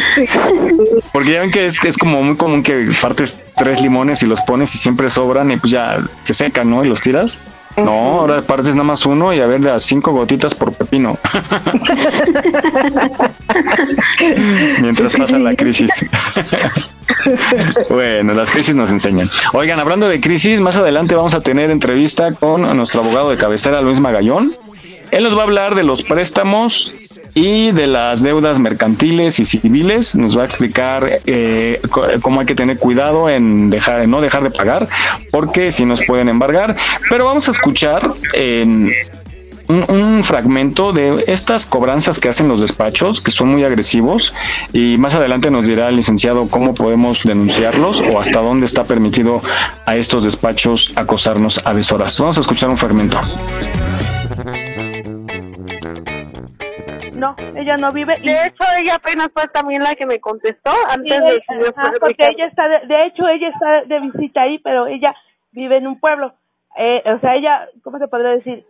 Porque 1.12 1.32
ya 1.32 1.40
ven 1.40 1.50
que 1.50 1.66
es, 1.66 1.84
es 1.84 1.98
como 1.98 2.22
muy 2.22 2.36
común 2.36 2.62
que 2.62 2.90
partes 3.00 3.36
tres 3.56 3.80
limones 3.82 4.22
y 4.22 4.26
los 4.26 4.40
pones 4.42 4.74
y 4.74 4.78
siempre 4.78 5.10
sobran 5.10 5.50
y 5.50 5.56
pues 5.58 5.70
ya 5.72 5.98
se 6.22 6.32
secan, 6.34 6.70
¿no? 6.70 6.84
Y 6.84 6.88
los 6.88 7.00
tiras. 7.00 7.40
No, 7.76 8.20
ahora 8.20 8.42
partes 8.42 8.74
nada 8.74 8.84
más 8.84 9.06
uno 9.06 9.32
y 9.32 9.40
a 9.40 9.46
ver, 9.46 9.60
las 9.60 9.84
cinco 9.84 10.12
gotitas 10.12 10.54
por 10.54 10.72
pepino. 10.72 11.16
Mientras 14.80 15.14
pasa 15.14 15.38
la 15.38 15.54
crisis. 15.54 15.90
Bueno, 17.90 18.32
las 18.34 18.50
crisis 18.50 18.74
nos 18.74 18.90
enseñan. 18.90 19.28
Oigan, 19.52 19.78
hablando 19.78 20.08
de 20.08 20.20
crisis, 20.20 20.58
más 20.60 20.76
adelante 20.76 21.14
vamos 21.14 21.34
a 21.34 21.40
tener 21.40 21.70
entrevista 21.70 22.32
con 22.32 22.62
nuestro 22.76 23.02
abogado 23.02 23.30
de 23.30 23.36
cabecera, 23.36 23.80
Luis 23.82 24.00
Magallón. 24.00 24.52
Él 25.10 25.24
nos 25.24 25.36
va 25.36 25.40
a 25.40 25.44
hablar 25.44 25.74
de 25.74 25.82
los 25.82 26.04
préstamos 26.04 26.92
y 27.34 27.72
de 27.72 27.86
las 27.86 28.22
deudas 28.22 28.58
mercantiles 28.58 29.40
y 29.40 29.44
civiles. 29.44 30.16
Nos 30.16 30.36
va 30.36 30.42
a 30.42 30.44
explicar 30.44 31.20
eh, 31.26 31.80
cómo 32.22 32.40
hay 32.40 32.46
que 32.46 32.54
tener 32.54 32.78
cuidado 32.78 33.28
en 33.28 33.70
dejar, 33.70 34.06
no 34.08 34.20
dejar 34.20 34.42
de 34.42 34.50
pagar, 34.50 34.88
porque 35.30 35.70
si 35.70 35.84
nos 35.84 36.04
pueden 36.04 36.28
embargar. 36.28 36.76
Pero 37.08 37.24
vamos 37.24 37.48
a 37.48 37.52
escuchar 37.52 38.12
en 38.32 38.90
un, 39.68 39.84
un 39.88 40.24
fragmento 40.24 40.92
de 40.92 41.24
estas 41.28 41.66
cobranzas 41.66 42.18
que 42.18 42.28
hacen 42.28 42.48
los 42.48 42.60
despachos, 42.60 43.20
que 43.20 43.30
son 43.30 43.48
muy 43.48 43.64
agresivos, 43.64 44.34
y 44.72 44.96
más 44.98 45.14
adelante 45.14 45.50
nos 45.50 45.66
dirá 45.66 45.88
el 45.88 45.96
licenciado 45.96 46.48
cómo 46.48 46.74
podemos 46.74 47.22
denunciarlos 47.22 48.02
o 48.02 48.18
hasta 48.18 48.40
dónde 48.40 48.66
está 48.66 48.84
permitido 48.84 49.40
a 49.86 49.96
estos 49.96 50.24
despachos 50.24 50.92
acosarnos 50.96 51.60
a 51.64 51.72
deshoras. 51.74 52.18
Vamos 52.18 52.38
a 52.38 52.40
escuchar 52.40 52.68
un 52.70 52.76
fragmento. 52.76 53.20
No, 57.20 57.36
ella 57.54 57.76
no 57.76 57.92
vive. 57.92 58.14
De 58.20 58.32
hecho, 58.46 58.64
ella 58.78 58.94
apenas 58.96 59.28
fue 59.32 59.46
también 59.48 59.82
la 59.82 59.94
que 59.94 60.06
me 60.06 60.18
contestó 60.20 60.70
antes 60.88 61.12
Sí, 61.18 61.22
de 61.22 61.34
ella- 61.58 61.72
ajá, 61.76 61.92
porque 62.00 62.28
ella 62.28 62.46
está, 62.46 62.66
de, 62.66 62.86
de 62.86 63.06
hecho, 63.06 63.28
ella 63.28 63.48
está 63.48 63.82
de 63.84 64.00
visita 64.00 64.42
ahí, 64.42 64.58
pero 64.58 64.86
ella 64.86 65.14
vive 65.52 65.76
en 65.76 65.86
un 65.86 66.00
pueblo. 66.00 66.32
Eh, 66.76 67.02
o 67.04 67.18
sea, 67.20 67.34
ella, 67.36 67.68
¿cómo 67.84 67.98
se 67.98 68.08
podría 68.08 68.30
decir? 68.30 68.64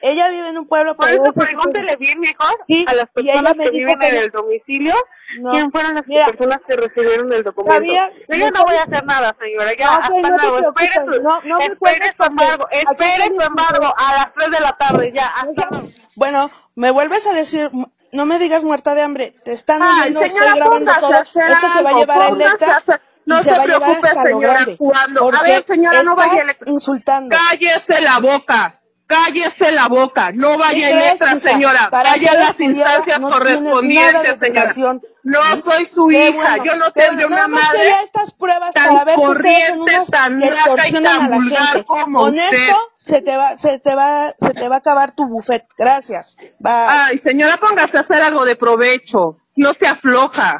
Ella 0.00 0.28
vive 0.30 0.48
en 0.50 0.58
un 0.58 0.68
pueblo. 0.68 0.96
Por 0.96 1.08
eso 1.08 1.32
pregúntele 1.34 1.96
bien 1.96 2.20
mejor 2.20 2.56
Sí, 2.66 2.84
a 2.86 2.94
las 2.94 3.08
personas 3.10 3.52
que 3.54 3.70
viven 3.70 3.98
que 3.98 4.08
en 4.08 4.16
el 4.16 4.30
domicilio 4.30 4.94
No. 5.40 5.50
quién 5.50 5.70
fueron 5.72 5.94
las 5.94 6.06
Mira, 6.06 6.26
personas 6.26 6.58
que 6.68 6.76
recibieron 6.76 7.32
el 7.32 7.42
documento. 7.42 7.74
¿sabía? 7.74 8.10
Yo 8.28 8.50
no 8.50 8.64
voy 8.64 8.76
a 8.76 8.82
hacer 8.84 9.04
nada, 9.04 9.36
señora. 9.40 9.72
Ya, 9.76 9.86
No, 9.86 9.92
hasta 9.92 10.06
sí, 10.08 10.22
no 10.22 10.28
luego. 10.36 10.58
Espere 10.76 10.94
su, 11.16 11.22
no- 11.22 11.42
no 11.42 11.58
me 11.58 11.64
espere 11.64 12.12
su 12.16 12.22
embargo. 12.24 12.68
Espere 12.70 13.24
su 13.36 13.46
embargo 13.46 13.94
a 13.96 14.12
las 14.14 14.34
3 14.34 14.50
de 14.50 14.60
la 14.60 14.72
tarde. 14.78 15.12
Ya, 15.14 15.26
hasta 15.26 15.68
luego. 15.70 15.88
Bueno, 16.16 16.50
me 16.76 16.90
vuelves 16.90 17.26
a 17.26 17.32
decir, 17.34 17.70
no 18.12 18.24
me 18.26 18.38
digas 18.38 18.64
muerta 18.64 18.94
de 18.94 19.02
hambre, 19.02 19.34
te 19.44 19.52
están 19.52 19.82
Ay, 19.82 20.00
oyendo, 20.02 20.20
señora, 20.20 20.46
estoy 20.46 20.60
grabando 20.60 20.92
todo, 21.00 21.12
esto 21.14 21.32
se 21.74 21.82
va 21.82 21.90
a 21.90 21.98
llevar 21.98 22.22
a 22.22 22.28
Electra 22.28 22.82
no 23.26 23.40
se, 23.40 23.50
se 23.54 23.60
preocupe, 23.62 24.08
señora, 24.22 24.64
cuando- 24.78 25.30
a 25.36 25.42
ver, 25.42 25.62
señora, 25.64 26.02
no 26.02 26.16
vaya 26.16 26.44
a 26.48 26.70
insultando. 26.70 27.36
Cállese 27.36 28.00
la 28.00 28.20
boca. 28.20 28.77
Cállese 29.08 29.72
la 29.72 29.88
boca, 29.88 30.32
no 30.34 30.52
¿Qué 30.52 30.56
vaya 30.58 30.86
a 30.86 30.90
crees, 30.90 31.04
Electra, 31.06 31.30
hija? 31.36 31.40
señora. 31.40 31.88
Para 31.90 32.10
Vaya 32.10 32.30
a 32.30 32.34
las 32.34 32.60
instancias 32.60 33.18
no 33.20 33.30
correspondientes, 33.30 34.36
señora. 34.38 34.74
No 35.22 35.56
soy 35.56 35.86
su 35.86 36.08
Qué 36.08 36.28
hija, 36.28 36.32
bueno. 36.56 36.64
yo 36.64 36.76
no 36.76 36.92
tendré 36.92 37.26
nada 37.26 37.46
una 37.46 37.60
madre 37.60 37.88
estas 38.04 38.34
pruebas 38.34 38.72
tan 38.74 38.88
para 38.92 39.04
ver 39.06 39.14
que 39.16 39.20
ustedes 39.22 39.66
son 39.68 39.78
corriente, 39.78 40.10
tan 40.12 40.40
que 40.40 40.50
naca 40.50 40.88
y 40.88 40.92
tan 40.92 41.06
a 41.06 41.28
la 41.28 41.36
vulgar 41.36 41.66
gente. 41.68 41.84
como 41.86 42.18
Con 42.18 42.34
usted. 42.34 42.52
esto 42.68 42.76
se 43.00 43.22
te 43.22 43.36
va, 43.36 43.56
se 43.56 43.78
te 43.78 43.94
va, 43.94 44.34
se 44.38 44.52
te 44.52 44.68
va 44.68 44.74
a 44.76 44.78
acabar 44.80 45.12
tu 45.12 45.26
buffet. 45.26 45.66
Gracias. 45.78 46.36
Bye. 46.58 46.72
Ay, 46.72 47.16
señora, 47.18 47.56
póngase 47.58 47.96
a 47.96 48.00
hacer 48.00 48.20
algo 48.20 48.44
de 48.44 48.56
provecho. 48.56 49.38
No 49.56 49.72
se 49.72 49.86
afloja. 49.86 50.58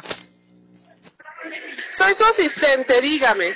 Soy 1.91 2.15
su 2.15 2.25
asistente, 2.25 2.99
dígame. 2.99 3.53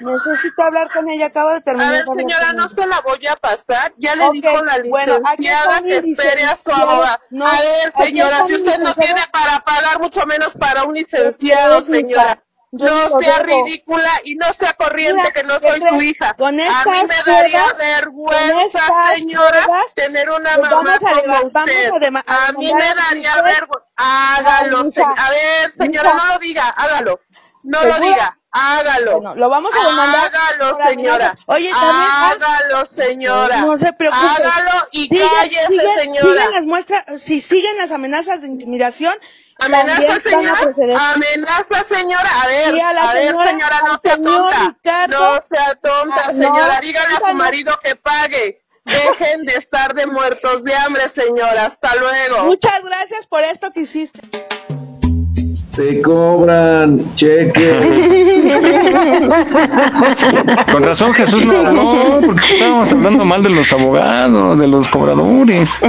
Necesito 0.00 0.62
hablar 0.62 0.90
con 0.92 1.08
ella, 1.08 1.26
acabo 1.26 1.50
de 1.52 1.60
terminar. 1.60 1.88
A 1.88 1.90
ver, 1.92 2.04
señora, 2.16 2.52
no 2.54 2.68
se 2.68 2.86
la 2.86 3.00
voy 3.02 3.26
a 3.26 3.36
pasar. 3.36 3.92
Ya 3.96 4.16
le 4.16 4.24
Ok, 4.24 4.32
dijo 4.32 4.62
la 4.64 4.78
bueno, 4.88 5.18
licenciada 5.20 5.80
mi 5.80 5.88
que 5.88 5.96
espere 5.98 6.44
a 6.44 6.56
su 6.56 6.70
licenciado. 6.70 7.18
No, 7.30 7.46
a 7.46 7.60
ver, 7.60 7.92
señora, 7.96 8.36
si 8.46 8.54
usted 8.54 8.78
no 8.78 8.88
licenciado. 8.88 8.94
tiene 8.94 9.20
para 9.32 9.60
pagar, 9.60 10.00
mucho 10.00 10.26
menos 10.26 10.54
para 10.54 10.84
un 10.84 10.94
licenciado, 10.94 11.80
soy 11.82 11.86
su 11.86 11.92
señora. 11.92 12.42
Yo 12.74 12.86
No 13.10 13.20
sea 13.20 13.38
ridícula 13.40 14.10
y 14.24 14.34
no 14.36 14.46
sea 14.54 14.72
corriente 14.72 15.18
Mira, 15.20 15.30
que 15.32 15.42
no 15.44 15.60
¿qué 15.60 15.68
soy 15.68 15.80
su 15.90 16.00
hija. 16.00 16.32
Con 16.38 16.58
a 16.58 16.62
estas 16.62 16.86
mí 16.86 17.00
me 17.06 17.30
daría 17.32 17.64
pruebas- 17.66 17.76
vergüenza, 17.76 18.80
señora, 19.14 19.62
pruebas, 19.64 19.94
tener 19.94 20.30
una 20.30 20.54
pues 20.56 20.70
mamá 20.70 20.82
vamos 20.82 20.94
a 20.94 21.20
como 21.20 21.50
vamos 21.50 21.52
usted. 21.54 21.92
a 21.92 21.98
dema- 21.98 22.24
a 22.26 22.46
a 22.46 22.52
mí 22.52 22.72
me 22.72 22.82
a 22.82 22.94
daría 22.94 23.42
vergüenza. 23.42 23.86
Hágalo, 23.94 24.78
Ay, 24.84 24.92
se- 24.94 25.00
hija, 25.02 25.14
A 25.18 25.30
ver, 25.30 25.74
señora, 25.78 26.08
hija. 26.08 26.16
no 26.26 26.32
lo 26.32 26.38
diga, 26.38 26.68
hágalo. 26.68 27.20
No 27.62 27.84
lo 27.84 28.00
diga, 28.00 28.38
hágalo. 28.52 29.12
Bueno, 29.20 29.34
lo 29.34 29.48
vamos 29.48 29.72
a 29.74 29.86
demandar 29.88 30.30
Hágalo, 30.34 30.78
señora. 30.88 31.36
Oye, 31.46 31.70
también, 31.70 32.08
ah, 32.10 32.30
Hágalo, 32.32 32.86
señora. 32.86 33.62
No 33.62 33.76
se 33.78 33.92
preocupe. 33.94 34.24
Hágalo 34.26 34.88
y 34.92 35.08
Sigue- 35.08 35.24
cállese, 35.34 35.68
sigue- 35.68 35.94
señora. 35.94 36.28
Siguen 36.28 36.50
las 36.52 36.62
muestras, 36.66 37.04
si 37.20 37.40
siguen 37.40 37.76
las 37.78 37.90
amenazas 37.92 38.40
de 38.42 38.46
intimidación, 38.48 39.14
¿Amenaza, 39.58 40.20
señora? 40.20 40.58
Amenaza, 41.12 41.84
señora. 41.84 42.42
A 42.42 42.46
ver, 42.48 42.74
a 42.74 42.92
la 42.94 43.10
a 43.10 43.14
ver, 43.14 43.26
señora- 43.28 43.50
señora, 43.50 43.80
no 43.86 43.98
sea 44.02 44.16
tonta. 44.16 44.58
Ricardo. 44.66 45.34
No 45.36 45.42
sea 45.48 45.74
tonta, 45.76 46.16
Ah, 46.24 46.32
no, 46.32 46.38
señora. 46.38 46.80
Dígale 46.80 47.14
a 47.16 47.30
su 47.30 47.36
marido 47.36 47.78
que 47.82 47.94
pague. 47.94 48.58
Dejen 48.84 49.44
de 49.44 49.54
estar 49.54 49.94
de 49.94 50.06
muertos 50.08 50.64
de 50.64 50.74
hambre, 50.74 51.08
señora. 51.08 51.66
Hasta 51.66 51.94
luego. 51.94 52.44
Muchas 52.44 52.82
gracias 52.82 53.26
por 53.28 53.44
esto 53.44 53.70
que 53.72 53.80
hiciste. 53.82 54.18
Te 55.74 56.02
cobran 56.02 57.00
cheque. 57.16 57.72
Con 60.72 60.82
razón 60.82 61.14
Jesús 61.14 61.44
no 61.44 61.66
habló, 61.66 62.20
porque 62.26 62.44
estábamos 62.54 62.92
hablando 62.92 63.24
mal 63.24 63.42
de 63.42 63.50
los 63.50 63.72
abogados, 63.72 64.58
de 64.60 64.66
los 64.68 64.88
cobradores. 64.88 65.80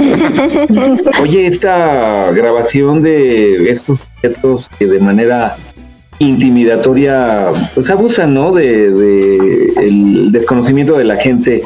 Oye, 1.20 1.46
esta 1.46 2.30
grabación 2.32 3.02
de 3.02 3.70
estos 3.70 4.00
sujetos 4.00 4.70
que 4.78 4.86
de 4.86 4.98
manera 5.00 5.56
intimidatoria 6.18 7.48
pues 7.74 7.90
abusan, 7.90 8.34
¿no? 8.34 8.52
De, 8.52 8.90
de 8.90 9.72
el 9.76 10.32
desconocimiento 10.32 10.96
de 10.96 11.04
la 11.04 11.16
gente 11.16 11.62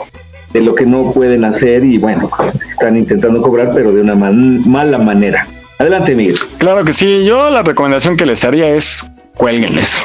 de 0.53 0.61
lo 0.63 0.75
que 0.75 0.87
no 0.87 1.13
pueden 1.13 1.45
hacer 1.45 1.85
y 1.85 1.99
bueno, 1.99 2.29
están 2.69 2.97
intentando 2.97 3.43
cobrar 3.43 3.71
pero 3.75 3.93
de 3.93 4.01
una 4.01 4.15
man- 4.15 4.63
mala 4.69 4.99
manera. 4.99 5.47
Adelante, 5.79 6.15
Miguel. 6.15 6.39
Claro 6.59 6.85
que 6.85 6.93
sí, 6.93 7.25
yo 7.25 7.51
la 7.51 7.63
recomendación 7.63 8.17
que 8.17 8.27
les 8.27 8.45
haría 8.45 8.69
es 8.69 9.09
cuélguenles. 9.37 10.03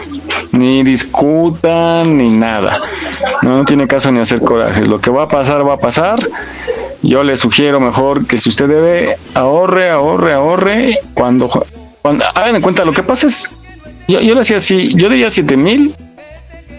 Ni 0.52 0.84
discutan 0.84 2.16
ni 2.16 2.38
nada. 2.38 2.80
No, 3.42 3.66
tiene 3.66 3.88
caso 3.88 4.12
ni 4.12 4.20
hacer 4.20 4.40
coraje. 4.40 4.86
Lo 4.86 5.00
que 5.00 5.10
va 5.10 5.24
a 5.24 5.28
pasar, 5.28 5.68
va 5.68 5.74
a 5.74 5.80
pasar. 5.80 6.20
Yo 7.02 7.24
le 7.24 7.36
sugiero 7.36 7.80
mejor 7.80 8.26
que 8.28 8.38
si 8.38 8.50
usted 8.50 8.68
debe, 8.68 9.16
ahorre, 9.34 9.90
ahorre, 9.90 10.34
ahorre. 10.34 11.00
Cuando, 11.16 11.50
cuando 12.02 12.24
hagan 12.34 12.56
en 12.56 12.62
cuenta, 12.62 12.86
lo 12.86 12.94
que 12.94 13.04
pasa 13.04 13.28
es, 13.28 13.52
yo, 14.08 14.20
le 14.20 14.36
decía 14.36 14.58
así, 14.58 14.94
yo 14.96 15.10
diría 15.10 15.32
7 15.32 15.58
mil 15.58 15.96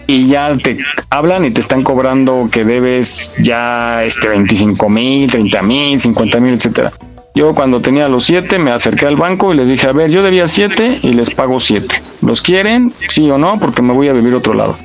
y 0.07 0.27
ya 0.27 0.55
te 0.55 0.77
hablan 1.09 1.45
y 1.45 1.51
te 1.51 1.61
están 1.61 1.83
cobrando 1.83 2.47
que 2.51 2.63
debes 2.63 3.35
ya 3.39 4.03
este 4.03 4.29
25 4.29 4.89
mil, 4.89 5.29
30 5.29 5.61
mil, 5.61 5.99
50 5.99 6.39
mil, 6.39 6.53
etcétera. 6.53 6.91
Yo 7.35 7.53
cuando 7.53 7.81
tenía 7.81 8.07
los 8.07 8.25
7 8.25 8.57
me 8.59 8.71
acerqué 8.71 9.05
al 9.05 9.17
banco 9.17 9.53
y 9.53 9.57
les 9.57 9.67
dije, 9.67 9.87
a 9.87 9.91
ver, 9.91 10.09
yo 10.09 10.23
debía 10.23 10.47
7 10.47 10.99
y 11.03 11.11
les 11.11 11.29
pago 11.29 11.59
7. 11.59 11.93
¿Los 12.21 12.41
quieren? 12.41 12.93
Sí 13.09 13.29
o 13.29 13.37
no, 13.37 13.59
porque 13.59 13.81
me 13.81 13.93
voy 13.93 14.07
a 14.07 14.13
vivir 14.13 14.33
otro 14.33 14.53
lado. 14.53 14.77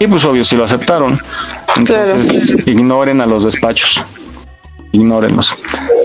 Y 0.00 0.06
pues 0.06 0.24
obvio, 0.24 0.44
si 0.44 0.56
lo 0.56 0.64
aceptaron. 0.64 1.20
Entonces, 1.76 2.66
ignoren 2.66 3.20
a 3.20 3.26
los 3.26 3.44
despachos. 3.44 4.02
Ignórenlos. 4.92 5.54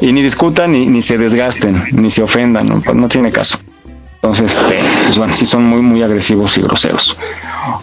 Y 0.02 0.12
ni 0.12 0.22
discutan, 0.22 0.72
ni, 0.72 0.86
ni 0.86 1.02
se 1.02 1.18
desgasten, 1.18 1.82
ni 1.94 2.12
se 2.12 2.24
ofendan, 2.24 2.68
no, 2.68 2.94
no 2.94 3.08
tiene 3.08 3.32
caso. 3.32 3.58
Entonces, 4.16 4.60
este, 4.60 4.80
pues 5.06 5.18
bueno, 5.18 5.34
sí 5.34 5.46
son 5.46 5.64
muy, 5.64 5.82
muy 5.82 6.04
agresivos 6.04 6.58
y 6.58 6.62
groseros. 6.62 7.18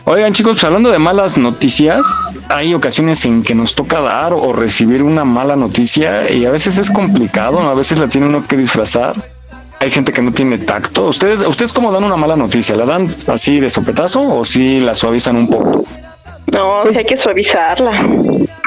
Oigan, 0.05 0.33
chicos, 0.33 0.55
pues 0.55 0.65
hablando 0.65 0.91
de 0.91 0.99
malas 0.99 1.37
noticias, 1.39 2.39
hay 2.49 2.75
ocasiones 2.75 3.25
en 3.25 3.43
que 3.43 3.55
nos 3.55 3.75
toca 3.75 4.01
dar 4.01 4.33
o 4.33 4.53
recibir 4.53 5.03
una 5.03 5.25
mala 5.25 5.57
noticia 5.57 6.31
y 6.33 6.45
a 6.47 6.51
veces 6.51 6.79
es 6.79 6.91
complicado, 6.91 7.63
¿no? 7.63 7.71
A 7.71 7.75
veces 7.75 7.99
la 7.99 8.09
tiene 8.09 8.27
uno 8.27 8.43
que 8.47 8.57
disfrazar. 8.57 9.15
Hay 9.79 9.91
gente 9.91 10.13
que 10.13 10.23
no 10.23 10.33
tiene 10.33 10.59
tacto. 10.59 11.07
¿Ustedes, 11.07 11.43
¿Ustedes 11.43 11.73
cómo 11.73 11.93
dan 11.93 12.05
una 12.05 12.17
mala 12.17 12.37
noticia? 12.37 12.77
¿La 12.77 12.87
dan 12.87 13.15
así 13.29 13.61
de 13.61 13.69
sopetazo 13.69 14.23
o 14.23 14.45
sí 14.45 14.81
la 14.81 14.95
suavizan 14.95 15.37
un 15.37 15.49
poco? 15.49 15.85
No, 16.53 16.83
sí 16.91 16.97
hay 16.97 17.05
que 17.05 17.17
suavizarla. 17.17 18.07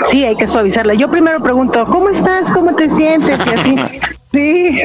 Sí, 0.06 0.24
hay 0.24 0.36
que 0.36 0.46
suavizarla. 0.46 0.94
Yo 0.94 1.10
primero 1.10 1.42
pregunto, 1.42 1.84
¿cómo 1.86 2.10
estás? 2.10 2.52
¿Cómo 2.52 2.76
te 2.76 2.90
sientes? 2.90 3.40
Y 3.46 3.60
así. 3.60 3.76
Sí. 4.32 4.80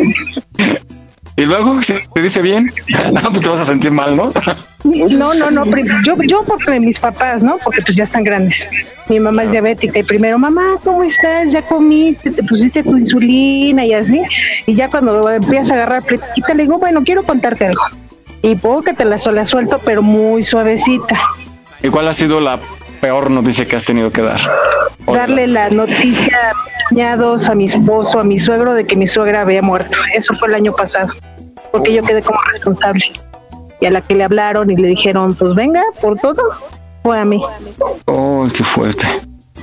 Y 1.37 1.47
luego, 1.47 1.82
si 1.82 1.95
te 2.14 2.22
dice 2.22 2.43
bien, 2.43 2.70
no, 3.12 3.22
pues 3.30 3.43
te 3.43 3.49
vas 3.49 3.61
a 3.61 3.64
sentir 3.64 3.91
mal, 3.91 4.16
¿no? 4.16 4.32
No, 4.85 5.35
no, 5.35 5.51
no. 5.51 5.64
Yo, 6.05 6.16
yo 6.22 6.45
porque 6.45 6.78
mis 6.78 6.99
papás, 6.99 7.43
¿no? 7.43 7.59
Porque 7.59 7.82
pues 7.82 7.97
ya 7.97 8.05
están 8.05 8.22
grandes. 8.22 8.68
Mi 9.09 9.18
mamá 9.18 9.45
es 9.45 9.51
diabética 9.51 9.99
y 9.99 10.05
primero, 10.05 10.39
mamá, 10.39 10.78
¿cómo 10.85 11.03
estás? 11.03 11.53
¿Ya 11.53 11.62
comiste? 11.62 12.30
¿Te 12.30 12.43
pusiste 12.45 12.82
tu 12.82 12.97
insulina? 12.97 13.85
Y 13.85 13.95
así. 13.95 14.22
Y 14.66 14.74
ya 14.74 14.89
cuando 14.89 15.28
empiezas 15.28 15.72
a 15.72 15.74
agarrar 15.74 16.03
pletita, 16.05 16.55
le 16.55 16.62
digo, 16.64 16.78
bueno, 16.78 17.03
quiero 17.03 17.24
contarte 17.24 17.66
algo. 17.66 17.82
Y 18.43 18.55
puedo 18.57 18.82
que 18.82 18.93
te 18.93 19.05
la, 19.05 19.16
la 19.16 19.45
suelto, 19.45 19.80
pero 19.85 20.03
muy 20.03 20.43
suavecita. 20.43 21.20
¿Y 21.82 21.89
cuál 21.89 22.07
ha 22.09 22.14
sido 22.14 22.41
la 22.41 22.61
peor 23.05 23.30
noticia 23.30 23.66
que 23.66 23.76
has 23.76 23.84
tenido 23.84 24.11
que 24.11 24.22
dar? 24.22 24.40
Darle 25.07 25.46
la 25.46 25.68
noticia 25.68 26.52
a 26.52 26.88
cuñados, 26.88 27.50
a 27.50 27.55
mi 27.55 27.66
esposo, 27.66 28.18
a 28.18 28.22
mi 28.22 28.38
suegro 28.38 28.72
de 28.72 28.86
que 28.86 28.96
mi 28.96 29.07
suegra 29.07 29.42
había 29.42 29.61
muerto. 29.61 29.98
Eso 30.14 30.32
fue 30.32 30.48
el 30.48 30.55
año 30.55 30.72
pasado. 30.74 31.12
Porque 31.70 31.92
yo 31.92 32.02
quedé 32.02 32.22
como 32.22 32.40
responsable. 32.50 33.05
Y 33.78 33.84
a 33.84 33.90
la 33.90 34.00
que 34.00 34.14
le 34.14 34.24
hablaron 34.24 34.70
y 34.70 34.76
le 34.76 34.88
dijeron, 34.88 35.34
pues 35.34 35.55
venga, 35.55 35.82
por 36.00 36.18
todo, 36.18 36.42
fue 37.02 37.18
a 37.20 37.26
mí. 37.26 37.42
Oh, 38.07 38.48
qué 38.57 38.64
fuerte. 38.64 39.07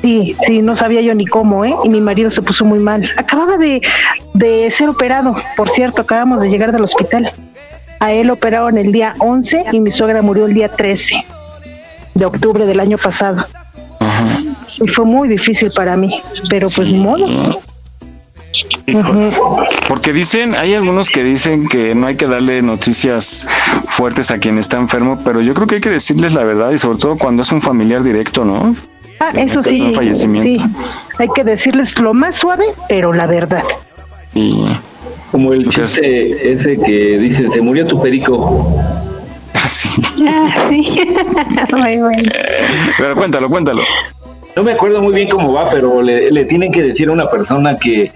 Sí, 0.04 0.36
sí, 0.46 0.62
no 0.62 0.76
sabía 0.76 1.02
yo 1.02 1.16
ni 1.16 1.26
cómo, 1.26 1.66
¿eh? 1.66 1.74
Y 1.84 1.90
mi 1.90 2.00
marido 2.00 2.30
se 2.30 2.44
puso 2.44 2.64
muy 2.64 2.78
mal. 2.78 3.10
Acababa 3.18 3.58
de, 3.58 3.82
de 4.36 4.70
ser 4.70 4.88
operado, 4.88 5.36
por 5.58 5.72
cierto, 5.72 6.04
acabamos 6.04 6.42
de 6.42 6.50
llegar 6.52 6.72
del 6.72 6.84
hospital. 6.84 7.32
A 8.00 8.14
él 8.14 8.30
operaron 8.30 8.78
el 8.78 8.92
día 8.92 9.16
11 9.18 9.66
y 9.72 9.80
mi 9.80 9.92
suegra 9.92 10.22
murió 10.22 10.46
el 10.46 10.54
día 10.54 10.70
13 10.70 11.24
de 12.16 12.26
octubre 12.26 12.66
del 12.66 12.80
año 12.80 12.98
pasado. 12.98 13.46
Y 14.84 14.88
fue 14.88 15.06
muy 15.06 15.28
difícil 15.28 15.72
para 15.72 15.96
mí, 15.96 16.22
pero 16.50 16.68
pues 16.76 16.88
ni 16.88 17.00
modo. 17.00 17.26
Porque 19.88 20.12
dicen, 20.14 20.56
hay 20.56 20.74
algunos 20.74 21.10
que 21.10 21.24
dicen 21.24 21.68
que 21.68 21.96
no 21.96 22.08
hay 22.08 22.16
que 22.16 22.28
darle 22.28 22.62
noticias 22.62 23.48
fuertes 23.88 24.32
a 24.32 24.38
quien 24.40 24.58
está 24.58 24.78
enfermo, 24.78 25.20
pero 25.24 25.42
yo 25.42 25.54
creo 25.54 25.68
que 25.68 25.76
hay 25.76 25.82
que 25.82 25.90
decirles 25.90 26.34
la 26.34 26.44
verdad 26.44 26.72
y 26.72 26.78
sobre 26.78 26.98
todo 26.98 27.18
cuando 27.18 27.44
es 27.44 27.52
un 27.52 27.62
familiar 27.62 28.04
directo, 28.04 28.44
¿no? 28.44 28.76
Ah, 29.20 29.32
eso 29.36 29.60
Es 29.60 29.68
sí, 29.68 29.80
un 29.82 29.94
fallecimiento. 29.94 30.64
sí, 30.66 30.72
hay 31.20 31.28
que 31.34 31.44
decirles 31.44 31.98
lo 32.00 32.14
más 32.14 32.36
suave, 32.36 32.66
pero 32.90 33.14
la 33.14 33.28
verdad. 33.28 33.64
Y 34.34 34.66
Como 35.32 35.54
el 35.54 35.70
chiste 35.70 36.52
ese 36.52 36.78
que 36.78 37.18
dice, 37.20 37.50
se 37.52 37.62
murió 37.62 37.86
tu 37.86 38.02
perico. 38.02 38.68
Así. 39.64 39.90
Ah, 40.28 40.68
sí. 40.70 40.82
Muy 41.74 41.98
bueno. 41.98 42.32
Pero 42.98 43.16
cuéntalo, 43.16 43.50
cuéntalo. 43.50 43.82
No 44.56 44.64
me 44.64 44.74
acuerdo 44.74 45.02
muy 45.02 45.14
bien 45.14 45.30
cómo 45.30 45.54
va, 45.54 45.70
pero 45.70 46.02
le, 46.02 46.30
le 46.30 46.44
tienen 46.46 46.72
que 46.72 46.84
decir 46.84 47.08
a 47.08 47.14
una 47.14 47.26
persona 47.28 47.78
que 47.78 48.12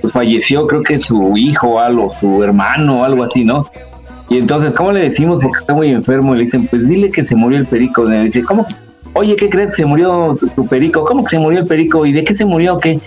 pues, 0.00 0.12
falleció, 0.12 0.66
creo 0.66 0.82
que 0.82 0.98
su 0.98 1.36
hijo 1.36 1.68
o 1.68 1.78
algo, 1.78 2.14
su 2.18 2.42
hermano 2.42 3.02
o 3.02 3.04
algo 3.04 3.22
así, 3.22 3.44
¿no? 3.44 3.66
Y 4.30 4.38
entonces, 4.38 4.72
¿cómo 4.74 4.92
le 4.92 5.00
decimos? 5.00 5.38
Porque 5.42 5.58
está 5.58 5.74
muy 5.74 5.90
enfermo. 5.90 6.34
Y 6.34 6.38
le 6.38 6.44
dicen, 6.44 6.66
pues 6.66 6.88
dile 6.88 7.10
que 7.10 7.24
se 7.24 7.36
murió 7.36 7.58
el 7.58 7.66
perico. 7.66 8.06
Y 8.06 8.10
le 8.10 8.24
dice, 8.24 8.42
¿cómo? 8.42 8.66
Oye, 9.12 9.36
¿qué 9.36 9.48
crees 9.48 9.70
que 9.70 9.76
se 9.76 9.86
murió 9.86 10.36
tu, 10.40 10.48
tu 10.48 10.66
perico? 10.66 11.04
¿Cómo 11.04 11.22
que 11.24 11.30
se 11.30 11.38
murió 11.38 11.60
el 11.60 11.66
perico? 11.66 12.04
¿Y 12.06 12.12
de 12.12 12.24
qué 12.24 12.34
se 12.34 12.44
murió? 12.44 12.78
¿Qué? 12.78 12.98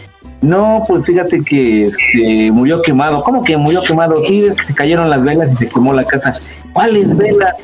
No, 0.42 0.84
pues 0.88 1.06
fíjate 1.06 1.42
que 1.44 1.84
este, 1.84 2.52
murió 2.52 2.82
quemado. 2.82 3.24
¿Cómo 3.24 3.44
que 3.44 3.58
murió 3.58 3.82
quemado? 3.82 4.24
Sí, 4.24 4.48
que 4.56 4.64
se 4.64 4.74
cayeron 4.74 5.10
las 5.10 5.24
velas 5.24 5.52
y 5.54 5.58
se 5.58 5.68
quemó 5.68 5.94
la 5.94 6.04
casa. 6.04 6.36
¿Cuáles 6.74 7.16
velas? 7.18 7.56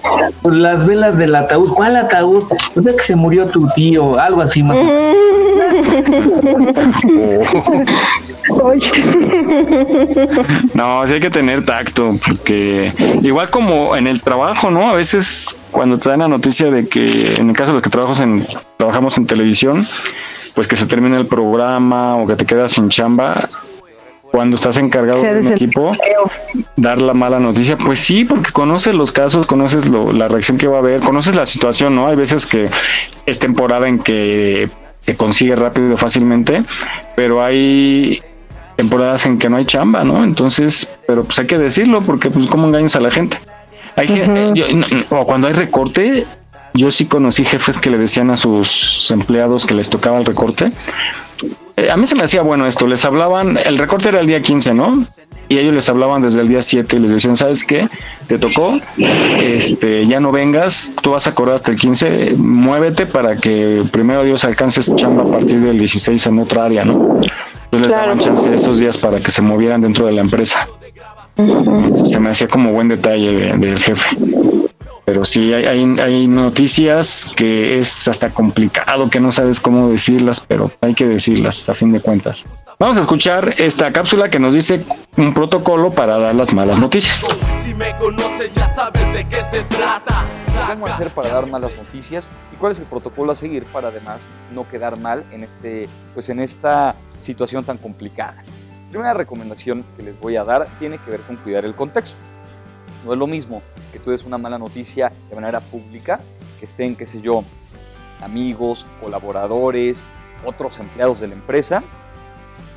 Pues 0.41 0.55
las 0.55 0.85
velas 0.85 1.17
del 1.17 1.35
ataúd. 1.35 1.71
¿Cuál 1.73 1.97
ataúd? 1.97 2.43
Pues 2.73 2.85
de 2.85 2.95
que 2.95 3.03
se 3.03 3.15
murió 3.15 3.45
tu 3.45 3.67
tío, 3.69 4.19
algo 4.19 4.41
así 4.41 4.63
más. 4.63 4.77
No, 10.73 11.05
sí 11.07 11.13
hay 11.13 11.19
que 11.19 11.29
tener 11.29 11.65
tacto, 11.65 12.11
porque 12.25 12.93
igual 13.21 13.49
como 13.49 13.95
en 13.95 14.07
el 14.07 14.21
trabajo, 14.21 14.69
¿no? 14.69 14.89
A 14.89 14.93
veces 14.93 15.69
cuando 15.71 15.97
te 15.97 16.09
dan 16.09 16.19
la 16.19 16.27
noticia 16.27 16.69
de 16.69 16.87
que, 16.87 17.35
en 17.35 17.49
el 17.49 17.55
caso 17.55 17.71
de 17.71 17.75
los 17.75 17.81
que 17.81 17.89
trabajamos 17.89 18.19
en, 18.19 18.45
trabajamos 18.77 19.17
en 19.17 19.25
televisión, 19.25 19.87
pues 20.55 20.67
que 20.67 20.75
se 20.75 20.85
termina 20.85 21.17
el 21.17 21.27
programa 21.27 22.17
o 22.17 22.27
que 22.27 22.35
te 22.35 22.45
quedas 22.45 22.71
sin 22.73 22.89
chamba, 22.89 23.49
cuando 24.31 24.55
estás 24.55 24.77
encargado 24.77 25.21
de 25.21 25.29
un 25.39 25.45
equipo, 25.53 25.91
dar 26.75 26.99
la 27.01 27.13
mala 27.13 27.39
noticia, 27.39 27.77
pues 27.77 27.99
sí, 27.99 28.25
porque 28.25 28.51
conoces 28.51 28.95
los 28.95 29.11
casos, 29.11 29.45
conoces 29.45 29.87
lo- 29.87 30.11
la 30.11 30.27
reacción 30.27 30.57
que 30.57 30.67
va 30.67 30.77
a 30.77 30.79
haber, 30.79 31.01
conoces 31.01 31.35
la 31.35 31.45
situación, 31.45 31.95
¿no? 31.95 32.07
Hay 32.07 32.15
veces 32.15 32.45
que 32.47 32.69
es 33.27 33.39
temporada 33.39 33.87
en 33.87 33.99
que 33.99 34.69
se 35.01 35.15
consigue 35.15 35.55
rápido 35.55 35.93
y 35.93 35.97
fácilmente, 35.97 36.63
pero 37.15 37.43
hay 37.43 38.21
temporadas 38.75 39.25
en 39.27 39.37
que 39.37 39.49
no 39.49 39.57
hay 39.57 39.65
chamba, 39.65 40.03
¿no? 40.03 40.23
Entonces, 40.23 40.97
pero 41.05 41.23
pues 41.23 41.37
hay 41.37 41.45
que 41.45 41.59
decirlo, 41.59 42.01
porque 42.01 42.31
pues 42.31 42.47
cómo 42.47 42.65
engañas 42.67 42.95
a 42.95 43.01
la 43.01 43.11
gente. 43.11 43.37
Hay 43.95 44.07
que- 44.07 44.23
eh, 44.23 44.51
yo- 44.55 44.65
no, 45.11 45.25
cuando 45.25 45.45
hay 45.47 45.53
recorte, 45.53 46.25
yo 46.73 46.91
sí 46.91 47.05
conocí 47.05 47.45
jefes 47.45 47.77
que 47.77 47.89
le 47.89 47.97
decían 47.97 48.29
a 48.31 48.35
sus 48.35 49.09
empleados 49.11 49.65
que 49.65 49.73
les 49.73 49.89
tocaba 49.89 50.19
el 50.19 50.25
recorte. 50.25 50.71
Eh, 51.77 51.89
a 51.91 51.97
mí 51.97 52.05
se 52.07 52.15
me 52.15 52.23
hacía 52.23 52.41
bueno 52.41 52.65
esto, 52.67 52.85
les 52.87 53.03
hablaban, 53.05 53.57
el 53.63 53.77
recorte 53.77 54.09
era 54.09 54.19
el 54.19 54.27
día 54.27 54.41
15, 54.41 54.73
¿no? 54.73 55.05
Y 55.49 55.57
ellos 55.57 55.73
les 55.73 55.89
hablaban 55.89 56.21
desde 56.21 56.41
el 56.41 56.47
día 56.47 56.61
7 56.61 56.95
y 56.95 56.99
les 56.99 57.11
decían, 57.11 57.35
¿sabes 57.35 57.63
qué? 57.63 57.87
Te 58.27 58.39
tocó, 58.39 58.79
este, 59.41 60.07
ya 60.07 60.19
no 60.19 60.31
vengas, 60.31 60.91
tú 61.01 61.11
vas 61.11 61.27
a 61.27 61.33
cobrar 61.33 61.55
hasta 61.55 61.71
el 61.71 61.77
15, 61.77 62.35
muévete 62.37 63.05
para 63.05 63.35
que 63.35 63.83
primero 63.91 64.23
Dios 64.23 64.43
alcances 64.45 64.95
chamba 64.95 65.23
a 65.23 65.25
partir 65.25 65.59
del 65.59 65.77
16 65.77 66.25
en 66.27 66.39
otra 66.39 66.65
área, 66.65 66.85
¿no? 66.85 67.15
Entonces 67.65 67.81
les 67.81 67.91
daban 67.91 68.19
chance 68.19 68.53
esos 68.53 68.77
días 68.79 68.97
para 68.97 69.19
que 69.19 69.31
se 69.31 69.41
movieran 69.41 69.81
dentro 69.81 70.05
de 70.05 70.13
la 70.13 70.21
empresa. 70.21 70.67
Se 72.05 72.19
me 72.19 72.29
hacía 72.29 72.47
como 72.47 72.71
buen 72.71 72.87
detalle 72.87 73.31
de- 73.33 73.57
del 73.57 73.79
jefe. 73.79 74.15
Pero 75.05 75.25
sí, 75.25 75.53
hay, 75.53 75.65
hay, 75.65 75.99
hay 75.99 76.27
noticias 76.27 77.31
que 77.35 77.79
es 77.79 78.07
hasta 78.07 78.29
complicado, 78.29 79.09
que 79.09 79.19
no 79.19 79.31
sabes 79.31 79.59
cómo 79.59 79.89
decirlas, 79.89 80.39
pero 80.39 80.71
hay 80.81 80.93
que 80.93 81.05
decirlas 81.05 81.67
a 81.67 81.73
fin 81.73 81.91
de 81.91 81.99
cuentas. 81.99 82.45
Vamos 82.79 82.97
a 82.97 83.01
escuchar 83.01 83.53
esta 83.57 83.91
cápsula 83.91 84.29
que 84.29 84.39
nos 84.39 84.53
dice 84.53 84.85
un 85.17 85.33
protocolo 85.33 85.91
para 85.91 86.17
dar 86.17 86.35
las 86.35 86.53
malas 86.53 86.79
noticias. 86.79 87.27
Si 87.63 87.73
me 87.73 87.95
conoces 87.97 88.51
ya 88.53 88.67
sabes 88.73 89.13
de 89.13 89.27
qué 89.27 89.41
se 89.51 89.63
trata. 89.63 90.25
¿Cómo 90.69 90.87
hacer 90.87 91.09
para 91.09 91.29
dar 91.29 91.47
malas 91.47 91.75
noticias 91.75 92.29
y 92.53 92.55
cuál 92.55 92.71
es 92.71 92.79
el 92.79 92.85
protocolo 92.85 93.31
a 93.31 93.35
seguir 93.35 93.63
para 93.65 93.89
además 93.89 94.29
no 94.51 94.67
quedar 94.67 94.97
mal 94.97 95.25
en 95.31 95.43
este, 95.43 95.89
pues 96.13 96.29
en 96.29 96.39
esta 96.39 96.95
situación 97.19 97.63
tan 97.63 97.77
complicada? 97.77 98.43
Primera 98.89 99.13
recomendación 99.13 99.83
que 99.97 100.03
les 100.03 100.19
voy 100.19 100.35
a 100.35 100.43
dar 100.43 100.67
tiene 100.79 100.99
que 100.99 101.11
ver 101.11 101.21
con 101.21 101.35
cuidar 101.37 101.65
el 101.65 101.75
contexto. 101.75 102.17
No 103.03 103.13
es 103.13 103.19
lo 103.19 103.27
mismo 103.27 103.61
que 103.91 103.99
tú 103.99 104.11
des 104.11 104.23
una 104.23 104.37
mala 104.37 104.57
noticia 104.57 105.11
de 105.29 105.35
manera 105.35 105.59
pública, 105.59 106.21
que 106.59 106.65
estén, 106.65 106.95
qué 106.95 107.05
sé 107.05 107.21
yo, 107.21 107.43
amigos, 108.21 108.85
colaboradores, 109.01 110.09
otros 110.45 110.79
empleados 110.79 111.19
de 111.19 111.27
la 111.27 111.33
empresa, 111.33 111.83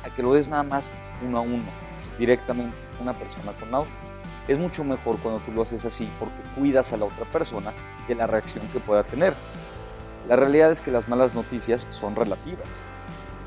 a 0.05 0.13
que 0.13 0.21
lo 0.21 0.33
des 0.33 0.49
nada 0.49 0.63
más 0.63 0.91
uno 1.25 1.37
a 1.37 1.41
uno, 1.41 1.63
directamente, 2.19 2.75
una 3.01 3.13
persona 3.13 3.51
con 3.53 3.71
la 3.71 3.79
otra. 3.79 3.93
Es 4.47 4.57
mucho 4.57 4.83
mejor 4.83 5.17
cuando 5.17 5.39
tú 5.41 5.51
lo 5.51 5.61
haces 5.61 5.83
así 5.85 6.07
porque 6.19 6.35
cuidas 6.55 6.93
a 6.93 6.97
la 6.97 7.05
otra 7.05 7.25
persona 7.25 7.71
de 8.07 8.15
la 8.15 8.27
reacción 8.27 8.65
que 8.69 8.79
pueda 8.79 9.03
tener. 9.03 9.33
La 10.27 10.35
realidad 10.35 10.71
es 10.71 10.81
que 10.81 10.91
las 10.91 11.07
malas 11.07 11.35
noticias 11.35 11.87
son 11.89 12.15
relativas. 12.15 12.67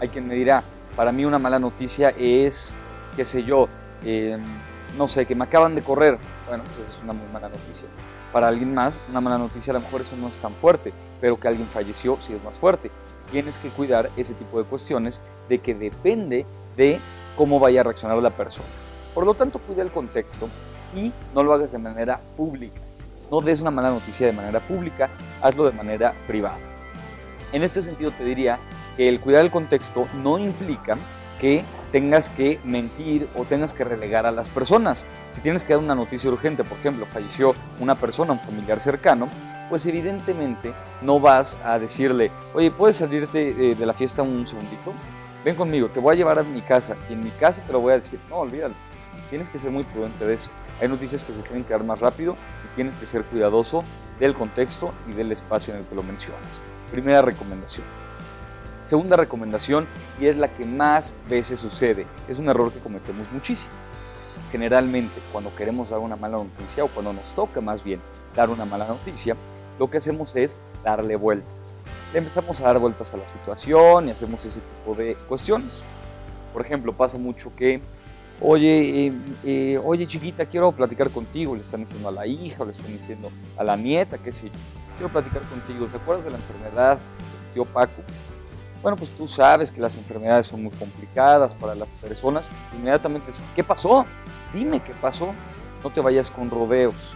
Hay 0.01 0.09
quien 0.09 0.27
me 0.27 0.35
dirá, 0.35 0.63
para 0.97 1.13
mí 1.13 1.25
una 1.25 1.39
mala 1.39 1.59
noticia 1.59 2.11
es, 2.19 2.73
qué 3.17 3.25
sé 3.25 3.45
yo, 3.45 3.69
eh, 4.05 4.39
no 4.97 5.09
sé, 5.09 5.27
que 5.27 5.35
me 5.35 5.45
acaban 5.45 5.75
de 5.75 5.83
correr. 5.83 6.19
Bueno, 6.47 6.65
pues 6.65 6.89
es 6.89 7.01
una 7.03 7.13
muy 7.13 7.27
mala 7.33 7.49
noticia. 7.49 7.89
Para 8.33 8.49
alguien 8.49 8.75
más, 8.75 9.01
una 9.09 9.21
mala 9.21 9.39
noticia 9.39 9.73
a 9.73 9.75
lo 9.75 9.81
mejor 9.81 10.03
eso 10.03 10.17
no 10.17 10.29
es 10.29 10.39
tan 10.39 10.55
fuerte, 10.55 10.93
pero 11.21 11.39
que 11.39 11.49
alguien 11.49 11.67
falleció 11.67 12.17
sí 12.21 12.33
es 12.33 12.43
más 12.45 12.57
fuerte. 12.57 12.91
Tienes 13.31 13.59
que 13.59 13.69
cuidar 13.69 14.11
ese 14.17 14.35
tipo 14.35 14.59
de 14.59 14.69
cuestiones 14.69 15.23
de 15.49 15.59
que 15.59 15.75
depende 15.75 16.47
de 16.77 17.01
cómo 17.37 17.59
vaya 17.59 17.81
a 17.81 17.85
reaccionar 17.85 18.19
la 18.19 18.31
persona. 18.31 18.69
Por 19.15 19.27
lo 19.27 19.35
tanto, 19.35 19.59
cuida 19.59 19.83
el 19.83 19.91
contexto 19.91 20.49
y 20.95 21.13
no 21.35 21.43
lo 21.43 21.53
hagas 21.53 21.73
de 21.73 21.79
manera 21.79 22.21
pública. 22.37 22.81
No 23.31 23.41
des 23.41 23.61
una 23.61 23.71
mala 23.71 23.91
noticia 23.91 24.27
de 24.27 24.33
manera 24.33 24.61
pública, 24.61 25.09
hazlo 25.41 25.65
de 25.65 25.73
manera 25.73 26.15
privada. 26.27 26.59
En 27.53 27.63
este 27.63 27.83
sentido 27.83 28.11
te 28.13 28.25
diría 28.25 28.59
que 28.97 29.09
el 29.09 29.21
cuidar 29.21 29.45
el 29.45 29.51
contexto 29.51 30.09
no 30.23 30.39
implica 30.39 30.97
que 31.41 31.65
tengas 31.91 32.29
que 32.29 32.61
mentir 32.65 33.29
o 33.35 33.45
tengas 33.45 33.73
que 33.73 33.83
relegar 33.83 34.27
a 34.27 34.31
las 34.31 34.49
personas. 34.49 35.07
Si 35.31 35.41
tienes 35.41 35.65
que 35.65 35.73
dar 35.73 35.83
una 35.83 35.95
noticia 35.95 36.31
urgente, 36.31 36.63
por 36.63 36.79
ejemplo, 36.79 37.07
falleció 37.07 37.55
una 37.81 37.95
persona, 37.95 38.33
un 38.33 38.41
familiar 38.41 38.79
cercano, 38.79 39.29
pues 39.69 39.87
evidentemente 39.87 40.73
no 41.03 41.19
vas 41.19 41.59
a 41.65 41.79
decirle, 41.79 42.31
oye, 42.55 42.71
¿puedes 42.71 42.97
salirte 42.97 43.71
eh, 43.71 43.75
de 43.75 43.87
la 43.87 43.95
fiesta 43.95 44.23
un 44.23 44.47
segundito? 44.47 44.93
Ven 45.45 45.57
conmigo, 45.57 45.89
te 45.89 46.01
voy 46.01 46.15
a 46.15 46.17
llevar 46.19 46.39
a 46.39 46.43
mi 46.43 46.61
casa 46.61 46.97
y 47.09 47.15
en 47.15 47.25
mi 47.25 47.31
casa 47.31 47.65
te 47.65 47.73
lo 47.73 47.81
voy 47.81 47.95
a 47.95 47.97
decir. 47.97 48.21
No, 48.29 48.37
olvídalo. 48.37 48.75
Tienes 49.31 49.49
que 49.49 49.59
ser 49.59 49.71
muy 49.71 49.85
prudente 49.85 50.27
de 50.27 50.35
eso. 50.35 50.51
Hay 50.81 50.89
noticias 50.89 51.25
que 51.25 51.33
se 51.35 51.43
tienen 51.43 51.65
que 51.65 51.73
dar 51.73 51.85
más 51.85 52.01
rápido 52.01 52.37
y 52.65 52.75
tienes 52.75 52.97
que 52.97 53.07
ser 53.07 53.25
cuidadoso 53.25 53.85
del 54.19 54.35
contexto 54.35 54.93
y 55.09 55.13
del 55.13 55.33
espacio 55.33 55.73
en 55.73 55.81
el 55.81 55.87
que 55.87 55.95
lo 55.95 56.03
mencionas. 56.03 56.63
Primera 56.91 57.23
recomendación. 57.23 58.00
Segunda 58.85 59.17
recomendación, 59.17 59.87
y 60.21 60.27
es 60.27 60.37
la 60.37 60.49
que 60.49 60.65
más 60.65 61.15
veces 61.29 61.59
sucede, 61.59 62.07
es 62.29 62.39
un 62.39 62.49
error 62.49 62.73
que 62.73 62.81
cometemos 62.81 63.31
muchísimo. 63.33 63.73
Generalmente, 64.51 65.21
cuando 65.33 65.55
queremos 65.55 65.91
dar 65.91 66.01
una 66.01 66.17
mala 66.17 66.39
noticia, 66.39 66.85
o 66.85 66.89
cuando 66.89 67.13
nos 67.13 67.35
toca 67.35 67.61
más 67.61 67.85
bien 67.85 68.01
dar 68.35 68.51
una 68.51 68.65
mala 68.65 68.87
noticia, 68.87 69.37
lo 69.79 69.89
que 69.91 69.99
hacemos 69.99 70.35
es 70.35 70.61
darle 70.83 71.17
vueltas. 71.17 71.77
Le 72.13 72.19
empezamos 72.19 72.61
a 72.61 72.65
dar 72.65 72.79
vueltas 72.79 73.15
a 73.15 73.17
la 73.17 73.27
situación 73.27 74.09
y 74.09 74.11
hacemos 74.11 74.45
ese 74.45 74.61
tipo 74.61 74.95
de 74.95 75.15
cuestiones. 75.29 75.85
Por 76.53 76.63
ejemplo, 76.63 76.93
pasa 76.93 77.19
mucho 77.19 77.55
que, 77.55 77.81
oye, 78.41 79.07
eh, 79.07 79.13
eh, 79.45 79.81
oye 79.85 80.07
chiquita, 80.07 80.47
quiero 80.47 80.73
platicar 80.73 81.11
contigo, 81.11 81.55
le 81.55 81.61
están 81.61 81.85
diciendo 81.85 82.09
a 82.09 82.13
la 82.13 82.27
hija, 82.27 82.63
o 82.63 82.67
le 82.67 82.73
están 82.73 82.93
diciendo 82.93 83.31
a 83.57 83.63
la 83.63 83.77
nieta, 83.77 84.19
qué 84.19 84.33
sé 84.33 84.51
quiero 85.01 85.11
platicar 85.11 85.41
contigo, 85.49 85.87
¿te 85.87 85.97
acuerdas 85.97 86.27
de 86.27 86.31
la 86.31 86.37
enfermedad 86.37 86.99
del 86.99 87.55
tío 87.55 87.65
Paco? 87.65 88.03
Bueno, 88.83 88.97
pues 88.97 89.11
tú 89.11 89.29
sabes 89.29 89.71
que 89.71 89.81
las 89.81 89.97
enfermedades 89.97 90.47
son 90.47 90.63
muy 90.63 90.73
complicadas 90.73 91.55
para 91.55 91.75
las 91.75 91.89
personas. 91.89 92.49
Inmediatamente, 92.75 93.31
¿qué 93.55 93.63
pasó? 93.63 94.07
Dime 94.55 94.81
qué 94.81 94.95
pasó. 94.95 95.35
No 95.85 95.91
te 95.91 96.01
vayas 96.01 96.31
con 96.31 96.51
rodeos. 96.51 97.15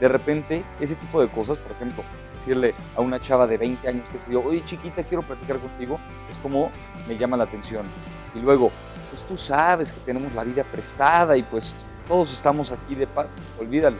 De 0.00 0.08
repente, 0.08 0.64
ese 0.80 0.96
tipo 0.96 1.20
de 1.20 1.28
cosas, 1.28 1.56
por 1.58 1.70
ejemplo, 1.72 2.02
decirle 2.34 2.74
a 2.96 3.00
una 3.00 3.20
chava 3.20 3.46
de 3.46 3.58
20 3.58 3.88
años 3.88 4.08
que 4.08 4.20
se 4.20 4.30
dio, 4.30 4.44
oye 4.44 4.64
chiquita, 4.64 5.04
quiero 5.04 5.22
platicar 5.22 5.58
contigo, 5.58 6.00
es 6.28 6.36
como 6.38 6.70
me 7.06 7.16
llama 7.16 7.36
la 7.36 7.44
atención. 7.44 7.86
Y 8.34 8.40
luego, 8.40 8.72
pues 9.10 9.24
tú 9.24 9.36
sabes 9.36 9.92
que 9.92 10.00
tenemos 10.00 10.34
la 10.34 10.42
vida 10.42 10.64
prestada 10.64 11.36
y 11.36 11.42
pues 11.42 11.76
todos 12.08 12.32
estamos 12.32 12.72
aquí 12.72 12.96
de 12.96 13.06
paz. 13.06 13.26
Olvídalo. 13.60 13.96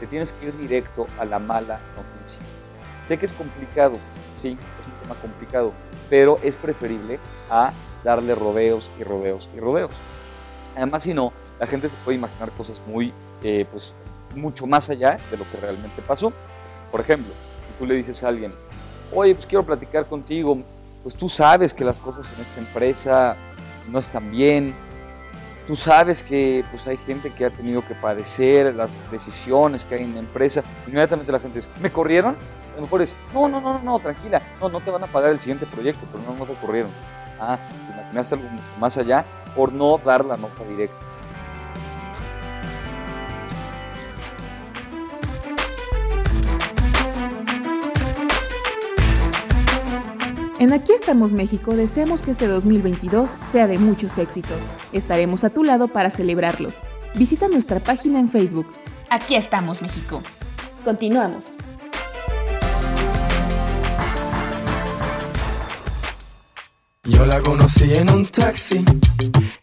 Te 0.00 0.06
tienes 0.06 0.32
que 0.32 0.46
ir 0.46 0.56
directo 0.56 1.06
a 1.18 1.26
la 1.26 1.38
mala 1.38 1.78
noticia. 1.94 2.40
Sé 3.02 3.18
que 3.18 3.26
es 3.26 3.32
complicado, 3.32 3.98
sí, 4.34 4.56
es 4.80 4.86
un 4.86 4.92
tema 5.02 5.14
complicado, 5.20 5.74
pero 6.10 6.38
es 6.42 6.56
preferible 6.56 7.18
a 7.50 7.72
darle 8.02 8.34
rodeos 8.34 8.90
y 8.98 9.04
rodeos 9.04 9.48
y 9.56 9.60
rodeos. 9.60 9.92
Además, 10.76 11.02
si 11.02 11.14
no, 11.14 11.32
la 11.58 11.66
gente 11.66 11.88
se 11.88 11.96
puede 12.04 12.18
imaginar 12.18 12.50
cosas 12.52 12.82
muy, 12.86 13.12
eh, 13.42 13.66
pues, 13.70 13.94
mucho 14.34 14.66
más 14.66 14.90
allá 14.90 15.18
de 15.30 15.36
lo 15.36 15.48
que 15.50 15.58
realmente 15.60 16.02
pasó. 16.02 16.32
Por 16.90 17.00
ejemplo, 17.00 17.32
si 17.66 17.78
tú 17.78 17.86
le 17.86 17.94
dices 17.94 18.22
a 18.24 18.28
alguien, 18.28 18.52
oye, 19.12 19.34
pues 19.34 19.46
quiero 19.46 19.64
platicar 19.64 20.06
contigo, 20.06 20.58
pues 21.02 21.14
tú 21.14 21.28
sabes 21.28 21.72
que 21.72 21.84
las 21.84 21.96
cosas 21.98 22.32
en 22.36 22.42
esta 22.42 22.60
empresa 22.60 23.36
no 23.88 23.98
están 23.98 24.30
bien, 24.30 24.74
tú 25.66 25.76
sabes 25.76 26.22
que 26.22 26.64
pues, 26.70 26.86
hay 26.86 26.96
gente 26.96 27.30
que 27.30 27.44
ha 27.44 27.50
tenido 27.50 27.86
que 27.86 27.94
padecer 27.94 28.74
las 28.74 28.98
decisiones 29.10 29.84
que 29.84 29.96
hay 29.96 30.04
en 30.04 30.14
la 30.14 30.20
empresa, 30.20 30.62
inmediatamente 30.86 31.32
la 31.32 31.40
gente 31.40 31.58
dice, 31.58 31.68
¿me 31.80 31.90
corrieron? 31.90 32.36
A 32.74 32.76
lo 32.76 32.82
mejor 32.82 33.02
es, 33.02 33.14
no, 33.32 33.48
no, 33.48 33.60
no, 33.60 33.78
no, 33.78 33.98
tranquila, 34.00 34.42
no, 34.60 34.68
no 34.68 34.80
te 34.80 34.90
van 34.90 35.04
a 35.04 35.06
pagar 35.06 35.30
el 35.30 35.38
siguiente 35.38 35.64
proyecto, 35.64 36.04
pero 36.10 36.24
no, 36.24 36.36
no 36.36 36.44
te 36.44 36.54
corrieron. 36.54 36.90
Ah, 37.40 37.56
te 37.86 37.92
imaginaste 37.92 38.34
algo 38.34 38.48
mucho 38.48 38.64
más 38.80 38.98
allá 38.98 39.24
por 39.54 39.72
no 39.72 39.96
dar 39.98 40.24
la 40.24 40.36
nota 40.36 40.64
directa. 40.64 40.96
En 50.58 50.72
Aquí 50.72 50.92
estamos 50.92 51.32
México 51.32 51.76
deseamos 51.76 52.22
que 52.22 52.30
este 52.30 52.48
2022 52.48 53.36
sea 53.52 53.66
de 53.68 53.78
muchos 53.78 54.18
éxitos. 54.18 54.62
Estaremos 54.92 55.44
a 55.44 55.50
tu 55.50 55.62
lado 55.62 55.88
para 55.88 56.10
celebrarlos. 56.10 56.74
Visita 57.14 57.48
nuestra 57.48 57.78
página 57.80 58.18
en 58.18 58.28
Facebook. 58.28 58.66
Aquí 59.10 59.36
estamos 59.36 59.82
México. 59.82 60.22
Continuamos. 60.84 61.58
Yo 67.06 67.26
la 67.26 67.40
conocí 67.40 67.94
en 67.94 68.10
un 68.10 68.24
taxi, 68.26 68.84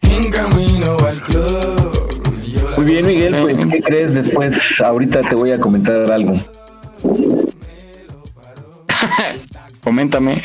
en 0.02 0.30
camino 0.30 0.96
al 1.06 1.18
club. 1.20 2.40
Yo 2.46 2.70
la 2.70 2.76
Muy 2.76 2.86
bien, 2.86 3.06
Miguel, 3.06 3.36
pues, 3.42 3.56
¿qué 3.66 3.80
crees? 3.80 4.14
Después, 4.14 4.80
ahorita 4.80 5.22
te 5.22 5.34
voy 5.34 5.52
a 5.52 5.58
comentar 5.58 6.10
algo. 6.10 6.34
Coméntame. 9.82 10.40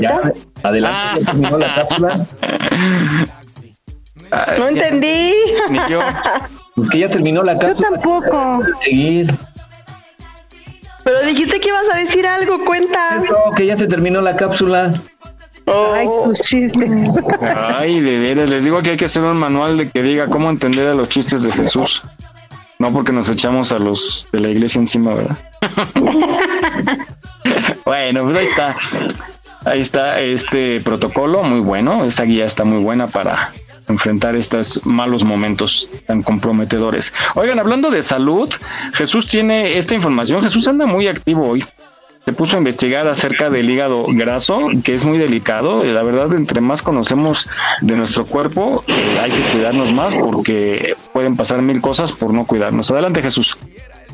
Ya, 0.00 0.20
adelante, 0.62 1.20
ya 1.20 1.26
terminó 1.26 1.58
la 1.58 1.74
cápsula. 1.74 2.26
No 4.58 4.68
entendí. 4.68 5.32
Ni 5.70 5.78
yo. 5.88 6.00
Pues 6.74 6.90
que 6.90 6.98
ya 6.98 7.10
terminó 7.10 7.42
la 7.42 7.54
Yo 7.54 7.60
cápsula. 7.60 7.88
tampoco. 7.90 8.60
Seguir. 8.80 9.34
Pero 11.02 11.20
dijiste 11.24 11.60
que 11.60 11.68
ibas 11.68 11.84
a 11.92 11.96
decir 11.96 12.26
algo, 12.26 12.62
cuenta. 12.64 13.16
No, 13.16 13.52
que 13.56 13.66
ya 13.66 13.76
se 13.76 13.86
terminó 13.86 14.20
la 14.20 14.36
cápsula. 14.36 14.92
Ay, 15.70 16.08
tus 16.24 16.40
chistes. 16.40 16.90
Ay, 17.40 18.00
de 18.00 18.18
veras, 18.18 18.50
les 18.50 18.64
digo 18.64 18.82
que 18.82 18.90
hay 18.90 18.96
que 18.96 19.04
hacer 19.04 19.22
un 19.22 19.36
manual 19.36 19.76
de 19.78 19.88
que 19.88 20.02
diga 20.02 20.26
cómo 20.26 20.50
entender 20.50 20.88
a 20.88 20.94
los 20.94 21.08
chistes 21.08 21.42
de 21.42 21.52
Jesús. 21.52 22.02
No 22.78 22.92
porque 22.92 23.12
nos 23.12 23.28
echamos 23.28 23.72
a 23.72 23.78
los 23.78 24.26
de 24.32 24.40
la 24.40 24.48
iglesia 24.48 24.80
encima, 24.80 25.14
¿verdad? 25.14 25.36
bueno, 27.84 28.24
pues 28.24 28.38
ahí 28.38 28.46
está. 28.46 28.76
Ahí 29.66 29.80
está 29.80 30.20
este 30.20 30.80
protocolo, 30.80 31.42
muy 31.42 31.60
bueno. 31.60 32.04
Esta 32.04 32.22
guía 32.24 32.46
está 32.46 32.64
muy 32.64 32.82
buena 32.82 33.08
para 33.08 33.52
enfrentar 33.86 34.34
estos 34.36 34.80
malos 34.86 35.24
momentos 35.24 35.90
tan 36.06 36.22
comprometedores. 36.22 37.12
Oigan, 37.34 37.58
hablando 37.58 37.90
de 37.90 38.02
salud, 38.02 38.50
Jesús 38.94 39.26
tiene 39.26 39.76
esta 39.76 39.94
información. 39.94 40.42
Jesús 40.42 40.66
anda 40.66 40.86
muy 40.86 41.08
activo 41.08 41.48
hoy. 41.50 41.64
Se 42.30 42.36
puso 42.36 42.54
a 42.54 42.58
investigar 42.58 43.08
acerca 43.08 43.50
del 43.50 43.68
hígado 43.68 44.06
graso, 44.06 44.68
que 44.84 44.94
es 44.94 45.04
muy 45.04 45.18
delicado. 45.18 45.82
La 45.82 46.04
verdad, 46.04 46.32
entre 46.32 46.60
más 46.60 46.80
conocemos 46.80 47.48
de 47.80 47.96
nuestro 47.96 48.24
cuerpo, 48.24 48.84
eh, 48.86 48.92
hay 49.20 49.32
que 49.32 49.40
cuidarnos 49.52 49.92
más 49.92 50.14
porque 50.14 50.94
pueden 51.12 51.34
pasar 51.34 51.60
mil 51.60 51.80
cosas 51.80 52.12
por 52.12 52.32
no 52.32 52.46
cuidarnos. 52.46 52.88
Adelante, 52.92 53.20
Jesús. 53.20 53.58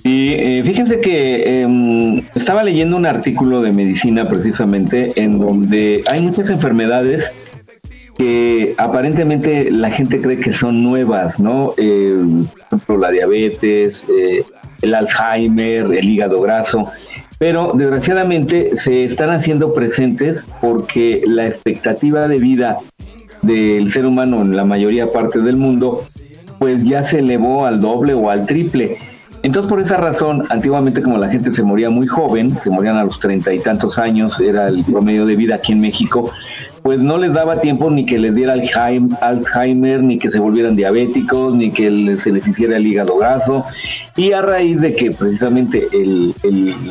Y 0.03 0.33
eh, 0.33 0.63
fíjense 0.65 0.99
que 0.99 1.61
em, 1.61 2.23
estaba 2.35 2.65
leyendo 2.65 2.97
un 2.97 3.05
artículo 3.05 3.61
de 3.61 3.73
medicina 3.73 4.27
precisamente 4.27 5.13
en 5.17 5.39
donde 5.39 6.03
hay 6.11 6.23
muchas 6.23 6.49
enfermedades 6.49 7.35
que 8.17 8.75
aparentemente 8.79 9.71
la 9.71 9.91
gente 9.91 10.23
cree 10.23 10.39
que 10.39 10.55
son 10.55 10.83
nuevas, 10.83 11.39
¿no? 11.39 11.75
Eh, 11.77 12.17
por 12.71 12.79
ejemplo, 12.79 12.97
la 12.97 13.11
diabetes, 13.11 14.07
eh, 14.09 14.43
el 14.81 14.95
Alzheimer, 14.95 15.93
el 15.93 16.09
hígado 16.09 16.41
graso, 16.41 16.91
pero 17.39 17.73
desgraciadamente 17.75 18.77
se 18.77 19.05
están 19.05 19.31
haciendo 19.31 19.75
presentes 19.75 20.47
porque 20.61 21.23
la 21.27 21.47
expectativa 21.47 22.29
de 22.29 22.39
vida 22.39 22.79
del 23.43 23.91
ser 23.91 24.07
humano 24.07 24.43
en 24.43 24.57
la 24.57 24.65
mayoría 24.65 25.07
parte 25.07 25.41
del 25.41 25.57
mundo 25.57 26.03
pues 26.59 26.85
ya 26.85 27.03
se 27.03 27.19
elevó 27.19 27.67
al 27.67 27.81
doble 27.81 28.15
o 28.15 28.31
al 28.31 28.47
triple. 28.47 28.99
Entonces, 29.47 29.71
por 29.71 29.81
esa 29.81 29.97
razón, 29.97 30.43
antiguamente 30.51 31.01
como 31.01 31.19
la 31.19 31.29
gente 31.29 31.53
se 31.53 31.63
moría 31.63 31.89
muy 31.89 32.09
joven, 32.09 32.59
se 32.59 32.69
morían 32.69 32.97
a 32.97 33.05
los 33.05 33.21
treinta 33.21 33.55
y 33.55 33.61
tantos 33.61 33.97
años, 33.97 34.41
era 34.41 34.67
el 34.67 34.83
promedio 34.85 35.25
de 35.25 35.37
vida 35.37 35.55
aquí 35.55 35.71
en 35.71 35.79
México, 35.79 36.33
pues 36.83 36.99
no 36.99 37.17
les 37.17 37.33
daba 37.33 37.61
tiempo 37.61 37.89
ni 37.89 38.05
que 38.05 38.19
les 38.19 38.35
diera 38.35 38.57
Alzheim- 38.57 39.17
Alzheimer, 39.21 40.03
ni 40.03 40.19
que 40.19 40.33
se 40.33 40.41
volvieran 40.41 40.75
diabéticos, 40.75 41.55
ni 41.55 41.71
que 41.71 42.17
se 42.19 42.33
les 42.33 42.49
hiciera 42.49 42.77
el 42.77 42.89
hígado 42.89 43.19
graso. 43.19 43.65
Y 44.17 44.33
a 44.33 44.43
raíz 44.43 44.81
de 44.81 44.95
que 44.95 45.13
precisamente 45.13 45.87
el- 45.93 46.35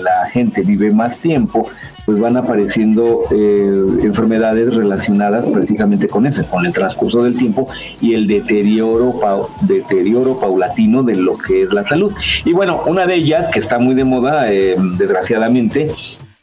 la 0.01 0.25
gente 0.31 0.61
vive 0.61 0.91
más 0.91 1.17
tiempo, 1.17 1.67
pues 2.05 2.19
van 2.19 2.37
apareciendo 2.37 3.21
eh, 3.31 3.71
enfermedades 4.03 4.75
relacionadas 4.75 5.45
precisamente 5.47 6.07
con 6.07 6.25
eso, 6.27 6.47
con 6.49 6.65
el 6.65 6.71
transcurso 6.73 7.23
del 7.23 7.35
tiempo 7.37 7.67
y 7.99 8.13
el 8.13 8.27
deterioro, 8.27 9.11
pau- 9.19 9.47
deterioro 9.61 10.37
paulatino 10.37 11.01
de 11.03 11.15
lo 11.15 11.37
que 11.37 11.63
es 11.63 11.73
la 11.73 11.83
salud. 11.83 12.13
Y 12.45 12.53
bueno, 12.53 12.81
una 12.87 13.07
de 13.07 13.15
ellas, 13.15 13.47
que 13.49 13.59
está 13.59 13.79
muy 13.79 13.95
de 13.95 14.03
moda, 14.03 14.51
eh, 14.51 14.75
desgraciadamente, 14.97 15.91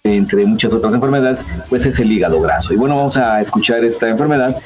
entre 0.04 0.44
muchas 0.46 0.74
otras 0.74 0.94
enfermedades, 0.94 1.46
pues 1.68 1.86
es 1.86 2.00
el 2.00 2.10
hígado 2.10 2.40
graso. 2.40 2.74
Y 2.74 2.76
bueno, 2.76 2.96
vamos 2.96 3.16
a 3.16 3.40
escuchar 3.40 3.84
esta 3.84 4.08
enfermedad 4.08 4.56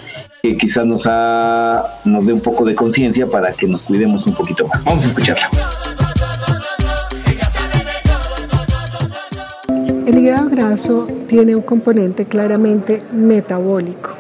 que 0.42 0.57
quizás 0.57 0.86
nos, 0.86 1.07
ha, 1.07 1.84
nos 2.07 2.24
dé 2.24 2.32
un 2.32 2.40
poco 2.40 2.64
de 2.64 2.74
conciencia 2.74 3.26
para 3.26 3.53
que 3.53 3.66
nos 3.66 3.82
cuidemos 3.82 4.26
un 4.26 4.34
poquito 4.34 4.66
más. 4.66 4.82
Vamos 4.84 5.05
a 5.05 5.09
escucharla. 5.09 5.51
El 10.07 10.20
hígado 10.20 10.48
graso 10.48 11.09
tiene 11.26 11.57
un 11.57 11.62
componente 11.62 12.26
claramente 12.26 13.02
metabólico. 13.12 14.11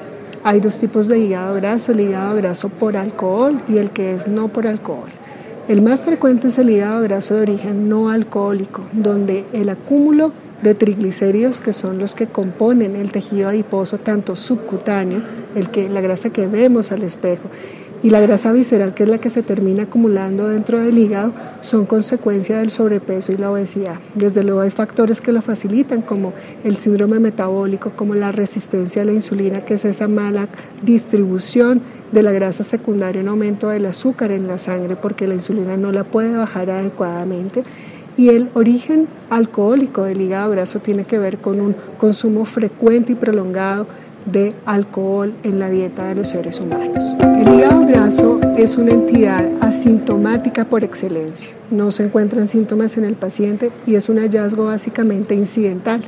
Hay 0.42 0.58
dos 0.58 0.78
tipos 0.78 1.06
de 1.06 1.20
hígado 1.20 1.54
graso, 1.54 1.92
el 1.92 2.00
hígado 2.00 2.34
graso 2.34 2.70
por 2.70 2.96
alcohol 2.96 3.62
y 3.68 3.78
el 3.78 3.90
que 3.90 4.12
es 4.12 4.26
no 4.26 4.48
por 4.48 4.66
alcohol. 4.66 5.10
El 5.68 5.82
más 5.82 6.00
frecuente 6.00 6.48
es 6.48 6.58
el 6.58 6.70
hígado 6.70 7.02
graso 7.02 7.36
de 7.36 7.42
origen 7.42 7.88
no 7.88 8.10
alcohólico, 8.10 8.82
donde 8.94 9.44
el 9.52 9.68
acúmulo 9.68 10.32
de 10.60 10.74
triglicéridos, 10.74 11.60
que 11.60 11.72
son 11.72 11.98
los 11.98 12.16
que 12.16 12.26
componen 12.26 12.96
el 12.96 13.12
tejido 13.12 13.48
adiposo, 13.48 13.98
tanto 13.98 14.34
subcutáneo, 14.34 15.22
el 15.54 15.70
que, 15.70 15.88
la 15.88 16.00
grasa 16.00 16.30
que 16.30 16.48
vemos 16.48 16.90
al 16.90 17.04
espejo, 17.04 17.48
y 18.02 18.10
la 18.10 18.20
grasa 18.20 18.52
visceral, 18.52 18.94
que 18.94 19.04
es 19.04 19.08
la 19.08 19.18
que 19.18 19.30
se 19.30 19.42
termina 19.42 19.84
acumulando 19.84 20.48
dentro 20.48 20.78
del 20.78 20.98
hígado, 20.98 21.32
son 21.62 21.86
consecuencia 21.86 22.58
del 22.58 22.70
sobrepeso 22.70 23.32
y 23.32 23.36
la 23.36 23.50
obesidad. 23.50 24.00
Desde 24.14 24.42
luego 24.42 24.60
hay 24.60 24.70
factores 24.70 25.20
que 25.20 25.32
lo 25.32 25.42
facilitan, 25.42 26.02
como 26.02 26.32
el 26.64 26.76
síndrome 26.76 27.18
metabólico, 27.18 27.92
como 27.96 28.14
la 28.14 28.32
resistencia 28.32 29.02
a 29.02 29.04
la 29.04 29.12
insulina, 29.12 29.64
que 29.64 29.74
es 29.74 29.84
esa 29.84 30.08
mala 30.08 30.48
distribución 30.82 31.80
de 32.12 32.22
la 32.22 32.32
grasa 32.32 32.64
secundaria, 32.64 33.22
un 33.22 33.28
aumento 33.28 33.68
del 33.68 33.86
azúcar 33.86 34.30
en 34.30 34.46
la 34.46 34.58
sangre, 34.58 34.96
porque 34.96 35.26
la 35.26 35.34
insulina 35.34 35.76
no 35.76 35.90
la 35.90 36.04
puede 36.04 36.36
bajar 36.36 36.70
adecuadamente. 36.70 37.64
Y 38.18 38.30
el 38.30 38.48
origen 38.54 39.08
alcohólico 39.28 40.04
del 40.04 40.20
hígado 40.20 40.50
graso 40.50 40.78
tiene 40.78 41.04
que 41.04 41.18
ver 41.18 41.38
con 41.38 41.60
un 41.60 41.76
consumo 41.98 42.46
frecuente 42.46 43.12
y 43.12 43.14
prolongado 43.14 43.86
de 44.26 44.54
alcohol 44.64 45.32
en 45.42 45.58
la 45.58 45.70
dieta 45.70 46.08
de 46.08 46.16
los 46.16 46.28
seres 46.28 46.60
humanos. 46.60 47.14
El 47.20 47.54
hígado 47.54 47.86
graso 47.86 48.40
es 48.56 48.76
una 48.76 48.92
entidad 48.92 49.50
asintomática 49.60 50.64
por 50.64 50.84
excelencia. 50.84 51.50
No 51.70 51.90
se 51.90 52.04
encuentran 52.04 52.48
síntomas 52.48 52.96
en 52.96 53.04
el 53.04 53.14
paciente 53.14 53.70
y 53.86 53.94
es 53.94 54.08
un 54.08 54.18
hallazgo 54.18 54.66
básicamente 54.66 55.34
incidental. 55.34 56.02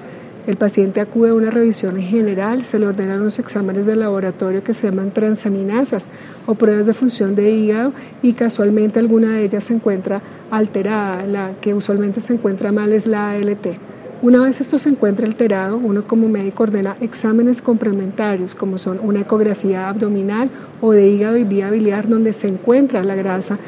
El 0.46 0.56
paciente 0.56 1.02
acude 1.02 1.30
a 1.30 1.34
una 1.34 1.50
revisión 1.50 1.98
general, 1.98 2.64
se 2.64 2.78
le 2.78 2.86
ordenan 2.86 3.20
unos 3.20 3.38
exámenes 3.38 3.84
de 3.84 3.96
laboratorio 3.96 4.64
que 4.64 4.72
se 4.72 4.86
llaman 4.86 5.10
transaminasas 5.10 6.08
o 6.46 6.54
pruebas 6.54 6.86
de 6.86 6.94
función 6.94 7.34
de 7.34 7.50
hígado 7.50 7.92
y 8.22 8.32
casualmente 8.32 8.98
alguna 8.98 9.34
de 9.34 9.44
ellas 9.44 9.64
se 9.64 9.74
encuentra 9.74 10.22
alterada. 10.50 11.26
La 11.26 11.52
que 11.60 11.74
usualmente 11.74 12.22
se 12.22 12.32
encuentra 12.32 12.72
mal 12.72 12.92
es 12.92 13.06
la 13.06 13.32
ALT. 13.32 13.87
Una 14.20 14.40
vez 14.42 14.60
esto 14.60 14.80
se 14.80 14.88
encuentra 14.88 15.26
alterado, 15.26 15.76
uno 15.76 16.04
como 16.04 16.28
médico 16.28 16.64
ordena 16.64 16.96
exámenes 17.00 17.62
complementarios 17.62 18.56
como 18.56 18.76
son 18.76 18.98
una 19.00 19.20
ecografía 19.20 19.88
abdominal 19.88 20.50
o 20.80 20.90
de 20.90 21.06
hígado 21.06 21.36
y 21.36 21.44
vía 21.44 21.70
biliar 21.70 22.08
donde 22.08 22.32
se 22.32 22.48
encuentra 22.48 23.04
la 23.04 23.14
grasa 23.14 23.58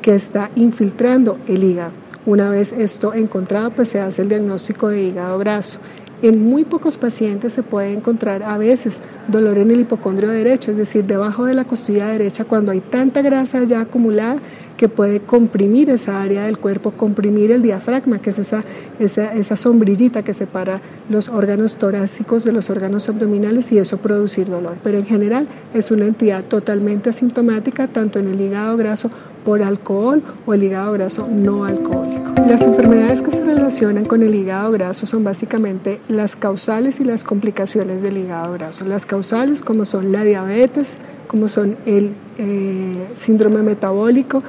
que 0.00 0.16
está 0.16 0.50
infiltrando 0.56 1.38
el 1.46 1.62
hígado. 1.62 1.92
Una 2.26 2.50
vez 2.50 2.72
esto 2.72 3.14
encontrado, 3.14 3.70
pues 3.70 3.90
se 3.90 4.00
hace 4.00 4.22
el 4.22 4.28
diagnóstico 4.28 4.88
de 4.88 5.04
hígado 5.04 5.38
graso. 5.38 5.78
En 6.20 6.44
muy 6.44 6.64
pocos 6.64 6.98
pacientes 6.98 7.52
se 7.52 7.62
puede 7.62 7.92
encontrar 7.92 8.42
a 8.42 8.58
veces 8.58 8.98
dolor 9.28 9.58
en 9.58 9.70
el 9.70 9.80
hipocondrio 9.80 10.30
derecho, 10.30 10.72
es 10.72 10.76
decir, 10.76 11.04
debajo 11.04 11.44
de 11.44 11.54
la 11.54 11.64
costilla 11.64 12.08
derecha, 12.08 12.44
cuando 12.44 12.72
hay 12.72 12.80
tanta 12.80 13.22
grasa 13.22 13.62
ya 13.64 13.80
acumulada 13.80 14.36
que 14.82 14.88
puede 14.88 15.20
comprimir 15.20 15.90
esa 15.90 16.20
área 16.20 16.42
del 16.46 16.58
cuerpo, 16.58 16.90
comprimir 16.90 17.52
el 17.52 17.62
diafragma, 17.62 18.18
que 18.18 18.30
es 18.30 18.40
esa, 18.40 18.64
esa, 18.98 19.56
sombrillita 19.56 20.24
que 20.24 20.34
separa 20.34 20.80
los 21.08 21.28
órganos 21.28 21.76
torácicos 21.76 22.42
de 22.42 22.50
los 22.50 22.68
órganos 22.68 23.08
abdominales 23.08 23.70
y 23.70 23.78
eso 23.78 23.98
producir 23.98 24.50
dolor. 24.50 24.78
Pero 24.82 24.98
en 24.98 25.06
general 25.06 25.46
es 25.72 25.92
una 25.92 26.06
entidad 26.06 26.42
totalmente 26.42 27.10
asintomática, 27.10 27.86
tanto 27.86 28.18
en 28.18 28.26
el 28.26 28.40
hígado 28.40 28.76
graso 28.76 29.08
por 29.44 29.62
alcohol 29.62 30.20
o 30.46 30.52
el 30.52 30.64
hígado 30.64 30.90
graso 30.94 31.28
no 31.28 31.64
alcohólico. 31.64 32.32
Las 32.48 32.62
enfermedades 32.62 33.22
que 33.22 33.30
se 33.30 33.44
relacionan 33.44 34.04
con 34.04 34.24
el 34.24 34.34
hígado 34.34 34.72
graso 34.72 35.06
son 35.06 35.22
básicamente 35.22 36.00
las 36.08 36.34
causales 36.34 36.98
y 36.98 37.04
las 37.04 37.22
complicaciones 37.22 38.02
del 38.02 38.16
hígado 38.16 38.52
graso. 38.54 38.84
Las 38.84 39.06
causales 39.06 39.62
como 39.62 39.84
son 39.84 40.10
la 40.10 40.24
diabetes, 40.24 40.98
como 41.28 41.48
son 41.48 41.76
el 41.86 42.14
eh, 42.36 43.06
síndrome 43.14 43.62
metabólico 43.62 44.42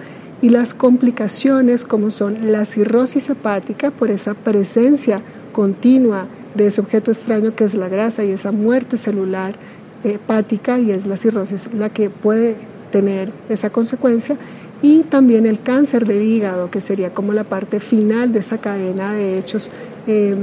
y 0.43 0.49
las 0.49 0.73
complicaciones 0.73 1.85
como 1.85 2.09
son 2.09 2.51
la 2.51 2.65
cirrosis 2.65 3.29
hepática 3.29 3.91
por 3.91 4.11
esa 4.11 4.33
presencia 4.33 5.21
continua 5.53 6.27
de 6.53 6.67
ese 6.67 6.81
objeto 6.81 7.11
extraño 7.11 7.55
que 7.55 7.63
es 7.63 7.75
la 7.75 7.87
grasa 7.87 8.25
y 8.25 8.31
esa 8.31 8.51
muerte 8.51 8.97
celular 8.97 9.55
hepática 10.03 10.79
y 10.79 10.91
es 10.91 11.05
la 11.05 11.15
cirrosis 11.15 11.73
la 11.73 11.87
que 11.91 12.09
puede 12.09 12.57
tener 12.91 13.31
esa 13.47 13.69
consecuencia 13.69 14.35
y 14.81 15.03
también 15.03 15.45
el 15.45 15.61
cáncer 15.61 16.05
de 16.05 16.25
hígado, 16.25 16.69
que 16.69 16.81
sería 16.81 17.13
como 17.13 17.31
la 17.31 17.45
parte 17.45 17.79
final 17.79 18.33
de 18.33 18.39
esa 18.39 18.57
cadena 18.57 19.13
de 19.13 19.37
hechos 19.37 19.71
eh, 20.07 20.35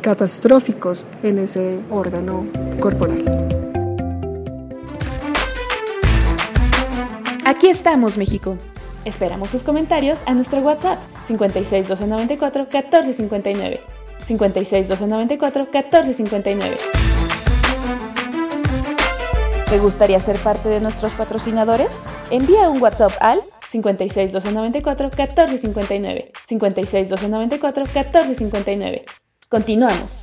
catastróficos 0.00 1.04
en 1.22 1.38
ese 1.38 1.80
órgano 1.90 2.46
corporal. 2.80 3.22
Aquí 7.44 7.66
estamos, 7.68 8.16
México. 8.16 8.56
Esperamos 9.04 9.50
tus 9.50 9.62
comentarios 9.62 10.20
a 10.26 10.32
nuestro 10.32 10.60
WhatsApp 10.60 10.98
56 11.26 11.88
294 11.88 12.62
1459. 12.62 13.80
56 14.24 14.88
294 14.88 15.64
1459. 15.64 16.76
¿Te 19.68 19.78
gustaría 19.78 20.18
ser 20.20 20.38
parte 20.38 20.68
de 20.68 20.80
nuestros 20.80 21.12
patrocinadores? 21.12 21.98
Envía 22.30 22.70
un 22.70 22.80
WhatsApp 22.80 23.12
al 23.20 23.42
56 23.68 24.32
294 24.32 25.08
1459. 25.08 26.32
56 26.44 27.08
294 27.08 27.84
1459. 27.84 29.04
Continuamos. 29.50 30.22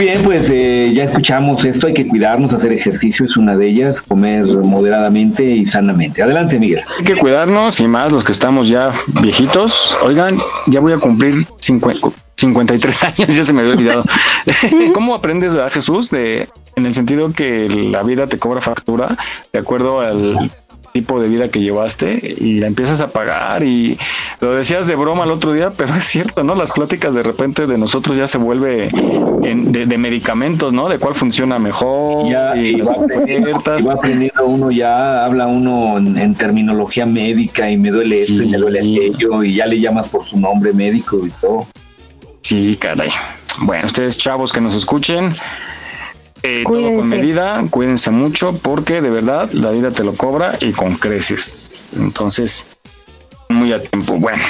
Bien, 0.00 0.22
pues 0.22 0.48
eh, 0.50 0.92
ya 0.94 1.04
escuchamos 1.04 1.64
esto, 1.64 1.86
hay 1.86 1.94
que 1.94 2.08
cuidarnos, 2.08 2.52
hacer 2.52 2.72
ejercicio 2.72 3.26
es 3.26 3.36
una 3.36 3.56
de 3.56 3.68
ellas, 3.68 4.00
comer 4.00 4.46
moderadamente 4.46 5.44
y 5.44 5.66
sanamente. 5.66 6.22
Adelante, 6.22 6.58
Miguel. 6.58 6.82
Hay 6.98 7.04
que 7.04 7.16
cuidarnos 7.16 7.80
y 7.80 7.86
más 7.86 8.10
los 8.10 8.24
que 8.24 8.32
estamos 8.32 8.68
ya 8.68 8.92
viejitos. 9.20 9.96
Oigan, 10.02 10.38
ya 10.66 10.80
voy 10.80 10.94
a 10.94 10.96
cumplir 10.96 11.34
50 11.58 12.08
53 12.36 13.02
años, 13.18 13.34
ya 13.34 13.44
se 13.44 13.52
me 13.52 13.60
había 13.60 13.74
olvidado. 13.74 14.02
¿Cómo 14.94 15.14
aprendes, 15.14 15.54
verdad, 15.54 15.70
Jesús? 15.70 16.10
De, 16.10 16.48
en 16.76 16.86
el 16.86 16.94
sentido 16.94 17.30
que 17.32 17.68
la 17.68 18.02
vida 18.02 18.26
te 18.26 18.38
cobra 18.38 18.62
factura 18.62 19.16
de 19.52 19.58
acuerdo 19.58 20.00
al 20.00 20.50
tipo 20.92 21.20
de 21.20 21.28
vida 21.28 21.48
que 21.48 21.60
llevaste 21.60 22.34
y 22.38 22.58
la 22.58 22.66
empiezas 22.66 23.00
a 23.00 23.08
pagar 23.10 23.62
y 23.62 23.96
lo 24.40 24.54
decías 24.54 24.86
de 24.86 24.96
broma 24.96 25.24
el 25.24 25.30
otro 25.30 25.52
día, 25.52 25.70
pero 25.76 25.94
es 25.94 26.04
cierto, 26.04 26.42
¿no? 26.42 26.54
Las 26.54 26.72
pláticas 26.72 27.14
de 27.14 27.22
repente 27.22 27.66
de 27.66 27.78
nosotros 27.78 28.16
ya 28.16 28.26
se 28.26 28.38
vuelve 28.38 28.90
en- 29.44 29.72
de, 29.72 29.86
de 29.86 29.98
medicamentos, 29.98 30.72
¿no? 30.72 30.88
De 30.88 30.98
cuál 30.98 31.14
funciona 31.14 31.58
mejor 31.58 32.28
Ya, 32.30 32.56
y 32.56 32.60
y 32.70 32.76
las 32.76 32.88
va, 32.88 32.92
aprendiendo, 33.04 33.50
ofertas. 33.50 33.80
y 33.80 33.84
va 33.84 33.92
aprendiendo 33.94 34.46
uno 34.46 34.70
ya, 34.70 35.24
habla 35.24 35.46
uno 35.46 35.98
en, 35.98 36.16
en 36.18 36.34
terminología 36.34 37.06
médica 37.06 37.70
y 37.70 37.76
me 37.76 37.90
duele 37.90 38.22
esto 38.22 38.42
y 38.42 38.46
me 38.48 38.58
duele 38.58 38.80
aquello 38.80 39.42
y 39.44 39.54
ya 39.54 39.66
le 39.66 39.78
llamas 39.80 40.08
por 40.08 40.24
su 40.26 40.38
nombre 40.40 40.72
médico 40.72 41.24
y 41.26 41.30
todo. 41.40 41.66
Sí, 42.42 42.76
caray. 42.80 43.10
Bueno, 43.62 43.86
ustedes 43.86 44.16
chavos 44.18 44.52
que 44.52 44.60
nos 44.60 44.74
escuchen, 44.74 45.34
eh, 46.42 46.62
todo 46.64 46.74
con 46.74 46.82
Cuídense. 46.82 47.16
medida, 47.16 47.62
cuídense 47.70 48.10
mucho 48.10 48.54
porque 48.62 49.00
de 49.00 49.10
verdad 49.10 49.50
la 49.52 49.70
vida 49.70 49.90
te 49.90 50.04
lo 50.04 50.14
cobra 50.14 50.56
y 50.60 50.72
con 50.72 50.96
creces. 50.96 51.94
Entonces, 51.98 52.78
muy 53.48 53.72
a 53.72 53.82
tiempo. 53.82 54.14
Bueno, 54.16 54.42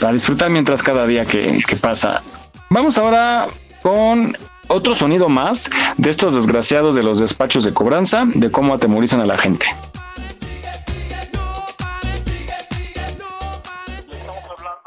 para 0.00 0.12
disfrutar 0.12 0.50
mientras 0.50 0.82
cada 0.82 1.06
día 1.06 1.24
que, 1.24 1.60
que 1.66 1.76
pasa. 1.76 2.22
Vamos 2.70 2.98
ahora 2.98 3.46
con 3.82 4.36
otro 4.68 4.94
sonido 4.94 5.28
más 5.28 5.70
de 5.96 6.10
estos 6.10 6.34
desgraciados 6.34 6.94
de 6.94 7.02
los 7.02 7.18
despachos 7.18 7.64
de 7.64 7.72
cobranza, 7.72 8.24
de 8.26 8.50
cómo 8.50 8.74
atemorizan 8.74 9.20
a 9.20 9.26
la 9.26 9.38
gente. 9.38 9.66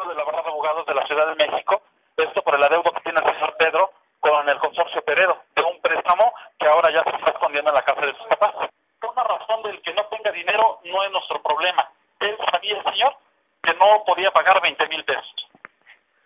de 0.08 0.16
la 0.16 0.24
Barra 0.24 0.42
de 0.42 0.50
Abogados 0.50 0.86
de 0.86 0.94
la 0.94 1.06
Ciudad 1.08 1.28
de 1.28 1.36
México, 1.48 1.82
esto 2.18 2.42
por 2.44 2.56
el 2.56 2.64
adeudo 2.64 2.92
que 2.96 3.02
tiene 3.02 3.20
el 3.24 3.34
señor 3.34 3.56
Pedro 3.58 3.92
con 4.20 4.48
el 4.48 4.58
consorcio 4.60 5.02
Peredo, 5.04 5.38
de 5.56 5.64
un 5.64 5.82
préstamo 5.82 6.32
que 6.62 6.68
ahora 6.68 6.94
ya 6.94 7.04
se 7.04 7.18
está 7.18 7.32
escondiendo 7.34 7.72
en 7.72 7.76
la 7.76 7.82
casa 7.82 8.06
de 8.06 8.14
sus 8.14 8.28
papás. 8.28 8.70
Por 9.00 9.10
una 9.10 9.24
razón 9.24 9.64
del 9.64 9.82
que 9.82 9.94
no 9.96 10.06
tenga 10.06 10.32
dinero 10.32 10.80
no 10.84 11.04
es 11.04 11.12
nuestro 11.12 11.42
problema. 11.42 11.90
Él 12.20 12.38
sabía, 12.52 12.84
señor, 12.84 13.16
que 13.64 13.74
no 13.74 14.04
podía 14.06 14.30
pagar 14.30 14.62
20 14.62 14.88
mil 14.88 15.04
pesos. 15.04 15.50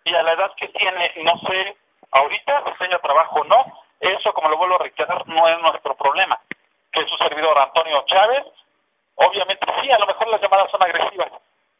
Y 0.04 0.14
a 0.14 0.22
la 0.22 0.32
edad 0.34 0.52
que 0.56 0.68
tiene, 0.68 1.10
no 1.24 1.38
sé, 1.38 1.76
ahorita, 2.12 2.64
diseño 2.70 2.98
trabajo 2.98 3.40
o 3.40 3.44
no, 3.44 3.64
eso, 3.98 4.32
como 4.34 4.50
lo 4.50 4.58
vuelvo 4.58 4.74
a 4.74 4.84
reiterar, 4.84 5.26
no 5.26 5.48
es 5.48 5.58
nuestro 5.60 5.94
problema. 5.96 6.38
Que 6.92 7.06
su 7.06 7.16
servidor 7.16 7.58
Antonio 7.58 8.04
Chávez, 8.06 8.44
obviamente 9.14 9.66
sí, 9.80 9.90
a 9.90 9.98
lo 9.98 10.06
mejor 10.06 10.28
las 10.28 10.42
llamadas 10.42 10.70
son 10.70 10.84
agresivas, 10.84 11.32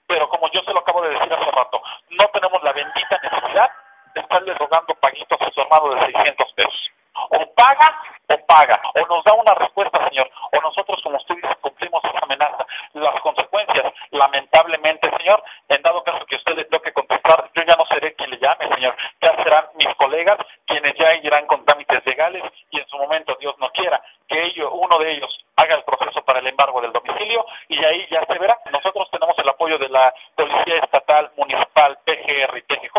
pero 0.07 0.31
como 0.31 0.51
yo 0.51 0.63
se 0.63 0.73
lo 0.73 0.81
acabo 0.81 1.03
de 1.03 1.11
decir 1.11 1.33
hace 1.33 1.51
rato, 1.51 1.83
no 2.09 2.29
tenemos 2.33 2.63
la 2.63 2.73
bendita 2.73 3.21
necesidad 3.23 3.71
de 4.15 4.21
estarle 4.23 4.55
rogando 4.55 4.95
paguitos 4.95 5.41
a 5.43 5.51
su 5.51 5.61
hermano 5.61 5.95
de 5.95 6.07
600 6.07 6.53
pesos. 6.55 6.91
O 7.31 7.55
paga 7.55 7.99
o 8.29 8.39
paga, 8.47 8.81
o 8.95 9.07
nos 9.07 9.25
da 9.25 9.35
una 9.35 9.55
respuesta, 9.55 10.09
señor, 10.09 10.29
o 10.53 10.61
nosotros 10.61 11.01
como 11.03 11.17
usted 11.17 11.37
dice 11.37 11.55
cumplimos 11.61 12.03
esa 12.05 12.19
amenaza. 12.23 12.67
Las 12.95 13.21
consecuencias, 13.21 13.93
lamentablemente, 14.11 15.11
señor, 15.17 15.43
en 15.69 15.83
dado 15.83 16.03
caso 16.03 16.27
que 16.27 16.37
usted 16.37 16.57
le 16.57 16.65
toque 16.65 16.93
contestar, 16.93 17.51
yo 17.55 17.63
ya 17.63 17.77
no 17.79 17.87
seré 17.87 18.15
quien 18.15 18.31
le 18.31 18.39
llame, 18.39 18.69
señor, 18.75 18.97
ya 19.21 19.37
serán 19.43 19.67
mis 19.75 19.95
colegas 19.97 20.39
quienes 20.67 20.95
ya 20.97 21.15
irán 21.15 21.47
con 21.47 21.65
trámites 21.65 22.05
legales 22.05 22.43
y 22.71 22.81
en 22.81 22.89
su 22.89 22.99
momento, 22.99 23.37
Dios 23.39 23.55
no 23.59 23.69
quiera, 23.71 24.03
que 24.29 24.43
ello, 24.43 24.73
uno 24.73 24.99
de 24.99 25.13
ellos 25.13 25.31
haga 25.57 25.77
el 25.77 25.85
proceso 25.85 26.23
para 26.25 26.41
el 26.41 26.47
embargo 26.49 26.81
del 26.81 26.93
domicilio 26.93 27.47
y 27.69 27.83
ahí 27.85 28.07
ya 28.11 28.25
se 28.27 28.39
verá. 28.39 28.59
Nosotros 28.73 29.09
tenemos 29.11 29.39
el 29.39 29.49
apoyo 29.49 29.79
de 29.79 29.89
la 29.89 30.13
Policía 30.35 30.79
Estatal, 30.83 31.31
Municipal, 31.37 31.99
PGR 32.05 32.59
y 32.59 32.63
PGJ 32.63 32.97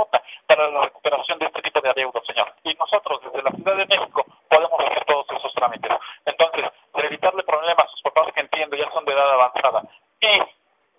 para 0.47 0.69
la 0.69 0.81
recuperación 0.85 1.39
de 1.39 1.45
este 1.45 1.61
de 1.81 1.89
adeudos, 1.89 2.25
señor. 2.25 2.53
Y 2.63 2.73
nosotros 2.75 3.21
desde 3.23 3.43
la 3.43 3.51
Ciudad 3.51 3.75
de 3.77 3.85
México 3.85 4.25
podemos 4.49 4.79
hacer 4.79 5.05
todos 5.05 5.25
esos 5.37 5.53
trámites. 5.53 5.91
Entonces, 6.25 6.65
para 6.91 7.07
evitarle 7.07 7.43
problemas 7.43 7.83
a 7.83 7.91
sus 7.91 8.01
papás 8.01 8.33
que 8.33 8.41
entiendo 8.41 8.75
ya 8.75 8.89
son 8.91 9.05
de 9.05 9.13
edad 9.13 9.33
avanzada 9.33 9.83
y 10.21 10.33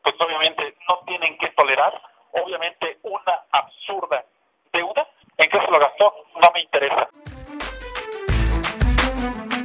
pues 0.03 0.15
obviamente 0.21 0.75
no 0.89 0.99
tienen 1.07 1.37
que 1.39 1.49
tolerar 1.51 2.01
obviamente 2.33 2.99
una 3.03 3.41
absurda 3.53 4.25
deuda. 4.73 5.07
¿En 5.37 5.51
qué 5.51 5.59
se 5.59 5.71
lo 5.71 5.79
gastó? 5.79 6.13
No 6.35 6.49
me 6.55 6.63
interesa. 6.63 7.09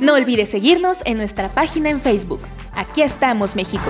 No 0.01 0.15
olvides 0.15 0.51
seguirnos 0.51 1.05
en 1.05 1.17
nuestra 1.17 1.49
página 1.49 1.89
en 1.89 2.01
Facebook. 2.01 2.41
Aquí 2.75 3.01
estamos, 3.01 3.55
México. 3.55 3.89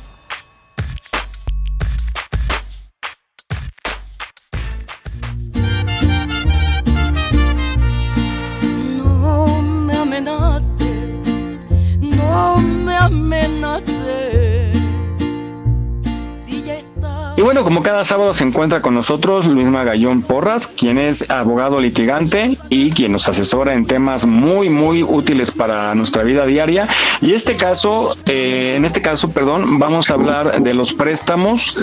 Y 17.41 17.43
bueno, 17.43 17.63
como 17.63 17.81
cada 17.81 18.03
sábado 18.03 18.35
se 18.35 18.43
encuentra 18.43 18.83
con 18.83 18.93
nosotros 18.93 19.47
Luis 19.47 19.65
Magallón 19.65 20.21
Porras, 20.21 20.67
quien 20.67 20.99
es 20.99 21.27
abogado 21.27 21.79
litigante 21.79 22.55
y 22.69 22.91
quien 22.91 23.13
nos 23.13 23.27
asesora 23.27 23.73
en 23.73 23.87
temas 23.87 24.27
muy, 24.27 24.69
muy 24.69 25.01
útiles 25.01 25.49
para 25.49 25.95
nuestra 25.95 26.21
vida 26.21 26.45
diaria. 26.45 26.87
Y 27.19 27.33
este 27.33 27.55
caso, 27.55 28.15
eh, 28.27 28.75
en 28.77 28.85
este 28.85 29.01
caso, 29.01 29.31
perdón, 29.31 29.79
vamos 29.79 30.11
a 30.11 30.13
hablar 30.13 30.61
de 30.61 30.75
los 30.75 30.93
préstamos, 30.93 31.79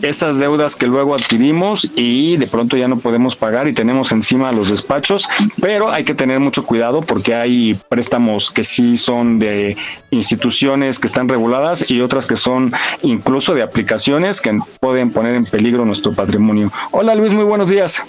esas 0.00 0.38
deudas 0.38 0.74
que 0.74 0.86
luego 0.86 1.14
adquirimos 1.14 1.86
y 1.94 2.38
de 2.38 2.46
pronto 2.46 2.78
ya 2.78 2.88
no 2.88 2.96
podemos 2.96 3.36
pagar 3.36 3.68
y 3.68 3.74
tenemos 3.74 4.10
encima 4.10 4.52
los 4.52 4.70
despachos, 4.70 5.28
pero 5.60 5.92
hay 5.92 6.04
que 6.04 6.14
tener 6.14 6.40
mucho 6.40 6.64
cuidado 6.64 7.02
porque 7.02 7.34
hay 7.34 7.78
préstamos 7.90 8.50
que 8.50 8.64
sí 8.64 8.96
son 8.96 9.38
de 9.38 9.76
instituciones 10.10 10.98
que 10.98 11.08
están 11.08 11.28
reguladas 11.28 11.90
y 11.90 12.00
otras 12.00 12.24
que 12.24 12.36
son 12.36 12.70
incluso 13.02 13.52
de 13.52 13.60
aplicaciones 13.60 14.40
que 14.40 14.58
pueden 14.80 14.93
poner 15.12 15.34
en 15.34 15.44
peligro 15.44 15.84
nuestro 15.84 16.12
patrimonio. 16.12 16.70
Hola 16.90 17.14
Luis, 17.14 17.32
muy 17.32 17.44
buenos 17.44 17.68
días. 17.68 18.02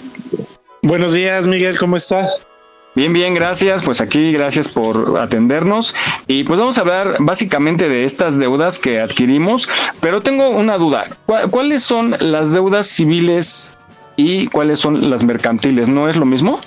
Buenos 0.82 1.12
días, 1.12 1.46
Miguel, 1.46 1.78
¿cómo 1.78 1.96
estás? 1.96 2.46
Bien, 2.94 3.12
bien, 3.12 3.34
gracias. 3.34 3.82
Pues 3.82 4.00
aquí 4.00 4.32
gracias 4.32 4.68
por 4.68 5.18
atendernos. 5.18 5.94
Y 6.28 6.44
pues 6.44 6.58
vamos 6.58 6.78
a 6.78 6.80
hablar 6.80 7.16
básicamente 7.18 7.88
de 7.90 8.04
estas 8.04 8.38
deudas 8.38 8.78
que 8.78 9.00
adquirimos, 9.00 9.68
pero 10.00 10.22
tengo 10.22 10.48
una 10.48 10.78
duda. 10.78 11.04
¿Cuá- 11.26 11.48
¿Cuáles 11.48 11.82
son 11.82 12.16
las 12.20 12.52
deudas 12.54 12.86
civiles 12.86 13.76
y 14.16 14.46
cuáles 14.46 14.78
son 14.80 15.10
las 15.10 15.24
mercantiles? 15.24 15.88
¿No 15.88 16.08
es 16.08 16.16
lo 16.16 16.24
mismo? 16.24 16.58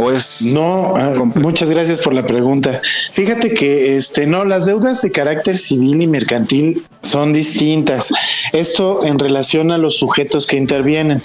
¿O 0.00 0.10
es 0.10 0.42
No, 0.54 0.94
ah, 0.96 1.12
muchas 1.34 1.70
gracias 1.70 1.98
por 1.98 2.14
la 2.14 2.24
pregunta. 2.24 2.80
Fíjate 3.12 3.52
que 3.52 3.96
este 3.96 4.26
no 4.26 4.44
las 4.46 4.64
deudas 4.64 5.02
de 5.02 5.10
carácter 5.10 5.58
civil 5.58 6.00
y 6.00 6.06
mercantil 6.06 6.82
son 7.02 7.34
distintas. 7.34 8.10
Esto 8.54 9.04
en 9.04 9.18
relación 9.18 9.70
a 9.70 9.78
los 9.78 9.96
sujetos 9.96 10.46
que 10.46 10.56
intervienen. 10.56 11.22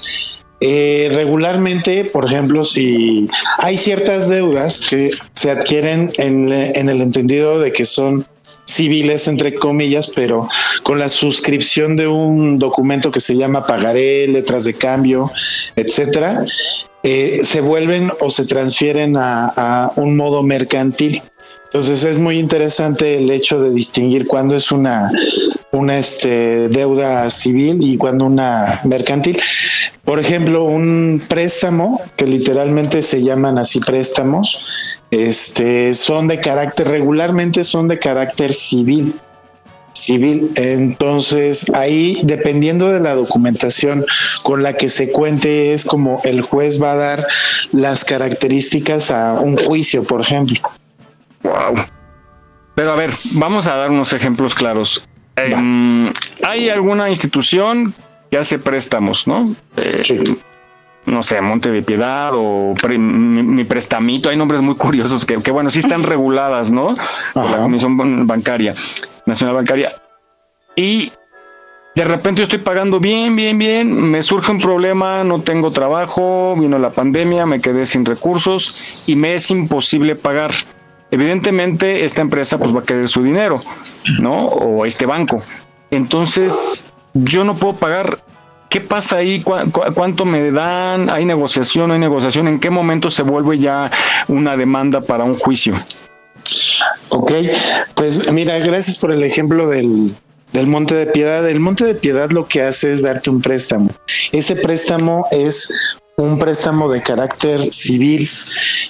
Eh, 0.59 1.09
regularmente, 1.13 2.03
por 2.05 2.25
ejemplo, 2.25 2.65
si 2.65 3.29
hay 3.59 3.77
ciertas 3.77 4.27
deudas 4.27 4.81
que 4.89 5.11
se 5.33 5.51
adquieren 5.51 6.11
en, 6.17 6.51
en 6.51 6.89
el 6.89 7.01
entendido 7.01 7.59
de 7.59 7.71
que 7.71 7.85
son 7.85 8.25
civiles, 8.65 9.27
entre 9.27 9.53
comillas, 9.53 10.11
pero 10.13 10.49
con 10.83 10.99
la 10.99 11.07
suscripción 11.07 11.95
de 11.95 12.07
un 12.07 12.57
documento 12.59 13.11
que 13.11 13.19
se 13.19 13.37
llama 13.37 13.65
pagaré, 13.65 14.27
letras 14.27 14.65
de 14.65 14.73
cambio, 14.73 15.31
etcétera, 15.75 16.45
eh, 17.07 17.41
se 17.43 17.61
vuelven 17.61 18.11
o 18.19 18.31
se 18.31 18.47
transfieren 18.47 19.15
a, 19.15 19.91
un 19.95 20.17
modo 20.17 20.41
mercantil. 20.41 21.21
Entonces 21.65 22.03
es 22.03 22.17
muy 22.17 22.39
interesante 22.39 23.19
el 23.19 23.29
hecho 23.29 23.61
de 23.61 23.69
distinguir 23.69 24.25
cuándo 24.25 24.55
es 24.55 24.71
una, 24.71 25.11
una 25.71 25.99
este, 25.99 26.67
deuda 26.69 27.29
civil 27.29 27.77
y 27.81 27.97
cuándo 27.97 28.25
una 28.25 28.81
mercantil. 28.85 29.39
Por 30.03 30.19
ejemplo, 30.19 30.63
un 30.63 31.23
préstamo, 31.27 32.01
que 32.15 32.25
literalmente 32.25 33.03
se 33.03 33.21
llaman 33.21 33.59
así 33.59 33.79
préstamos, 33.81 34.65
este, 35.11 35.93
son 35.93 36.27
de 36.27 36.39
carácter, 36.39 36.87
regularmente 36.87 37.63
son 37.63 37.87
de 37.87 37.99
carácter 37.99 38.51
civil. 38.55 39.13
Civil, 39.95 40.51
entonces 40.55 41.71
ahí 41.73 42.19
dependiendo 42.23 42.91
de 42.91 42.99
la 42.99 43.15
documentación 43.15 44.05
con 44.43 44.61
la 44.61 44.73
que 44.73 44.89
se 44.89 45.09
cuente 45.09 45.73
es 45.73 45.85
como 45.85 46.21
el 46.25 46.41
juez 46.41 46.81
va 46.83 46.91
a 46.91 46.95
dar 46.95 47.27
las 47.71 48.03
características 48.03 49.09
a 49.09 49.39
un 49.39 49.55
juicio, 49.55 50.03
por 50.03 50.19
ejemplo. 50.19 50.59
Wow. 51.43 51.85
Pero 52.75 52.91
a 52.91 52.95
ver, 52.95 53.11
vamos 53.31 53.67
a 53.67 53.75
dar 53.75 53.89
unos 53.89 54.11
ejemplos 54.11 54.53
claros. 54.53 55.01
Em, 55.37 56.11
hay 56.43 56.69
alguna 56.69 57.09
institución 57.09 57.93
que 58.29 58.37
hace 58.37 58.59
préstamos, 58.59 59.27
¿no? 59.27 59.45
Eh, 59.77 60.03
No 61.05 61.21
sé, 61.23 61.39
Monte 61.41 61.71
de 61.71 61.83
Piedad 61.83 62.31
o 62.33 62.73
pre- 62.81 62.97
mi, 62.97 63.43
mi 63.43 63.63
prestamito, 63.63 64.29
hay 64.29 64.37
nombres 64.37 64.61
muy 64.61 64.75
curiosos 64.75 65.25
que, 65.25 65.37
que, 65.37 65.51
bueno, 65.51 65.69
sí 65.69 65.79
están 65.79 66.03
reguladas, 66.13 66.71
¿no? 66.71 66.95
Por 67.33 67.49
la 67.49 67.57
Comisión 67.59 67.97
Ban- 67.97 68.25
Bancaria, 68.25 68.73
Nacional 69.25 69.55
Bancaria. 69.55 69.91
Y 70.75 71.11
de 71.95 72.03
repente 72.05 72.39
yo 72.39 72.43
estoy 72.43 72.59
pagando 72.59 72.99
bien, 72.99 73.35
bien, 73.35 73.57
bien, 73.57 74.09
me 74.11 74.21
surge 74.23 74.51
un 74.51 74.59
problema, 74.59 75.23
no 75.23 75.41
tengo 75.41 75.71
trabajo, 75.71 76.55
vino 76.57 76.77
la 76.79 76.89
pandemia, 76.89 77.45
me 77.45 77.61
quedé 77.61 77.85
sin 77.85 78.03
recursos 78.03 79.03
y 79.07 79.15
me 79.15 79.35
es 79.35 79.49
imposible 79.51 80.15
pagar. 80.15 80.51
Evidentemente 81.11 82.03
esta 82.03 82.21
empresa 82.23 82.57
pues 82.57 82.75
va 82.75 82.79
a 82.79 82.83
querer 82.83 83.07
su 83.07 83.23
dinero, 83.23 83.59
¿no? 84.21 84.47
O 84.47 84.85
este 84.85 85.05
banco. 85.05 85.41
Entonces 85.91 86.85
yo 87.13 87.43
no 87.45 87.55
puedo 87.55 87.75
pagar. 87.75 88.17
¿Qué 88.75 88.81
pasa 88.81 89.15
ahí? 89.15 89.41
¿Cu- 89.41 89.71
cu- 89.71 89.93
¿Cuánto 89.93 90.25
me 90.25 90.51
dan? 90.51 91.09
¿Hay 91.09 91.23
negociación? 91.23 91.87
¿No 91.87 91.93
hay 91.93 91.99
negociación? 92.01 92.49
¿En 92.49 92.59
qué 92.59 92.69
momento 92.69 93.09
se 93.09 93.23
vuelve 93.23 93.57
ya 93.57 93.89
una 94.27 94.57
demanda 94.57 94.99
para 94.99 95.23
un 95.23 95.35
juicio? 95.37 95.75
Ok, 97.07 97.31
pues 97.93 98.29
mira, 98.33 98.59
gracias 98.59 98.97
por 98.97 99.13
el 99.13 99.23
ejemplo 99.23 99.69
del, 99.69 100.13
del 100.51 100.67
Monte 100.67 100.93
de 100.93 101.05
Piedad. 101.05 101.47
El 101.47 101.61
Monte 101.61 101.85
de 101.85 101.95
Piedad 101.95 102.31
lo 102.31 102.47
que 102.49 102.63
hace 102.63 102.91
es 102.91 103.01
darte 103.01 103.29
un 103.29 103.41
préstamo. 103.41 103.91
Ese 104.33 104.57
préstamo 104.57 105.25
es 105.31 105.95
un 106.17 106.37
préstamo 106.37 106.91
de 106.91 107.01
carácter 107.01 107.71
civil. 107.71 108.29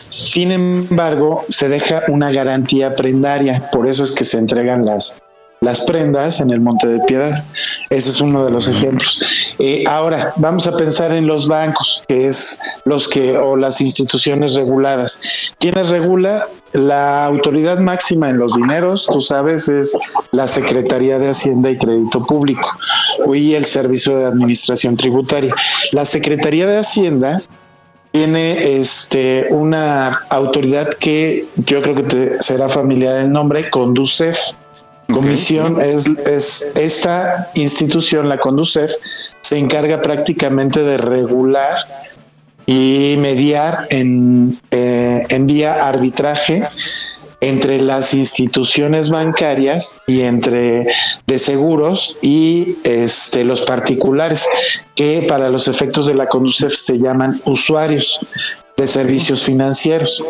Sin 0.09 0.51
embargo, 0.51 1.45
se 1.47 1.69
deja 1.69 2.01
una 2.07 2.31
garantía 2.31 2.95
prendaria, 2.95 3.69
por 3.71 3.87
eso 3.87 4.01
es 4.01 4.13
que 4.13 4.23
se 4.23 4.39
entregan 4.39 4.83
las, 4.83 5.19
las 5.65 5.81
prendas 5.85 6.39
en 6.39 6.51
el 6.51 6.61
Monte 6.61 6.87
de 6.87 6.99
Piedad. 7.01 7.43
Ese 7.89 8.11
es 8.11 8.21
uno 8.21 8.45
de 8.45 8.51
los 8.51 8.67
ejemplos. 8.67 9.19
Eh, 9.59 9.83
ahora, 9.87 10.31
vamos 10.37 10.67
a 10.67 10.77
pensar 10.77 11.11
en 11.11 11.25
los 11.25 11.47
bancos, 11.47 12.03
que 12.07 12.27
es 12.27 12.59
los 12.85 13.09
que, 13.09 13.37
o 13.37 13.57
las 13.57 13.81
instituciones 13.81 14.53
reguladas. 14.53 15.51
¿Quiénes 15.59 15.89
regula? 15.89 16.47
La 16.73 17.25
autoridad 17.25 17.79
máxima 17.79 18.29
en 18.29 18.37
los 18.37 18.53
dineros, 18.53 19.07
tú 19.07 19.21
sabes, 19.21 19.67
es 19.67 19.97
la 20.31 20.47
Secretaría 20.47 21.17
de 21.19 21.29
Hacienda 21.29 21.71
y 21.71 21.77
Crédito 21.77 22.23
Público 22.25 22.69
y 23.33 23.55
el 23.55 23.65
Servicio 23.65 24.17
de 24.17 24.25
Administración 24.25 24.97
Tributaria. 24.97 25.55
La 25.93 26.05
Secretaría 26.05 26.67
de 26.67 26.77
Hacienda 26.77 27.41
tiene 28.11 28.77
este 28.79 29.47
una 29.49 30.21
autoridad 30.29 30.89
que 30.93 31.47
yo 31.57 31.81
creo 31.81 31.95
que 31.95 32.03
te 32.03 32.39
será 32.39 32.69
familiar 32.69 33.17
el 33.17 33.31
nombre, 33.31 33.69
Conducef. 33.69 34.37
Comisión 35.11 35.79
es, 35.81 36.07
es 36.25 36.71
esta 36.75 37.51
institución, 37.53 38.27
la 38.27 38.37
Conducef, 38.37 38.91
se 39.41 39.57
encarga 39.57 40.01
prácticamente 40.01 40.83
de 40.83 40.97
regular 40.97 41.77
y 42.65 43.15
mediar 43.19 43.87
en, 43.91 44.59
eh, 44.71 45.25
en 45.29 45.47
vía 45.47 45.87
arbitraje 45.87 46.63
entre 47.41 47.79
las 47.79 48.13
instituciones 48.13 49.11
bancarias 49.11 49.99
y 50.07 50.21
entre 50.21 50.87
de 51.27 51.39
seguros 51.39 52.17
y 52.21 52.77
este, 52.83 53.45
los 53.45 53.61
particulares, 53.61 54.45
que 54.95 55.25
para 55.27 55.49
los 55.49 55.67
efectos 55.67 56.07
de 56.07 56.15
la 56.15 56.25
Conducef 56.25 56.73
se 56.73 56.97
llaman 56.97 57.39
usuarios 57.45 58.19
de 58.77 58.87
servicios 58.87 59.43
financieros. 59.43 60.25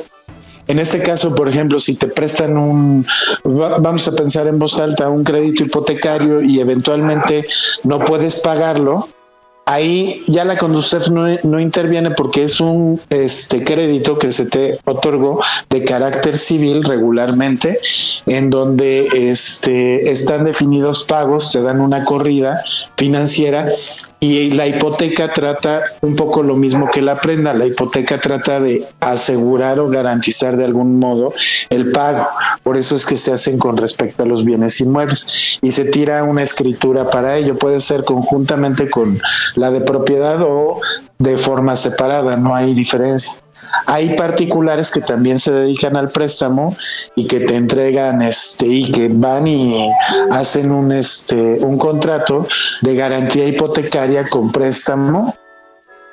En 0.67 0.79
este 0.79 1.01
caso, 1.03 1.35
por 1.35 1.47
ejemplo, 1.49 1.77
si 1.79 1.95
te 1.95 2.07
prestan 2.07 2.57
un, 2.57 3.05
va- 3.45 3.77
vamos 3.79 4.07
a 4.07 4.11
pensar 4.13 4.47
en 4.47 4.57
voz 4.57 4.79
alta, 4.79 5.09
un 5.09 5.23
crédito 5.23 5.63
hipotecario 5.63 6.41
y 6.41 6.59
eventualmente 6.59 7.45
no 7.83 7.99
puedes 7.99 8.41
pagarlo, 8.41 9.07
ahí 9.67 10.23
ya 10.27 10.45
la 10.45 10.57
Conducef 10.57 11.09
no, 11.09 11.25
no 11.43 11.59
interviene 11.59 12.11
porque 12.11 12.43
es 12.43 12.59
un 12.59 12.99
este 13.09 13.63
crédito 13.63 14.17
que 14.19 14.31
se 14.31 14.45
te 14.45 14.79
otorgó 14.85 15.41
de 15.69 15.83
carácter 15.83 16.37
civil 16.37 16.83
regularmente, 16.83 17.79
en 18.27 18.49
donde 18.49 19.07
este, 19.31 20.11
están 20.11 20.45
definidos 20.45 21.03
pagos, 21.05 21.51
te 21.51 21.61
dan 21.61 21.79
una 21.81 22.05
corrida 22.05 22.63
financiera 22.97 23.69
y 24.19 24.51
la 24.51 24.67
hipoteca 24.67 25.31
trata 25.33 25.83
un 26.01 26.15
poco 26.15 26.41
lo 26.41 26.55
mismo 26.55 26.89
que 26.89 27.01
la 27.01 27.19
prenda. 27.19 27.53
La 27.53 27.65
hipoteca 27.65 28.19
trata 28.19 28.59
de 28.59 28.85
asegurar 28.99 29.79
o 29.79 29.89
garantizar 29.89 30.57
de 30.57 30.65
algún 30.65 30.99
modo 30.99 31.33
el 31.69 31.91
pago. 31.91 32.27
Por 32.63 32.77
eso 32.77 32.95
es 32.95 33.05
que 33.05 33.17
se 33.17 33.31
hacen 33.31 33.57
con 33.57 33.77
respecto 33.77 34.23
a 34.23 34.25
los 34.25 34.45
bienes 34.45 34.79
inmuebles 34.81 35.59
y 35.61 35.71
se 35.71 35.85
tira 35.85 36.23
una 36.23 36.43
escritura 36.43 37.09
para 37.09 37.37
ello. 37.37 37.55
Puede 37.55 37.79
ser 37.79 38.03
conjuntamente 38.03 38.89
con 38.89 39.19
la 39.55 39.71
de 39.71 39.81
propiedad 39.81 40.41
o 40.41 40.79
de 41.17 41.37
forma 41.37 41.75
separada, 41.75 42.35
no 42.35 42.55
hay 42.55 42.73
diferencia. 42.73 43.37
Hay 43.85 44.15
particulares 44.15 44.91
que 44.91 45.01
también 45.01 45.39
se 45.39 45.51
dedican 45.51 45.95
al 45.95 46.09
préstamo 46.09 46.75
y 47.15 47.27
que 47.27 47.39
te 47.39 47.55
entregan 47.55 48.21
este 48.21 48.67
y 48.67 48.91
que 48.91 49.09
van 49.13 49.47
y 49.47 49.89
hacen 50.31 50.71
un 50.71 50.91
este 50.91 51.35
un 51.35 51.77
contrato 51.77 52.47
de 52.81 52.95
garantía 52.95 53.45
hipotecaria 53.45 54.27
con 54.27 54.51
préstamo 54.51 55.33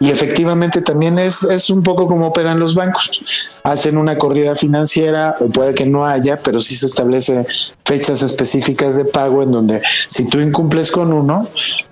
y 0.03 0.11
efectivamente 0.11 0.83
también 0.83 1.17
es, 1.21 1.45
es 1.45 1.71
un 1.71 1.85
poco 1.85 2.09
como 2.09 2.27
operan 2.27 2.59
los 2.59 2.75
bancos. 2.75 3.23
Hacen 3.63 3.97
una 3.97 4.19
corrida 4.19 4.57
financiera 4.57 5.37
o 5.39 5.47
puede 5.47 5.75
que 5.75 5.87
no 5.87 6.05
haya, 6.05 6.39
pero 6.39 6.59
sí 6.59 6.75
se 6.75 6.87
establece 6.87 7.47
fechas 7.85 8.21
específicas 8.21 8.97
de 8.97 9.05
pago 9.05 9.45
en 9.45 9.53
donde 9.53 9.81
si 10.09 10.29
tú 10.29 10.41
incumples 10.41 10.91
con 10.91 11.13
uno, 11.13 11.47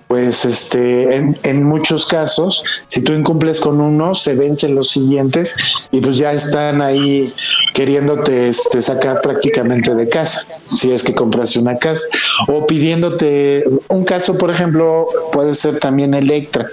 pues 0.07 0.43
este 0.43 1.15
en, 1.15 1.37
en 1.43 1.63
muchos 1.63 2.05
casos, 2.05 2.61
si 2.87 3.01
tú 3.01 3.13
incumples 3.13 3.61
con 3.61 3.79
uno, 3.79 4.13
se 4.13 4.35
vencen 4.35 4.75
los 4.75 4.89
siguientes 4.89 5.55
y 5.89 6.01
pues 6.01 6.17
ya 6.17 6.33
están 6.33 6.81
ahí 6.81 7.33
queriéndote 7.73 8.49
este, 8.49 8.81
sacar 8.81 9.21
prácticamente 9.21 9.93
de 9.95 10.09
casa, 10.09 10.53
si 10.63 10.91
es 10.91 11.03
que 11.03 11.13
compraste 11.13 11.59
una 11.59 11.77
casa, 11.77 12.05
o 12.47 12.65
pidiéndote 12.65 13.63
un 13.87 14.03
caso, 14.03 14.37
por 14.37 14.51
ejemplo, 14.51 15.07
puede 15.31 15.53
ser 15.53 15.79
también 15.79 16.13
Electra. 16.13 16.67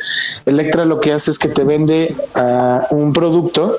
Electra 0.46 0.84
lo 0.84 1.01
que 1.01 1.12
hace 1.12 1.30
es 1.30 1.38
que 1.38 1.49
te 1.49 1.64
vende 1.64 2.14
ah, 2.34 2.86
un 2.90 3.12
producto, 3.12 3.78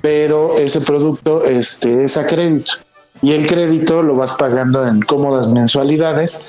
pero 0.00 0.58
ese 0.58 0.80
producto 0.80 1.44
este, 1.44 2.04
es 2.04 2.16
a 2.16 2.26
crédito 2.26 2.72
y 3.22 3.32
el 3.32 3.46
crédito 3.46 4.02
lo 4.02 4.14
vas 4.14 4.32
pagando 4.36 4.86
en 4.86 5.00
cómodas 5.00 5.48
mensualidades 5.48 6.42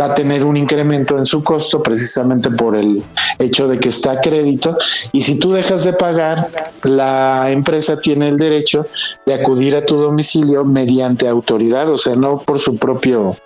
va 0.00 0.06
a 0.06 0.14
tener 0.14 0.44
un 0.44 0.56
incremento 0.56 1.16
en 1.16 1.24
su 1.24 1.42
costo 1.42 1.82
precisamente 1.82 2.50
por 2.50 2.76
el 2.76 3.02
hecho 3.38 3.68
de 3.68 3.78
que 3.78 3.88
está 3.88 4.12
a 4.12 4.20
crédito. 4.20 4.76
Y 5.12 5.22
si 5.22 5.38
tú 5.38 5.52
dejas 5.52 5.84
de 5.84 5.92
pagar, 5.92 6.48
la 6.82 7.50
empresa 7.50 7.98
tiene 7.98 8.28
el 8.28 8.36
derecho 8.36 8.86
de 9.24 9.34
acudir 9.34 9.76
a 9.76 9.84
tu 9.84 9.96
domicilio 9.96 10.64
mediante 10.64 11.28
autoridad, 11.28 11.88
o 11.90 11.98
sea, 11.98 12.16
no 12.16 12.38
por 12.38 12.58
su 12.58 12.76
propio 12.76 13.36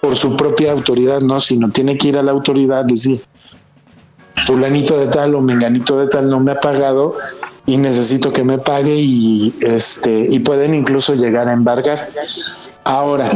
por 0.00 0.16
su 0.16 0.36
propia 0.36 0.70
autoridad, 0.70 1.20
no, 1.20 1.40
sino 1.40 1.70
tiene 1.70 1.98
que 1.98 2.08
ir 2.08 2.18
a 2.18 2.22
la 2.22 2.30
autoridad 2.30 2.84
decir 2.84 3.20
fulanito 4.46 4.98
de 4.98 5.08
tal 5.08 5.34
o 5.34 5.40
menganito 5.40 5.98
de 5.98 6.06
tal 6.06 6.30
no 6.30 6.40
me 6.40 6.52
ha 6.52 6.60
pagado 6.60 7.16
y 7.66 7.76
necesito 7.76 8.32
que 8.32 8.44
me 8.44 8.58
pague 8.58 8.94
y 8.94 9.54
este 9.60 10.26
y 10.30 10.38
pueden 10.38 10.74
incluso 10.74 11.14
llegar 11.14 11.48
a 11.48 11.52
embargar. 11.52 12.08
Ahora, 12.84 13.30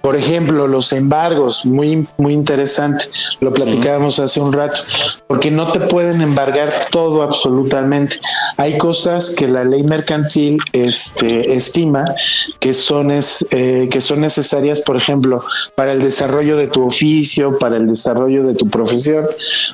por 0.00 0.16
ejemplo, 0.16 0.66
los 0.68 0.92
embargos, 0.92 1.66
muy, 1.66 2.06
muy 2.16 2.32
interesante, 2.32 3.06
lo 3.40 3.52
platicábamos 3.52 4.18
hace 4.20 4.40
un 4.40 4.52
rato, 4.52 4.80
porque 5.26 5.50
no 5.50 5.72
te 5.72 5.80
pueden 5.80 6.20
embargar 6.20 6.72
todo 6.90 7.22
absolutamente. 7.22 8.20
Hay 8.56 8.78
cosas 8.78 9.34
que 9.34 9.48
la 9.48 9.64
ley 9.64 9.82
mercantil 9.82 10.58
este, 10.72 11.54
estima 11.54 12.14
que 12.60 12.74
son, 12.74 13.10
es, 13.10 13.46
eh, 13.50 13.88
que 13.90 14.00
son 14.00 14.20
necesarias, 14.20 14.80
por 14.80 14.96
ejemplo, 14.96 15.42
para 15.74 15.92
el 15.92 16.00
desarrollo 16.00 16.56
de 16.56 16.68
tu 16.68 16.86
oficio, 16.86 17.58
para 17.58 17.76
el 17.76 17.88
desarrollo 17.88 18.44
de 18.44 18.54
tu 18.54 18.68
profesión. 18.68 19.26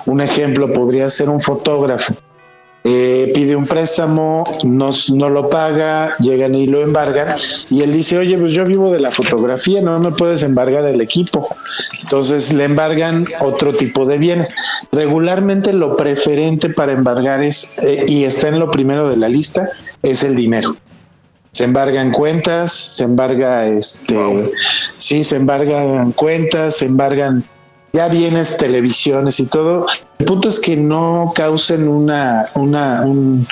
Un 0.07 0.21
ejemplo 0.21 0.73
podría 0.73 1.11
ser 1.11 1.29
un 1.29 1.41
fotógrafo 1.41 2.15
eh, 2.87 3.33
pide 3.35 3.57
un 3.57 3.67
préstamo, 3.67 4.45
no, 4.63 4.91
no 5.15 5.31
lo 5.31 5.49
paga, 5.49 6.17
llegan 6.19 6.55
y 6.55 6.67
lo 6.67 6.83
embargan, 6.83 7.39
y 7.71 7.81
él 7.81 7.91
dice, 7.95 8.19
oye, 8.19 8.37
pues 8.37 8.53
yo 8.53 8.67
vivo 8.67 8.93
de 8.93 9.01
la 9.01 9.11
fotografía, 9.11 9.81
no 9.81 9.99
me 9.99 10.13
puedes 10.13 10.43
embargar 10.43 10.85
el 10.85 11.01
equipo. 11.01 11.49
Entonces 12.03 12.53
le 12.53 12.65
embargan 12.65 13.27
otro 13.41 13.73
tipo 13.73 14.05
de 14.05 14.19
bienes. 14.19 14.55
Regularmente 14.93 15.73
lo 15.73 15.97
preferente 15.97 16.69
para 16.69 16.93
embargar 16.93 17.43
es, 17.43 17.73
eh, 17.83 18.05
y 18.07 18.25
está 18.25 18.49
en 18.49 18.59
lo 18.59 18.71
primero 18.71 19.09
de 19.09 19.17
la 19.17 19.31
lista, 19.31 19.71
es 20.03 20.23
el 20.23 20.37
dinero. 20.37 20.77
se 21.53 21.65
embargan 21.65 22.11
cuentas, 22.11 22.73
se 22.73 23.05
embarga 23.05 23.67
este, 23.67 24.53
sí, 24.99 25.25
se 25.25 25.37
embargan 25.37 26.13
cuentas, 26.13 26.77
se 26.77 26.87
embargan 26.87 27.45
ya 27.95 28.09
bienes, 28.09 28.57
televisiones 28.59 29.39
y 29.41 29.49
todo. 29.49 29.87
El 30.19 30.27
punto 30.27 30.49
es 30.49 30.61
que 30.61 30.77
no 30.77 31.33
causen 31.35 31.87
una, 31.89 32.47
una, 32.57 33.03
un, 33.03 33.47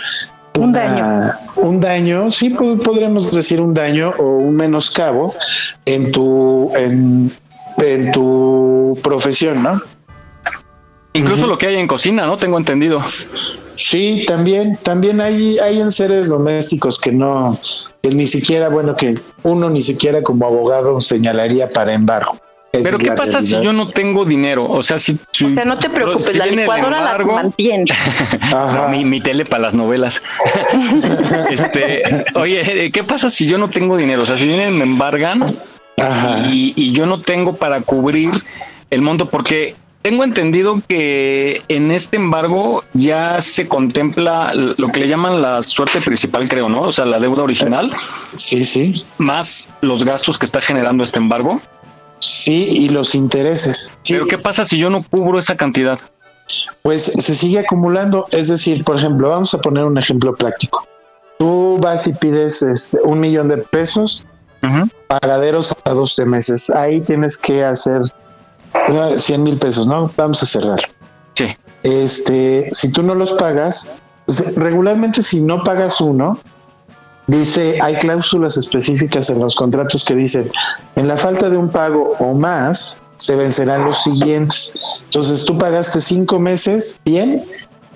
Un 0.59 0.62
una- 0.64 0.82
daño. 0.82 1.32
un 1.56 1.81
daño, 1.81 2.31
sí 2.31 2.51
po- 2.51 2.77
podríamos 2.78 3.31
decir 3.31 3.60
un 3.60 3.73
daño 3.73 4.10
o 4.19 4.24
un 4.24 4.56
menoscabo 4.56 5.32
en 5.86 6.10
tu, 6.10 6.73
en, 6.77 7.31
en 7.78 8.10
tu 8.12 8.98
profesión, 9.02 9.62
¿no? 9.62 9.81
Incluso 11.14 11.47
lo 11.47 11.56
que 11.59 11.66
hay 11.69 11.77
en 11.77 11.86
cocina, 11.86 12.27
¿no? 12.27 12.36
Tengo 12.39 12.59
entendido. 12.59 13.01
Sí, 13.77 14.24
también, 14.27 14.77
también 14.82 15.20
hay, 15.20 15.59
hay 15.59 15.81
en 15.81 15.93
seres 15.93 16.28
domésticos 16.28 16.98
que 16.98 17.12
no, 17.12 17.59
que 18.02 18.09
ni 18.10 18.27
siquiera, 18.27 18.69
bueno, 18.70 18.97
que 18.97 19.19
uno 19.44 19.70
ni 19.70 19.82
siquiera 19.82 20.23
como 20.23 20.47
abogado 20.47 21.01
señalaría 21.01 21.69
para 21.69 21.93
embargo. 21.93 22.36
Pero 22.73 22.97
¿qué 22.99 23.09
la 23.09 23.15
pasa 23.16 23.43
si 23.43 23.61
yo 23.62 23.73
no 23.74 23.89
tengo 23.89 24.24
dinero? 24.24 24.65
O 24.66 24.82
sea, 24.82 24.99
si... 24.99 25.19
si- 25.31 25.44
O 25.44 25.51
sea, 25.55 25.65
no 25.66 25.77
te 25.77 25.90
preocupes, 25.90 26.27
si 26.27 26.39
la 26.39 26.47
licuadora 26.47 26.90
la 27.03 27.11
embargo- 27.12 27.35
mantiene. 27.35 27.85
No, 28.51 28.89
mi, 28.89 29.05
mi 29.05 29.20
tele 29.20 29.44
para 29.44 29.65
las 29.65 29.74
novelas. 29.74 30.23
este, 31.51 32.03
oye, 32.35 32.90
¿qué 32.90 33.05
pasa 33.05 33.31
si 33.31 33.47
yo 33.47 33.59
no 33.59 33.69
tengo 33.69 33.97
dinero? 33.97 34.23
O 34.23 34.27
sea, 34.27 34.36
si 34.36 34.47
vienen 34.47 34.77
me 34.77 34.85
embargan 34.85 35.44
y, 36.51 36.73
y 36.77 36.93
yo 36.93 37.07
no 37.07 37.20
tengo 37.20 37.55
para 37.55 37.81
cubrir 37.82 38.31
el 38.90 39.03
monto, 39.03 39.28
porque 39.28 39.74
tengo 40.03 40.24
entendido 40.24 40.81
que 40.89 41.62
en 41.69 41.93
este 41.93 42.16
embargo 42.16 42.85
ya 42.93 43.40
se 43.40 43.69
contempla 43.69 44.53
lo 44.55 44.89
que 44.89 45.01
le 45.01 45.09
llaman 45.09 45.40
la 45.43 45.62
suerte 45.62 46.01
principal, 46.01 46.49
creo, 46.49 46.69
¿no? 46.69 46.82
O 46.82 46.93
sea, 46.93 47.05
la 47.05 47.20
deuda 47.20 47.43
original. 47.43 47.93
Sí, 48.35 48.65
sí. 48.65 48.93
Más 49.19 49.70
los 49.81 50.05
gastos 50.05 50.39
que 50.39 50.47
está 50.47 50.61
generando 50.61 51.05
este 51.05 51.19
embargo. 51.19 51.61
Sí, 52.23 52.66
y 52.69 52.89
los 52.89 53.16
intereses. 53.16 53.93
Pero 54.09 54.28
¿qué 54.28 54.39
pasa 54.39 54.65
si 54.65 54.78
yo 54.78 54.90
no 54.90 55.03
cubro 55.03 55.40
esa 55.40 55.57
cantidad? 55.57 55.99
Pues 56.82 57.03
se 57.03 57.35
sigue 57.35 57.59
acumulando. 57.59 58.27
Es 58.31 58.47
decir, 58.47 58.85
por 58.85 58.97
ejemplo, 58.97 59.28
vamos 59.28 59.53
a 59.55 59.59
poner 59.59 59.85
un 59.85 59.99
ejemplo 59.99 60.32
práctico. 60.32 60.86
Tú 61.40 61.78
vas 61.82 62.07
y 62.07 62.15
pides 62.15 62.62
este, 62.62 63.01
un 63.03 63.19
millón 63.19 63.49
de 63.49 63.57
pesos, 63.57 64.24
pagaderos 65.09 65.74
a 65.82 65.90
12 65.90 66.24
meses. 66.27 66.70
Ahí 66.70 67.01
tienes 67.01 67.36
que 67.36 67.65
hacer 67.65 68.01
eh, 68.89 69.15
100 69.19 69.43
mil 69.43 69.59
pesos, 69.59 69.89
¿no? 69.89 70.09
Vamos 70.16 70.44
a 70.44 70.47
cerrar. 70.47 70.78
Sí. 71.35 71.47
Este, 71.82 72.69
si 72.70 72.93
tú 72.93 73.03
no 73.03 73.16
los 73.16 73.32
pagas, 73.32 73.94
pues, 74.27 74.55
regularmente 74.55 75.24
si 75.24 75.40
no 75.40 75.65
pagas 75.65 76.01
uno, 76.01 76.39
dice, 77.38 77.78
hay 77.80 77.96
cláusulas 77.96 78.56
específicas 78.56 79.30
en 79.30 79.40
los 79.40 79.54
contratos 79.54 80.04
que 80.04 80.14
dicen, 80.14 80.50
en 80.96 81.09
la 81.09 81.16
falta 81.16 81.48
de 81.48 81.56
un 81.56 81.68
pago 81.68 82.14
o 82.18 82.34
más, 82.34 83.00
se 83.16 83.36
vencerán 83.36 83.84
los 83.84 84.02
siguientes. 84.02 84.78
Entonces 85.04 85.44
tú 85.44 85.56
pagaste 85.59 86.00
cinco 86.00 86.38
meses, 86.38 86.98
bien, 87.04 87.44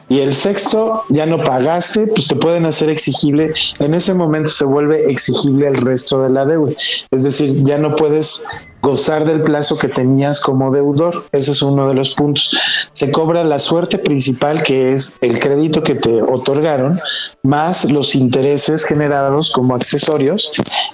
y 0.08 0.20
el 0.20 0.34
sexto 0.34 1.02
ya 1.08 1.26
no 1.26 1.42
pagaste, 1.42 2.06
pues 2.06 2.28
te 2.28 2.36
pueden 2.36 2.64
hacer 2.64 2.88
exigible, 2.88 3.52
en 3.80 3.94
ese 3.94 4.14
momento 4.14 4.50
se 4.50 4.64
vuelve 4.64 5.10
exigible 5.10 5.66
el 5.66 5.76
resto 5.76 6.22
de 6.22 6.30
la 6.30 6.44
deuda. 6.44 6.72
Es 7.10 7.24
decir, 7.24 7.64
ya 7.64 7.78
no 7.78 7.96
puedes 7.96 8.46
gozar 8.82 9.24
del 9.24 9.42
plazo 9.42 9.76
que 9.76 9.88
tenías 9.88 10.40
como 10.40 10.70
deudor. 10.70 11.24
Ese 11.32 11.50
es 11.50 11.62
uno 11.62 11.88
de 11.88 11.94
los 11.94 12.14
puntos. 12.14 12.56
Se 12.92 13.10
cobra 13.10 13.42
la 13.42 13.58
suerte 13.58 13.98
principal, 13.98 14.62
que 14.62 14.92
es 14.92 15.16
el 15.22 15.40
crédito 15.40 15.82
que 15.82 15.96
te 15.96 16.22
otorgaron, 16.22 17.00
más 17.42 17.90
los 17.90 18.14
intereses 18.14 18.84
generados 18.84 19.50
como 19.52 19.74
accesorios. 19.74 20.52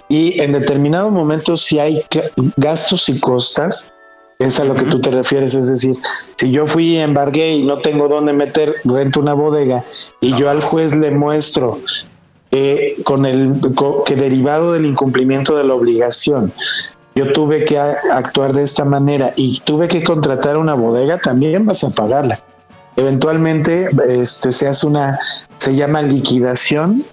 Y 0.09 0.41
en 0.41 0.53
determinado 0.53 1.11
momento, 1.11 1.57
si 1.59 1.79
hay 1.79 2.03
gastos 2.57 3.11
y 3.11 3.21
costas, 3.21 3.93
es 4.44 4.60
a 4.60 4.64
lo 4.64 4.74
que 4.74 4.85
tú 4.85 5.01
te 5.01 5.10
refieres, 5.10 5.55
es 5.55 5.69
decir, 5.69 5.97
si 6.36 6.51
yo 6.51 6.66
fui 6.66 6.94
y 6.94 6.98
embargué 6.98 7.52
y 7.52 7.62
no 7.64 7.78
tengo 7.78 8.09
dónde 8.09 8.32
meter, 8.32 8.77
rento 8.85 9.20
una 9.20 9.35
bodega 9.35 9.85
y 10.20 10.35
yo 10.36 10.51
al 10.51 10.62
juez 10.62 10.94
le 10.97 11.10
muestro 11.10 11.78
eh, 12.51 12.97
con 13.05 13.24
el 13.27 13.55
que 14.05 14.16
derivado 14.16 14.73
del 14.73 14.85
incumplimiento 14.86 15.56
de 15.56 15.64
la 15.64 15.74
obligación, 15.74 16.52
yo 17.14 17.32
tuve 17.32 17.64
que 17.64 17.78
a- 17.78 17.97
actuar 18.12 18.52
de 18.52 18.62
esta 18.62 18.85
manera 18.85 19.32
y 19.36 19.60
tuve 19.60 19.89
que 19.89 20.02
contratar 20.02 20.56
una 20.56 20.74
bodega, 20.74 21.19
también 21.19 21.64
vas 21.66 21.85
a 21.85 21.90
pagarla. 21.90 22.40
Eventualmente 22.97 23.89
este, 24.06 24.52
se 24.52 24.69
hace 24.69 24.86
una, 24.86 25.19
se 25.59 25.74
llama 25.74 26.02
liquidación 26.02 27.05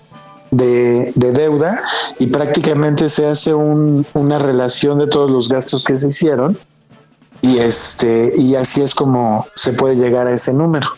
de, 0.51 1.11
de 1.15 1.31
deuda 1.31 1.84
y 2.18 2.27
prácticamente 2.27 3.07
se 3.10 3.26
hace 3.27 3.53
un- 3.53 4.06
una 4.14 4.39
relación 4.39 4.99
de 4.99 5.07
todos 5.07 5.31
los 5.31 5.47
gastos 5.47 5.84
que 5.84 5.95
se 5.95 6.07
hicieron 6.07 6.57
y 7.41 7.57
este 7.57 8.34
y 8.38 8.56
así 8.56 8.82
es 8.82 8.95
como 8.95 9.48
se 9.56 9.74
puede 9.74 9.95
llegar 9.95 10.28
a 10.28 10.34
ese 10.34 10.53
número. 10.53 10.90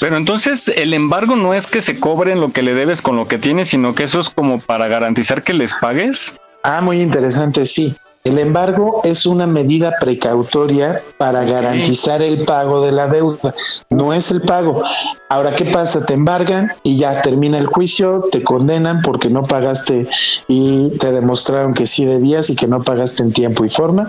Pero 0.00 0.16
entonces 0.16 0.68
el 0.68 0.94
embargo 0.94 1.36
no 1.36 1.54
es 1.54 1.66
que 1.66 1.80
se 1.80 1.98
cobren 1.98 2.40
lo 2.40 2.50
que 2.50 2.62
le 2.62 2.74
debes 2.74 3.02
con 3.02 3.16
lo 3.16 3.26
que 3.26 3.38
tienes, 3.38 3.68
sino 3.68 3.94
que 3.94 4.04
eso 4.04 4.20
es 4.20 4.30
como 4.30 4.58
para 4.58 4.88
garantizar 4.88 5.42
que 5.42 5.54
les 5.54 5.74
pagues. 5.74 6.34
Ah, 6.62 6.80
muy 6.80 7.00
interesante, 7.00 7.64
sí. 7.64 7.94
El 8.26 8.40
embargo 8.40 9.02
es 9.04 9.24
una 9.24 9.46
medida 9.46 9.94
precautoria 10.00 11.00
para 11.16 11.44
garantizar 11.44 12.22
el 12.22 12.44
pago 12.44 12.84
de 12.84 12.90
la 12.90 13.06
deuda. 13.06 13.54
No 13.88 14.12
es 14.12 14.32
el 14.32 14.40
pago. 14.40 14.82
Ahora, 15.28 15.54
¿qué 15.54 15.66
pasa? 15.66 16.04
Te 16.04 16.14
embargan 16.14 16.72
y 16.82 16.96
ya 16.96 17.22
termina 17.22 17.56
el 17.56 17.66
juicio, 17.66 18.24
te 18.32 18.42
condenan 18.42 19.02
porque 19.02 19.30
no 19.30 19.44
pagaste 19.44 20.08
y 20.48 20.90
te 20.98 21.12
demostraron 21.12 21.72
que 21.72 21.86
sí 21.86 22.04
debías 22.04 22.50
y 22.50 22.56
que 22.56 22.66
no 22.66 22.82
pagaste 22.82 23.22
en 23.22 23.32
tiempo 23.32 23.64
y 23.64 23.68
forma. 23.68 24.08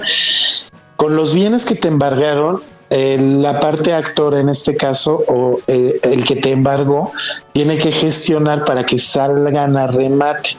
Con 0.97 1.15
los 1.15 1.33
bienes 1.33 1.65
que 1.65 1.75
te 1.75 1.87
embargaron, 1.87 2.61
la 2.89 3.59
parte 3.59 3.93
actor 3.93 4.35
en 4.35 4.49
este 4.49 4.75
caso 4.75 5.23
o 5.27 5.59
eh, 5.67 5.99
el 6.03 6.23
que 6.23 6.37
te 6.37 6.51
embargó 6.51 7.11
tiene 7.53 7.77
que 7.77 7.91
gestionar 7.91 8.65
para 8.65 8.85
que 8.85 8.97
salgan 8.99 9.77
a 9.77 9.87
remate. 9.87 10.57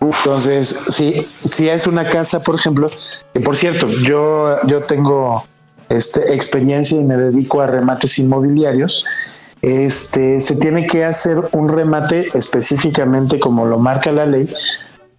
Entonces, 0.00 0.68
si, 0.68 1.26
si 1.50 1.68
es 1.68 1.86
una 1.86 2.08
casa, 2.08 2.40
por 2.40 2.54
ejemplo, 2.54 2.90
que 3.32 3.40
por 3.40 3.56
cierto, 3.56 3.88
yo, 3.88 4.56
yo 4.66 4.82
tengo 4.82 5.44
este, 5.88 6.34
experiencia 6.34 6.98
y 6.98 7.04
me 7.04 7.16
dedico 7.16 7.60
a 7.60 7.66
remates 7.66 8.18
inmobiliarios, 8.18 9.04
este, 9.62 10.38
se 10.40 10.56
tiene 10.56 10.86
que 10.86 11.04
hacer 11.04 11.48
un 11.52 11.68
remate 11.68 12.28
específicamente 12.34 13.40
como 13.40 13.66
lo 13.66 13.78
marca 13.78 14.12
la 14.12 14.26
ley 14.26 14.52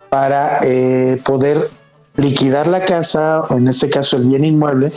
para 0.10 0.60
eh, 0.64 1.20
poder 1.26 1.70
liquidar 2.18 2.68
la 2.68 2.84
casa, 2.84 3.42
o 3.42 3.58
en 3.58 3.68
este 3.68 3.90
caso 3.90 4.18
el 4.18 4.26
bien 4.26 4.44
inmueble, 4.44 4.92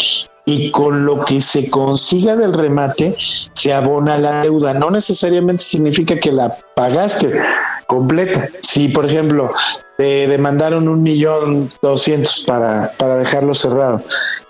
y 0.47 0.71
con 0.71 1.05
lo 1.05 1.25
que 1.25 1.41
se 1.41 1.71
consiga 1.71 2.35
del 2.35 2.53
remate 2.53 3.15
se 3.53 3.73
abona 3.73 4.19
la 4.19 4.43
deuda. 4.43 4.75
No 4.75 4.91
necesariamente 4.91 5.63
significa 5.63 6.17
que 6.17 6.33
la 6.33 6.57
pagaste 6.75 7.41
completa. 7.87 8.49
Si, 8.63 8.89
por 8.89 9.07
ejemplo, 9.07 9.53
te 9.97 10.27
demandaron 10.27 10.89
un 10.89 11.03
millón 11.03 11.69
doscientos 11.83 12.45
para, 12.47 12.93
para 12.93 13.17
dejarlo 13.17 13.55
cerrado 13.55 14.03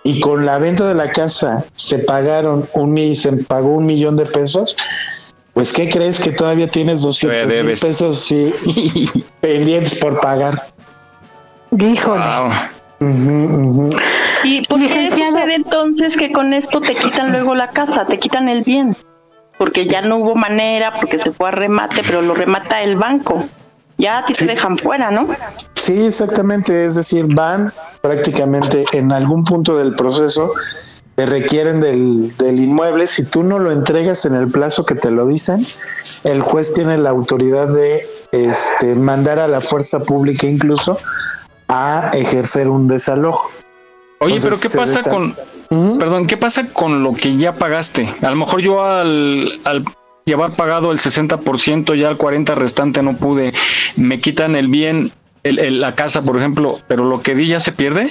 y 0.05 0.21
con 0.21 0.47
la 0.47 0.59
venta 0.59 0.87
de 0.87 0.95
la 0.95 1.11
casa 1.11 1.65
se 1.75 1.99
pagaron 1.99 2.69
un 2.73 3.15
se 3.15 3.33
pagó 3.33 3.71
un 3.71 3.85
millón 3.85 4.17
de 4.17 4.27
pesos, 4.27 4.77
pues 5.53 5.73
¿qué 5.73 5.91
crees 5.91 6.21
que 6.21 6.31
todavía 6.31 6.71
tienes 6.71 7.03
200 7.03 7.53
mil 7.65 7.79
pesos 7.79 8.19
sí, 8.19 8.55
pendientes 9.41 9.99
por 9.99 10.21
pagar? 10.21 10.63
Híjole. 11.79 12.25
¿Y 14.45 14.67
por 14.67 14.79
qué 14.79 14.89
sucede 14.89 15.55
entonces 15.55 16.17
que 16.17 16.33
con 16.33 16.53
esto 16.53 16.81
te 16.81 16.95
quitan 16.95 17.33
luego 17.33 17.55
la 17.55 17.69
casa, 17.69 18.05
te 18.07 18.19
quitan 18.19 18.49
el 18.49 18.63
bien? 18.63 18.97
Porque 19.59 19.87
ya 19.87 20.03
no 20.03 20.19
hubo 20.19 20.35
manera, 20.35 20.95
porque 20.95 21.19
se 21.19 21.33
fue 21.33 21.49
a 21.49 21.53
remate, 21.53 22.03
pero 22.05 22.23
lo 22.23 22.35
remata 22.35 22.83
el 22.83 22.97
banco. 22.97 23.45
Ya 23.99 24.19
a 24.19 24.25
ti 24.25 24.33
te 24.33 24.47
dejan 24.47 24.79
fuera, 24.79 25.11
¿no? 25.11 25.29
Sí, 25.75 26.07
exactamente. 26.07 26.87
Es 26.87 26.95
decir, 26.95 27.27
van 27.35 27.71
prácticamente 28.01 28.85
en 28.93 29.13
algún 29.13 29.45
punto 29.45 29.77
del 29.77 29.95
proceso, 29.95 30.53
te 31.17 31.27
requieren 31.27 31.83
del, 31.83 32.35
del 32.39 32.61
inmueble. 32.61 33.07
Si 33.07 33.29
tú 33.29 33.43
no 33.43 33.59
lo 33.59 33.71
entregas 33.71 34.25
en 34.25 34.35
el 34.35 34.51
plazo 34.51 34.87
que 34.87 34.95
te 34.95 35.11
lo 35.11 35.27
dicen, 35.27 35.67
el 36.25 36.41
juez 36.41 36.73
tiene 36.73 36.97
la 36.97 37.11
autoridad 37.11 37.69
de 37.69 38.07
este, 38.33 38.95
mandar 38.95 39.39
a 39.39 39.49
la 39.49 39.61
fuerza 39.61 40.01
pública 40.01 40.47
incluso 40.47 40.99
a 41.73 42.11
ejercer 42.15 42.69
un 42.69 42.89
desalojo. 42.89 43.51
Oye, 44.19 44.35
Entonces, 44.37 44.61
pero 44.71 44.85
¿qué 44.87 44.93
pasa 44.93 45.11
con, 45.11 45.99
perdón, 45.99 46.27
qué 46.27 46.37
pasa 46.37 46.67
con 46.67 47.03
lo 47.03 47.15
que 47.15 47.37
ya 47.37 47.55
pagaste? 47.55 48.13
A 48.23 48.29
lo 48.31 48.37
mejor 48.37 48.61
yo 48.61 48.85
al, 48.85 49.61
al 49.65 49.85
llevar 50.27 50.53
pagado 50.53 50.93
el 50.93 50.99
60%, 50.99 51.95
ya 51.97 52.09
el 52.11 52.19
40% 52.19 52.55
restante 52.55 53.03
no 53.03 53.17
pude, 53.17 53.55
me 53.97 54.21
quitan 54.21 54.57
el 54.57 54.69
bien, 54.69 55.11
el- 55.43 55.59
el- 55.59 55.81
la 55.81 55.95
casa, 55.95 56.21
por 56.23 56.37
ejemplo, 56.37 56.79
pero 56.87 57.05
lo 57.05 57.23
que 57.23 57.35
di 57.35 57.47
ya 57.47 57.61
se 57.61 57.73
pierde. 57.73 58.11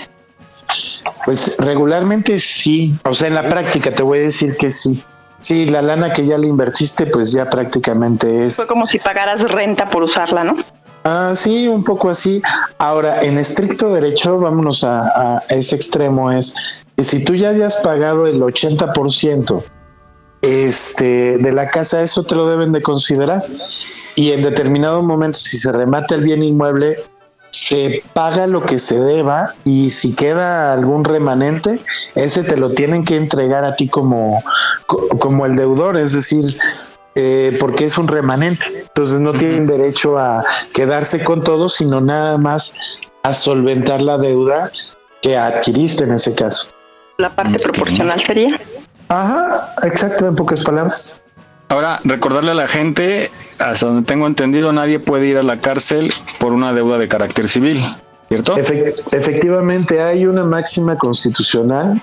Pues 1.26 1.58
regularmente 1.60 2.40
sí, 2.40 2.96
o 3.04 3.14
sea, 3.14 3.28
en 3.28 3.36
la 3.36 3.48
práctica 3.48 3.92
te 3.92 4.02
voy 4.04 4.20
a 4.20 4.22
decir 4.24 4.56
que 4.58 4.70
sí. 4.72 5.04
Sí, 5.42 5.66
la 5.68 5.82
lana 5.82 6.12
que 6.12 6.26
ya 6.26 6.38
le 6.38 6.48
invertiste, 6.48 7.06
pues 7.06 7.32
ya 7.32 7.50
prácticamente 7.50 8.46
es... 8.48 8.58
Fue 8.58 8.68
como 8.68 8.86
si 8.88 9.00
pagaras 9.00 9.42
renta 9.42 9.90
por 9.90 10.04
usarla, 10.04 10.44
¿no? 10.44 10.58
Ah, 11.04 11.34
sí, 11.36 11.68
un 11.68 11.84
poco 11.84 12.10
así. 12.10 12.42
Ahora, 12.78 13.22
en 13.22 13.38
estricto 13.38 13.90
derecho, 13.92 14.38
vámonos 14.38 14.84
a, 14.84 15.42
ese 15.50 15.76
extremo, 15.76 16.32
es 16.32 16.56
que 16.96 17.04
si 17.04 17.24
tú 17.24 17.36
ya 17.36 17.50
habías 17.50 17.78
pagado 17.78 18.28
el 18.28 18.42
80% 18.42 19.64
este, 20.42 21.38
de 21.38 21.52
la 21.52 21.70
casa, 21.70 22.02
eso 22.02 22.24
te 22.24 22.36
lo 22.36 22.48
deben 22.48 22.72
de 22.72 22.82
considerar. 22.82 23.44
Y 24.16 24.32
en 24.32 24.42
determinado 24.42 25.02
momento, 25.02 25.38
si 25.40 25.58
se 25.58 25.72
remata 25.72 26.16
el 26.16 26.24
bien 26.24 26.44
inmueble, 26.44 26.98
se 27.52 28.04
paga 28.14 28.46
lo 28.48 28.64
que 28.64 28.78
se 28.80 29.00
deba 29.00 29.54
y 29.66 29.90
si 29.90 30.14
queda 30.16 30.74
algún 30.74 31.04
remanente, 31.04 31.80
ese 32.16 32.44
te 32.44 32.58
lo 32.58 32.72
tienen 32.72 33.04
que 33.06 33.16
entregar 33.16 33.64
a 33.64 33.76
ti 33.76 33.88
como, 33.88 34.44
co- 34.86 35.08
como 35.20 35.46
el 35.46 35.56
deudor, 35.56 35.98
es 35.98 36.14
decir, 36.14 36.46
eh, 37.22 37.56
porque 37.60 37.84
es 37.86 37.98
un 37.98 38.08
remanente. 38.08 38.64
Entonces 38.88 39.20
no 39.20 39.34
tienen 39.34 39.68
derecho 39.68 40.18
a 40.18 40.44
quedarse 40.74 41.22
con 41.24 41.44
todo, 41.44 41.68
sino 41.68 42.00
nada 42.00 42.38
más 42.38 42.76
a 43.24 43.34
solventar 43.34 44.02
la 44.02 44.18
deuda 44.18 44.72
que 45.22 45.38
adquiriste 45.38 46.06
en 46.06 46.14
ese 46.14 46.34
caso. 46.34 46.70
La 47.18 47.30
parte 47.30 47.60
proporcional 47.60 48.24
sería. 48.24 48.58
Ajá, 49.10 49.74
exacto, 49.84 50.28
en 50.28 50.36
pocas 50.36 50.64
palabras. 50.64 51.22
Ahora, 51.68 52.00
recordarle 52.04 52.52
a 52.52 52.54
la 52.54 52.68
gente, 52.68 53.30
hasta 53.60 53.88
donde 53.88 54.08
tengo 54.08 54.26
entendido, 54.26 54.72
nadie 54.72 55.00
puede 55.00 55.28
ir 55.28 55.38
a 55.38 55.44
la 55.44 55.58
cárcel 55.58 56.14
por 56.40 56.54
una 56.54 56.72
deuda 56.74 56.98
de 56.98 57.08
carácter 57.08 57.50
civil, 57.50 57.84
¿cierto? 58.30 58.56
Efec- 58.56 59.14
efectivamente, 59.14 60.02
hay 60.02 60.26
una 60.26 60.46
máxima 60.46 60.96
constitucional 60.96 62.02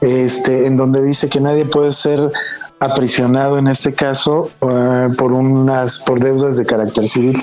este, 0.00 0.66
en 0.66 0.76
donde 0.76 1.02
dice 1.02 1.28
que 1.28 1.40
nadie 1.40 1.66
puede 1.66 1.92
ser 1.92 2.18
aprisionado 2.80 3.58
en 3.58 3.68
este 3.68 3.94
caso 3.94 4.50
eh, 4.60 5.08
por 5.16 5.32
unas 5.32 6.02
por 6.04 6.22
deudas 6.22 6.56
de 6.56 6.66
carácter 6.66 7.08
civil. 7.08 7.42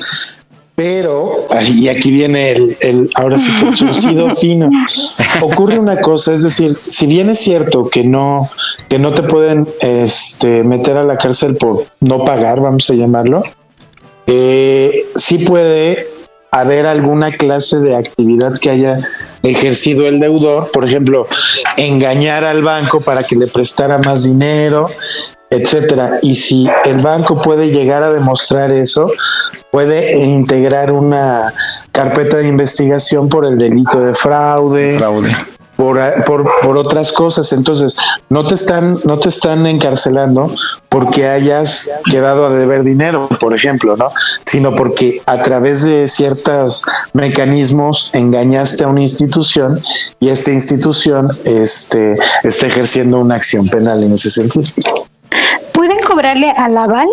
Pero, 0.75 1.47
y 1.67 1.87
aquí 1.87 2.09
viene 2.09 2.51
el, 2.51 2.77
el 2.81 3.09
ahora 3.13 3.37
sí 3.37 3.47
que 3.59 3.67
el 3.67 3.75
surcido 3.75 4.33
fino. 4.35 4.71
Ocurre 5.41 5.77
una 5.77 6.01
cosa, 6.01 6.33
es 6.33 6.41
decir, 6.41 6.75
si 6.75 7.05
bien 7.05 7.29
es 7.29 7.39
cierto 7.39 7.89
que 7.89 8.03
no, 8.03 8.49
que 8.89 8.97
no 8.97 9.13
te 9.13 9.21
pueden 9.21 9.67
este, 9.81 10.63
meter 10.63 10.97
a 10.97 11.03
la 11.03 11.17
cárcel 11.17 11.57
por 11.57 11.85
no 11.99 12.25
pagar, 12.25 12.59
vamos 12.59 12.89
a 12.89 12.95
llamarlo, 12.95 13.43
eh, 14.25 15.05
sí 15.15 15.39
puede 15.39 16.07
haber 16.53 16.85
alguna 16.85 17.31
clase 17.31 17.79
de 17.79 17.95
actividad 17.95 18.59
que 18.59 18.69
haya 18.69 18.99
ejercido 19.41 20.07
el 20.07 20.19
deudor, 20.19 20.69
por 20.71 20.85
ejemplo, 20.85 21.27
engañar 21.77 22.43
al 22.43 22.61
banco 22.61 23.01
para 23.01 23.23
que 23.23 23.35
le 23.35 23.47
prestara 23.47 23.97
más 23.97 24.23
dinero, 24.23 24.87
etcétera. 25.49 26.19
Y 26.21 26.35
si 26.35 26.69
el 26.85 26.99
banco 26.99 27.41
puede 27.41 27.71
llegar 27.71 28.03
a 28.03 28.11
demostrar 28.11 28.71
eso, 28.71 29.11
puede 29.71 30.15
integrar 30.15 30.91
una 30.91 31.51
carpeta 31.91 32.37
de 32.37 32.47
investigación 32.47 33.29
por 33.29 33.45
el 33.45 33.57
delito 33.57 33.99
de 33.99 34.13
fraude, 34.13 34.99
Por, 35.75 36.23
por, 36.25 36.47
por 36.61 36.77
otras 36.77 37.11
cosas. 37.11 37.51
Entonces, 37.51 37.97
no 38.29 38.45
te 38.45 38.53
están, 38.53 38.99
no 39.05 39.17
te 39.17 39.29
están 39.29 39.65
encarcelando 39.65 40.53
porque 40.87 41.27
hayas 41.27 41.89
quedado 42.05 42.45
a 42.45 42.49
deber 42.51 42.83
dinero, 42.83 43.27
por 43.39 43.55
ejemplo, 43.55 43.97
¿no? 43.97 44.11
Sino 44.45 44.75
porque 44.75 45.21
a 45.25 45.41
través 45.41 45.83
de 45.83 46.07
ciertos 46.07 46.85
mecanismos 47.13 48.11
engañaste 48.13 48.83
a 48.83 48.87
una 48.87 49.01
institución 49.01 49.81
y 50.19 50.29
esta 50.29 50.51
institución 50.51 51.35
este, 51.43 52.17
está 52.43 52.67
ejerciendo 52.67 53.19
una 53.19 53.35
acción 53.35 53.67
penal 53.67 54.03
en 54.03 54.13
ese 54.13 54.29
sentido. 54.29 54.71
¿Pueden 55.71 55.97
cobrarle 56.07 56.51
al 56.51 56.77
aval? 56.77 57.07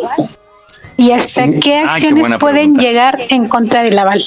¿Y 0.98 1.12
hasta 1.12 1.46
Sí. 1.46 1.60
qué 1.60 1.78
Ah, 1.78 1.96
qué 1.98 2.08
acciones 2.08 2.38
pueden 2.38 2.74
llegar 2.76 3.18
en 3.30 3.48
contra 3.48 3.82
del 3.82 3.98
aval? 3.98 4.22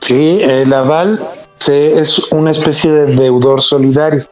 Sí, 0.00 0.40
el 0.42 0.72
aval 0.72 1.20
se- 1.60 2.00
es 2.00 2.18
una 2.32 2.50
especie 2.50 2.90
de 2.90 3.14
deudor 3.14 3.60
solidario 3.60 4.24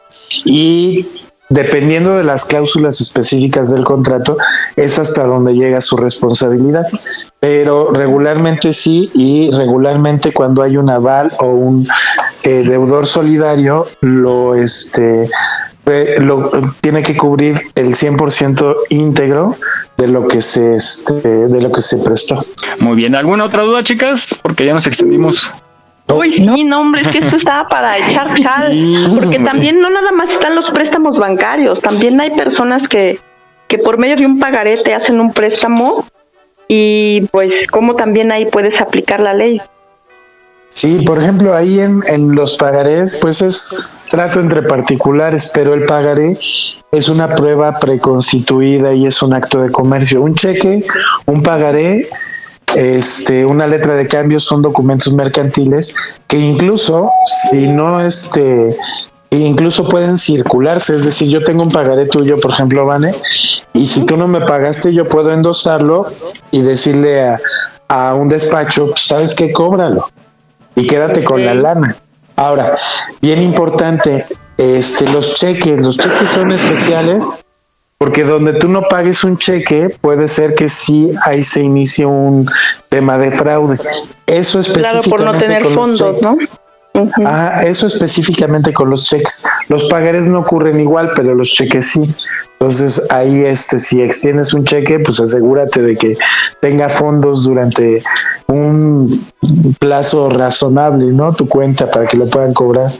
y 0.45 1.07
dependiendo 1.49 2.15
de 2.17 2.23
las 2.23 2.45
cláusulas 2.45 3.01
específicas 3.01 3.71
del 3.71 3.83
contrato 3.83 4.37
es 4.75 4.99
hasta 4.99 5.23
donde 5.25 5.53
llega 5.53 5.81
su 5.81 5.97
responsabilidad. 5.97 6.85
Pero 7.39 7.91
regularmente 7.93 8.73
sí 8.73 9.09
y 9.15 9.49
regularmente 9.51 10.33
cuando 10.33 10.61
hay 10.61 10.75
un 10.77 10.89
aval 10.89 11.31
o 11.39 11.47
un 11.47 11.87
eh, 12.43 12.63
deudor 12.67 13.05
solidario 13.05 13.87
lo 14.01 14.55
este 14.55 15.29
lo 16.19 16.51
tiene 16.81 17.01
que 17.01 17.17
cubrir 17.17 17.59
el 17.73 17.95
100% 17.95 18.75
íntegro 18.91 19.55
de 19.97 20.07
lo 20.07 20.27
que 20.27 20.39
se 20.39 20.75
este, 20.75 21.13
de 21.15 21.61
lo 21.61 21.71
que 21.71 21.81
se 21.81 21.97
prestó. 22.03 22.45
Muy 22.79 22.95
bien, 22.95 23.15
¿alguna 23.15 23.45
otra 23.45 23.63
duda, 23.63 23.83
chicas? 23.83 24.35
Porque 24.43 24.67
ya 24.67 24.75
nos 24.75 24.85
extendimos. 24.85 25.51
Uy, 26.13 26.33
sí, 26.33 26.63
no, 26.63 26.81
hombre, 26.81 27.01
es 27.01 27.07
que 27.09 27.19
esto 27.19 27.35
estaba 27.35 27.67
para 27.67 27.97
echar 27.97 28.37
sal, 28.41 29.07
porque 29.19 29.39
también 29.39 29.79
no 29.79 29.89
nada 29.89 30.11
más 30.11 30.29
están 30.29 30.55
los 30.55 30.69
préstamos 30.71 31.17
bancarios, 31.19 31.79
también 31.81 32.19
hay 32.19 32.31
personas 32.31 32.87
que, 32.87 33.19
que 33.67 33.77
por 33.77 33.97
medio 33.97 34.15
de 34.15 34.25
un 34.25 34.39
pagaré 34.39 34.77
te 34.77 34.93
hacen 34.93 35.19
un 35.19 35.31
préstamo 35.31 36.05
y 36.67 37.21
pues 37.31 37.67
como 37.67 37.95
también 37.95 38.31
ahí 38.31 38.45
puedes 38.45 38.79
aplicar 38.81 39.19
la 39.19 39.33
ley. 39.33 39.61
Sí, 40.69 41.01
por 41.03 41.19
ejemplo, 41.19 41.55
ahí 41.55 41.79
en, 41.79 42.03
en 42.07 42.35
los 42.35 42.55
pagarés, 42.55 43.17
pues 43.17 43.41
es 43.41 43.75
trato 44.09 44.39
entre 44.39 44.61
particulares, 44.61 45.51
pero 45.53 45.73
el 45.73 45.85
pagaré 45.85 46.37
es 46.91 47.09
una 47.09 47.35
prueba 47.35 47.79
preconstituida 47.79 48.93
y 48.93 49.05
es 49.05 49.21
un 49.21 49.33
acto 49.33 49.61
de 49.61 49.71
comercio. 49.71 50.21
Un 50.21 50.35
cheque, 50.35 50.85
un 51.25 51.41
pagaré, 51.41 52.07
este, 52.75 53.45
una 53.45 53.67
letra 53.67 53.95
de 53.95 54.07
cambio 54.07 54.39
son 54.39 54.61
documentos 54.61 55.13
mercantiles 55.13 55.95
que 56.27 56.37
incluso, 56.37 57.11
si 57.51 57.67
no 57.67 57.99
este, 57.99 58.75
incluso 59.31 59.87
pueden 59.87 60.17
circularse, 60.17 60.95
es 60.95 61.05
decir, 61.05 61.29
yo 61.29 61.43
tengo 61.43 61.63
un 61.63 61.71
pagaré 61.71 62.05
tuyo, 62.05 62.39
por 62.39 62.51
ejemplo, 62.51 62.85
Vane, 62.85 63.13
y 63.73 63.85
si 63.85 64.05
tú 64.05 64.17
no 64.17 64.27
me 64.27 64.41
pagaste, 64.41 64.93
yo 64.93 65.05
puedo 65.05 65.31
endosarlo 65.31 66.07
y 66.51 66.61
decirle 66.61 67.27
a, 67.27 67.39
a 67.87 68.13
un 68.13 68.29
despacho, 68.29 68.87
pues, 68.87 69.05
¿sabes 69.05 69.35
qué? 69.35 69.51
Cóbralo 69.51 70.07
y 70.75 70.87
quédate 70.87 71.23
con 71.23 71.45
la 71.45 71.53
lana. 71.53 71.95
Ahora, 72.35 72.77
bien 73.21 73.41
importante, 73.41 74.25
este, 74.57 75.07
los 75.11 75.35
cheques, 75.35 75.85
los 75.85 75.97
cheques 75.97 76.29
son 76.29 76.51
especiales 76.51 77.35
porque 77.99 78.23
donde 78.23 78.53
tú 78.53 78.69
no 78.69 78.83
pagues 78.83 79.25
un 79.25 79.37
cheque, 79.37 79.93
puede 80.01 80.29
ser 80.29 80.55
que 80.55 80.69
sí 80.69 81.11
ahí 81.25 81.43
se 81.43 81.61
inicie 81.61 82.05
un 82.05 82.49
tema 82.87 83.17
de 83.17 83.29
fraude. 83.29 83.77
Eso 84.25 84.61
Claro, 84.61 84.99
específicamente 85.01 85.09
por 85.09 85.21
no 85.21 85.37
tener 85.37 85.73
fondos, 85.73 86.21
¿no? 86.21 86.35
cheques. 86.37 86.53
Ajá, 87.25 87.59
eso 87.59 87.87
específicamente 87.87 88.73
con 88.73 88.89
los 88.89 89.03
cheques. 89.05 89.45
Los 89.67 89.85
pagarés 89.85 90.29
no 90.29 90.39
ocurren 90.39 90.79
igual, 90.79 91.11
pero 91.13 91.35
los 91.35 91.49
cheques 91.49 91.87
sí. 91.87 92.09
Entonces 92.53 93.11
ahí, 93.11 93.43
este, 93.45 93.77
si 93.79 94.01
extiendes 94.01 94.53
un 94.53 94.63
cheque, 94.63 94.99
pues 94.99 95.19
asegúrate 95.19 95.81
de 95.81 95.97
que 95.97 96.17
tenga 96.61 96.87
fondos 96.87 97.43
durante 97.43 98.01
un 98.47 99.25
plazo 99.77 100.29
razonable, 100.29 101.11
¿no? 101.11 101.33
Tu 101.33 101.47
cuenta 101.47 101.91
para 101.91 102.07
que 102.07 102.17
lo 102.17 102.27
puedan 102.27 102.53
cobrar. 102.53 102.91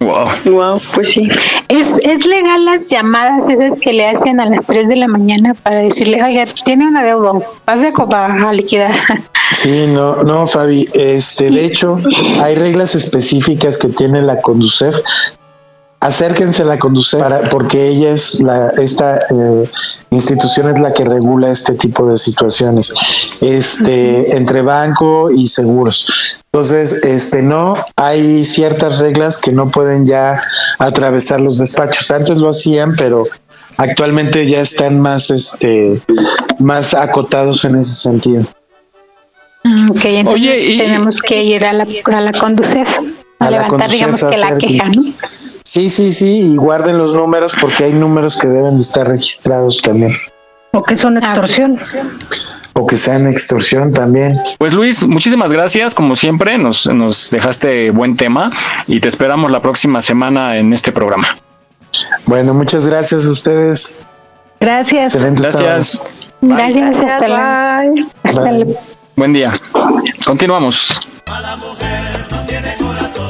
Wow. 0.00 0.28
Wow, 0.44 0.80
pues 0.94 1.10
sí. 1.10 1.28
¿Es, 1.68 1.94
¿Es 2.02 2.24
legal 2.24 2.64
las 2.64 2.88
llamadas 2.88 3.48
esas 3.48 3.76
que 3.76 3.92
le 3.92 4.06
hacen 4.06 4.40
a 4.40 4.46
las 4.46 4.64
3 4.66 4.88
de 4.88 4.96
la 4.96 5.08
mañana 5.08 5.54
para 5.54 5.82
decirle, 5.82 6.18
oiga, 6.24 6.44
tiene 6.64 6.86
una 6.86 7.02
deuda, 7.02 7.32
pase 7.64 7.90
a, 8.12 8.48
a 8.48 8.52
liquidar? 8.52 8.94
Sí, 9.54 9.86
no, 9.86 10.22
no, 10.24 10.46
Fabi. 10.46 10.86
Este, 10.92 11.50
de 11.50 11.64
hecho, 11.64 11.98
hay 12.42 12.54
reglas 12.54 12.94
específicas 12.94 13.78
que 13.78 13.88
tiene 13.88 14.20
la 14.20 14.40
Conducef. 14.42 14.96
Acérquense 16.00 16.62
a 16.62 16.66
la 16.66 16.78
Conducef 16.78 17.20
para, 17.20 17.50
porque 17.50 17.88
ella 17.88 18.10
es 18.10 18.38
la, 18.40 18.70
esta 18.78 19.18
eh, 19.18 19.68
institución 20.10 20.68
es 20.68 20.80
la 20.80 20.92
que 20.92 21.04
regula 21.04 21.50
este 21.50 21.74
tipo 21.74 22.08
de 22.08 22.16
situaciones, 22.18 22.94
este, 23.40 24.36
entre 24.36 24.62
banco 24.62 25.30
y 25.32 25.48
seguros. 25.48 26.06
Entonces, 26.52 27.04
este, 27.04 27.42
no, 27.42 27.74
hay 27.96 28.44
ciertas 28.44 29.00
reglas 29.00 29.38
que 29.38 29.50
no 29.50 29.70
pueden 29.70 30.06
ya 30.06 30.40
atravesar 30.78 31.40
los 31.40 31.58
despachos. 31.58 32.10
Antes 32.12 32.38
lo 32.38 32.50
hacían, 32.50 32.94
pero 32.96 33.24
actualmente 33.76 34.46
ya 34.46 34.60
están 34.60 35.00
más, 35.00 35.30
este, 35.30 36.00
más 36.60 36.94
acotados 36.94 37.64
en 37.64 37.76
ese 37.76 37.92
sentido. 37.92 38.46
Mm, 39.64 39.90
Ok, 39.90 40.04
entonces 40.04 40.78
tenemos 40.78 41.18
que 41.18 41.42
ir 41.42 41.64
a 41.64 41.72
la, 41.72 41.84
a 41.84 42.20
la 42.20 42.32
Conducef 42.38 42.88
a, 43.40 43.50
levantar, 43.50 43.70
Conducef 43.70 43.92
digamos 43.92 44.24
que 44.24 44.36
la 44.36 44.54
queja, 44.54 44.88
¿no? 44.88 45.02
Sí, 45.68 45.90
sí, 45.90 46.14
sí, 46.14 46.52
y 46.52 46.56
guarden 46.56 46.96
los 46.96 47.12
números 47.12 47.54
porque 47.60 47.84
hay 47.84 47.92
números 47.92 48.38
que 48.38 48.48
deben 48.48 48.76
de 48.76 48.80
estar 48.80 49.06
registrados 49.06 49.82
también. 49.82 50.16
O 50.72 50.82
que 50.82 50.96
son 50.96 51.18
extorsión. 51.18 51.78
O 52.72 52.86
que 52.86 52.96
sean 52.96 53.26
extorsión 53.26 53.92
también. 53.92 54.32
Pues 54.56 54.72
Luis, 54.72 55.06
muchísimas 55.06 55.52
gracias, 55.52 55.94
como 55.94 56.16
siempre, 56.16 56.56
nos, 56.56 56.86
nos 56.86 57.28
dejaste 57.28 57.90
buen 57.90 58.16
tema 58.16 58.50
y 58.86 59.00
te 59.00 59.08
esperamos 59.08 59.50
la 59.50 59.60
próxima 59.60 60.00
semana 60.00 60.56
en 60.56 60.72
este 60.72 60.90
programa. 60.90 61.36
Bueno, 62.24 62.54
muchas 62.54 62.86
gracias 62.86 63.26
a 63.26 63.30
ustedes. 63.30 63.94
Gracias. 64.60 65.14
Excelente 65.14 65.42
Gracias. 65.42 66.02
Gracias, 66.40 66.96
hasta 66.96 67.28
la, 67.28 67.84
hasta 68.22 68.40
Bye. 68.40 68.64
la 68.64 68.74
Buen 69.16 69.34
día. 69.34 69.52
Continuamos. 70.24 70.98
Mala 71.26 71.56
mujer 71.56 72.26
no 72.30 72.46
tiene 72.46 72.74
corazón. 72.78 73.27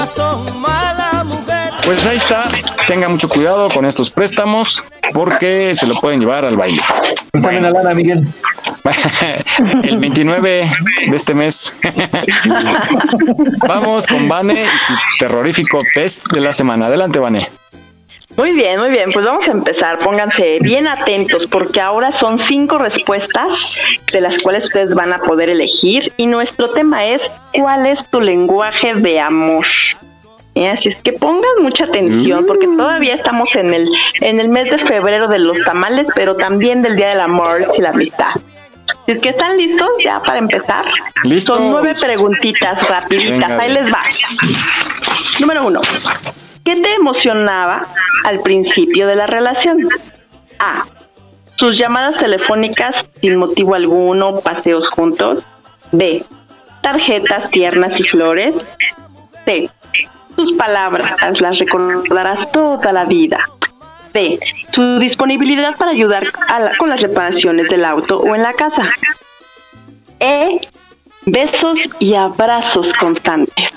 Corazón, 0.00 0.60
mala 0.62 1.24
mujer. 1.24 1.72
Pues 1.84 2.06
ahí 2.06 2.16
está. 2.16 2.44
Tenga 2.86 3.08
mucho 3.08 3.28
cuidado 3.28 3.68
con 3.68 3.84
estos 3.84 4.10
préstamos 4.10 4.82
porque 5.12 5.74
se 5.74 5.86
lo 5.86 5.94
pueden 5.94 6.20
llevar 6.20 6.46
al 6.46 6.56
baile. 6.56 6.80
También 7.32 7.66
a 7.66 7.70
lana, 7.70 7.92
Miguel. 7.92 8.26
El 9.82 9.98
29 9.98 10.72
de 11.06 11.16
este 11.16 11.34
mes. 11.34 11.76
Vamos 13.68 14.06
con 14.06 14.26
Vane 14.26 14.64
y 14.64 14.66
su 14.66 15.18
terrorífico 15.18 15.78
test 15.94 16.32
de 16.32 16.40
la 16.40 16.54
semana. 16.54 16.86
Adelante, 16.86 17.18
Vane. 17.18 17.59
Muy 18.36 18.52
bien, 18.52 18.78
muy 18.80 18.90
bien. 18.90 19.10
Pues 19.12 19.24
vamos 19.24 19.46
a 19.48 19.50
empezar. 19.50 19.98
Pónganse 19.98 20.58
bien 20.60 20.86
atentos 20.86 21.46
porque 21.46 21.80
ahora 21.80 22.12
son 22.12 22.38
cinco 22.38 22.78
respuestas 22.78 23.76
de 24.12 24.20
las 24.20 24.38
cuales 24.38 24.64
ustedes 24.64 24.94
van 24.94 25.12
a 25.12 25.18
poder 25.18 25.50
elegir 25.50 26.12
y 26.16 26.26
nuestro 26.26 26.70
tema 26.70 27.06
es 27.06 27.30
¿cuál 27.52 27.86
es 27.86 28.08
tu 28.08 28.20
lenguaje 28.20 28.94
de 28.94 29.20
amor? 29.20 29.66
Eh, 30.54 30.68
Así 30.68 30.88
es 30.88 30.96
que 31.02 31.12
pongan 31.12 31.62
mucha 31.62 31.84
atención 31.84 32.44
porque 32.46 32.66
todavía 32.66 33.14
estamos 33.14 33.54
en 33.54 33.74
el 33.74 33.88
en 34.20 34.40
el 34.40 34.48
mes 34.48 34.64
de 34.64 34.78
febrero 34.78 35.28
de 35.28 35.38
los 35.38 35.58
tamales, 35.64 36.08
pero 36.14 36.36
también 36.36 36.82
del 36.82 36.96
Día 36.96 37.10
del 37.10 37.20
Amor 37.20 37.70
y 37.76 37.80
la 37.82 37.90
Amistad. 37.90 38.32
Si 39.06 39.12
es 39.12 39.20
que 39.20 39.28
están 39.30 39.56
listos 39.56 39.88
ya 40.02 40.20
para 40.22 40.38
empezar. 40.38 40.86
Listos. 41.24 41.56
Son 41.56 41.70
nueve 41.70 41.94
preguntitas 42.00 42.88
rapiditas. 42.88 43.48
Venga, 43.48 43.62
Ahí 43.62 43.72
les 43.72 43.92
va. 43.92 44.02
Número 45.40 45.66
uno. 45.66 45.80
¿Qué 46.70 46.76
te 46.76 46.94
emocionaba 46.94 47.84
al 48.24 48.38
principio 48.42 49.08
de 49.08 49.16
la 49.16 49.26
relación? 49.26 49.88
A. 50.60 50.84
Sus 51.56 51.76
llamadas 51.76 52.16
telefónicas 52.18 53.10
sin 53.20 53.38
motivo 53.38 53.74
alguno, 53.74 54.38
paseos 54.38 54.88
juntos. 54.88 55.42
B. 55.90 56.24
Tarjetas 56.80 57.50
tiernas 57.50 57.98
y 57.98 58.04
flores. 58.04 58.64
C. 59.44 59.68
Sus 60.36 60.52
palabras 60.52 61.40
las 61.40 61.58
recordarás 61.58 62.52
toda 62.52 62.92
la 62.92 63.04
vida. 63.04 63.40
D. 64.12 64.38
Su 64.70 65.00
disponibilidad 65.00 65.76
para 65.76 65.90
ayudar 65.90 66.28
con 66.78 66.88
las 66.88 67.00
reparaciones 67.00 67.68
del 67.68 67.84
auto 67.84 68.20
o 68.20 68.36
en 68.36 68.44
la 68.44 68.52
casa. 68.52 68.88
E. 70.20 70.60
Besos 71.26 71.80
y 71.98 72.14
abrazos 72.14 72.92
constantes. 72.92 73.72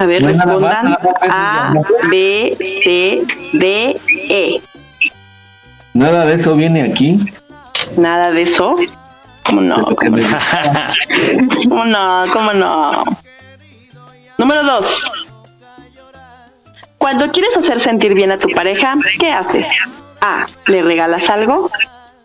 A 0.00 0.06
ver, 0.06 0.22
No 0.22 0.28
respondan 0.28 0.90
más, 0.90 0.98
A. 1.28 1.74
B, 2.08 2.56
C, 2.84 3.22
D, 3.52 4.00
E. 4.28 4.60
Nada 5.92 6.24
de 6.24 6.34
eso 6.34 6.54
viene 6.54 6.82
aquí. 6.82 7.18
Nada 7.96 8.30
de 8.30 8.42
eso. 8.42 8.76
¿Cómo 9.44 9.60
no? 9.60 9.84
¿Cómo 9.96 10.16
no? 10.16 10.28
¿Cómo 11.68 11.84
no? 11.84 12.24
¿Cómo 12.32 12.52
no? 12.52 13.04
Número 14.36 14.62
dos. 14.62 15.02
Cuando 16.98 17.28
quieres 17.32 17.56
hacer 17.56 17.80
sentir 17.80 18.14
bien 18.14 18.30
a 18.30 18.38
tu 18.38 18.50
pareja, 18.50 18.94
¿qué 19.18 19.32
haces? 19.32 19.66
A. 20.20 20.46
¿Le 20.66 20.82
regalas 20.82 21.28
algo? 21.28 21.70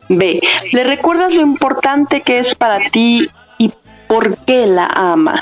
B. 0.09 0.39
¿Le 0.73 0.83
recuerdas 0.83 1.33
lo 1.33 1.41
importante 1.41 2.21
que 2.21 2.37
es 2.37 2.53
para 2.53 2.87
ti 2.91 3.27
y 3.57 3.71
por 4.07 4.37
qué 4.45 4.67
la 4.67 4.85
amas? 4.85 5.41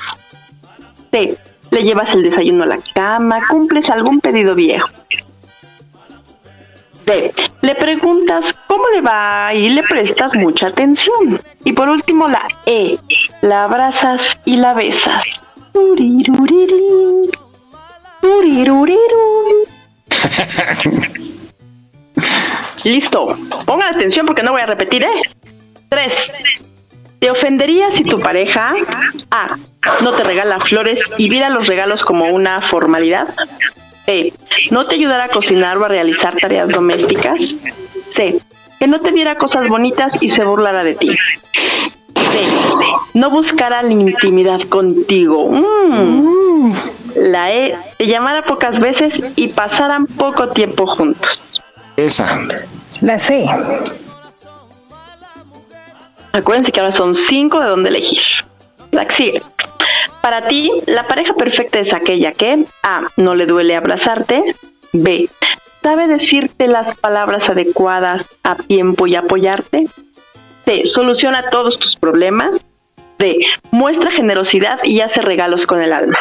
C. 1.11 1.37
¿Le 1.72 1.84
llevas 1.84 2.14
el 2.14 2.23
desayuno 2.23 2.64
a 2.64 2.68
la 2.68 2.80
cama? 2.93 3.39
¿Cumples 3.49 3.89
algún 3.89 4.19
pedido 4.19 4.56
viejo? 4.56 4.89
D. 7.06 7.34
Le 7.61 7.76
preguntas 7.76 8.53
cómo 8.68 8.84
le 8.93 9.02
va 9.02 9.53
y 9.53 9.69
le 9.69 9.84
prestas 9.84 10.35
mucha 10.35 10.68
atención. 10.68 11.39
Y 11.64 11.73
por 11.73 11.89
último 11.89 12.27
la 12.27 12.43
E. 12.65 12.98
La 13.41 13.64
abrazas 13.64 14.39
y 14.45 14.57
la 14.57 14.73
besas. 14.73 15.23
Listo. 22.84 23.38
Pongan 23.65 23.95
atención 23.95 24.26
porque 24.26 24.43
no 24.43 24.52
voy 24.52 24.61
a 24.61 24.65
repetir, 24.65 25.03
¿eh? 25.03 25.22
3. 25.89 26.70
¿Te 27.22 27.30
ofendería 27.30 27.91
si 27.91 28.03
tu 28.03 28.19
pareja 28.19 28.73
A. 29.30 29.56
No 30.02 30.11
te 30.14 30.23
regala 30.23 30.60
flores 30.60 30.99
y 31.19 31.30
viera 31.30 31.49
los 31.49 31.68
regalos 31.68 32.03
como 32.03 32.26
una 32.26 32.61
formalidad? 32.61 33.27
B. 34.07 34.34
No 34.72 34.88
te 34.88 34.95
ayudara 34.95 35.26
a 35.26 35.27
cocinar 35.30 35.77
o 35.77 35.85
a 35.85 35.88
realizar 35.88 36.35
tareas 36.38 36.69
domésticas. 36.69 37.39
C. 38.15 38.39
Que 38.80 38.88
no 38.88 38.99
te 38.99 39.11
diera 39.11 39.35
cosas 39.35 39.68
bonitas 39.69 40.14
y 40.19 40.31
se 40.31 40.43
burlara 40.43 40.84
de 40.84 40.95
ti. 40.95 41.10
D. 41.10 42.48
No 43.14 43.30
buscara 43.30 43.84
la 43.84 43.91
intimidad 43.91 44.61
contigo. 44.61 45.48
Mm. 45.52 46.73
La 47.18 47.52
E. 47.53 47.77
Te 47.99 48.07
llamara 48.07 48.41
pocas 48.41 48.80
veces 48.80 49.22
y 49.35 49.49
pasaran 49.49 50.07
poco 50.07 50.48
tiempo 50.48 50.88
juntos. 50.88 51.61
Esa. 51.98 52.39
La 53.02 53.19
C. 53.19 53.45
Acuérdense 56.31 56.71
que 56.71 56.79
ahora 56.79 56.93
son 56.93 57.15
cinco 57.15 57.59
de 57.59 57.67
donde 57.67 57.89
elegir. 57.89 58.21
La 58.91 59.05
que 59.05 59.15
sigue. 59.15 59.41
Para 60.21 60.47
ti, 60.47 60.71
la 60.85 61.07
pareja 61.07 61.33
perfecta 61.33 61.79
es 61.79 61.93
aquella 61.93 62.31
que 62.31 62.65
A. 62.83 63.07
No 63.17 63.35
le 63.35 63.45
duele 63.45 63.75
abrazarte. 63.75 64.55
B. 64.93 65.29
Sabe 65.81 66.07
decirte 66.07 66.67
las 66.67 66.97
palabras 66.99 67.49
adecuadas 67.49 68.27
a 68.43 68.55
tiempo 68.55 69.07
y 69.07 69.15
apoyarte. 69.15 69.87
C. 70.65 70.85
Soluciona 70.85 71.49
todos 71.49 71.79
tus 71.79 71.95
problemas. 71.95 72.65
D. 73.17 73.37
Muestra 73.71 74.11
generosidad 74.11 74.79
y 74.83 75.01
hace 75.01 75.21
regalos 75.21 75.65
con 75.65 75.81
el 75.81 75.91
alma. 75.91 76.19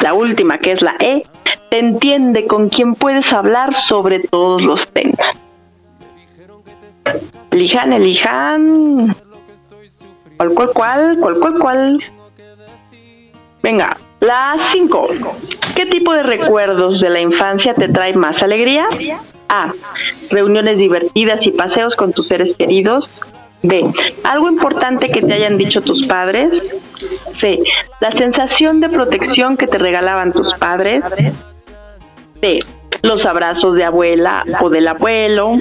La 0.00 0.12
última, 0.12 0.58
que 0.58 0.72
es 0.72 0.82
la 0.82 0.96
E, 1.00 1.22
te 1.70 1.78
entiende 1.78 2.46
con 2.46 2.68
quien 2.68 2.94
puedes 2.94 3.32
hablar 3.32 3.74
sobre 3.74 4.20
todos 4.20 4.62
los 4.62 4.86
temas. 4.92 5.40
Elijan, 7.50 7.92
elijan. 7.92 9.14
¿Cuál, 10.36 10.54
cuál, 10.54 10.70
cuál? 10.74 11.16
¿Cuál, 11.20 11.38
cuál, 11.38 11.58
cuál? 11.58 12.04
Venga, 13.62 13.96
la 14.20 14.56
5. 14.72 15.08
¿Qué 15.74 15.86
tipo 15.86 16.12
de 16.12 16.22
recuerdos 16.22 17.00
de 17.00 17.10
la 17.10 17.20
infancia 17.20 17.74
te 17.74 17.88
trae 17.88 18.12
más 18.14 18.42
alegría? 18.42 18.86
A. 19.48 19.72
Reuniones 20.30 20.78
divertidas 20.78 21.46
y 21.46 21.52
paseos 21.52 21.96
con 21.96 22.12
tus 22.12 22.28
seres 22.28 22.54
queridos. 22.54 23.22
B. 23.62 23.90
Algo 24.24 24.48
importante 24.48 25.08
que 25.08 25.22
te 25.22 25.32
hayan 25.32 25.56
dicho 25.56 25.80
tus 25.80 26.06
padres. 26.06 26.62
C. 27.38 27.58
La 28.00 28.12
sensación 28.12 28.80
de 28.80 28.88
protección 28.88 29.56
que 29.56 29.66
te 29.66 29.78
regalaban 29.78 30.32
tus 30.32 30.52
padres. 30.54 31.02
D. 32.40 32.60
Los 33.02 33.24
abrazos 33.24 33.76
de 33.76 33.84
abuela 33.84 34.44
o 34.60 34.68
del 34.68 34.88
abuelo. 34.88 35.58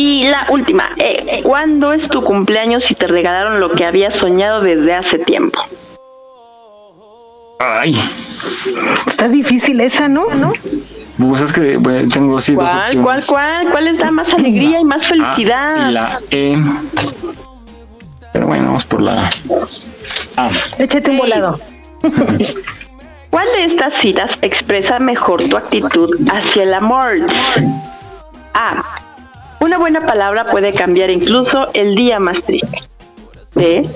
Y 0.00 0.28
la 0.28 0.46
última, 0.48 0.90
E. 0.96 1.42
¿Cuándo 1.42 1.92
es 1.92 2.08
tu 2.08 2.22
cumpleaños 2.22 2.88
y 2.88 2.94
te 2.94 3.08
regalaron 3.08 3.58
lo 3.58 3.70
que 3.70 3.84
habías 3.84 4.14
soñado 4.14 4.60
desde 4.60 4.94
hace 4.94 5.18
tiempo? 5.18 5.60
Ay. 7.58 8.00
Está 9.08 9.26
difícil 9.26 9.80
esa, 9.80 10.08
¿no? 10.08 10.32
¿No? 10.36 10.52
Pues 11.18 11.42
es 11.42 11.52
que 11.52 11.78
bueno, 11.78 12.08
tengo 12.14 12.38
así 12.38 12.54
dos 12.54 12.62
¿Cuál, 12.62 12.78
opciones. 12.78 13.04
cuál, 13.04 13.24
cuál? 13.26 13.70
¿Cuál 13.72 13.84
les 13.86 13.98
da 13.98 14.12
más 14.12 14.32
alegría 14.32 14.78
y 14.78 14.84
más 14.84 15.04
felicidad? 15.04 15.88
Y 15.88 15.92
la 15.92 16.20
E. 16.30 16.56
Pero 18.32 18.46
bueno, 18.46 18.66
vamos 18.66 18.84
por 18.84 19.02
la 19.02 19.28
A. 20.36 20.50
Échate 20.78 21.10
un 21.10 21.18
volado. 21.18 21.58
¿Cuál 23.30 23.48
de 23.52 23.64
estas 23.64 23.94
citas 23.94 24.38
expresa 24.42 25.00
mejor 25.00 25.42
tu 25.48 25.56
actitud 25.56 26.08
hacia 26.32 26.62
el 26.62 26.72
amor? 26.72 27.16
A. 28.54 29.07
Una 29.60 29.78
buena 29.78 30.00
palabra 30.00 30.44
puede 30.44 30.72
cambiar 30.72 31.10
incluso 31.10 31.66
el 31.74 31.94
día 31.94 32.20
más 32.20 32.42
triste. 32.44 32.82
B. 33.54 33.88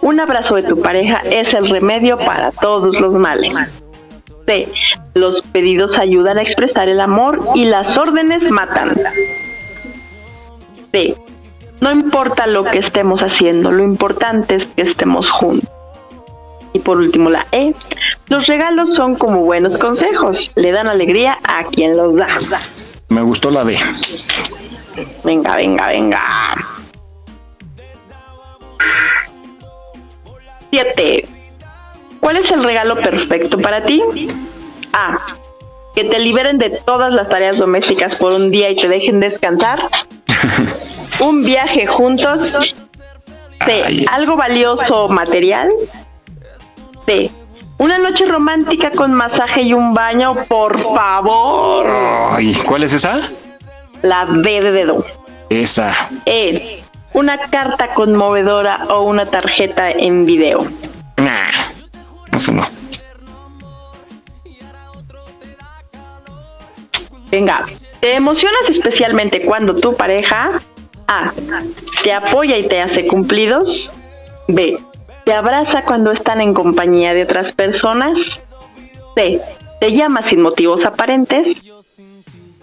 Un 0.00 0.20
abrazo 0.20 0.54
de 0.54 0.62
tu 0.62 0.80
pareja 0.80 1.22
es 1.24 1.52
el 1.54 1.68
remedio 1.68 2.18
para 2.18 2.52
todos 2.52 3.00
los 3.00 3.14
males. 3.14 3.52
C. 4.46 4.68
Los 5.14 5.42
pedidos 5.42 5.98
ayudan 5.98 6.38
a 6.38 6.42
expresar 6.42 6.88
el 6.88 7.00
amor 7.00 7.40
y 7.54 7.64
las 7.64 7.96
órdenes 7.96 8.48
matan. 8.50 8.96
D. 10.92 11.16
No 11.80 11.90
importa 11.92 12.46
lo 12.46 12.64
que 12.64 12.78
estemos 12.78 13.22
haciendo, 13.22 13.72
lo 13.72 13.82
importante 13.82 14.54
es 14.54 14.66
que 14.66 14.82
estemos 14.82 15.30
juntos. 15.30 15.68
Y 16.72 16.78
por 16.78 16.98
último 16.98 17.30
la 17.30 17.44
E. 17.50 17.74
Los 18.28 18.46
regalos 18.46 18.94
son 18.94 19.16
como 19.16 19.40
buenos 19.40 19.78
consejos, 19.78 20.52
le 20.54 20.70
dan 20.70 20.86
alegría 20.86 21.38
a 21.42 21.64
quien 21.64 21.96
los 21.96 22.14
da. 22.16 22.28
Me 23.08 23.22
gustó 23.22 23.50
la 23.50 23.64
B. 23.64 23.78
Venga, 25.24 25.56
venga, 25.56 25.86
venga. 25.88 26.54
Siete. 30.70 31.28
¿Cuál 32.20 32.36
es 32.36 32.50
el 32.50 32.62
regalo 32.62 32.96
perfecto 32.96 33.58
para 33.58 33.82
ti? 33.84 34.02
A. 34.92 35.18
Que 35.94 36.04
te 36.04 36.18
liberen 36.18 36.58
de 36.58 36.70
todas 36.70 37.12
las 37.12 37.28
tareas 37.28 37.58
domésticas 37.58 38.16
por 38.16 38.32
un 38.32 38.50
día 38.50 38.70
y 38.70 38.76
te 38.76 38.88
dejen 38.88 39.20
descansar. 39.20 39.80
un 41.20 41.44
viaje 41.44 41.86
juntos. 41.86 42.74
C. 43.64 44.04
Algo 44.10 44.36
valioso 44.36 45.08
material. 45.08 45.70
C. 47.06 47.30
Una 47.78 47.98
noche 47.98 48.26
romántica 48.26 48.90
con 48.90 49.12
masaje 49.12 49.62
y 49.62 49.72
un 49.72 49.94
baño, 49.94 50.34
por 50.48 50.78
favor. 50.78 51.86
¿cuál 52.66 52.82
es 52.82 52.92
esa? 52.92 53.20
La 54.02 54.26
D 54.26 54.60
de 54.60 54.72
dedo. 54.72 55.04
Esa. 55.50 55.92
E. 56.26 56.82
Una 57.14 57.38
carta 57.38 57.88
conmovedora 57.88 58.86
o 58.90 59.02
una 59.02 59.26
tarjeta 59.26 59.90
en 59.90 60.26
video. 60.26 60.66
Nah, 61.16 61.50
eso 62.32 62.52
no. 62.52 62.66
Venga, 67.30 67.66
¿te 68.00 68.14
emocionas 68.14 68.70
especialmente 68.70 69.42
cuando 69.42 69.74
tu 69.74 69.94
pareja 69.94 70.60
A. 71.08 71.32
Te 72.02 72.12
apoya 72.12 72.56
y 72.58 72.68
te 72.68 72.80
hace 72.80 73.06
cumplidos? 73.06 73.92
B. 74.46 74.78
Te 75.24 75.32
abraza 75.32 75.82
cuando 75.82 76.12
están 76.12 76.40
en 76.40 76.54
compañía 76.54 77.14
de 77.14 77.24
otras 77.24 77.52
personas? 77.52 78.18
C. 79.16 79.40
Te 79.80 79.92
llama 79.92 80.22
sin 80.22 80.42
motivos 80.42 80.84
aparentes? 80.84 81.56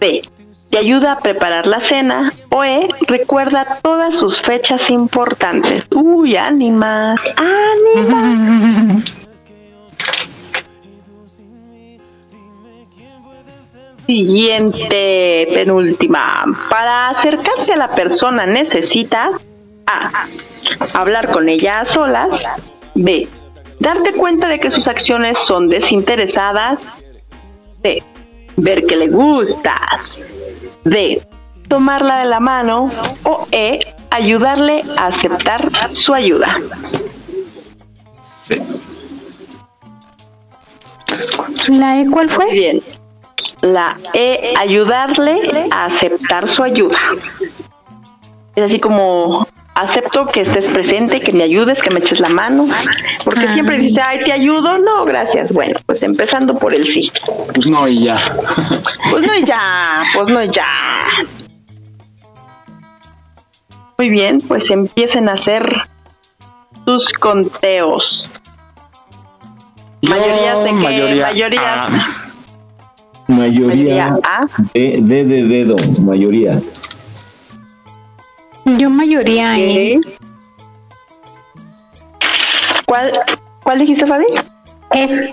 D. 0.00 0.22
Te 0.70 0.78
ayuda 0.78 1.12
a 1.12 1.18
preparar 1.18 1.66
la 1.66 1.80
cena? 1.80 2.32
O 2.50 2.64
E. 2.64 2.88
Recuerda 3.06 3.78
todas 3.82 4.16
sus 4.16 4.40
fechas 4.42 4.90
importantes. 4.90 5.86
Uy, 5.94 6.36
ánimas, 6.36 7.20
ánimas. 7.36 9.04
Siguiente, 14.06 15.48
penúltima. 15.52 16.44
Para 16.70 17.08
acercarse 17.08 17.72
a 17.72 17.76
la 17.76 17.88
persona 17.88 18.46
necesitas 18.46 19.44
A. 19.86 20.28
Hablar 20.94 21.32
con 21.32 21.48
ella 21.48 21.80
a 21.80 21.86
solas. 21.86 22.28
B. 22.94 23.26
Darte 23.80 24.12
cuenta 24.12 24.46
de 24.46 24.60
que 24.60 24.70
sus 24.70 24.86
acciones 24.86 25.38
son 25.38 25.68
desinteresadas. 25.68 26.82
C. 27.82 28.02
Ver 28.56 28.86
que 28.86 28.96
le 28.96 29.08
gustas. 29.08 30.18
D. 30.86 31.20
Tomarla 31.68 32.20
de 32.20 32.24
la 32.26 32.40
mano. 32.40 32.90
O 33.24 33.46
E. 33.50 33.80
Ayudarle 34.10 34.82
a 34.96 35.08
aceptar 35.08 35.70
su 35.92 36.14
ayuda. 36.14 36.56
¿La 41.68 42.00
E 42.00 42.08
cuál 42.08 42.30
fue? 42.30 42.50
Bien. 42.50 42.82
La 43.62 43.96
E, 44.14 44.54
ayudarle 44.58 45.68
a 45.70 45.86
aceptar 45.86 46.48
su 46.48 46.62
ayuda. 46.62 46.98
Es 48.54 48.64
así 48.64 48.78
como 48.78 49.46
acepto 49.76 50.26
que 50.26 50.40
estés 50.40 50.64
presente, 50.66 51.20
que 51.20 51.32
me 51.32 51.44
ayudes, 51.44 51.80
que 51.80 51.90
me 51.90 52.00
eches 52.00 52.18
la 52.20 52.28
mano. 52.28 52.66
Porque 53.24 53.46
Ah. 53.48 53.54
siempre 53.54 53.78
dice, 53.78 54.00
ay, 54.00 54.20
te 54.24 54.32
ayudo. 54.32 54.78
No, 54.78 55.04
gracias. 55.04 55.52
Bueno, 55.52 55.78
pues 55.86 56.02
empezando 56.02 56.54
por 56.56 56.74
el 56.74 56.86
sí. 56.86 57.12
Pues 57.54 57.66
no, 57.66 57.86
y 57.86 58.04
ya. 58.04 58.18
Pues 59.10 59.26
no 59.26 59.34
y 59.36 59.44
ya, 59.44 60.02
pues 60.14 60.26
no 60.32 60.42
y 60.42 60.48
ya. 60.48 60.64
Muy 63.98 64.08
bien, 64.10 64.38
pues 64.46 64.70
empiecen 64.70 65.28
a 65.28 65.32
hacer 65.34 65.64
sus 66.84 67.08
conteos. 67.14 68.28
Mayorías 70.02 70.58
de 70.64 70.64
qué? 70.66 70.72
mayoría 70.74 71.26
Mayorías. 71.26 71.64
A. 71.66 71.88
Mayoría 73.28 73.66
Mayoría 73.66 74.12
A. 74.22 74.46
de, 74.74 74.98
de, 75.00 75.24
de 75.24 75.42
dedo, 75.44 75.76
mayoría. 76.00 76.60
Yo 78.66 78.90
mayoría 78.90 79.58
E. 79.58 80.00
¿Cuál, 82.84 83.12
¿Cuál 83.62 83.78
dijiste, 83.78 84.06
Fabi? 84.06 84.24
E. 84.92 85.32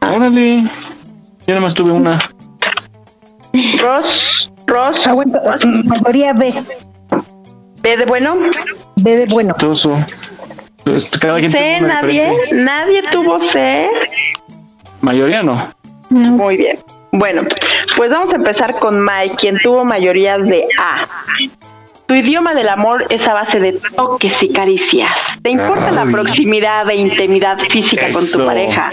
Órale. 0.00 0.62
Yo 0.62 0.68
nada 1.48 1.60
más 1.60 1.74
tuve 1.74 1.92
una. 1.92 2.18
Ros, 3.80 4.52
Ros. 4.66 5.06
Aguanta, 5.06 5.42
mayoría 5.84 6.32
B. 6.32 6.54
¿B 7.82 7.96
de 7.96 8.06
bueno? 8.06 8.36
B 8.96 9.16
de 9.16 9.26
bueno. 9.26 9.54
Toso. 9.58 9.92
Pues, 10.84 11.04
Cada 11.20 11.38
quien 11.38 11.52
C, 11.52 11.80
nadie. 11.80 12.22
diferente. 12.30 12.54
Nadie 12.54 13.02
tuvo 13.12 13.38
C. 13.40 13.88
Mayoría 15.02 15.42
no. 15.42 15.68
Muy 16.10 16.56
bien. 16.56 16.78
Bueno, 17.12 17.42
pues 17.96 18.10
vamos 18.10 18.32
a 18.32 18.36
empezar 18.36 18.72
con 18.78 19.04
Mike, 19.04 19.36
quien 19.36 19.58
tuvo 19.58 19.84
mayorías 19.84 20.46
de 20.48 20.66
A. 20.78 21.06
Tu 22.06 22.14
idioma 22.14 22.52
del 22.54 22.68
amor 22.68 23.04
es 23.10 23.26
a 23.26 23.34
base 23.34 23.58
de 23.60 23.80
toques 23.96 24.42
y 24.42 24.52
caricias. 24.52 25.10
¿Te 25.42 25.50
importa 25.50 25.90
la 25.90 26.04
proximidad 26.04 26.88
e 26.90 26.96
intimidad 26.96 27.58
física 27.58 28.10
con 28.10 28.28
tu 28.30 28.44
pareja? 28.44 28.90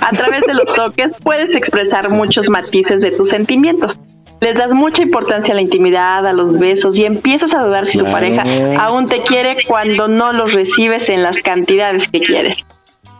A 0.00 0.10
través 0.10 0.44
de 0.46 0.54
los 0.54 0.74
toques 0.74 1.12
puedes 1.22 1.54
expresar 1.54 2.10
muchos 2.10 2.50
matices 2.50 3.00
de 3.00 3.12
tus 3.12 3.30
sentimientos. 3.30 3.98
Les 4.40 4.54
das 4.54 4.72
mucha 4.72 5.02
importancia 5.02 5.52
a 5.52 5.56
la 5.56 5.62
intimidad, 5.62 6.26
a 6.26 6.32
los 6.32 6.58
besos 6.58 6.96
y 6.96 7.04
empiezas 7.04 7.52
a 7.54 7.64
dudar 7.64 7.86
si 7.86 7.98
tu 7.98 8.04
pareja 8.04 8.44
aún 8.78 9.08
te 9.08 9.20
quiere 9.22 9.64
cuando 9.66 10.06
no 10.06 10.32
los 10.32 10.52
recibes 10.52 11.08
en 11.08 11.22
las 11.22 11.38
cantidades 11.38 12.08
que 12.08 12.20
quieres. 12.20 12.64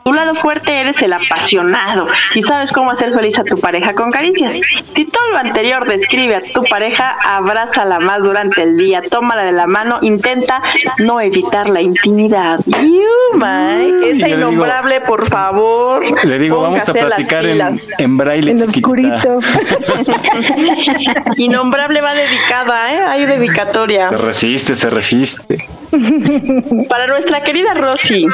Tu 0.09 0.14
lado 0.14 0.35
fuerte 0.36 0.72
eres 0.80 1.02
el 1.02 1.12
apasionado 1.12 2.06
y 2.35 2.43
sabes 2.43 2.72
cómo 2.72 2.90
hacer 2.90 3.12
feliz 3.12 3.39
a 3.39 3.44
tu 3.44 3.60
pareja 3.60 3.93
con 3.93 4.10
caricias. 4.10 4.55
Si 4.94 5.05
todo 5.05 5.30
lo 5.32 5.36
anterior 5.36 5.86
describe 5.86 6.36
a 6.36 6.40
tu 6.40 6.64
pareja, 6.64 7.14
abrázala 7.22 7.98
más 7.98 8.22
durante 8.22 8.62
el 8.62 8.74
día, 8.74 9.02
tómala 9.02 9.43
de 9.43 9.52
la 9.52 9.66
mano, 9.66 9.98
intenta 10.01 10.62
no 11.01 11.20
evitar 11.20 11.68
la 11.68 11.82
intimidad. 11.82 12.59
You, 12.64 13.35
Mike, 13.35 14.12
esa 14.12 14.28
le 14.28 14.36
digo- 14.36 14.39
innombrable, 14.39 15.02
por 15.02 15.28
favor. 15.28 16.02
Le 16.24 16.39
digo, 16.39 16.59
vamos 16.62 16.89
a 16.89 16.94
platicar 16.94 17.44
en, 17.44 17.78
en 17.98 18.16
braille. 18.16 18.51
En 18.52 18.59
chiquita. 18.60 18.80
oscurito. 18.80 19.40
Innombrable 21.36 22.01
va 22.01 22.14
dedicada, 22.14 22.94
¿eh? 22.94 23.01
Hay 23.09 23.26
dedicatoria. 23.26 24.09
Se 24.09 24.16
resiste, 24.16 24.74
se 24.74 24.89
resiste. 24.89 25.68
Para 26.89 27.06
nuestra 27.09 27.43
querida 27.43 27.74
Rosy, 27.74 28.26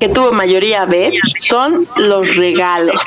que 0.00 0.08
tuvo 0.08 0.32
mayoría 0.32 0.86
B, 0.86 1.12
son 1.40 1.86
los 1.96 2.34
regalos. 2.34 3.00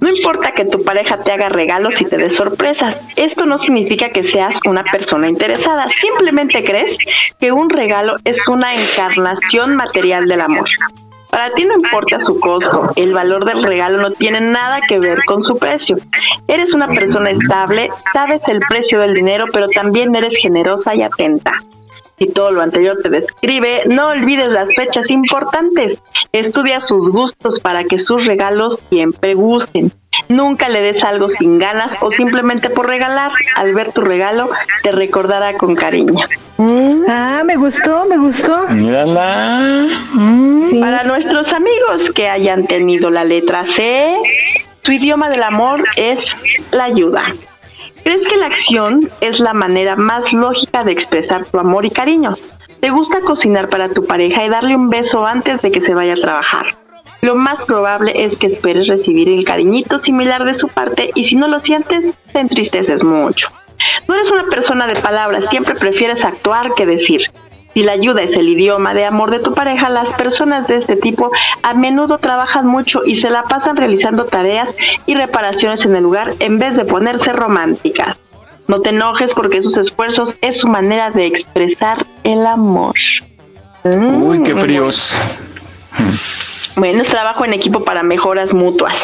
No 0.00 0.08
importa 0.08 0.52
que 0.52 0.64
tu 0.64 0.82
pareja 0.82 1.20
te 1.20 1.32
haga 1.32 1.48
regalos 1.48 2.00
y 2.00 2.04
te 2.04 2.16
dé 2.16 2.30
sorpresas. 2.30 2.96
Esto 3.16 3.44
no 3.44 3.58
significa 3.58 4.08
que 4.08 4.22
seas 4.22 4.54
una 4.64 4.84
persona 4.84 5.28
interesada. 5.28 5.86
Simplemente 6.00 6.62
crees 6.62 6.96
que 7.40 7.50
un 7.50 7.68
regalo 7.68 8.16
es 8.24 8.46
una 8.46 8.72
encarnación 8.74 9.74
material 9.74 10.26
del 10.26 10.40
amor. 10.40 10.68
Para 11.30 11.50
ti 11.50 11.64
no 11.64 11.74
importa 11.74 12.20
su 12.20 12.40
costo, 12.40 12.90
el 12.96 13.12
valor 13.12 13.44
del 13.44 13.62
regalo 13.62 13.98
no 14.00 14.10
tiene 14.12 14.40
nada 14.40 14.80
que 14.88 14.98
ver 14.98 15.18
con 15.26 15.42
su 15.42 15.58
precio. 15.58 15.96
Eres 16.46 16.72
una 16.72 16.88
persona 16.88 17.30
estable, 17.30 17.90
sabes 18.12 18.40
el 18.48 18.60
precio 18.60 18.98
del 19.00 19.12
dinero, 19.12 19.44
pero 19.52 19.66
también 19.68 20.14
eres 20.14 20.36
generosa 20.40 20.94
y 20.94 21.02
atenta. 21.02 21.52
Si 22.18 22.26
todo 22.26 22.50
lo 22.50 22.62
anterior 22.62 22.98
te 23.02 23.10
describe, 23.10 23.82
no 23.86 24.08
olvides 24.08 24.48
las 24.48 24.74
fechas 24.74 25.10
importantes. 25.10 26.02
Estudia 26.32 26.80
sus 26.80 27.10
gustos 27.10 27.60
para 27.60 27.84
que 27.84 27.98
sus 27.98 28.26
regalos 28.26 28.80
siempre 28.90 29.34
gusten. 29.34 29.92
Nunca 30.28 30.68
le 30.68 30.80
des 30.80 31.02
algo 31.04 31.28
sin 31.28 31.58
ganas 31.58 31.94
o 32.00 32.10
simplemente 32.10 32.70
por 32.70 32.88
regalar. 32.88 33.30
Al 33.56 33.72
ver 33.74 33.92
tu 33.92 34.00
regalo, 34.00 34.48
te 34.82 34.92
recordará 34.92 35.54
con 35.54 35.74
cariño. 35.76 36.24
Ah, 37.08 37.42
me 37.44 37.56
gustó, 37.56 38.04
me 38.06 38.18
gustó. 38.18 38.68
Mírala. 38.68 39.86
Para 40.80 41.04
nuestros 41.04 41.52
amigos 41.52 42.10
que 42.14 42.28
hayan 42.28 42.66
tenido 42.66 43.10
la 43.10 43.24
letra 43.24 43.64
C, 43.64 44.16
tu 44.82 44.92
idioma 44.92 45.30
del 45.30 45.44
amor 45.44 45.84
es 45.96 46.24
la 46.72 46.84
ayuda. 46.84 47.32
¿Crees 48.04 48.28
que 48.28 48.36
la 48.36 48.46
acción 48.46 49.10
es 49.20 49.40
la 49.40 49.54
manera 49.54 49.96
más 49.96 50.32
lógica 50.32 50.84
de 50.84 50.92
expresar 50.92 51.44
tu 51.44 51.58
amor 51.58 51.84
y 51.84 51.90
cariño? 51.90 52.34
¿Te 52.80 52.90
gusta 52.90 53.20
cocinar 53.20 53.68
para 53.68 53.88
tu 53.88 54.04
pareja 54.06 54.44
y 54.44 54.48
darle 54.48 54.76
un 54.76 54.88
beso 54.88 55.26
antes 55.26 55.62
de 55.62 55.70
que 55.70 55.80
se 55.80 55.94
vaya 55.94 56.14
a 56.14 56.20
trabajar? 56.20 56.66
Lo 57.20 57.34
más 57.34 57.62
probable 57.62 58.12
es 58.14 58.36
que 58.36 58.46
esperes 58.46 58.86
recibir 58.86 59.28
el 59.28 59.44
cariñito 59.44 59.98
similar 59.98 60.44
de 60.44 60.54
su 60.54 60.68
parte 60.68 61.10
y 61.14 61.24
si 61.24 61.34
no 61.34 61.48
lo 61.48 61.58
sientes, 61.58 62.14
te 62.32 62.38
entristeces 62.38 63.02
mucho. 63.02 63.48
No 64.06 64.14
eres 64.14 64.30
una 64.30 64.44
persona 64.44 64.86
de 64.86 64.96
palabras, 64.96 65.46
siempre 65.50 65.74
prefieres 65.74 66.24
actuar 66.24 66.74
que 66.74 66.86
decir. 66.86 67.22
Si 67.78 67.84
la 67.84 67.92
ayuda 67.92 68.22
es 68.22 68.34
el 68.34 68.48
idioma 68.48 68.92
de 68.92 69.04
amor 69.04 69.30
de 69.30 69.38
tu 69.38 69.54
pareja, 69.54 69.88
las 69.88 70.08
personas 70.14 70.66
de 70.66 70.78
este 70.78 70.96
tipo 70.96 71.30
a 71.62 71.74
menudo 71.74 72.18
trabajan 72.18 72.66
mucho 72.66 73.02
y 73.06 73.14
se 73.14 73.30
la 73.30 73.44
pasan 73.44 73.76
realizando 73.76 74.24
tareas 74.24 74.74
y 75.06 75.14
reparaciones 75.14 75.84
en 75.84 75.94
el 75.94 76.02
lugar 76.02 76.34
en 76.40 76.58
vez 76.58 76.74
de 76.74 76.84
ponerse 76.84 77.32
románticas. 77.32 78.18
No 78.66 78.80
te 78.80 78.88
enojes 78.88 79.30
porque 79.32 79.62
sus 79.62 79.76
esfuerzos 79.76 80.34
es 80.40 80.58
su 80.58 80.66
manera 80.66 81.12
de 81.12 81.26
expresar 81.26 82.04
el 82.24 82.48
amor. 82.48 82.96
Uy, 83.84 84.42
qué 84.42 84.56
Mm. 84.56 84.58
fríos. 84.58 85.16
Bueno, 86.74 87.02
es 87.02 87.08
trabajo 87.08 87.44
en 87.44 87.52
equipo 87.52 87.84
para 87.84 88.02
mejoras 88.02 88.52
mutuas. 88.52 88.96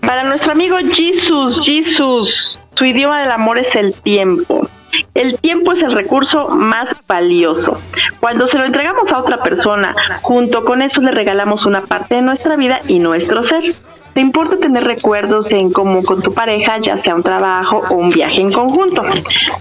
Para 0.00 0.24
nuestro 0.24 0.52
amigo 0.52 0.76
Jesus, 0.92 1.58
Jesus, 1.64 2.58
su 2.74 2.84
idioma 2.84 3.22
del 3.22 3.30
amor 3.30 3.56
es 3.56 3.74
el 3.74 3.94
tiempo. 3.94 4.68
El 5.14 5.38
tiempo 5.40 5.72
es 5.72 5.82
el 5.82 5.92
recurso 5.92 6.48
más 6.48 6.88
valioso. 7.06 7.78
Cuando 8.20 8.46
se 8.46 8.58
lo 8.58 8.64
entregamos 8.64 9.10
a 9.12 9.18
otra 9.18 9.42
persona, 9.42 9.94
junto 10.22 10.64
con 10.64 10.82
eso 10.82 11.00
le 11.00 11.10
regalamos 11.10 11.66
una 11.66 11.82
parte 11.82 12.16
de 12.16 12.22
nuestra 12.22 12.56
vida 12.56 12.80
y 12.88 12.98
nuestro 12.98 13.42
ser. 13.42 13.74
Te 14.14 14.20
importa 14.20 14.56
tener 14.56 14.84
recuerdos 14.84 15.50
en 15.50 15.72
común 15.72 16.04
con 16.04 16.22
tu 16.22 16.32
pareja, 16.32 16.78
ya 16.78 16.96
sea 16.96 17.16
un 17.16 17.22
trabajo 17.22 17.82
o 17.90 17.94
un 17.94 18.10
viaje 18.10 18.40
en 18.40 18.52
conjunto. 18.52 19.02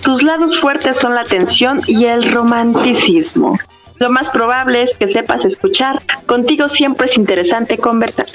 Tus 0.02 0.22
lados 0.22 0.60
fuertes 0.60 0.98
son 0.98 1.16
la 1.16 1.22
atención 1.22 1.82
y 1.88 2.06
el 2.06 2.32
romanticismo. 2.32 3.58
Lo 4.04 4.10
más 4.10 4.30
probable 4.32 4.84
es 4.84 4.98
que 4.98 5.08
sepas 5.08 5.46
escuchar. 5.46 6.02
Contigo 6.26 6.68
siempre 6.68 7.08
es 7.08 7.16
interesante 7.18 7.78
conversar. 7.78 8.26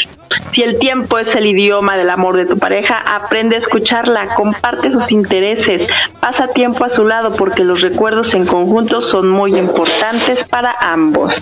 Si 0.51 0.63
el 0.63 0.79
tiempo 0.79 1.19
es 1.19 1.35
el 1.35 1.45
idioma 1.45 1.95
del 1.99 2.09
amor 2.09 2.39
de 2.39 2.47
tu 2.47 2.59
pareja, 2.59 2.97
aprende 3.01 3.57
a 3.57 3.59
escucharla, 3.59 4.29
comparte 4.35 4.91
sus 4.91 5.13
intereses, 5.13 5.87
pasa 6.21 6.49
tiempo 6.49 6.87
a 6.87 6.89
su 6.89 7.05
lado 7.07 7.37
porque 7.37 7.65
los 7.65 7.83
recuerdos 7.83 8.33
en 8.33 8.47
conjunto 8.47 9.03
son 9.03 9.29
muy 9.29 9.59
importantes 9.59 10.43
para 10.49 10.75
ambos. 10.81 11.35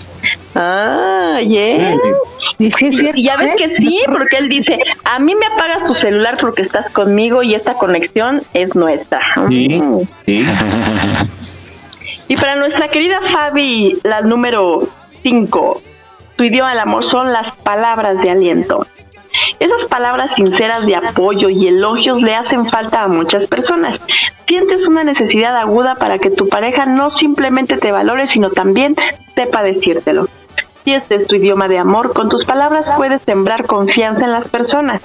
Ah, 0.55 1.39
yeah. 1.39 1.95
Y 2.59 3.23
ya 3.23 3.37
ves 3.37 3.55
que 3.55 3.69
sí, 3.69 3.97
porque 4.07 4.35
él 4.39 4.49
dice, 4.49 4.77
a 5.05 5.19
mí 5.19 5.35
me 5.35 5.45
apagas 5.45 5.85
tu 5.87 5.95
celular 5.95 6.35
porque 6.41 6.63
estás 6.63 6.89
conmigo 6.89 7.43
y 7.43 7.55
esta 7.55 7.75
conexión 7.75 8.41
es 8.53 8.75
nuestra. 8.75 9.21
Sí, 9.47 9.69
Mm. 9.69 10.01
sí. 10.25 10.45
Y 12.27 12.35
para 12.35 12.55
nuestra 12.55 12.89
querida 12.89 13.21
Fabi, 13.21 13.97
la 14.03 14.21
número 14.21 14.87
5, 15.23 15.81
tu 16.35 16.43
idioma 16.43 16.71
del 16.71 16.79
amor 16.79 17.05
son 17.05 17.31
las 17.31 17.51
palabras 17.57 18.21
de 18.21 18.29
aliento. 18.29 18.85
Esas 19.59 19.85
palabras 19.85 20.35
sinceras 20.35 20.85
de 20.85 20.95
apoyo 20.95 21.49
y 21.49 21.67
elogios 21.67 22.21
le 22.21 22.35
hacen 22.35 22.65
falta 22.65 23.03
a 23.03 23.07
muchas 23.07 23.47
personas. 23.47 24.01
Sientes 24.45 24.87
una 24.87 25.03
necesidad 25.03 25.55
aguda 25.55 25.95
para 25.95 26.19
que 26.19 26.29
tu 26.29 26.49
pareja 26.49 26.85
no 26.85 27.11
simplemente 27.11 27.77
te 27.77 27.91
valore, 27.91 28.27
sino 28.27 28.49
también 28.49 28.95
sepa 29.35 29.63
decírtelo. 29.63 30.27
Si 30.83 30.93
este 30.93 31.15
es 31.15 31.27
tu 31.27 31.35
idioma 31.35 31.67
de 31.67 31.77
amor, 31.77 32.13
con 32.13 32.29
tus 32.29 32.45
palabras 32.45 32.89
puedes 32.97 33.21
sembrar 33.21 33.65
confianza 33.65 34.25
en 34.25 34.31
las 34.31 34.47
personas. 34.49 35.03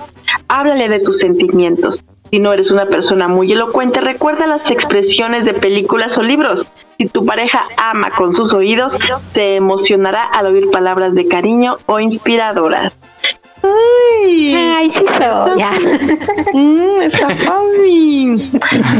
Háblale 0.49 0.89
de 0.89 1.01
tus 1.01 1.19
sentimientos. 1.19 2.05
Si 2.33 2.39
no 2.39 2.51
eres 2.55 2.71
una 2.71 2.87
persona 2.87 3.29
muy 3.29 3.53
elocuente, 3.53 4.01
recuerda 4.01 4.47
las 4.47 4.71
expresiones 4.71 5.45
de 5.45 5.53
películas 5.53 6.17
o 6.17 6.23
libros. 6.23 6.67
Si 6.97 7.07
tu 7.07 7.27
pareja 7.27 7.67
ama 7.77 8.09
con 8.09 8.33
sus 8.33 8.55
oídos, 8.55 8.97
se 9.35 9.57
emocionará 9.57 10.25
al 10.25 10.47
oír 10.47 10.71
palabras 10.71 11.15
de 11.15 11.29
cariño 11.29 11.77
o 11.85 12.01
inspiradoras. 12.01 12.97
Ay, 13.62 14.55
Ay, 14.55 14.90
sí 14.90 15.05
soy. 15.18 15.59
Ya. 15.59 15.72
Mm, 16.55 17.01
está 17.02 17.28
Fabi. 17.30 18.51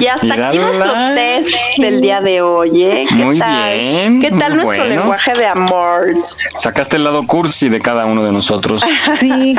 Y 0.01 0.07
hasta 0.07 0.49
aquí 0.49 0.59
nuestro 0.59 0.95
test 1.15 1.79
del 1.79 2.01
día 2.01 2.21
de 2.21 2.41
hoy, 2.41 2.83
¿eh? 2.83 3.05
¿Qué 3.09 3.15
Muy 3.15 3.39
tal? 3.39 3.75
bien, 3.75 4.21
¿Qué 4.23 4.31
tal 4.31 4.57
nuestro 4.57 4.65
bueno. 4.65 4.85
lenguaje 4.87 5.35
de 5.35 5.47
amor? 5.47 6.15
Sacaste 6.57 6.97
el 6.97 7.05
lado 7.05 7.23
cursi 7.25 7.69
de 7.69 7.79
cada 7.81 8.07
uno 8.07 8.25
de 8.25 8.33
nosotros. 8.33 8.83
Sí. 9.19 9.55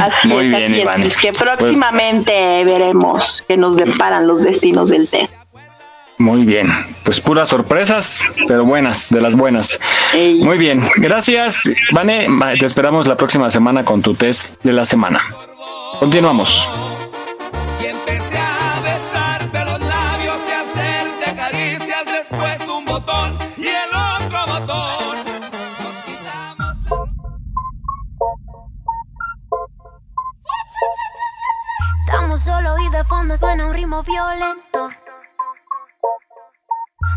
Así 0.00 0.28
Muy 0.28 0.46
es, 0.46 0.56
bien. 0.56 0.74
Iván. 0.76 1.02
Es 1.02 1.16
que 1.16 1.32
próximamente 1.32 2.64
veremos 2.64 3.44
que 3.46 3.56
nos 3.56 3.76
deparan 3.76 4.26
los 4.26 4.42
destinos 4.42 4.88
del 4.88 5.08
test. 5.08 5.34
Muy 6.18 6.44
bien, 6.44 6.68
pues 7.04 7.20
puras 7.20 7.48
sorpresas, 7.48 8.24
pero 8.48 8.64
buenas, 8.64 9.08
de 9.10 9.20
las 9.20 9.36
buenas. 9.36 9.78
Muy 10.14 10.58
bien, 10.58 10.88
gracias, 10.96 11.70
Vane. 11.92 12.26
Te 12.58 12.66
esperamos 12.66 13.06
la 13.06 13.14
próxima 13.14 13.48
semana 13.50 13.84
con 13.84 14.02
tu 14.02 14.14
test 14.14 14.62
de 14.64 14.72
la 14.72 14.84
semana. 14.84 15.20
Continuamos. 16.00 16.68
Y 17.80 17.86
empecé 17.86 18.36
a 18.36 18.80
besarte 18.82 19.64
los 19.64 19.80
labios 19.80 20.36
y 20.48 20.52
a 20.52 20.60
hacerte 20.60 21.36
caricias, 21.36 22.04
después 22.06 22.68
un 22.68 22.84
botón 22.84 23.38
y 23.56 23.68
el 23.68 24.24
otro 24.24 24.38
botón. 24.46 25.16
Estamos 32.04 32.40
solos 32.40 32.76
y 32.84 32.90
de 32.90 33.04
fondo 33.04 33.36
suena 33.36 33.66
un 33.66 33.74
ritmo 33.74 34.02
violento. 34.02 34.90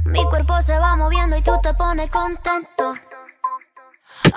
Mi 0.06 0.24
cuerpo 0.26 0.62
se 0.62 0.78
va 0.78 0.96
moviendo 0.96 1.38
y 1.38 1.42
tú 1.42 1.52
te 1.62 1.74
pones 1.74 2.10
contento. 2.10 2.96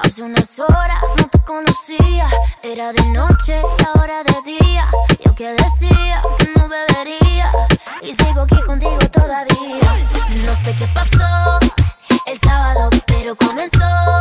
Hace 0.03 0.23
unas 0.23 0.59
horas 0.59 1.03
no 1.19 1.29
te 1.29 1.39
conocía, 1.41 2.29
era 2.63 2.93
de 2.93 3.05
noche 3.11 3.61
y 3.61 3.85
ahora 3.87 4.23
de 4.25 4.59
día. 4.59 4.87
Yo 5.25 5.35
que 5.35 5.49
decía 5.53 6.23
que 6.39 6.49
no 6.57 6.69
bebería 6.69 7.51
y 8.03 8.13
sigo 8.13 8.43
aquí 8.43 8.61
contigo 8.63 8.99
todavía. 9.13 9.81
No 10.45 10.55
sé 10.65 10.75
qué 10.77 10.89
pasó 10.89 11.59
el 12.27 12.39
sábado, 12.41 12.91
pero 13.07 13.37
comenzó 13.37 14.21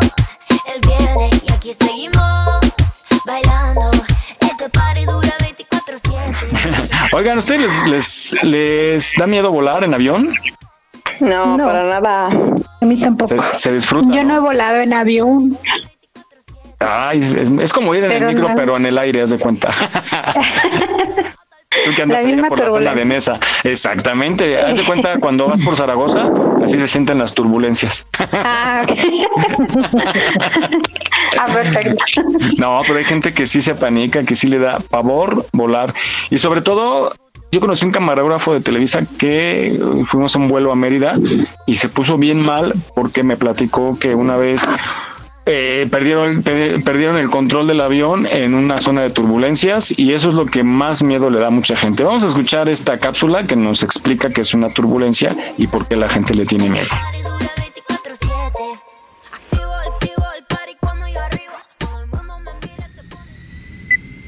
el 0.73 0.81
viernes 0.87 1.43
y 1.47 1.51
aquí 1.53 1.73
seguimos 1.73 2.59
bailando. 3.25 3.91
Este 4.39 4.69
party 4.69 5.05
dura 5.05 5.35
24/7. 5.39 7.09
Oigan, 7.13 7.37
¿ustedes 7.37 7.71
les, 7.85 8.33
les, 8.33 8.43
les 8.43 9.13
da 9.17 9.27
miedo 9.27 9.51
volar 9.51 9.83
en 9.83 9.93
avión? 9.93 10.33
No, 11.19 11.57
para 11.57 11.83
nada. 11.83 12.29
A 12.81 12.85
mí 12.85 12.99
tampoco. 12.99 13.35
Se, 13.53 13.59
se 13.59 13.73
disfruta. 13.73 14.13
Yo 14.13 14.23
no 14.23 14.35
he 14.35 14.39
volado 14.39 14.77
en 14.77 14.93
avión. 14.93 15.57
Ay, 16.79 17.21
es, 17.61 17.73
como 17.73 17.95
ir 17.95 18.03
en 18.03 18.09
Pero 18.09 18.29
el 18.29 18.35
micro, 18.35 18.49
no. 18.49 18.55
pero 18.55 18.77
en 18.77 18.85
el 18.85 18.97
aire, 18.97 19.21
haz 19.21 19.29
de 19.29 19.39
cuenta. 19.39 19.69
Tú 21.85 21.91
que 21.95 22.03
andas 22.03 22.23
La 22.23 22.49
por 22.49 22.59
la 22.59 22.69
zona 22.69 22.93
de. 22.93 23.05
Nesa. 23.05 23.39
Exactamente. 23.63 24.59
Haz 24.59 24.77
de 24.77 24.83
cuenta 24.83 25.19
cuando 25.19 25.47
vas 25.47 25.59
por 25.61 25.75
Zaragoza, 25.75 26.25
así 26.63 26.79
se 26.79 26.87
sienten 26.87 27.17
las 27.17 27.33
turbulencias. 27.33 28.05
Ah, 28.31 28.83
ok. 28.83 28.91
ah, 31.39 31.47
perfecto. 31.47 32.05
No, 32.59 32.81
pero 32.85 32.99
hay 32.99 33.05
gente 33.05 33.33
que 33.33 33.47
sí 33.47 33.61
se 33.61 33.71
apanica, 33.71 34.23
que 34.23 34.35
sí 34.35 34.47
le 34.47 34.59
da 34.59 34.79
pavor 34.79 35.47
volar. 35.51 35.93
Y 36.29 36.37
sobre 36.37 36.61
todo, 36.61 37.11
yo 37.53 37.59
conocí 37.59 37.85
un 37.85 37.91
camarógrafo 37.91 38.51
de 38.53 38.61
Televisa 38.61 39.01
que 39.17 39.67
eh, 39.75 39.79
fuimos 40.05 40.35
a 40.35 40.39
un 40.39 40.47
vuelo 40.47 40.71
a 40.71 40.75
Mérida 40.75 41.13
y 41.67 41.75
se 41.75 41.87
puso 41.87 42.17
bien 42.17 42.39
mal 42.41 42.73
porque 42.95 43.21
me 43.21 43.37
platicó 43.37 43.97
que 43.99 44.15
una 44.15 44.35
vez 44.37 44.65
eh, 45.45 45.87
perdieron, 45.91 46.41
pe- 46.41 46.79
perdieron 46.79 47.15
el 47.17 47.29
control 47.29 47.67
del 47.67 47.81
avión 47.81 48.25
en 48.25 48.55
una 48.55 48.79
zona 48.79 49.01
de 49.03 49.11
turbulencias 49.11 49.93
y 49.97 50.13
eso 50.13 50.29
es 50.29 50.33
lo 50.33 50.47
que 50.47 50.63
más 50.63 51.03
miedo 51.03 51.29
le 51.29 51.39
da 51.39 51.47
a 51.47 51.51
mucha 51.51 51.75
gente. 51.75 52.03
Vamos 52.03 52.23
a 52.23 52.27
escuchar 52.29 52.69
esta 52.69 52.97
cápsula 52.97 53.43
que 53.43 53.55
nos 53.55 53.83
explica 53.83 54.29
qué 54.29 54.41
es 54.41 54.55
una 54.55 54.69
turbulencia 54.69 55.35
y 55.57 55.67
por 55.67 55.87
qué 55.87 55.95
la 55.95 56.09
gente 56.09 56.33
le 56.33 56.45
tiene 56.47 56.69
miedo. 56.69 56.87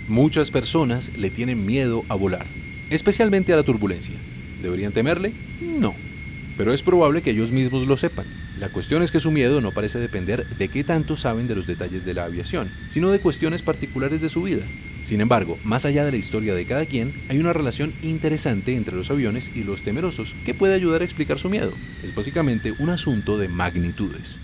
Muchas 0.07 0.51
personas 0.51 1.09
le 1.17 1.29
tienen 1.29 1.65
miedo 1.65 2.03
a 2.09 2.15
volar, 2.15 2.45
especialmente 2.89 3.53
a 3.53 3.57
la 3.57 3.63
turbulencia. 3.63 4.15
¿Deberían 4.61 4.93
temerle? 4.93 5.31
No. 5.61 5.93
Pero 6.57 6.73
es 6.73 6.81
probable 6.81 7.21
que 7.21 7.31
ellos 7.31 7.51
mismos 7.51 7.85
lo 7.85 7.97
sepan. 7.97 8.25
La 8.59 8.69
cuestión 8.69 9.03
es 9.03 9.11
que 9.11 9.19
su 9.19 9.31
miedo 9.31 9.59
no 9.59 9.73
parece 9.73 9.99
depender 9.99 10.47
de 10.57 10.69
qué 10.69 10.83
tanto 10.85 11.17
saben 11.17 11.47
de 11.47 11.55
los 11.55 11.67
detalles 11.67 12.05
de 12.05 12.13
la 12.13 12.23
aviación, 12.23 12.71
sino 12.89 13.11
de 13.11 13.19
cuestiones 13.19 13.61
particulares 13.61 14.21
de 14.21 14.29
su 14.29 14.43
vida. 14.43 14.63
Sin 15.03 15.21
embargo, 15.21 15.59
más 15.63 15.85
allá 15.85 16.05
de 16.05 16.11
la 16.11 16.17
historia 16.17 16.55
de 16.55 16.65
cada 16.65 16.85
quien, 16.85 17.13
hay 17.29 17.37
una 17.37 17.53
relación 17.53 17.93
interesante 18.01 18.75
entre 18.75 18.95
los 18.95 19.11
aviones 19.11 19.51
y 19.53 19.63
los 19.63 19.83
temerosos 19.83 20.33
que 20.45 20.53
puede 20.53 20.73
ayudar 20.73 21.01
a 21.01 21.05
explicar 21.05 21.37
su 21.37 21.49
miedo. 21.49 21.73
Es 22.03 22.15
básicamente 22.15 22.73
un 22.79 22.89
asunto 22.89 23.37
de 23.37 23.49
magnitudes. 23.49 24.39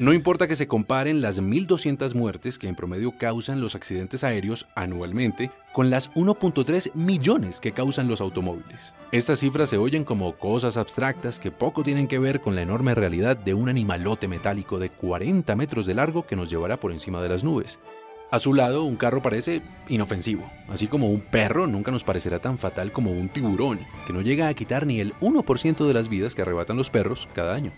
No 0.00 0.14
importa 0.14 0.48
que 0.48 0.56
se 0.56 0.66
comparen 0.66 1.20
las 1.20 1.42
1.200 1.42 2.14
muertes 2.14 2.58
que 2.58 2.68
en 2.68 2.74
promedio 2.74 3.12
causan 3.18 3.60
los 3.60 3.74
accidentes 3.74 4.24
aéreos 4.24 4.66
anualmente 4.74 5.50
con 5.74 5.90
las 5.90 6.10
1.3 6.14 6.94
millones 6.94 7.60
que 7.60 7.72
causan 7.72 8.08
los 8.08 8.22
automóviles. 8.22 8.94
Estas 9.12 9.40
cifras 9.40 9.68
se 9.68 9.76
oyen 9.76 10.04
como 10.04 10.38
cosas 10.38 10.78
abstractas 10.78 11.38
que 11.38 11.50
poco 11.50 11.82
tienen 11.82 12.08
que 12.08 12.18
ver 12.18 12.40
con 12.40 12.54
la 12.54 12.62
enorme 12.62 12.94
realidad 12.94 13.36
de 13.36 13.52
un 13.52 13.68
animalote 13.68 14.26
metálico 14.26 14.78
de 14.78 14.88
40 14.88 15.54
metros 15.54 15.84
de 15.84 15.92
largo 15.92 16.26
que 16.26 16.34
nos 16.34 16.48
llevará 16.48 16.80
por 16.80 16.92
encima 16.92 17.20
de 17.20 17.28
las 17.28 17.44
nubes. 17.44 17.78
A 18.30 18.38
su 18.38 18.54
lado, 18.54 18.84
un 18.84 18.96
carro 18.96 19.20
parece 19.20 19.60
inofensivo, 19.90 20.50
así 20.70 20.86
como 20.86 21.10
un 21.10 21.20
perro 21.20 21.66
nunca 21.66 21.90
nos 21.90 22.04
parecerá 22.04 22.38
tan 22.38 22.56
fatal 22.56 22.90
como 22.90 23.10
un 23.10 23.28
tiburón, 23.28 23.80
que 24.06 24.14
no 24.14 24.22
llega 24.22 24.48
a 24.48 24.54
quitar 24.54 24.86
ni 24.86 24.98
el 25.00 25.12
1% 25.16 25.86
de 25.86 25.92
las 25.92 26.08
vidas 26.08 26.34
que 26.34 26.40
arrebatan 26.40 26.78
los 26.78 26.88
perros 26.88 27.28
cada 27.34 27.54
año. 27.54 27.72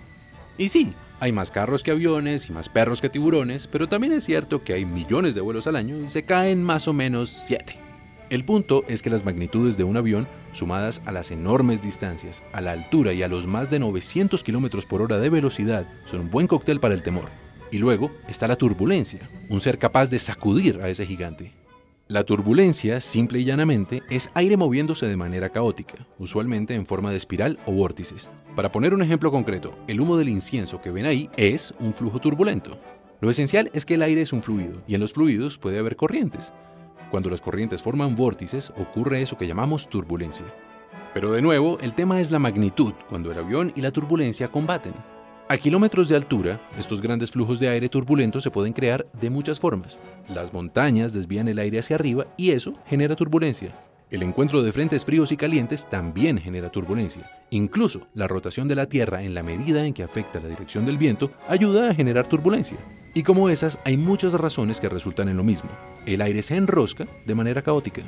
Y 0.63 0.69
sí, 0.69 0.95
hay 1.19 1.33
más 1.33 1.51
carros 1.51 1.83
que 1.83 1.91
aviones 1.91 2.49
y 2.49 2.53
más 2.53 2.69
perros 2.69 3.01
que 3.01 3.09
tiburones, 3.09 3.67
pero 3.67 3.89
también 3.89 4.13
es 4.13 4.23
cierto 4.23 4.63
que 4.63 4.75
hay 4.75 4.85
millones 4.85 5.35
de 5.35 5.41
vuelos 5.41 5.67
al 5.67 5.75
año 5.75 5.97
y 5.97 6.09
se 6.09 6.23
caen 6.23 6.63
más 6.63 6.87
o 6.87 6.93
menos 6.93 7.31
7. 7.31 7.77
El 8.31 8.45
punto 8.45 8.85
es 8.87 9.03
que 9.03 9.11
las 9.11 9.25
magnitudes 9.25 9.77
de 9.77 9.83
un 9.83 9.97
avión, 9.97 10.29
sumadas 10.53 11.03
a 11.05 11.11
las 11.11 11.33
enormes 11.33 11.83
distancias, 11.83 12.45
a 12.53 12.61
la 12.61 12.71
altura 12.71 13.13
y 13.13 13.25
a 13.25 13.29
los 13.29 13.49
más 13.49 13.71
de 13.71 13.81
900 13.81 14.45
km 14.45 14.87
por 14.87 15.03
hora 15.03 15.19
de 15.19 15.31
velocidad, 15.31 15.89
son 16.05 16.21
un 16.21 16.31
buen 16.31 16.47
cóctel 16.47 16.79
para 16.79 16.95
el 16.95 17.03
temor. 17.03 17.31
Y 17.73 17.79
luego 17.79 18.13
está 18.29 18.47
la 18.47 18.55
turbulencia, 18.55 19.29
un 19.49 19.59
ser 19.59 19.79
capaz 19.79 20.11
de 20.11 20.21
sacudir 20.21 20.81
a 20.81 20.89
ese 20.89 21.07
gigante. 21.07 21.51
La 22.13 22.25
turbulencia, 22.25 23.01
simple 23.01 23.39
y 23.39 23.45
llanamente, 23.45 24.03
es 24.11 24.31
aire 24.35 24.59
moviéndose 24.59 25.07
de 25.07 25.17
manera 25.17 25.49
caótica, 25.49 26.07
usualmente 26.19 26.75
en 26.75 26.85
forma 26.85 27.11
de 27.11 27.17
espiral 27.17 27.59
o 27.65 27.73
vórtices. 27.73 28.31
Para 28.55 28.71
poner 28.71 28.93
un 28.93 29.01
ejemplo 29.01 29.31
concreto, 29.31 29.73
el 29.87 29.99
humo 29.99 30.19
del 30.19 30.29
incienso 30.29 30.83
que 30.83 30.91
ven 30.91 31.07
ahí 31.07 31.31
es 31.39 31.73
un 31.81 31.95
flujo 31.95 32.19
turbulento. 32.19 32.79
Lo 33.23 33.31
esencial 33.31 33.71
es 33.73 33.87
que 33.87 33.95
el 33.95 34.03
aire 34.03 34.21
es 34.21 34.35
un 34.35 34.43
fluido, 34.43 34.83
y 34.87 34.95
en 34.95 35.01
los 35.01 35.15
fluidos 35.15 35.57
puede 35.57 35.79
haber 35.79 35.97
corrientes. 35.97 36.53
Cuando 37.11 37.31
las 37.31 37.41
corrientes 37.41 37.81
forman 37.81 38.15
vórtices, 38.15 38.75
ocurre 38.77 39.23
eso 39.23 39.39
que 39.39 39.47
llamamos 39.47 39.89
turbulencia. 39.89 40.45
Pero 41.15 41.33
de 41.33 41.41
nuevo, 41.41 41.79
el 41.81 41.95
tema 41.95 42.21
es 42.21 42.31
la 42.31 42.39
magnitud, 42.39 42.93
cuando 43.09 43.33
el 43.33 43.39
avión 43.39 43.73
y 43.75 43.81
la 43.81 43.91
turbulencia 43.91 44.49
combaten. 44.49 44.93
A 45.49 45.59
kilómetros 45.59 46.09
de 46.09 46.17
altura, 46.17 46.61
estos 46.79 47.03
grandes 47.03 47.31
flujos 47.31 47.59
de 47.59 47.69
aire 47.69 47.89
turbulento 47.89 48.41
se 48.41 48.51
pueden 48.51 48.73
crear 48.73 49.07
de 49.21 49.29
muchas 49.29 49.61
formas. 49.61 49.99
Las 50.29 50.53
montañas 50.53 51.13
desvían 51.13 51.49
el 51.49 51.59
aire 51.59 51.81
hacia 51.81 51.97
arriba 51.97 52.27
y 52.37 52.53
eso 52.53 52.75
genera 52.87 53.17
turbulencia. 53.17 53.75
El 54.11 54.23
encuentro 54.23 54.63
de 54.63 54.73
frentes 54.73 55.05
fríos 55.05 55.33
y 55.33 55.37
calientes 55.37 55.89
también 55.89 56.39
genera 56.39 56.71
turbulencia. 56.71 57.31
Incluso 57.51 58.07
la 58.15 58.29
rotación 58.29 58.69
de 58.69 58.77
la 58.77 58.87
Tierra 58.87 59.23
en 59.23 59.35
la 59.35 59.43
medida 59.43 59.85
en 59.85 59.95
que 59.95 60.03
afecta 60.03 60.41
la 60.41 60.49
dirección 60.49 60.87
del 60.87 60.99
viento 60.99 61.31
ayuda 61.49 61.91
a 61.91 61.95
generar 61.95 62.27
turbulencia. 62.27 62.79
Y 63.15 63.23
como 63.23 63.49
esas, 63.49 63.79
hay 63.85 63.97
muchas 63.97 64.35
razones 64.35 64.81
que 64.81 64.89
resultan 64.89 65.29
en 65.29 65.37
lo 65.37 65.45
mismo. 65.45 65.71
El 66.07 66.23
aire 66.23 66.43
se 66.43 66.57
enrosca 66.57 67.07
de 67.27 67.35
manera 67.35 67.63
caótica. 67.63 68.03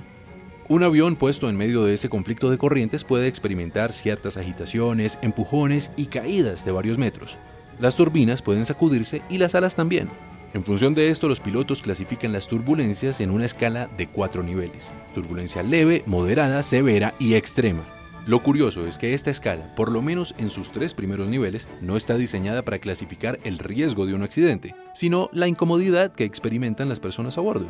Un 0.67 0.83
avión 0.83 1.17
puesto 1.17 1.51
en 1.51 1.59
medio 1.59 1.85
de 1.85 1.93
ese 1.93 2.09
conflicto 2.09 2.51
de 2.51 2.57
corrientes 2.57 3.05
puede 3.05 3.27
experimentar 3.27 3.93
ciertas 3.93 4.39
agitaciones, 4.39 5.19
empujones 5.21 5.91
y 5.95 6.07
caídas 6.07 6.65
de 6.65 6.73
varios 6.73 6.97
metros. 6.97 7.37
Las 7.79 7.97
turbinas 7.97 8.41
pueden 8.41 8.65
sacudirse 8.65 9.21
y 9.29 9.37
las 9.37 9.55
alas 9.55 9.75
también. 9.75 10.09
En 10.55 10.65
función 10.65 10.95
de 10.95 11.11
esto, 11.11 11.29
los 11.29 11.39
pilotos 11.39 11.83
clasifican 11.83 12.33
las 12.33 12.47
turbulencias 12.47 13.21
en 13.21 13.31
una 13.31 13.45
escala 13.45 13.91
de 13.99 14.07
cuatro 14.07 14.43
niveles. 14.43 14.91
Turbulencia 15.15 15.63
leve, 15.63 16.03
moderada, 16.07 16.63
severa 16.63 17.13
y 17.19 17.35
extrema. 17.35 17.85
Lo 18.27 18.43
curioso 18.43 18.87
es 18.87 18.97
que 18.97 19.13
esta 19.13 19.31
escala, 19.31 19.75
por 19.75 19.93
lo 19.93 20.01
menos 20.01 20.35
en 20.39 20.49
sus 20.49 20.73
tres 20.73 20.95
primeros 20.95 21.29
niveles, 21.29 21.69
no 21.83 21.95
está 21.95 22.17
diseñada 22.17 22.63
para 22.63 22.79
clasificar 22.79 23.39
el 23.45 23.59
riesgo 23.59 24.07
de 24.07 24.15
un 24.15 24.23
accidente, 24.23 24.75
sino 24.95 25.29
la 25.35 25.47
incomodidad 25.47 26.13
que 26.13 26.25
experimentan 26.25 26.89
las 26.89 27.01
personas 27.01 27.37
a 27.37 27.43
bordo 27.43 27.67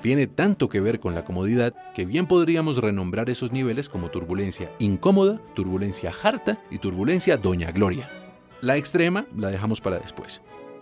tiene 0.00 0.26
tanto 0.26 0.68
que 0.68 0.80
ver 0.80 1.00
con 1.00 1.14
la 1.14 1.24
comodidad 1.24 1.74
que 1.94 2.04
bien 2.04 2.26
podríamos 2.26 2.78
renombrar 2.78 3.30
esos 3.30 3.52
niveles 3.52 3.88
como 3.88 4.10
turbulencia 4.10 4.70
incómoda, 4.78 5.40
turbulencia 5.54 6.12
harta 6.22 6.62
y 6.70 6.78
turbulencia 6.78 7.36
Doña 7.36 7.72
Gloria. 7.72 8.08
La 8.60 8.76
extrema 8.76 9.26
la 9.36 9.50
dejamos 9.50 9.80
para 9.80 9.98
después. 9.98 10.40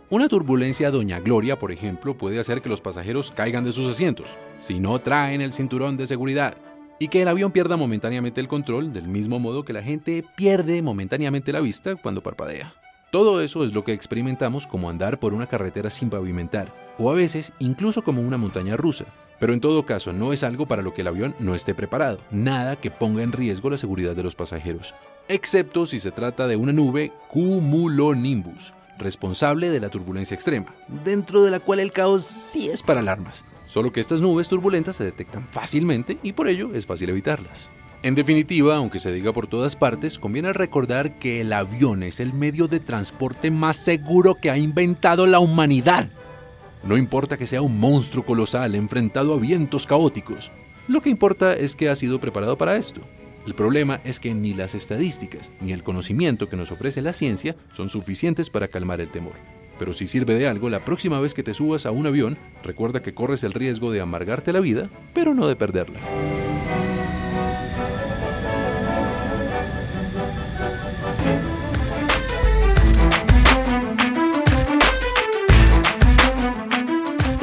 Una 0.08 0.28
turbulencia 0.28 0.90
Doña 0.90 1.18
Gloria, 1.20 1.58
por 1.58 1.72
ejemplo, 1.72 2.16
puede 2.16 2.38
hacer 2.38 2.62
que 2.62 2.68
los 2.68 2.80
pasajeros 2.80 3.32
caigan 3.32 3.64
de 3.64 3.72
sus 3.72 3.88
asientos, 3.88 4.36
si 4.60 4.78
no 4.78 4.98
traen 5.00 5.40
el 5.40 5.52
cinturón 5.52 5.96
de 5.96 6.06
seguridad, 6.06 6.56
y 6.98 7.08
que 7.08 7.22
el 7.22 7.28
avión 7.28 7.52
pierda 7.52 7.76
momentáneamente 7.76 8.40
el 8.40 8.48
control, 8.48 8.92
del 8.92 9.08
mismo 9.08 9.38
modo 9.38 9.64
que 9.64 9.72
la 9.72 9.82
gente 9.82 10.24
pierde 10.36 10.80
momentáneamente 10.80 11.52
la 11.52 11.60
vista 11.60 11.96
cuando 11.96 12.22
parpadea. 12.22 12.72
Todo 13.10 13.40
eso 13.40 13.64
es 13.64 13.72
lo 13.72 13.84
que 13.84 13.92
experimentamos 13.92 14.66
como 14.66 14.90
andar 14.90 15.18
por 15.18 15.34
una 15.34 15.46
carretera 15.46 15.90
sin 15.90 16.08
pavimentar, 16.08 16.72
o 16.98 17.10
a 17.10 17.14
veces 17.14 17.52
incluso 17.58 18.02
como 18.02 18.20
una 18.20 18.36
montaña 18.36 18.76
rusa. 18.76 19.04
Pero 19.38 19.52
en 19.52 19.60
todo 19.60 19.84
caso 19.84 20.12
no 20.12 20.32
es 20.32 20.42
algo 20.42 20.66
para 20.66 20.82
lo 20.82 20.94
que 20.94 21.02
el 21.02 21.08
avión 21.08 21.34
no 21.38 21.54
esté 21.54 21.74
preparado, 21.74 22.18
nada 22.30 22.76
que 22.76 22.90
ponga 22.90 23.22
en 23.22 23.32
riesgo 23.32 23.70
la 23.70 23.78
seguridad 23.78 24.16
de 24.16 24.22
los 24.22 24.34
pasajeros, 24.34 24.94
excepto 25.28 25.86
si 25.86 25.98
se 25.98 26.10
trata 26.10 26.46
de 26.46 26.56
una 26.56 26.72
nube 26.72 27.12
cumulonimbus, 27.28 28.72
responsable 28.98 29.68
de 29.68 29.80
la 29.80 29.90
turbulencia 29.90 30.34
extrema, 30.34 30.74
dentro 31.04 31.42
de 31.42 31.50
la 31.50 31.60
cual 31.60 31.80
el 31.80 31.92
caos 31.92 32.24
sí 32.24 32.68
es 32.68 32.82
para 32.82 33.00
alarmas, 33.00 33.44
solo 33.66 33.92
que 33.92 34.00
estas 34.00 34.22
nubes 34.22 34.48
turbulentas 34.48 34.96
se 34.96 35.04
detectan 35.04 35.46
fácilmente 35.46 36.16
y 36.22 36.32
por 36.32 36.48
ello 36.48 36.74
es 36.74 36.86
fácil 36.86 37.10
evitarlas. 37.10 37.68
En 38.02 38.14
definitiva, 38.14 38.76
aunque 38.76 39.00
se 39.00 39.12
diga 39.12 39.32
por 39.32 39.48
todas 39.48 39.74
partes, 39.74 40.18
conviene 40.18 40.52
recordar 40.52 41.18
que 41.18 41.40
el 41.40 41.52
avión 41.52 42.02
es 42.02 42.20
el 42.20 42.32
medio 42.32 42.68
de 42.68 42.78
transporte 42.78 43.50
más 43.50 43.78
seguro 43.78 44.36
que 44.36 44.50
ha 44.50 44.58
inventado 44.58 45.26
la 45.26 45.40
humanidad. 45.40 46.10
No 46.86 46.96
importa 46.96 47.36
que 47.36 47.48
sea 47.48 47.62
un 47.62 47.80
monstruo 47.80 48.24
colosal 48.24 48.76
enfrentado 48.76 49.34
a 49.34 49.38
vientos 49.38 49.88
caóticos, 49.88 50.52
lo 50.86 51.00
que 51.00 51.10
importa 51.10 51.52
es 51.52 51.74
que 51.74 51.88
ha 51.88 51.96
sido 51.96 52.20
preparado 52.20 52.56
para 52.56 52.76
esto. 52.76 53.00
El 53.44 53.54
problema 53.54 54.00
es 54.04 54.20
que 54.20 54.32
ni 54.32 54.54
las 54.54 54.76
estadísticas 54.76 55.50
ni 55.60 55.72
el 55.72 55.82
conocimiento 55.82 56.48
que 56.48 56.56
nos 56.56 56.70
ofrece 56.70 57.02
la 57.02 57.12
ciencia 57.12 57.56
son 57.72 57.88
suficientes 57.88 58.50
para 58.50 58.68
calmar 58.68 59.00
el 59.00 59.10
temor. 59.10 59.34
Pero 59.80 59.92
si 59.92 60.06
sirve 60.06 60.36
de 60.36 60.46
algo, 60.46 60.70
la 60.70 60.84
próxima 60.84 61.18
vez 61.18 61.34
que 61.34 61.42
te 61.42 61.54
subas 61.54 61.86
a 61.86 61.90
un 61.90 62.06
avión, 62.06 62.38
recuerda 62.62 63.02
que 63.02 63.14
corres 63.14 63.42
el 63.42 63.52
riesgo 63.52 63.90
de 63.90 64.00
amargarte 64.00 64.52
la 64.52 64.60
vida, 64.60 64.88
pero 65.12 65.34
no 65.34 65.48
de 65.48 65.56
perderla. 65.56 65.98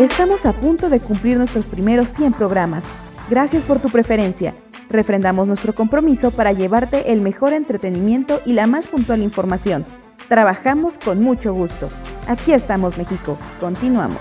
Estamos 0.04 0.46
a 0.46 0.52
punto 0.52 0.90
de 0.90 1.00
cumplir 1.00 1.38
nuestros 1.38 1.66
primeros 1.66 2.10
100 2.10 2.34
programas. 2.34 2.84
Gracias 3.30 3.64
por 3.64 3.80
tu 3.80 3.88
preferencia. 3.90 4.54
Refrendamos 4.90 5.48
nuestro 5.48 5.74
compromiso 5.74 6.30
para 6.32 6.52
llevarte 6.52 7.14
el 7.14 7.22
mejor 7.22 7.54
entretenimiento 7.54 8.42
y 8.46 8.52
la 8.52 8.68
más 8.68 8.86
puntual 8.86 9.22
información. 9.22 9.86
Trabajamos 10.28 11.00
con 11.00 11.22
mucho 11.22 11.54
gusto. 11.54 11.90
Aquí 12.28 12.52
estamos, 12.52 12.98
México. 12.98 13.38
Continuamos. 13.62 14.20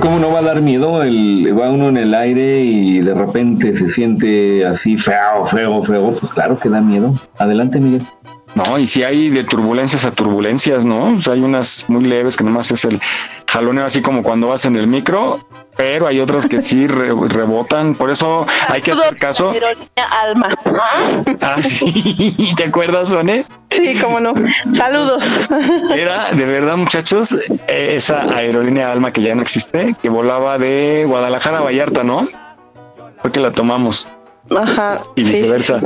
Cómo 0.00 0.18
no 0.18 0.32
va 0.32 0.40
a 0.40 0.42
dar 0.42 0.60
miedo, 0.60 1.02
el, 1.02 1.56
va 1.58 1.70
uno 1.70 1.88
en 1.88 1.96
el 1.96 2.14
aire 2.14 2.60
y 2.62 3.00
de 3.00 3.14
repente 3.14 3.74
se 3.74 3.88
siente 3.88 4.66
así 4.66 4.96
feo, 4.96 5.46
feo, 5.46 5.82
feo, 5.82 6.12
pues 6.12 6.32
claro 6.32 6.58
que 6.58 6.68
da 6.68 6.80
miedo. 6.80 7.14
Adelante, 7.38 7.80
Miguel. 7.80 8.02
No, 8.54 8.78
y 8.78 8.86
si 8.86 9.02
hay 9.04 9.28
de 9.28 9.44
turbulencias 9.44 10.04
a 10.04 10.10
turbulencias, 10.10 10.84
¿no? 10.84 11.16
Hay 11.30 11.40
unas 11.40 11.84
muy 11.88 12.04
leves 12.04 12.36
que 12.36 12.44
nomás 12.44 12.70
es 12.70 12.84
el 12.84 12.98
jaloneo 13.48 13.86
así 13.86 14.02
como 14.02 14.22
cuando 14.22 14.48
vas 14.48 14.64
en 14.66 14.76
el 14.76 14.86
micro, 14.86 15.40
pero 15.76 16.06
hay 16.06 16.20
otras 16.20 16.46
que 16.46 16.60
sí 16.62 16.86
re- 16.86 17.14
rebotan, 17.28 17.94
por 17.94 18.10
eso 18.10 18.46
hay 18.68 18.82
que 18.82 18.92
hacer 18.92 19.16
caso. 19.16 19.52
Alma. 20.22 20.48
Ah, 21.40 21.56
sí, 21.62 22.52
¿te 22.56 22.64
acuerdas, 22.64 23.08
Sone? 23.08 23.44
Sí, 23.70 23.98
cómo 24.02 24.20
no. 24.20 24.32
Saludos. 24.76 25.22
Era, 25.94 26.32
de 26.32 26.44
verdad, 26.44 26.76
muchachos, 26.76 27.34
esa 27.68 28.22
aerolínea 28.36 28.92
Alma 28.92 29.12
que 29.12 29.22
ya 29.22 29.34
no 29.34 29.42
existe, 29.42 29.94
que 30.02 30.08
volaba 30.08 30.58
de 30.58 31.04
Guadalajara 31.06 31.58
a 31.58 31.62
Vallarta, 31.62 32.04
¿no? 32.04 32.28
Fue 33.22 33.32
que 33.32 33.40
la 33.40 33.50
tomamos. 33.50 34.08
Ajá. 34.56 35.00
y 35.14 35.24
viceversa. 35.24 35.80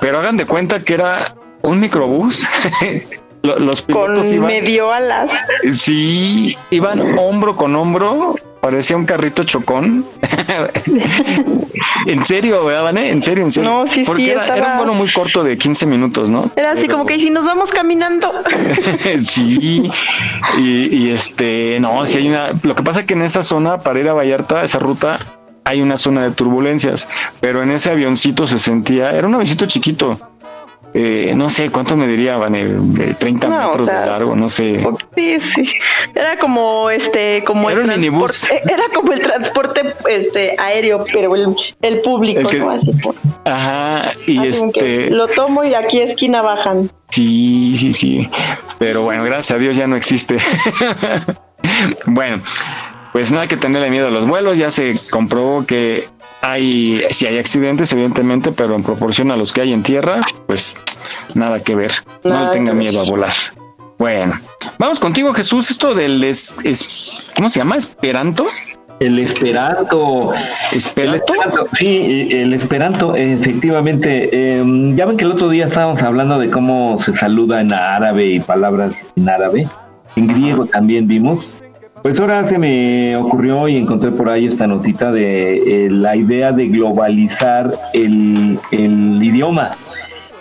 Pero 0.00 0.18
hagan 0.18 0.36
de 0.36 0.46
cuenta 0.46 0.80
que 0.80 0.94
era 0.94 1.34
un 1.62 1.80
microbús. 1.80 2.46
Lo- 3.42 3.58
Los 3.58 3.82
pilotos 3.82 4.26
Con 4.26 4.34
iban, 4.34 4.48
medio 4.48 4.92
alas. 4.92 5.30
sí, 5.72 6.56
iban 6.70 7.00
hombro 7.18 7.54
con 7.56 7.74
hombro, 7.76 8.34
parecía 8.60 8.96
un 8.96 9.06
carrito 9.06 9.44
chocón. 9.44 10.04
en 12.06 12.24
serio, 12.24 12.64
¿verdad, 12.64 12.82
Vane? 12.84 13.10
En 13.10 13.22
serio, 13.22 13.44
en 13.44 13.52
serio. 13.52 13.70
No, 13.70 13.86
sí, 13.86 14.00
sí, 14.00 14.04
Porque 14.04 14.32
era, 14.32 14.44
era 14.44 14.54
estaba- 14.56 14.72
un 14.72 14.78
vuelo 14.78 14.94
muy 14.94 15.12
corto 15.12 15.42
de 15.44 15.56
15 15.56 15.86
minutos, 15.86 16.28
¿no? 16.30 16.50
Era 16.56 16.72
así 16.72 16.82
Pero- 16.82 16.94
como 16.94 17.06
que 17.06 17.18
si 17.18 17.30
nos 17.30 17.44
vamos 17.44 17.70
caminando. 17.70 18.32
sí, 19.24 19.90
y, 20.58 20.62
y 20.96 21.10
este, 21.10 21.78
no, 21.80 22.06
sí 22.06 22.18
hay 22.18 22.28
una. 22.28 22.50
Lo 22.62 22.74
que 22.74 22.82
pasa 22.82 23.04
que 23.04 23.14
en 23.14 23.22
esa 23.22 23.42
zona, 23.42 23.78
para 23.78 24.00
ir 24.00 24.08
a 24.08 24.14
Vallarta, 24.14 24.62
esa 24.64 24.78
ruta, 24.78 25.18
hay 25.64 25.82
una 25.82 25.96
zona 25.96 26.22
de 26.24 26.30
turbulencias, 26.30 27.08
pero 27.40 27.62
en 27.62 27.70
ese 27.70 27.90
avioncito 27.90 28.46
se 28.46 28.58
sentía, 28.58 29.10
era 29.10 29.26
un 29.28 29.34
avioncito 29.34 29.66
chiquito. 29.66 30.16
Eh, 30.94 31.32
no 31.36 31.50
sé 31.50 31.70
cuánto 31.70 31.96
me 31.96 32.06
diría, 32.06 32.36
Vane, 32.36 32.64
de 32.64 33.14
30 33.14 33.48
No, 33.48 33.56
o 33.56 33.68
metros 33.70 33.88
sea, 33.88 34.00
de 34.00 34.06
largo, 34.06 34.34
no 34.36 34.48
sé. 34.48 34.84
Sí, 35.14 35.38
sí. 35.54 35.64
Era 36.14 36.38
como 36.38 36.90
este, 36.90 37.44
como 37.44 37.70
Era 37.70 37.80
el 37.82 37.86
minibús. 37.88 38.40
transporte- 38.48 38.72
era 38.74 38.82
como 38.94 39.12
el 39.12 39.20
transporte 39.20 39.82
este 40.08 40.54
aéreo, 40.58 41.04
pero 41.12 41.34
el, 41.36 41.54
el 41.82 42.00
público, 42.00 42.40
El 42.40 42.46
que- 42.48 42.58
¿no? 42.58 42.70
Así 42.70 42.90
por- 43.02 43.14
Ajá, 43.44 44.12
y 44.26 44.38
así 44.38 44.48
este, 44.66 45.10
lo 45.10 45.26
tomo 45.28 45.64
y 45.64 45.74
aquí 45.74 46.00
esquina 46.00 46.42
bajan. 46.42 46.90
sí, 47.10 47.74
sí, 47.76 47.92
sí. 47.92 48.28
Pero 48.78 49.02
bueno, 49.02 49.24
gracias 49.24 49.52
a 49.52 49.58
Dios 49.58 49.76
ya 49.76 49.86
no 49.86 49.96
existe. 49.96 50.38
bueno, 52.06 52.42
pues 53.12 53.32
no 53.32 53.40
hay 53.40 53.48
que 53.48 53.56
tenerle 53.56 53.90
miedo 53.90 54.08
a 54.08 54.10
los 54.10 54.26
vuelos, 54.26 54.58
ya 54.58 54.70
se 54.70 54.94
comprobó 55.10 55.64
que 55.66 56.04
hay, 56.42 57.02
si 57.10 57.26
hay 57.26 57.38
accidentes, 57.38 57.92
evidentemente, 57.92 58.52
pero 58.52 58.74
en 58.74 58.82
proporción 58.82 59.30
a 59.30 59.36
los 59.36 59.52
que 59.52 59.60
hay 59.62 59.72
en 59.72 59.82
tierra, 59.82 60.20
pues 60.46 60.76
nada 61.34 61.60
que 61.60 61.74
ver. 61.74 61.92
no 62.24 62.44
le 62.44 62.50
tenga 62.50 62.72
miedo 62.74 63.00
a 63.00 63.04
volar. 63.04 63.32
Bueno, 63.98 64.38
vamos 64.78 64.98
contigo, 65.00 65.32
Jesús. 65.34 65.70
Esto 65.70 65.94
del 65.94 66.22
es, 66.22 66.56
es- 66.64 67.16
¿cómo 67.34 67.50
se 67.50 67.58
llama? 67.58 67.76
Esperanto. 67.76 68.46
El 69.00 69.18
Esperanto. 69.20 70.32
¿Esperanto? 70.72 71.32
El 71.34 71.40
Esperanto, 71.40 71.68
Sí, 71.76 72.28
el 72.30 72.52
Esperanto, 72.52 73.14
efectivamente. 73.14 74.28
Eh, 74.32 74.64
ya 74.96 75.06
ven 75.06 75.16
que 75.16 75.24
el 75.24 75.32
otro 75.32 75.48
día 75.48 75.66
estábamos 75.66 76.02
hablando 76.02 76.38
de 76.38 76.50
cómo 76.50 76.98
se 77.00 77.14
saluda 77.14 77.60
en 77.60 77.72
árabe 77.72 78.26
y 78.26 78.40
palabras 78.40 79.06
en 79.16 79.28
árabe. 79.28 79.68
En 80.16 80.26
griego 80.26 80.66
también 80.66 81.06
vimos. 81.06 81.46
Pues 82.02 82.18
ahora 82.20 82.44
se 82.44 82.58
me 82.58 83.16
ocurrió 83.16 83.68
y 83.68 83.76
encontré 83.76 84.10
por 84.12 84.28
ahí 84.28 84.46
esta 84.46 84.66
notita 84.66 85.12
de 85.12 85.86
eh, 85.86 85.90
la 85.90 86.16
idea 86.16 86.52
de 86.52 86.68
globalizar 86.68 87.74
el, 87.92 88.58
el 88.70 89.22
idioma. 89.22 89.70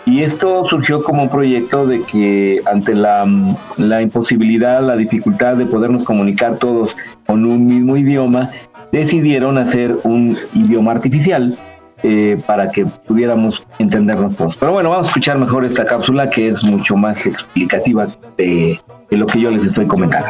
Y 0.06 0.24
esto 0.24 0.66
surgió 0.66 1.04
como 1.04 1.24
un 1.24 1.30
proyecto 1.30 1.86
de 1.86 2.02
que 2.02 2.62
ante 2.66 2.96
la, 2.96 3.28
la 3.76 4.02
imposibilidad, 4.02 4.82
la 4.82 4.96
dificultad 4.96 5.58
de 5.58 5.66
podernos 5.66 6.04
comunicar 6.06 6.58
todos 6.58 6.96
con 7.26 7.44
un 7.44 7.66
mismo 7.66 7.98
idioma, 7.98 8.50
decidieron 8.94 9.58
hacer 9.58 9.98
un 10.04 10.38
idioma 10.54 10.94
artificial 10.94 11.58
eh, 12.04 12.40
para 12.46 12.70
que 12.72 12.86
pudiéramos 12.86 13.68
entendernos 13.80 14.38
todos. 14.38 14.56
Pero 14.56 14.72
bueno, 14.72 14.92
vamos 14.92 15.08
a 15.08 15.10
escuchar 15.10 15.38
mejor 15.40 15.66
esta 15.66 15.84
cápsula 15.84 16.30
que 16.30 16.48
es 16.48 16.64
mucho 16.64 16.96
más 16.96 17.26
explicativa 17.26 18.08
de 18.38 18.80
lo 19.10 19.26
que 19.26 19.42
yo 19.42 19.52
les 19.52 19.66
estoy 19.66 19.88
comentando. 19.88 20.30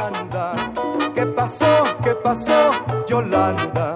¿Qué 1.17 1.25
pasó? 1.25 1.97
¿Qué 2.03 2.11
pasó? 2.11 2.71
Yolanda. 3.07 3.95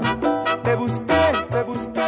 Te 0.63 0.73
busqué, 0.73 1.13
te 1.51 1.61
busqué, 1.61 2.01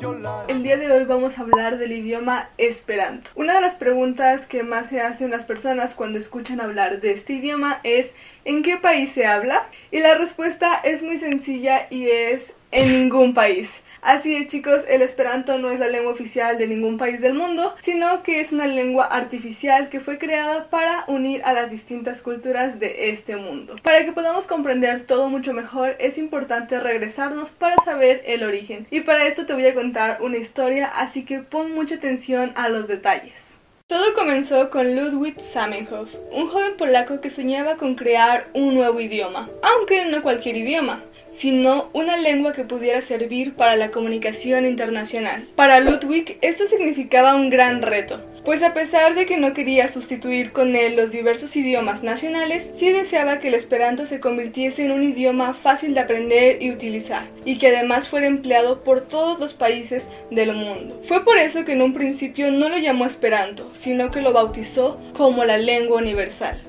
Yolanda. 0.00 0.46
El 0.48 0.62
día 0.62 0.78
de 0.78 0.90
hoy 0.90 1.04
vamos 1.04 1.36
a 1.36 1.42
hablar 1.42 1.76
del 1.76 1.92
idioma 1.92 2.48
Esperanto. 2.56 3.28
Una 3.34 3.56
de 3.56 3.60
las 3.60 3.74
preguntas 3.74 4.46
que 4.46 4.62
más 4.62 4.86
se 4.86 5.02
hacen 5.02 5.32
las 5.32 5.44
personas 5.44 5.94
cuando 5.94 6.18
escuchan 6.18 6.62
hablar 6.62 7.02
de 7.02 7.12
este 7.12 7.34
idioma 7.34 7.80
es 7.82 8.14
¿en 8.46 8.62
qué 8.62 8.78
país 8.78 9.12
se 9.12 9.26
habla? 9.26 9.68
Y 9.90 10.00
la 10.00 10.14
respuesta 10.14 10.76
es 10.82 11.02
muy 11.02 11.18
sencilla 11.18 11.86
y 11.90 12.08
es 12.08 12.54
en 12.70 12.90
ningún 12.90 13.34
país. 13.34 13.82
Así 14.04 14.36
es 14.36 14.48
chicos, 14.48 14.84
el 14.86 15.00
esperanto 15.00 15.56
no 15.56 15.70
es 15.70 15.80
la 15.80 15.88
lengua 15.88 16.12
oficial 16.12 16.58
de 16.58 16.66
ningún 16.66 16.98
país 16.98 17.22
del 17.22 17.32
mundo, 17.32 17.74
sino 17.78 18.22
que 18.22 18.40
es 18.40 18.52
una 18.52 18.66
lengua 18.66 19.06
artificial 19.06 19.88
que 19.88 20.00
fue 20.00 20.18
creada 20.18 20.68
para 20.68 21.04
unir 21.08 21.40
a 21.42 21.54
las 21.54 21.70
distintas 21.70 22.20
culturas 22.20 22.78
de 22.78 23.08
este 23.08 23.36
mundo. 23.36 23.76
Para 23.82 24.04
que 24.04 24.12
podamos 24.12 24.44
comprender 24.44 25.06
todo 25.06 25.30
mucho 25.30 25.54
mejor, 25.54 25.96
es 25.98 26.18
importante 26.18 26.80
regresarnos 26.80 27.48
para 27.48 27.76
saber 27.82 28.20
el 28.26 28.42
origen. 28.42 28.86
Y 28.90 29.00
para 29.00 29.26
esto 29.26 29.46
te 29.46 29.54
voy 29.54 29.66
a 29.66 29.74
contar 29.74 30.18
una 30.20 30.36
historia, 30.36 30.84
así 30.86 31.24
que 31.24 31.38
pon 31.38 31.72
mucha 31.72 31.94
atención 31.94 32.52
a 32.56 32.68
los 32.68 32.86
detalles. 32.88 33.32
Todo 33.86 34.14
comenzó 34.14 34.68
con 34.68 34.96
Ludwig 34.96 35.40
Zamenhof, 35.40 36.10
un 36.30 36.48
joven 36.48 36.76
polaco 36.76 37.20
que 37.20 37.30
soñaba 37.30 37.76
con 37.76 37.94
crear 37.94 38.48
un 38.52 38.74
nuevo 38.74 39.00
idioma, 39.00 39.48
aunque 39.62 40.04
no 40.06 40.22
cualquier 40.22 40.56
idioma, 40.56 41.04
sino 41.34 41.88
una 41.92 42.16
lengua 42.16 42.52
que 42.52 42.64
pudiera 42.64 43.00
servir 43.00 43.54
para 43.54 43.76
la 43.76 43.90
comunicación 43.90 44.66
internacional. 44.66 45.46
Para 45.56 45.80
Ludwig 45.80 46.38
esto 46.40 46.66
significaba 46.66 47.34
un 47.34 47.50
gran 47.50 47.82
reto, 47.82 48.20
pues 48.44 48.62
a 48.62 48.74
pesar 48.74 49.14
de 49.14 49.24
que 49.24 49.38
no 49.38 49.54
quería 49.54 49.88
sustituir 49.88 50.52
con 50.52 50.76
él 50.76 50.96
los 50.96 51.10
diversos 51.10 51.56
idiomas 51.56 52.02
nacionales, 52.02 52.70
sí 52.74 52.92
deseaba 52.92 53.40
que 53.40 53.48
el 53.48 53.54
esperanto 53.54 54.06
se 54.06 54.20
convirtiese 54.20 54.84
en 54.84 54.92
un 54.92 55.02
idioma 55.02 55.54
fácil 55.54 55.94
de 55.94 56.00
aprender 56.00 56.62
y 56.62 56.70
utilizar, 56.70 57.24
y 57.44 57.58
que 57.58 57.68
además 57.68 58.08
fuera 58.08 58.26
empleado 58.26 58.84
por 58.84 59.00
todos 59.00 59.40
los 59.40 59.54
países 59.54 60.08
del 60.30 60.52
mundo. 60.52 61.00
Fue 61.04 61.24
por 61.24 61.38
eso 61.38 61.64
que 61.64 61.72
en 61.72 61.82
un 61.82 61.94
principio 61.94 62.50
no 62.50 62.68
lo 62.68 62.76
llamó 62.76 63.06
esperanto, 63.06 63.70
sino 63.74 64.10
que 64.10 64.20
lo 64.20 64.32
bautizó 64.32 65.00
como 65.16 65.44
la 65.44 65.56
lengua 65.56 65.98
universal. 65.98 66.60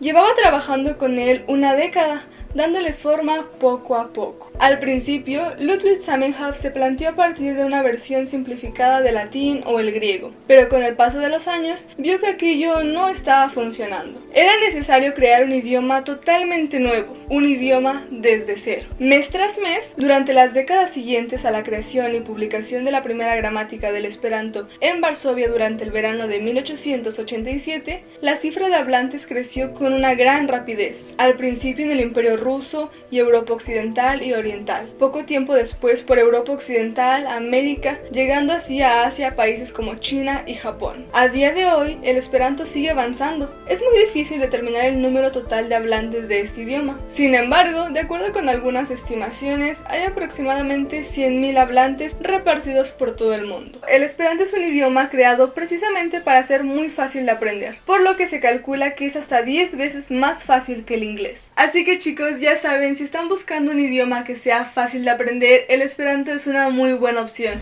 Llevaba 0.00 0.34
trabajando 0.34 0.96
con 0.96 1.18
él 1.18 1.44
una 1.46 1.74
década, 1.74 2.24
dándole 2.54 2.92
forma 2.92 3.50
poco 3.58 3.96
a 3.96 4.12
poco. 4.12 4.49
Al 4.60 4.78
principio, 4.78 5.54
Ludwig 5.58 6.02
Zamenhof 6.02 6.58
se 6.58 6.70
planteó 6.70 7.08
a 7.08 7.16
partir 7.16 7.54
de 7.54 7.64
una 7.64 7.80
versión 7.80 8.26
simplificada 8.26 9.00
del 9.00 9.14
latín 9.14 9.62
o 9.64 9.80
el 9.80 9.90
griego, 9.90 10.34
pero 10.46 10.68
con 10.68 10.82
el 10.82 10.96
paso 10.96 11.18
de 11.18 11.30
los 11.30 11.48
años 11.48 11.82
vio 11.96 12.20
que 12.20 12.26
aquello 12.26 12.84
no 12.84 13.08
estaba 13.08 13.48
funcionando. 13.48 14.20
Era 14.34 14.52
necesario 14.60 15.14
crear 15.14 15.44
un 15.44 15.52
idioma 15.52 16.04
totalmente 16.04 16.78
nuevo, 16.78 17.16
un 17.30 17.48
idioma 17.48 18.06
desde 18.10 18.58
cero. 18.58 18.86
Mes 18.98 19.30
tras 19.30 19.56
mes, 19.56 19.94
durante 19.96 20.34
las 20.34 20.52
décadas 20.52 20.90
siguientes 20.90 21.46
a 21.46 21.52
la 21.52 21.62
creación 21.62 22.14
y 22.14 22.20
publicación 22.20 22.84
de 22.84 22.90
la 22.90 23.02
primera 23.02 23.36
gramática 23.36 23.92
del 23.92 24.04
Esperanto 24.04 24.68
en 24.82 25.00
Varsovia 25.00 25.48
durante 25.48 25.84
el 25.84 25.90
verano 25.90 26.28
de 26.28 26.38
1887, 26.38 28.04
la 28.20 28.36
cifra 28.36 28.68
de 28.68 28.74
hablantes 28.74 29.26
creció 29.26 29.72
con 29.72 29.94
una 29.94 30.14
gran 30.14 30.48
rapidez, 30.48 31.14
al 31.16 31.38
principio 31.38 31.86
en 31.86 31.92
el 31.92 32.00
Imperio 32.00 32.36
ruso 32.36 32.90
y 33.10 33.20
Europa 33.20 33.54
Occidental 33.54 34.22
y 34.22 34.34
Oriental, 34.34 34.49
poco 34.98 35.24
tiempo 35.24 35.54
después 35.54 36.02
por 36.02 36.18
Europa 36.18 36.52
Occidental, 36.52 37.26
América, 37.26 37.98
llegando 38.10 38.52
así 38.52 38.82
a 38.82 39.04
Asia, 39.04 39.36
países 39.36 39.72
como 39.72 39.96
China 39.96 40.42
y 40.46 40.54
Japón. 40.54 41.06
A 41.12 41.28
día 41.28 41.52
de 41.52 41.66
hoy, 41.66 41.98
el 42.02 42.16
esperanto 42.16 42.66
sigue 42.66 42.90
avanzando. 42.90 43.52
Es 43.68 43.80
muy 43.82 44.06
difícil 44.06 44.40
determinar 44.40 44.86
el 44.86 45.00
número 45.00 45.30
total 45.30 45.68
de 45.68 45.76
hablantes 45.76 46.28
de 46.28 46.40
este 46.40 46.62
idioma. 46.62 46.98
Sin 47.08 47.34
embargo, 47.34 47.90
de 47.90 48.00
acuerdo 48.00 48.32
con 48.32 48.48
algunas 48.48 48.90
estimaciones, 48.90 49.80
hay 49.86 50.04
aproximadamente 50.04 51.04
100.000 51.04 51.58
hablantes 51.58 52.16
repartidos 52.20 52.90
por 52.90 53.16
todo 53.16 53.34
el 53.34 53.46
mundo. 53.46 53.80
El 53.88 54.02
esperanto 54.02 54.44
es 54.44 54.52
un 54.52 54.64
idioma 54.64 55.10
creado 55.10 55.54
precisamente 55.54 56.20
para 56.20 56.42
ser 56.42 56.64
muy 56.64 56.88
fácil 56.88 57.26
de 57.26 57.32
aprender, 57.32 57.76
por 57.86 58.00
lo 58.00 58.16
que 58.16 58.28
se 58.28 58.40
calcula 58.40 58.94
que 58.94 59.06
es 59.06 59.16
hasta 59.16 59.42
10 59.42 59.76
veces 59.76 60.10
más 60.10 60.44
fácil 60.44 60.84
que 60.84 60.94
el 60.94 61.04
inglés. 61.04 61.52
Así 61.56 61.84
que 61.84 61.98
chicos, 61.98 62.40
ya 62.40 62.56
saben, 62.56 62.96
si 62.96 63.04
están 63.04 63.28
buscando 63.28 63.70
un 63.70 63.80
idioma 63.80 64.24
que 64.24 64.36
sea 64.42 64.66
fácil 64.66 65.04
de 65.04 65.10
aprender, 65.10 65.66
el 65.68 65.82
esperanto 65.82 66.32
es 66.32 66.46
una 66.46 66.70
muy 66.70 66.92
buena 66.94 67.20
opción. 67.20 67.60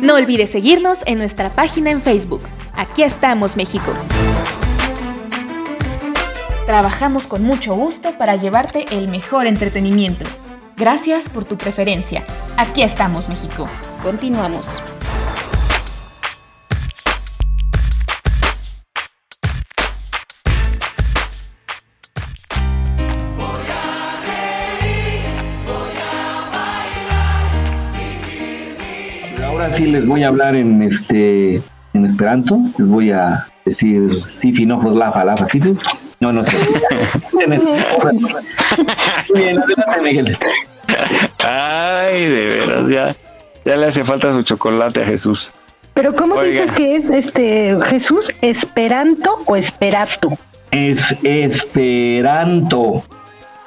No 0.00 0.14
olvides 0.14 0.50
seguirnos 0.50 1.00
en 1.06 1.18
nuestra 1.18 1.50
página 1.50 1.90
en 1.90 2.00
Facebook. 2.00 2.42
Aquí 2.74 3.02
estamos, 3.02 3.56
México. 3.56 3.92
Trabajamos 6.66 7.26
con 7.26 7.42
mucho 7.42 7.74
gusto 7.74 8.12
para 8.18 8.36
llevarte 8.36 8.86
el 8.90 9.08
mejor 9.08 9.46
entretenimiento. 9.46 10.24
Gracias 10.76 11.28
por 11.28 11.44
tu 11.44 11.56
preferencia. 11.56 12.24
Aquí 12.56 12.82
estamos, 12.82 13.28
México. 13.28 13.66
Continuamos. 14.02 14.80
Sí 29.76 29.86
les 29.86 30.06
voy 30.06 30.22
a 30.24 30.28
hablar 30.28 30.56
en 30.56 30.82
este 30.82 31.60
en 31.92 32.04
esperanto, 32.04 32.58
les 32.78 32.88
voy 32.88 33.10
a 33.10 33.46
decir 33.64 34.22
si 34.38 34.52
finojos 34.52 34.94
la 34.94 35.24
lafa, 35.24 35.46
¿sí? 35.48 35.60
No, 36.20 36.32
no 36.32 36.44
sé. 36.44 36.56
Muy 37.32 37.46
bien, 39.34 39.58
adelante, 39.58 40.00
Miguel. 40.02 40.38
Ay, 41.44 42.26
de 42.26 42.46
veras, 42.46 42.88
ya, 42.88 43.14
ya 43.64 43.76
le 43.76 43.86
hace 43.86 44.04
falta 44.04 44.32
su 44.32 44.42
chocolate 44.42 45.02
a 45.02 45.06
Jesús. 45.06 45.52
Pero 45.94 46.14
¿cómo 46.14 46.34
Oiga. 46.34 46.62
dices 46.62 46.72
que 46.72 46.96
es 46.96 47.10
este 47.10 47.76
Jesús 47.86 48.30
Esperanto 48.42 49.38
o 49.46 49.56
Esperato? 49.56 50.32
Es 50.70 51.16
esperanto. 51.22 53.02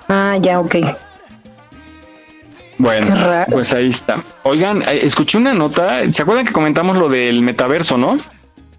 Ah, 0.08 0.38
ya, 0.40 0.60
ok. 0.60 0.76
Bueno, 2.80 3.14
pues 3.52 3.74
ahí 3.74 3.90
está. 3.90 4.24
Oigan, 4.44 4.82
eh, 4.84 5.02
escuché 5.04 5.38
una 5.38 5.54
nota, 5.54 6.10
¿se 6.12 6.22
acuerdan 6.22 6.46
que 6.46 6.54
comentamos 6.54 6.98
lo 6.98 7.10
del 7.10 7.42
metaverso, 7.42 7.98
no? 7.98 8.18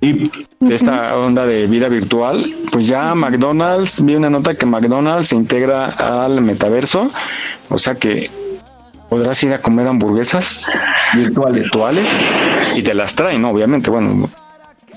Y 0.01 0.31
de 0.59 0.75
esta 0.75 1.19
onda 1.19 1.45
de 1.45 1.67
vida 1.67 1.89
virtual, 1.89 2.55
pues 2.73 2.87
ya 2.87 3.15
McDonald's, 3.15 4.03
vi 4.03 4.15
una 4.15 4.31
nota 4.31 4.55
que 4.55 4.65
McDonald's 4.65 5.29
se 5.29 5.37
integra 5.37 5.91
al 5.91 6.41
metaverso, 6.41 7.11
o 7.69 7.77
sea 7.77 7.95
que 7.95 8.31
podrás 9.11 9.43
ir 9.45 9.53
a 9.53 9.61
comer 9.61 9.89
hamburguesas 9.89 10.73
virtuales, 11.15 11.65
virtuales 11.65 12.09
y 12.79 12.83
te 12.83 12.95
las 12.95 13.15
traen, 13.15 13.43
¿no? 13.43 13.51
Obviamente, 13.51 13.91
bueno, 13.91 14.31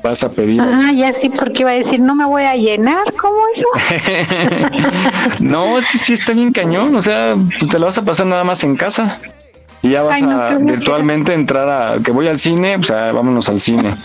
vas 0.04 0.24
a 0.24 0.30
pedir 0.30 0.62
Ah, 0.62 0.92
ya 0.92 1.14
sí, 1.14 1.30
porque 1.30 1.64
iba 1.64 1.72
a 1.72 1.76
decir, 1.76 2.00
no 2.00 2.16
me 2.16 2.26
voy 2.26 2.44
a 2.44 2.56
llenar, 2.56 3.04
¿cómo 3.20 3.38
eso? 3.54 3.68
no, 5.40 5.78
es 5.78 5.86
que 5.88 5.98
sí 5.98 6.14
está 6.14 6.34
bien 6.34 6.52
cañón, 6.52 6.94
o 6.96 7.02
sea, 7.02 7.36
pues 7.60 7.72
te 7.72 7.80
la 7.80 7.88
vas 7.88 7.98
a 7.98 8.04
pasar 8.04 8.28
nada 8.28 8.44
más 8.44 8.64
en 8.64 8.76
casa. 8.76 9.18
Y 9.82 9.90
ya 9.90 10.02
vas 10.02 10.16
Ay, 10.16 10.22
no, 10.22 10.40
a 10.40 10.56
virtualmente 10.56 11.34
entrar 11.34 11.70
a 11.70 12.02
que 12.02 12.12
voy 12.12 12.28
al 12.28 12.40
cine, 12.40 12.78
o 12.78 12.84
sea, 12.84 13.12
vámonos 13.12 13.50
al 13.50 13.60
cine. 13.60 13.96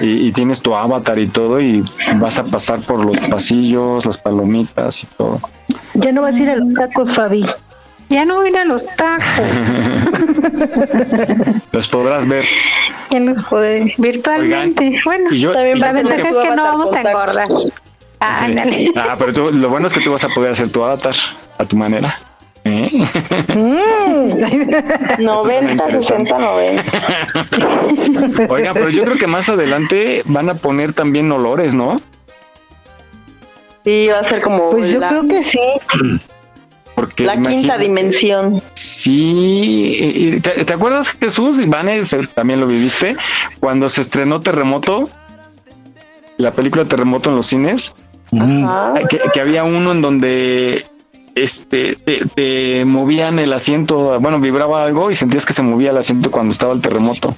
Y, 0.00 0.28
y 0.28 0.32
tienes 0.32 0.62
tu 0.62 0.74
avatar 0.74 1.18
y 1.18 1.26
todo, 1.26 1.60
y 1.60 1.84
vas 2.16 2.38
a 2.38 2.44
pasar 2.44 2.80
por 2.80 3.04
los 3.04 3.18
pasillos, 3.28 4.06
las 4.06 4.16
palomitas 4.16 5.04
y 5.04 5.06
todo. 5.06 5.40
Ya 5.94 6.12
no 6.12 6.22
vas 6.22 6.36
a 6.36 6.42
ir 6.42 6.48
a 6.48 6.56
los 6.56 6.72
tacos, 6.72 7.12
Fabi. 7.12 7.44
Ya 8.10 8.24
no 8.24 8.36
voy 8.36 8.46
a 8.46 8.50
ir 8.50 8.56
a 8.56 8.64
los 8.64 8.86
tacos, 8.96 9.24
Los 11.72 11.88
podrás 11.88 12.26
ver. 12.26 12.44
ya 13.10 13.20
los 13.20 13.42
podré 13.44 13.94
virtualmente. 13.98 14.98
bueno, 15.04 15.30
yo- 15.30 15.52
también 15.52 15.78
la 15.78 15.92
ventaja 15.92 16.22
que- 16.22 16.28
es 16.28 16.38
que 16.38 16.50
no 16.50 16.62
vamos 16.64 16.92
a 16.94 17.00
engordar. 17.02 17.48
Ándale. 18.20 18.90
Ah, 18.96 19.14
pero 19.18 19.32
tú, 19.32 19.50
lo 19.52 19.68
bueno 19.68 19.86
es 19.86 19.92
que 19.92 20.00
tú 20.00 20.10
vas 20.12 20.24
a 20.24 20.28
poder 20.30 20.52
hacer 20.52 20.70
tu 20.72 20.82
avatar 20.82 21.14
a 21.58 21.64
tu 21.64 21.76
manera. 21.76 22.18
¿Eh? 22.64 22.90
Mm. 23.54 25.22
90, 25.22 25.90
60, 25.90 26.38
90. 26.38 26.82
Oiga, 28.48 28.74
pero 28.74 28.88
yo 28.90 29.04
creo 29.04 29.16
que 29.18 29.26
más 29.26 29.48
adelante 29.48 30.22
van 30.26 30.48
a 30.50 30.54
poner 30.54 30.92
también 30.92 31.30
olores, 31.30 31.74
¿no? 31.74 32.00
Sí, 33.84 34.08
va 34.12 34.18
a 34.20 34.28
ser 34.28 34.40
como. 34.42 34.70
Pues 34.70 34.90
yo 34.90 34.98
creo 34.98 35.26
que 35.28 35.42
sí. 35.44 35.60
Porque 36.98 37.24
la 37.24 37.40
quinta 37.40 37.78
dimensión. 37.78 38.60
Sí, 38.74 40.40
¿te, 40.42 40.64
te 40.64 40.72
acuerdas 40.72 41.10
Jesús? 41.10 41.60
Iván, 41.60 41.88
también 42.34 42.58
lo 42.58 42.66
viviste, 42.66 43.16
cuando 43.60 43.88
se 43.88 44.00
estrenó 44.00 44.40
Terremoto, 44.40 45.08
la 46.38 46.50
película 46.50 46.86
Terremoto 46.86 47.30
en 47.30 47.36
los 47.36 47.46
cines, 47.46 47.94
que, 49.08 49.20
que 49.32 49.40
había 49.40 49.62
uno 49.62 49.92
en 49.92 50.02
donde 50.02 50.84
este 51.36 51.94
te, 51.94 52.26
te 52.34 52.84
movían 52.84 53.38
el 53.38 53.52
asiento, 53.52 54.18
bueno, 54.18 54.40
vibraba 54.40 54.84
algo 54.84 55.12
y 55.12 55.14
sentías 55.14 55.46
que 55.46 55.52
se 55.52 55.62
movía 55.62 55.90
el 55.90 55.98
asiento 55.98 56.32
cuando 56.32 56.50
estaba 56.50 56.72
el 56.72 56.80
terremoto. 56.80 57.32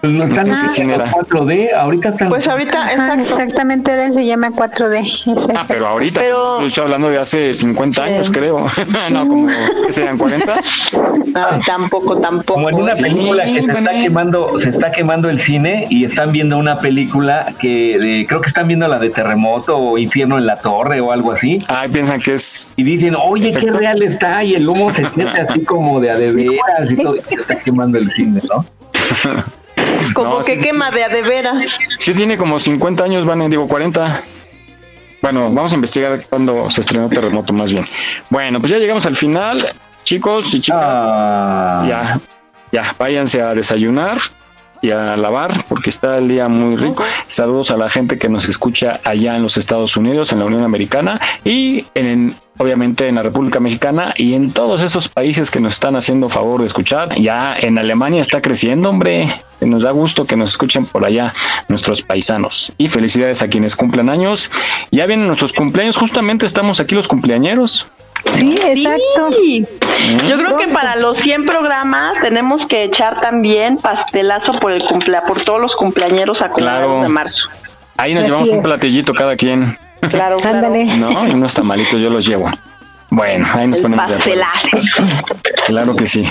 Pues 0.00 0.12
están 0.14 0.48
No 0.48 0.62
qué 0.62 0.68
cine 0.68 0.94
era. 0.94 1.10
4D, 1.10 1.72
ahorita 1.74 2.08
están. 2.10 2.28
Pues 2.28 2.46
ahorita, 2.46 2.82
Ajá, 2.84 2.92
exacto. 2.92 3.20
exactamente, 3.22 3.90
ahora 3.90 4.12
se 4.12 4.24
llama 4.26 4.50
4D. 4.50 5.52
Ah, 5.56 5.64
pero 5.66 5.86
ahorita, 5.88 6.20
Pero- 6.20 6.60
yo 6.60 6.66
estoy 6.66 6.84
hablando 6.84 7.08
de 7.08 7.18
hace 7.18 7.54
50 7.54 8.02
años, 8.04 8.30
creo. 8.30 8.66
no, 9.10 9.28
como 9.28 9.46
que 9.86 9.92
sean 9.92 10.18
40. 10.18 10.52
Ah, 11.34 11.58
tampoco, 11.66 12.16
tampoco. 12.18 12.54
Como 12.54 12.68
en 12.68 12.74
una 12.76 12.94
Sí, 12.94 13.02
película 13.02 13.44
que 13.44 13.62
se 13.62 13.72
está 13.72 13.90
quemando, 13.92 14.58
se 14.58 14.68
está 14.70 14.90
quemando 14.92 15.28
el 15.30 15.40
cine 15.40 15.86
y 15.90 16.04
están 16.04 16.32
viendo 16.32 16.58
una 16.58 16.78
película 16.78 17.52
que 17.58 17.98
de- 17.98 18.26
creo 18.28 18.40
que 18.40 18.48
están 18.48 18.68
viendo 18.68 18.86
la 18.88 18.98
de 18.98 19.10
Terremoto 19.10 19.76
o 19.78 19.98
Infierno 19.98 20.38
en 20.38 20.46
la 20.46 20.56
Torre 20.56 21.00
o 21.00 21.10
algo 21.12 21.32
así. 21.32 21.64
Ay, 21.68 21.88
piensan 21.88 22.20
que 22.20 22.34
es 22.34 22.72
Y 22.76 22.82
dicen, 22.84 23.14
oye, 23.20 23.50
qué 23.52 23.58
Efecto. 23.58 23.78
real 23.78 24.02
está, 24.02 24.44
y 24.44 24.54
el 24.54 24.68
humo 24.68 24.92
se 24.92 25.04
siente 25.12 25.40
así 25.40 25.64
como 25.64 26.00
de 26.00 26.10
a 26.10 26.16
de 26.16 26.32
veras 26.32 26.90
y 26.90 26.96
todo, 26.96 27.16
y 27.16 27.20
se 27.20 27.34
está 27.34 27.56
quemando 27.56 27.98
el 27.98 28.10
cine, 28.10 28.40
¿no? 28.52 28.64
Como 30.14 30.30
No, 30.30 30.38
que 30.38 30.54
sí, 30.54 30.58
quema 30.58 30.90
de 30.90 31.04
a 31.04 31.08
de 31.08 31.22
veras. 31.22 31.76
Sí 31.98 32.14
tiene 32.14 32.36
como 32.36 32.58
50 32.58 33.04
años, 33.04 33.24
van, 33.24 33.48
digo 33.50 33.66
40. 33.66 34.22
Bueno, 35.22 35.50
vamos 35.50 35.72
a 35.72 35.74
investigar 35.74 36.22
cuándo 36.28 36.68
se 36.70 36.82
estrenó 36.82 37.08
Terremoto 37.08 37.52
más 37.52 37.72
bien. 37.72 37.86
Bueno, 38.30 38.60
pues 38.60 38.70
ya 38.70 38.78
llegamos 38.78 39.06
al 39.06 39.16
final, 39.16 39.66
chicos 40.04 40.54
y 40.54 40.60
chicas. 40.60 40.80
Ah, 40.82 41.84
Ya, 41.88 42.20
ya, 42.70 42.94
váyanse 42.98 43.40
a 43.40 43.54
desayunar 43.54 44.18
y 44.82 44.90
a 44.90 45.16
lavar 45.16 45.64
porque 45.68 45.90
está 45.90 46.18
el 46.18 46.28
día 46.28 46.48
muy 46.48 46.76
rico. 46.76 47.04
Saludos 47.26 47.70
a 47.70 47.76
la 47.76 47.88
gente 47.88 48.18
que 48.18 48.28
nos 48.28 48.48
escucha 48.48 49.00
allá 49.04 49.36
en 49.36 49.42
los 49.42 49.56
Estados 49.56 49.96
Unidos, 49.96 50.32
en 50.32 50.38
la 50.40 50.44
Unión 50.44 50.64
Americana 50.64 51.20
y 51.44 51.86
en, 51.94 52.34
obviamente 52.58 53.08
en 53.08 53.16
la 53.16 53.22
República 53.22 53.60
Mexicana 53.60 54.12
y 54.16 54.34
en 54.34 54.52
todos 54.52 54.82
esos 54.82 55.08
países 55.08 55.50
que 55.50 55.60
nos 55.60 55.74
están 55.74 55.96
haciendo 55.96 56.28
favor 56.28 56.60
de 56.60 56.66
escuchar. 56.66 57.14
Ya 57.20 57.56
en 57.58 57.78
Alemania 57.78 58.20
está 58.20 58.40
creciendo, 58.40 58.90
hombre. 58.90 59.32
Nos 59.60 59.82
da 59.82 59.90
gusto 59.90 60.26
que 60.26 60.36
nos 60.36 60.50
escuchen 60.50 60.84
por 60.86 61.04
allá 61.04 61.32
nuestros 61.68 62.02
paisanos. 62.02 62.72
Y 62.78 62.88
felicidades 62.88 63.42
a 63.42 63.48
quienes 63.48 63.76
cumplan 63.76 64.10
años. 64.10 64.50
Ya 64.90 65.06
vienen 65.06 65.26
nuestros 65.26 65.52
cumpleaños, 65.52 65.96
justamente 65.96 66.46
estamos 66.46 66.80
aquí 66.80 66.94
los 66.94 67.08
cumpleañeros. 67.08 67.86
Sí, 68.32 68.58
exacto. 68.62 69.30
Sí. 69.38 69.66
Yo 70.28 70.38
creo 70.38 70.56
que 70.58 70.68
para 70.68 70.96
los 70.96 71.18
100 71.18 71.44
programas 71.46 72.20
tenemos 72.20 72.66
que 72.66 72.84
echar 72.84 73.20
también 73.20 73.76
pastelazo 73.78 74.52
por 74.54 74.72
el 74.72 74.82
cumplea, 74.84 75.22
por 75.22 75.42
todos 75.42 75.60
los 75.60 75.74
cumpleañeros 75.76 76.42
acumulados 76.42 76.86
Claro. 76.86 77.02
de 77.02 77.08
marzo. 77.08 77.48
Ahí 77.96 78.12
nos 78.12 78.22
Así 78.22 78.30
llevamos 78.30 78.50
un 78.50 78.60
platillito 78.60 79.14
cada 79.14 79.36
quien. 79.36 79.76
Claro, 80.10 80.36
claro. 80.36 80.58
Ándale. 80.58 80.84
¿no? 80.84 81.26
Y 81.26 81.30
unos 81.32 81.54
tamalitos 81.54 82.00
yo 82.00 82.10
los 82.10 82.26
llevo. 82.26 82.50
Bueno, 83.08 83.46
ahí 83.54 83.68
nos 83.68 83.78
El 83.78 83.82
ponemos 83.84 84.08
de 84.08 84.16
acuerdo. 84.16 84.42
pastelazo. 84.42 85.24
Claro 85.66 85.94
que 85.96 86.06
sí. 86.06 86.24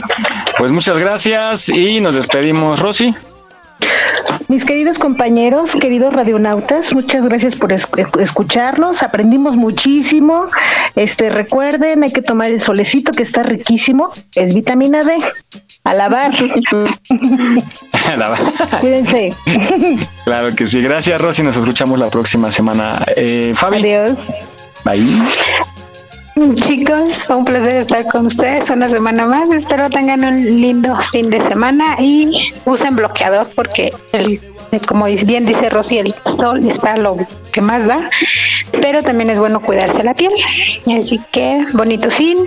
Pues 0.57 0.71
muchas 0.71 0.97
gracias 0.97 1.69
y 1.69 1.99
nos 2.01 2.15
despedimos, 2.15 2.79
Rosy. 2.79 3.15
Mis 4.47 4.63
queridos 4.65 4.99
compañeros, 4.99 5.75
queridos 5.75 6.13
radionautas, 6.13 6.93
muchas 6.93 7.25
gracias 7.25 7.55
por 7.55 7.73
es- 7.73 7.87
escucharnos. 8.19 9.01
Aprendimos 9.03 9.55
muchísimo. 9.55 10.45
Este, 10.95 11.29
recuerden, 11.29 12.03
hay 12.03 12.11
que 12.11 12.21
tomar 12.21 12.51
el 12.51 12.61
solecito 12.61 13.11
que 13.11 13.23
está 13.23 13.43
riquísimo. 13.43 14.11
Es 14.35 14.53
vitamina 14.53 15.03
D. 15.03 15.17
A 15.83 15.93
lavar. 15.93 16.31
La- 18.17 18.79
Cuídense. 18.79 19.33
claro 20.25 20.55
que 20.55 20.65
sí. 20.67 20.81
Gracias, 20.81 21.19
Rosy. 21.21 21.43
Nos 21.43 21.57
escuchamos 21.57 21.97
la 21.99 22.09
próxima 22.09 22.51
semana. 22.51 23.03
Eh, 23.15 23.51
Fabi. 23.55 23.77
Adiós. 23.77 24.27
Bye. 24.83 25.21
Chicos, 26.55 27.29
un 27.29 27.45
placer 27.45 27.77
estar 27.77 28.05
con 28.07 28.25
ustedes 28.25 28.69
una 28.69 28.89
semana 28.89 29.25
más. 29.25 29.49
Espero 29.51 29.89
tengan 29.89 30.25
un 30.25 30.43
lindo 30.43 30.95
fin 31.11 31.27
de 31.27 31.41
semana 31.41 31.95
y 31.99 32.51
usen 32.65 32.95
bloqueador 32.95 33.49
porque 33.55 33.93
el 34.11 34.41
como 34.87 35.05
bien 35.05 35.45
dice 35.45 35.69
Rosy, 35.69 35.99
el 35.99 36.13
sol 36.37 36.67
está 36.67 36.97
lo 36.97 37.17
que 37.51 37.61
más 37.61 37.85
da, 37.85 38.09
pero 38.81 39.01
también 39.03 39.29
es 39.29 39.39
bueno 39.39 39.61
cuidarse 39.61 40.03
la 40.03 40.13
piel. 40.13 40.31
Así 40.99 41.21
que 41.31 41.65
bonito 41.73 42.11
fin. 42.11 42.37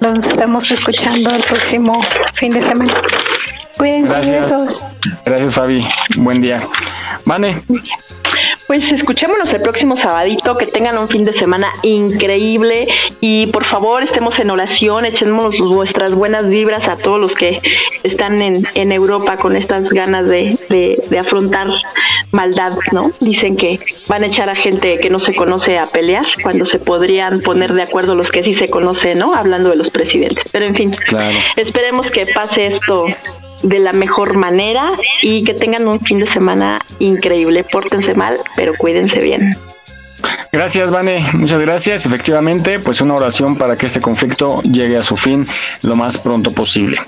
Nos 0.00 0.26
estamos 0.26 0.70
escuchando 0.70 1.30
el 1.30 1.42
próximo 1.44 2.00
fin 2.34 2.52
de 2.52 2.62
semana. 2.62 3.00
Cuídense, 3.76 4.14
Gracias. 4.14 4.50
besos. 4.50 4.84
Gracias, 5.24 5.54
Fabi. 5.54 5.86
Buen 6.16 6.40
día. 6.42 6.60
Vane. 7.24 7.62
Pues 8.70 8.92
escuchémonos 8.92 9.52
el 9.52 9.62
próximo 9.62 9.96
sabadito, 9.96 10.56
que 10.56 10.64
tengan 10.64 10.96
un 10.96 11.08
fin 11.08 11.24
de 11.24 11.32
semana 11.32 11.72
increíble 11.82 12.86
y 13.20 13.48
por 13.48 13.64
favor 13.64 14.04
estemos 14.04 14.38
en 14.38 14.48
oración, 14.48 15.04
echémonos 15.04 15.58
nuestras 15.58 16.14
buenas 16.14 16.48
vibras 16.48 16.86
a 16.86 16.94
todos 16.96 17.18
los 17.18 17.34
que 17.34 17.60
están 18.04 18.40
en, 18.40 18.64
en 18.76 18.92
Europa 18.92 19.38
con 19.38 19.56
estas 19.56 19.88
ganas 19.90 20.28
de, 20.28 20.56
de, 20.68 21.02
de 21.10 21.18
afrontar 21.18 21.66
maldad, 22.30 22.74
¿no? 22.92 23.10
Dicen 23.18 23.56
que 23.56 23.80
van 24.06 24.22
a 24.22 24.26
echar 24.26 24.48
a 24.48 24.54
gente 24.54 25.00
que 25.00 25.10
no 25.10 25.18
se 25.18 25.34
conoce 25.34 25.76
a 25.76 25.86
pelear 25.86 26.26
cuando 26.40 26.64
se 26.64 26.78
podrían 26.78 27.40
poner 27.40 27.72
de 27.74 27.82
acuerdo 27.82 28.14
los 28.14 28.30
que 28.30 28.44
sí 28.44 28.54
se 28.54 28.68
conocen, 28.70 29.18
¿no? 29.18 29.34
Hablando 29.34 29.70
de 29.70 29.76
los 29.78 29.90
presidentes. 29.90 30.44
Pero 30.52 30.64
en 30.66 30.76
fin, 30.76 30.90
Claro. 31.08 31.36
esperemos 31.56 32.08
que 32.12 32.24
pase 32.24 32.66
esto 32.68 33.06
de 33.62 33.78
la 33.78 33.92
mejor 33.92 34.34
manera 34.34 34.90
y 35.22 35.44
que 35.44 35.54
tengan 35.54 35.86
un 35.86 36.00
fin 36.00 36.18
de 36.18 36.28
semana 36.28 36.80
increíble. 36.98 37.64
Pórtense 37.64 38.14
mal, 38.14 38.38
pero 38.56 38.74
cuídense 38.74 39.20
bien. 39.20 39.56
Gracias, 40.52 40.90
Vane. 40.90 41.26
Muchas 41.32 41.60
gracias. 41.60 42.06
Efectivamente, 42.06 42.80
pues 42.80 43.00
una 43.00 43.14
oración 43.14 43.56
para 43.56 43.76
que 43.76 43.86
este 43.86 44.00
conflicto 44.00 44.60
llegue 44.62 44.98
a 44.98 45.02
su 45.02 45.16
fin 45.16 45.46
lo 45.82 45.96
más 45.96 46.18
pronto 46.18 46.52
posible. 46.52 46.98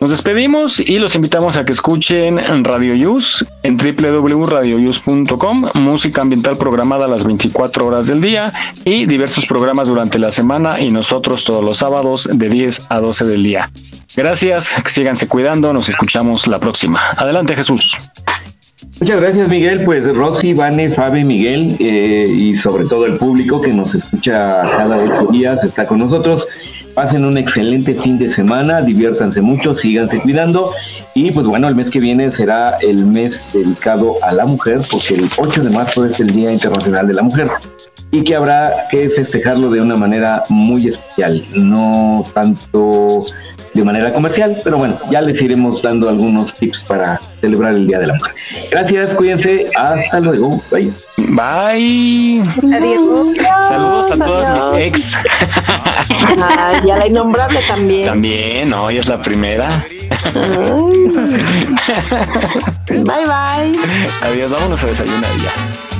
Nos 0.00 0.10
despedimos 0.10 0.80
y 0.80 0.98
los 0.98 1.14
invitamos 1.14 1.58
a 1.58 1.66
que 1.66 1.72
escuchen 1.72 2.38
Radio 2.64 2.94
Yus 2.94 3.44
en 3.62 3.76
www.radioyus.com, 3.76 5.66
música 5.74 6.22
ambiental 6.22 6.56
programada 6.56 7.04
a 7.04 7.08
las 7.08 7.24
24 7.24 7.86
horas 7.86 8.06
del 8.06 8.22
día 8.22 8.50
y 8.86 9.04
diversos 9.04 9.44
programas 9.44 9.88
durante 9.88 10.18
la 10.18 10.30
semana 10.30 10.80
y 10.80 10.90
nosotros 10.90 11.44
todos 11.44 11.62
los 11.62 11.76
sábados 11.76 12.26
de 12.32 12.48
10 12.48 12.86
a 12.88 12.98
12 12.98 13.26
del 13.26 13.42
día. 13.42 13.70
Gracias, 14.16 14.74
síganse 14.86 15.28
cuidando, 15.28 15.74
nos 15.74 15.90
escuchamos 15.90 16.46
la 16.46 16.58
próxima. 16.58 17.00
Adelante 17.18 17.54
Jesús. 17.54 17.94
Muchas 19.00 19.20
gracias, 19.20 19.48
Miguel. 19.48 19.84
Pues 19.84 20.10
Rosy, 20.14 20.54
Vane, 20.54 20.88
Fabi, 20.88 21.24
Miguel 21.24 21.76
eh, 21.78 22.26
y 22.34 22.54
sobre 22.54 22.86
todo 22.86 23.04
el 23.04 23.18
público 23.18 23.60
que 23.60 23.74
nos 23.74 23.94
escucha 23.94 24.62
cada 24.62 24.96
ocho 24.96 25.30
días 25.30 25.62
está 25.62 25.86
con 25.86 25.98
nosotros. 25.98 26.46
Pasen 26.94 27.24
un 27.24 27.38
excelente 27.38 27.94
fin 27.94 28.18
de 28.18 28.28
semana, 28.28 28.82
diviértanse 28.82 29.40
mucho, 29.40 29.76
síganse 29.76 30.18
cuidando. 30.20 30.72
Y 31.14 31.32
pues 31.32 31.46
bueno, 31.46 31.68
el 31.68 31.74
mes 31.74 31.90
que 31.90 31.98
viene 31.98 32.30
será 32.30 32.76
el 32.80 33.04
mes 33.04 33.52
dedicado 33.52 34.16
a 34.22 34.32
la 34.32 34.46
mujer, 34.46 34.80
porque 34.90 35.14
el 35.14 35.28
8 35.36 35.64
de 35.64 35.70
marzo 35.70 36.06
es 36.06 36.20
el 36.20 36.30
Día 36.30 36.52
Internacional 36.52 37.06
de 37.08 37.14
la 37.14 37.22
Mujer. 37.22 37.48
Y 38.12 38.22
que 38.24 38.34
habrá 38.34 38.88
que 38.90 39.08
festejarlo 39.10 39.70
de 39.70 39.80
una 39.80 39.96
manera 39.96 40.44
muy 40.48 40.88
especial, 40.88 41.44
no 41.54 42.24
tanto 42.34 43.24
de 43.74 43.84
manera 43.84 44.12
comercial, 44.12 44.60
pero 44.64 44.78
bueno, 44.78 44.98
ya 45.10 45.20
les 45.20 45.40
iremos 45.40 45.80
dando 45.80 46.08
algunos 46.08 46.52
tips 46.54 46.82
para 46.84 47.20
celebrar 47.40 47.72
el 47.74 47.86
Día 47.86 48.00
de 48.00 48.08
la 48.08 48.14
Mujer. 48.14 48.34
Gracias, 48.70 49.14
cuídense, 49.14 49.68
hasta 49.76 50.20
luego, 50.20 50.60
bye. 50.70 50.92
Bye. 51.16 52.42
Adiós. 52.74 53.36
Saludos 53.68 54.12
a 54.12 54.16
todas 54.16 54.72
mis 54.74 54.80
ex. 54.80 55.18
Ah, 56.42 56.80
y 56.84 56.90
a 56.90 56.96
la 56.96 57.06
innombrable 57.06 57.60
también. 57.68 58.06
También, 58.06 58.72
hoy 58.72 58.98
es 58.98 59.06
la 59.06 59.22
primera. 59.22 59.84
Bye 63.04 63.26
bye. 63.26 63.78
Adiós, 64.22 64.50
vámonos 64.50 64.82
a 64.84 64.86
desayunar 64.86 65.36
ya. 65.38 65.99